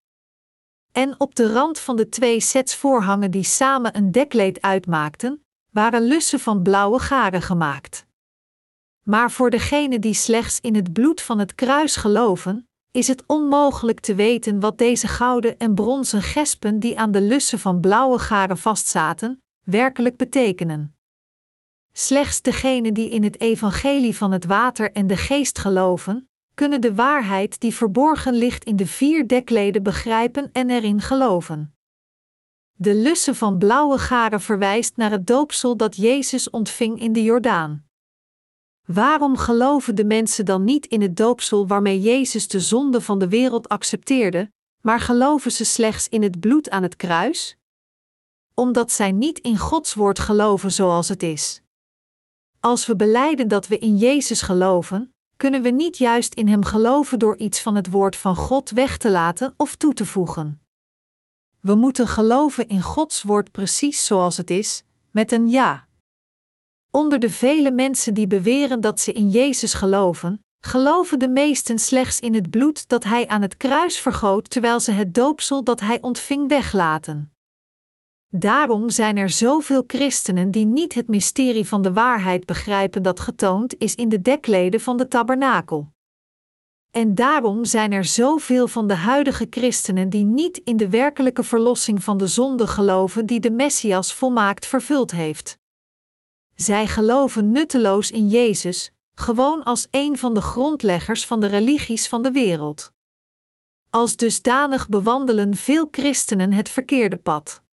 En 0.91 1.19
op 1.19 1.35
de 1.35 1.51
rand 1.51 1.79
van 1.79 1.95
de 1.95 2.09
twee 2.09 2.39
sets 2.39 2.75
voorhangen 2.75 3.31
die 3.31 3.43
samen 3.43 3.97
een 3.97 4.11
dekleed 4.11 4.61
uitmaakten, 4.61 5.45
waren 5.71 6.01
lussen 6.01 6.39
van 6.39 6.61
blauwe 6.61 6.99
garen 6.99 7.41
gemaakt. 7.41 8.05
Maar 9.03 9.31
voor 9.31 9.49
degenen 9.49 10.01
die 10.01 10.13
slechts 10.13 10.59
in 10.59 10.75
het 10.75 10.93
bloed 10.93 11.21
van 11.21 11.39
het 11.39 11.55
kruis 11.55 11.95
geloven, 11.95 12.67
is 12.91 13.07
het 13.07 13.23
onmogelijk 13.27 13.99
te 13.99 14.15
weten 14.15 14.59
wat 14.59 14.77
deze 14.77 15.07
gouden 15.07 15.57
en 15.57 15.75
bronzen 15.75 16.21
gespen 16.21 16.79
die 16.79 16.99
aan 16.99 17.11
de 17.11 17.21
lussen 17.21 17.59
van 17.59 17.79
blauwe 17.79 18.19
garen 18.19 18.57
vastzaten, 18.57 19.43
werkelijk 19.63 20.17
betekenen. 20.17 20.95
Slechts 21.93 22.41
degenen 22.41 22.93
die 22.93 23.09
in 23.09 23.23
het 23.23 23.39
evangelie 23.39 24.17
van 24.17 24.31
het 24.31 24.45
water 24.45 24.91
en 24.91 25.07
de 25.07 25.17
geest 25.17 25.59
geloven, 25.59 26.29
kunnen 26.53 26.81
de 26.81 26.95
waarheid 26.95 27.59
die 27.59 27.75
verborgen 27.75 28.33
ligt 28.33 28.63
in 28.63 28.75
de 28.75 28.87
vier 28.87 29.27
dekleden 29.27 29.83
begrijpen 29.83 30.49
en 30.51 30.69
erin 30.69 31.01
geloven. 31.01 31.75
De 32.81 32.95
lussen 32.95 33.35
van 33.35 33.57
blauwe 33.57 33.97
garen 33.97 34.41
verwijst 34.41 34.95
naar 34.95 35.11
het 35.11 35.27
doopsel 35.27 35.77
dat 35.77 35.95
Jezus 35.95 36.49
ontving 36.49 36.99
in 36.99 37.13
de 37.13 37.23
Jordaan. 37.23 37.85
Waarom 38.87 39.37
geloven 39.37 39.95
de 39.95 40.05
mensen 40.05 40.45
dan 40.45 40.63
niet 40.63 40.85
in 40.85 41.01
het 41.01 41.17
doopsel 41.17 41.67
waarmee 41.67 42.01
Jezus 42.01 42.47
de 42.47 42.59
zonde 42.59 43.01
van 43.01 43.19
de 43.19 43.27
wereld 43.27 43.69
accepteerde, 43.69 44.51
maar 44.81 44.99
geloven 44.99 45.51
ze 45.51 45.65
slechts 45.65 46.09
in 46.09 46.23
het 46.23 46.39
bloed 46.39 46.69
aan 46.69 46.83
het 46.83 46.95
kruis? 46.95 47.57
Omdat 48.53 48.91
zij 48.91 49.11
niet 49.11 49.39
in 49.39 49.57
Gods 49.57 49.93
woord 49.93 50.19
geloven 50.19 50.71
zoals 50.71 51.09
het 51.09 51.23
is. 51.23 51.61
Als 52.59 52.85
we 52.85 52.95
beleiden 52.95 53.47
dat 53.47 53.67
we 53.67 53.77
in 53.77 53.97
Jezus 53.97 54.41
geloven, 54.41 55.13
kunnen 55.37 55.61
we 55.61 55.69
niet 55.69 55.97
juist 55.97 56.33
in 56.33 56.47
Hem 56.47 56.63
geloven 56.63 57.19
door 57.19 57.37
iets 57.37 57.61
van 57.61 57.75
het 57.75 57.89
woord 57.89 58.15
van 58.15 58.35
God 58.35 58.69
weg 58.69 58.97
te 58.97 59.09
laten 59.09 59.53
of 59.57 59.75
toe 59.75 59.93
te 59.93 60.05
voegen. 60.05 60.61
We 61.61 61.75
moeten 61.75 62.07
geloven 62.07 62.67
in 62.67 62.81
Gods 62.81 63.23
woord 63.23 63.51
precies 63.51 64.05
zoals 64.05 64.37
het 64.37 64.49
is, 64.49 64.83
met 65.11 65.31
een 65.31 65.49
ja. 65.49 65.87
Onder 66.91 67.19
de 67.19 67.29
vele 67.29 67.71
mensen 67.71 68.13
die 68.13 68.27
beweren 68.27 68.81
dat 68.81 68.99
ze 68.99 69.11
in 69.13 69.29
Jezus 69.29 69.73
geloven, 69.73 70.45
geloven 70.59 71.19
de 71.19 71.29
meesten 71.29 71.79
slechts 71.79 72.19
in 72.19 72.33
het 72.33 72.49
bloed 72.49 72.87
dat 72.87 73.03
Hij 73.03 73.27
aan 73.27 73.41
het 73.41 73.57
kruis 73.57 73.99
vergoot 73.99 74.49
terwijl 74.49 74.79
ze 74.79 74.91
het 74.91 75.13
doopsel 75.13 75.63
dat 75.63 75.79
Hij 75.79 76.01
ontving 76.01 76.47
weglaten. 76.49 77.33
Daarom 78.27 78.89
zijn 78.89 79.17
er 79.17 79.29
zoveel 79.29 79.83
christenen 79.87 80.51
die 80.51 80.65
niet 80.65 80.93
het 80.93 81.07
mysterie 81.07 81.67
van 81.67 81.81
de 81.81 81.93
waarheid 81.93 82.45
begrijpen 82.45 83.03
dat 83.03 83.19
getoond 83.19 83.75
is 83.77 83.95
in 83.95 84.09
de 84.09 84.21
dekleden 84.21 84.81
van 84.81 84.97
de 84.97 85.07
tabernakel. 85.07 85.91
En 86.91 87.15
daarom 87.15 87.65
zijn 87.65 87.91
er 87.91 88.05
zoveel 88.05 88.67
van 88.67 88.87
de 88.87 88.95
huidige 88.95 89.47
christenen 89.49 90.09
die 90.09 90.23
niet 90.23 90.57
in 90.57 90.77
de 90.77 90.89
werkelijke 90.89 91.43
verlossing 91.43 92.03
van 92.03 92.17
de 92.17 92.27
zonde 92.27 92.67
geloven 92.67 93.25
die 93.25 93.39
de 93.39 93.51
Messias 93.51 94.13
volmaakt 94.13 94.65
vervuld 94.65 95.11
heeft. 95.11 95.57
Zij 96.55 96.87
geloven 96.87 97.51
nutteloos 97.51 98.11
in 98.11 98.27
Jezus, 98.27 98.91
gewoon 99.15 99.63
als 99.63 99.87
een 99.91 100.17
van 100.17 100.33
de 100.33 100.41
grondleggers 100.41 101.25
van 101.25 101.39
de 101.39 101.47
religies 101.47 102.07
van 102.07 102.21
de 102.21 102.31
wereld. 102.31 102.91
Als 103.89 104.15
dusdanig 104.15 104.89
bewandelen 104.89 105.55
veel 105.55 105.87
christenen 105.91 106.53
het 106.53 106.69
verkeerde 106.69 107.17
pad. 107.17 107.63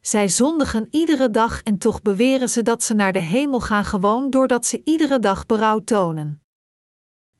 Zij 0.00 0.28
zondigen 0.28 0.88
iedere 0.90 1.30
dag 1.30 1.62
en 1.62 1.78
toch 1.78 2.02
beweren 2.02 2.48
ze 2.48 2.62
dat 2.62 2.82
ze 2.82 2.94
naar 2.94 3.12
de 3.12 3.18
hemel 3.18 3.60
gaan 3.60 3.84
gewoon 3.84 4.30
doordat 4.30 4.66
ze 4.66 4.80
iedere 4.84 5.18
dag 5.18 5.46
berouw 5.46 5.78
tonen. 5.78 6.41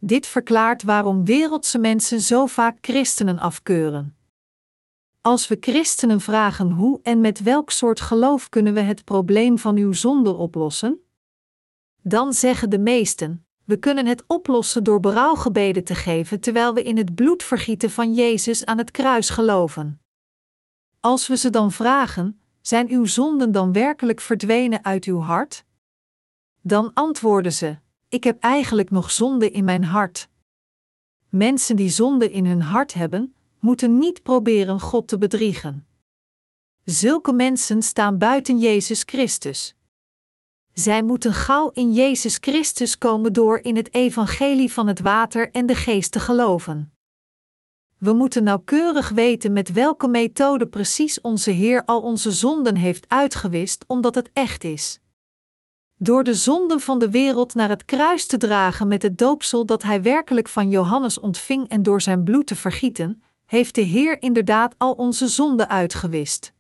Dit 0.05 0.27
verklaart 0.27 0.83
waarom 0.83 1.25
wereldse 1.25 1.79
mensen 1.79 2.21
zo 2.21 2.47
vaak 2.47 2.79
christenen 2.81 3.39
afkeuren. 3.39 4.17
Als 5.21 5.49
we 5.49 5.57
christenen 5.61 6.21
vragen 6.21 6.71
hoe 6.71 7.01
en 7.03 7.21
met 7.21 7.43
welk 7.43 7.71
soort 7.71 8.01
geloof 8.01 8.49
kunnen 8.49 8.75
we 8.75 8.81
het 8.81 9.05
probleem 9.05 9.59
van 9.59 9.77
uw 9.77 9.93
zonde 9.93 10.33
oplossen, 10.33 11.01
dan 12.01 12.33
zeggen 12.33 12.71
de 12.71 12.79
meesten: 12.79 13.47
we 13.65 13.77
kunnen 13.77 14.07
het 14.07 14.25
oplossen 14.27 14.85
door 14.85 15.01
berouwgebeden 15.01 15.85
te 15.85 15.95
geven 15.95 16.41
terwijl 16.41 16.75
we 16.75 16.83
in 16.83 16.97
het 16.97 17.15
bloedvergieten 17.15 17.91
van 17.91 18.15
Jezus 18.15 18.65
aan 18.65 18.79
het 18.79 18.91
kruis 18.91 19.31
geloven. 19.31 20.01
Als 21.01 21.27
we 21.27 21.37
ze 21.37 21.51
dan 21.51 21.73
vragen: 21.73 22.41
zijn 22.61 22.89
uw 22.89 23.05
zonden 23.05 23.53
dan 23.53 23.73
werkelijk 23.73 24.21
verdwenen 24.21 24.85
uit 24.85 25.05
uw 25.05 25.21
hart? 25.21 25.65
Dan 26.61 26.91
antwoorden 26.95 27.53
ze: 27.53 27.77
Ik 28.13 28.25
heb 28.25 28.41
eigenlijk 28.41 28.91
nog 28.91 29.11
zonde 29.11 29.51
in 29.51 29.65
mijn 29.65 29.85
hart. 29.85 30.29
Mensen 31.29 31.77
die 31.77 31.89
zonde 31.89 32.31
in 32.31 32.47
hun 32.47 32.63
hart 32.63 32.95
hebben, 32.95 33.35
moeten 33.61 33.99
niet 33.99 34.23
proberen 34.23 34.81
God 34.81 35.09
te 35.09 35.19
bedriegen. 35.19 35.87
Zulke 36.85 37.33
mensen 37.33 37.83
staan 37.83 38.19
buiten 38.19 38.59
Jezus 38.59 39.03
Christus. 39.03 39.77
Zij 40.73 41.03
moeten 41.03 41.33
gauw 41.33 41.71
in 41.71 41.93
Jezus 41.93 42.37
Christus 42.41 42.99
komen 42.99 43.33
door 43.33 43.59
in 43.59 43.77
het 43.77 43.95
evangelie 43.95 44.73
van 44.73 44.87
het 44.87 45.01
water 45.01 45.51
en 45.51 45.67
de 45.67 45.75
geest 45.75 46.13
te 46.13 46.21
geloven. 46.21 46.93
We 47.99 48.13
moeten 48.13 48.45
nauwkeurig 48.45 49.09
weten 49.09 49.53
met 49.53 49.73
welke 49.73 50.09
methode 50.09 50.67
precies 50.67 51.21
onze 51.21 51.51
Heer 51.51 51.85
al 51.85 52.03
onze 52.03 52.33
zonden 52.33 52.77
heeft 52.77 53.09
uitgewist, 53.09 53.85
omdat 53.87 54.15
het 54.15 54.31
echt 54.33 54.65
is. 54.65 55.02
Door 56.03 56.25
de 56.25 56.35
zonden 56.35 56.81
van 56.81 56.99
de 56.99 57.11
wereld 57.11 57.55
naar 57.55 57.69
het 57.69 57.85
kruis 57.85 58.27
te 58.27 58.37
dragen 58.37 58.89
met 58.89 59.03
het 59.03 59.19
doopsel 59.19 59.67
dat 59.67 59.83
hij 59.83 60.03
werkelijk 60.03 60.49
van 60.49 60.71
Johannes 60.71 61.21
ontving 61.21 61.69
en 61.69 61.83
door 61.83 62.01
zijn 62.01 62.25
bloed 62.25 62.47
te 62.47 62.55
vergieten, 62.57 63.23
heeft 63.47 63.75
de 63.75 63.81
Heer 63.81 64.23
inderdaad 64.23 64.75
al 64.79 64.93
onze 64.93 65.29
zonden 65.29 65.69
uitgewist. 65.69 66.53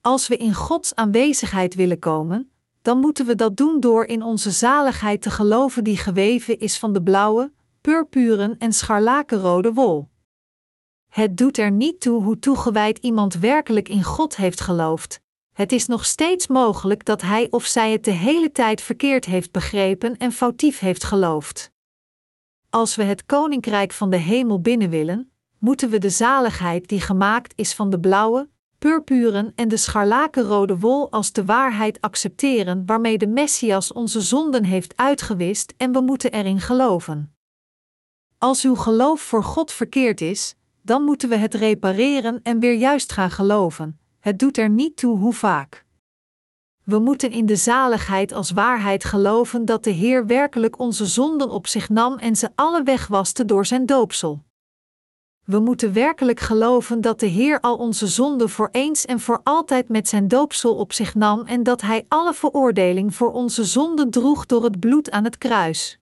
Als 0.00 0.28
we 0.28 0.36
in 0.36 0.54
Gods 0.54 0.94
aanwezigheid 0.94 1.74
willen 1.74 1.98
komen, 1.98 2.50
dan 2.82 2.98
moeten 2.98 3.26
we 3.26 3.34
dat 3.34 3.56
doen 3.56 3.80
door 3.80 4.04
in 4.04 4.22
onze 4.22 4.50
zaligheid 4.50 5.22
te 5.22 5.30
geloven 5.30 5.84
die 5.84 5.96
geweven 5.96 6.58
is 6.58 6.78
van 6.78 6.92
de 6.92 7.02
blauwe, 7.02 7.52
purpuren 7.80 8.58
en 8.58 8.72
scharlakenrode 8.72 9.72
wol. 9.72 10.08
Het 11.08 11.36
doet 11.36 11.58
er 11.58 11.70
niet 11.70 12.00
toe 12.00 12.22
hoe 12.22 12.38
toegewijd 12.38 12.98
iemand 12.98 13.34
werkelijk 13.34 13.88
in 13.88 14.02
God 14.02 14.36
heeft 14.36 14.60
geloofd. 14.60 15.21
Het 15.52 15.72
is 15.72 15.86
nog 15.86 16.04
steeds 16.04 16.46
mogelijk 16.46 17.04
dat 17.04 17.22
hij 17.22 17.46
of 17.50 17.64
zij 17.64 17.92
het 17.92 18.04
de 18.04 18.10
hele 18.10 18.52
tijd 18.52 18.80
verkeerd 18.80 19.24
heeft 19.24 19.52
begrepen 19.52 20.16
en 20.16 20.32
foutief 20.32 20.78
heeft 20.78 21.04
geloofd. 21.04 21.70
Als 22.70 22.94
we 22.94 23.02
het 23.02 23.26
koninkrijk 23.26 23.92
van 23.92 24.10
de 24.10 24.16
hemel 24.16 24.60
binnen 24.60 24.90
willen, 24.90 25.32
moeten 25.58 25.90
we 25.90 25.98
de 25.98 26.10
zaligheid 26.10 26.88
die 26.88 27.00
gemaakt 27.00 27.52
is 27.56 27.74
van 27.74 27.90
de 27.90 28.00
blauwe, 28.00 28.48
purpuren 28.78 29.52
en 29.54 29.68
de 29.68 29.76
scharlakenrode 29.76 30.78
wol 30.78 31.10
als 31.10 31.32
de 31.32 31.44
waarheid 31.44 32.00
accepteren 32.00 32.86
waarmee 32.86 33.18
de 33.18 33.26
Messias 33.26 33.92
onze 33.92 34.20
zonden 34.20 34.64
heeft 34.64 34.96
uitgewist 34.96 35.74
en 35.76 35.92
we 35.92 36.00
moeten 36.00 36.32
erin 36.32 36.60
geloven. 36.60 37.36
Als 38.38 38.64
uw 38.64 38.74
geloof 38.74 39.20
voor 39.20 39.44
God 39.44 39.72
verkeerd 39.72 40.20
is, 40.20 40.54
dan 40.82 41.02
moeten 41.02 41.28
we 41.28 41.36
het 41.36 41.54
repareren 41.54 42.40
en 42.42 42.58
weer 42.58 42.74
juist 42.74 43.12
gaan 43.12 43.30
geloven. 43.30 44.00
Het 44.22 44.38
doet 44.38 44.58
er 44.58 44.70
niet 44.70 44.96
toe 44.96 45.18
hoe 45.18 45.32
vaak. 45.32 45.84
We 46.84 46.98
moeten 46.98 47.30
in 47.30 47.46
de 47.46 47.56
zaligheid 47.56 48.32
als 48.32 48.50
waarheid 48.50 49.04
geloven 49.04 49.64
dat 49.64 49.84
de 49.84 49.90
Heer 49.90 50.26
werkelijk 50.26 50.78
onze 50.78 51.06
zonden 51.06 51.50
op 51.50 51.66
zich 51.66 51.88
nam 51.88 52.18
en 52.18 52.36
ze 52.36 52.50
alle 52.54 52.82
wegwaste 52.82 53.44
door 53.44 53.66
zijn 53.66 53.86
doopsel. 53.86 54.42
We 55.44 55.58
moeten 55.58 55.92
werkelijk 55.92 56.40
geloven 56.40 57.00
dat 57.00 57.20
de 57.20 57.26
Heer 57.26 57.60
al 57.60 57.76
onze 57.76 58.06
zonden 58.06 58.50
voor 58.50 58.68
eens 58.72 59.04
en 59.04 59.20
voor 59.20 59.40
altijd 59.44 59.88
met 59.88 60.08
zijn 60.08 60.28
doopsel 60.28 60.74
op 60.76 60.92
zich 60.92 61.14
nam 61.14 61.46
en 61.46 61.62
dat 61.62 61.80
Hij 61.80 62.04
alle 62.08 62.34
veroordeling 62.34 63.14
voor 63.14 63.32
onze 63.32 63.64
zonden 63.64 64.10
droeg 64.10 64.46
door 64.46 64.64
het 64.64 64.80
bloed 64.80 65.10
aan 65.10 65.24
het 65.24 65.38
kruis. 65.38 65.98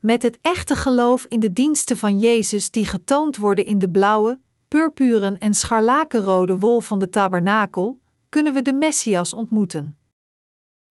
Met 0.00 0.22
het 0.22 0.38
echte 0.40 0.76
geloof 0.76 1.24
in 1.28 1.40
de 1.40 1.52
diensten 1.52 1.96
van 1.96 2.18
Jezus 2.18 2.70
die 2.70 2.86
getoond 2.86 3.36
worden 3.36 3.66
in 3.66 3.78
de 3.78 3.90
blauwe, 3.90 4.40
purpuren 4.68 5.38
en 5.38 5.54
scharlakenrode 5.54 6.58
wol 6.58 6.80
van 6.80 6.98
de 6.98 7.08
tabernakel, 7.08 8.00
kunnen 8.28 8.54
we 8.54 8.62
de 8.62 8.72
Messias 8.72 9.32
ontmoeten. 9.32 9.98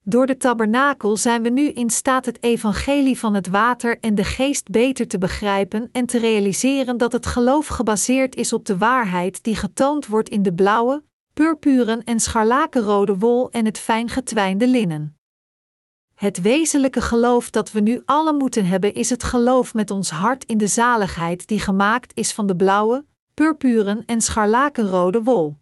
Door 0.03 0.27
de 0.27 0.37
tabernakel 0.37 1.17
zijn 1.17 1.43
we 1.43 1.49
nu 1.49 1.69
in 1.69 1.91
staat 1.91 2.27
het 2.27 2.43
evangelie 2.43 3.19
van 3.19 3.35
het 3.35 3.49
water 3.49 3.99
en 4.01 4.15
de 4.15 4.25
geest 4.25 4.71
beter 4.71 5.09
te 5.09 5.19
begrijpen 5.19 5.89
en 5.93 6.07
te 6.07 6.19
realiseren 6.19 6.97
dat 6.97 7.13
het 7.13 7.27
geloof 7.27 7.67
gebaseerd 7.67 8.37
is 8.37 8.53
op 8.53 8.65
de 8.65 8.79
waarheid 8.79 9.43
die 9.43 9.57
getoond 9.57 10.07
wordt 10.07 10.29
in 10.29 10.43
de 10.43 10.55
blauwe, 10.55 11.03
purpuren 11.35 12.05
en 12.05 12.21
scharlakenrode 12.21 13.19
wol 13.19 13.51
en 13.51 13.65
het 13.65 13.79
fijn 13.79 14.09
getwijnde 14.09 14.69
linnen. 14.69 15.17
Het 16.15 16.43
wezenlijke 16.43 17.01
geloof 17.01 17.51
dat 17.51 17.73
we 17.73 17.81
nu 17.81 18.03
alle 18.05 18.33
moeten 18.33 18.67
hebben 18.67 18.95
is 18.95 19.11
het 19.11 19.23
geloof 19.23 19.75
met 19.75 19.91
ons 19.91 20.11
hart 20.11 20.45
in 20.45 20.59
de 20.59 20.67
zaligheid 20.67 21.47
die 21.47 21.61
gemaakt 21.61 22.13
is 22.15 22.33
van 22.33 22.47
de 22.47 22.57
blauwe, 22.57 23.05
purpuren 23.37 24.05
en 24.07 24.21
scharlakenrode 24.21 25.23
wol. 25.23 25.57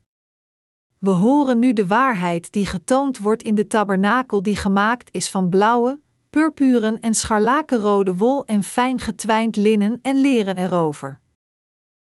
We 0.98 1.10
horen 1.10 1.58
nu 1.58 1.72
de 1.72 1.86
waarheid 1.86 2.52
die 2.52 2.66
getoond 2.66 3.18
wordt 3.18 3.42
in 3.42 3.54
de 3.54 3.66
tabernakel 3.66 4.42
die 4.42 4.56
gemaakt 4.56 5.08
is 5.12 5.30
van 5.30 5.48
blauwe, 5.48 6.00
purpuren 6.30 7.00
en 7.00 7.14
scharlakenrode 7.14 8.16
wol 8.16 8.44
en 8.44 8.62
fijn 8.62 9.00
getwijnd 9.00 9.56
linnen 9.56 9.98
en 10.02 10.20
leren 10.20 10.56
erover. 10.56 11.20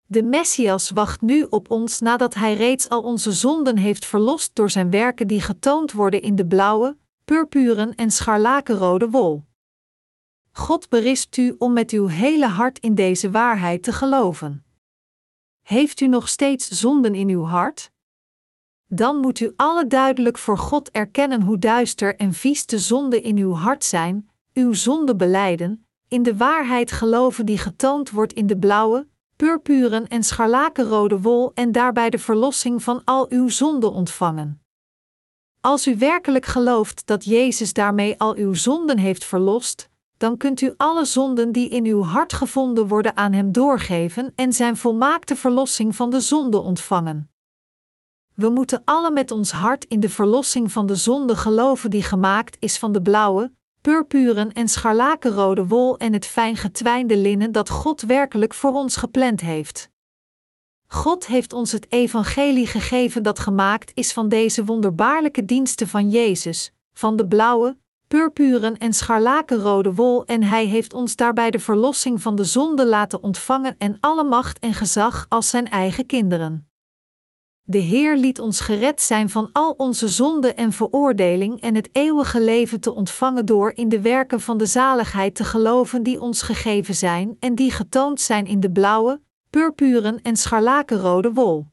De 0.05 0.23
Messias 0.23 0.89
wacht 0.89 1.21
nu 1.21 1.45
op 1.49 1.71
ons 1.71 1.99
nadat 1.99 2.33
hij 2.33 2.55
reeds 2.55 2.89
al 2.89 3.01
onze 3.01 3.31
zonden 3.31 3.77
heeft 3.77 4.05
verlost 4.05 4.55
door 4.55 4.69
zijn 4.69 4.89
werken 4.89 5.27
die 5.27 5.41
getoond 5.41 5.91
worden 5.91 6.21
in 6.21 6.35
de 6.35 6.45
blauwe, 6.45 6.97
purpuren 7.25 7.95
en 7.95 8.11
scharlakenrode 8.11 9.09
wol. 9.09 9.43
God 10.51 10.89
berispt 10.89 11.37
u 11.37 11.55
om 11.57 11.73
met 11.73 11.91
uw 11.91 12.07
hele 12.07 12.47
hart 12.47 12.79
in 12.79 12.95
deze 12.95 13.31
waarheid 13.31 13.83
te 13.83 13.93
geloven. 13.93 14.62
Heeft 15.63 15.99
u 15.99 16.07
nog 16.07 16.29
steeds 16.29 16.67
zonden 16.67 17.15
in 17.15 17.29
uw 17.29 17.43
hart? 17.43 17.91
Dan 18.87 19.17
moet 19.17 19.39
u 19.39 19.53
alle 19.55 19.87
duidelijk 19.87 20.37
voor 20.37 20.57
God 20.57 20.91
erkennen 20.91 21.41
hoe 21.41 21.59
duister 21.59 22.15
en 22.15 22.33
vies 22.33 22.65
de 22.65 22.79
zonden 22.79 23.23
in 23.23 23.37
uw 23.37 23.53
hart 23.53 23.83
zijn, 23.83 24.29
uw 24.53 24.73
zonde 24.73 25.15
beleiden, 25.15 25.85
in 26.07 26.23
de 26.23 26.37
waarheid 26.37 26.91
geloven 26.91 27.45
die 27.45 27.57
getoond 27.57 28.09
wordt 28.09 28.33
in 28.33 28.47
de 28.47 28.57
blauwe, 28.57 29.07
purpuren 29.35 30.07
en 30.07 30.23
scharlakenrode 30.23 31.21
wol 31.21 31.51
en 31.53 31.71
daarbij 31.71 32.09
de 32.09 32.19
verlossing 32.19 32.83
van 32.83 33.01
al 33.03 33.25
uw 33.29 33.49
zonden 33.49 33.91
ontvangen. 33.91 34.61
Als 35.61 35.87
u 35.87 35.97
werkelijk 35.97 36.45
gelooft 36.45 37.07
dat 37.07 37.25
Jezus 37.25 37.73
daarmee 37.73 38.19
al 38.19 38.35
uw 38.35 38.53
zonden 38.53 38.97
heeft 38.97 39.25
verlost, 39.25 39.89
dan 40.17 40.37
kunt 40.37 40.61
u 40.61 40.73
alle 40.77 41.05
zonden 41.05 41.51
die 41.51 41.69
in 41.69 41.85
uw 41.85 42.03
hart 42.03 42.33
gevonden 42.33 42.87
worden 42.87 43.17
aan 43.17 43.33
Hem 43.33 43.51
doorgeven 43.51 44.33
en 44.35 44.53
Zijn 44.53 44.77
volmaakte 44.77 45.35
verlossing 45.35 45.95
van 45.95 46.09
de 46.09 46.19
zonde 46.19 46.57
ontvangen. 46.57 47.31
We 48.35 48.49
moeten 48.49 48.81
alle 48.85 49.11
met 49.11 49.31
ons 49.31 49.51
hart 49.51 49.85
in 49.85 49.99
de 49.99 50.09
verlossing 50.09 50.71
van 50.71 50.85
de 50.85 50.95
zonde 50.95 51.35
geloven 51.35 51.89
die 51.89 52.03
gemaakt 52.03 52.57
is 52.59 52.77
van 52.77 52.91
de 52.91 53.01
blauwe, 53.01 53.51
purpuren 53.81 54.53
en 54.53 54.67
scharlakenrode 54.67 55.67
wol 55.67 55.97
en 55.97 56.13
het 56.13 56.25
fijn 56.25 56.57
getwijnde 56.57 57.17
linnen 57.17 57.51
dat 57.51 57.69
God 57.69 58.01
werkelijk 58.01 58.53
voor 58.53 58.73
ons 58.73 58.95
gepland 58.95 59.41
heeft. 59.41 59.91
God 60.87 61.27
heeft 61.27 61.53
ons 61.53 61.71
het 61.71 61.91
evangelie 61.91 62.67
gegeven 62.67 63.23
dat 63.23 63.39
gemaakt 63.39 63.91
is 63.93 64.13
van 64.13 64.29
deze 64.29 64.65
wonderbaarlijke 64.65 65.45
diensten 65.45 65.87
van 65.87 66.09
Jezus, 66.09 66.73
van 66.93 67.15
de 67.15 67.27
blauwe, 67.27 67.77
purpuren 68.13 68.77
en 68.77 68.93
scharlakenrode 68.93 69.93
wol 69.93 70.25
en 70.25 70.43
hij 70.43 70.65
heeft 70.65 70.93
ons 70.93 71.15
daarbij 71.15 71.51
de 71.51 71.59
verlossing 71.59 72.21
van 72.21 72.35
de 72.35 72.43
zonde 72.43 72.85
laten 72.85 73.23
ontvangen 73.23 73.75
en 73.77 73.97
alle 73.99 74.23
macht 74.23 74.59
en 74.59 74.73
gezag 74.73 75.25
als 75.29 75.49
zijn 75.49 75.69
eigen 75.69 76.05
kinderen. 76.05 76.69
De 77.63 77.77
Heer 77.77 78.17
liet 78.17 78.39
ons 78.39 78.59
gered 78.59 79.01
zijn 79.01 79.29
van 79.29 79.49
al 79.51 79.71
onze 79.77 80.07
zonde 80.07 80.53
en 80.53 80.71
veroordeling 80.71 81.61
en 81.61 81.75
het 81.75 81.89
eeuwige 81.91 82.41
leven 82.41 82.79
te 82.79 82.93
ontvangen 82.93 83.45
door 83.45 83.71
in 83.75 83.89
de 83.89 84.01
werken 84.01 84.41
van 84.41 84.57
de 84.57 84.65
zaligheid 84.65 85.35
te 85.35 85.43
geloven 85.43 86.03
die 86.03 86.21
ons 86.21 86.41
gegeven 86.41 86.95
zijn 86.95 87.37
en 87.39 87.55
die 87.55 87.71
getoond 87.71 88.21
zijn 88.21 88.45
in 88.45 88.59
de 88.59 88.71
blauwe, 88.71 89.21
purpuren 89.49 90.21
en 90.21 90.35
scharlakenrode 90.35 91.33
wol. 91.33 91.72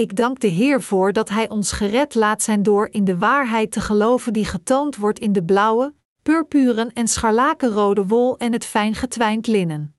Ik 0.00 0.16
dank 0.16 0.40
de 0.40 0.46
Heer 0.48 0.82
voor 0.82 1.12
dat 1.12 1.28
Hij 1.28 1.48
ons 1.48 1.72
gered 1.72 2.14
laat 2.14 2.42
zijn 2.42 2.62
door 2.62 2.88
in 2.90 3.04
de 3.04 3.18
waarheid 3.18 3.72
te 3.72 3.80
geloven 3.80 4.32
die 4.32 4.44
getoond 4.44 4.96
wordt 4.96 5.18
in 5.18 5.32
de 5.32 5.44
blauwe, 5.44 5.94
purpuren 6.22 6.92
en 6.92 7.08
scharlakenrode 7.08 8.06
wol 8.06 8.38
en 8.38 8.52
het 8.52 8.64
fijn 8.64 8.94
getwijnd 8.94 9.46
linnen. 9.46 9.94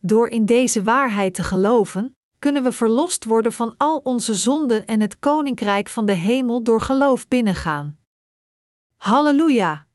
Door 0.00 0.28
in 0.28 0.44
deze 0.44 0.82
waarheid 0.82 1.34
te 1.34 1.42
geloven, 1.42 2.16
kunnen 2.38 2.62
we 2.62 2.72
verlost 2.72 3.24
worden 3.24 3.52
van 3.52 3.74
al 3.76 4.00
onze 4.04 4.34
zonden 4.34 4.86
en 4.86 5.00
het 5.00 5.18
koninkrijk 5.18 5.88
van 5.88 6.06
de 6.06 6.12
hemel 6.12 6.62
door 6.62 6.80
geloof 6.80 7.28
binnengaan. 7.28 7.98
Halleluja! 8.96 9.87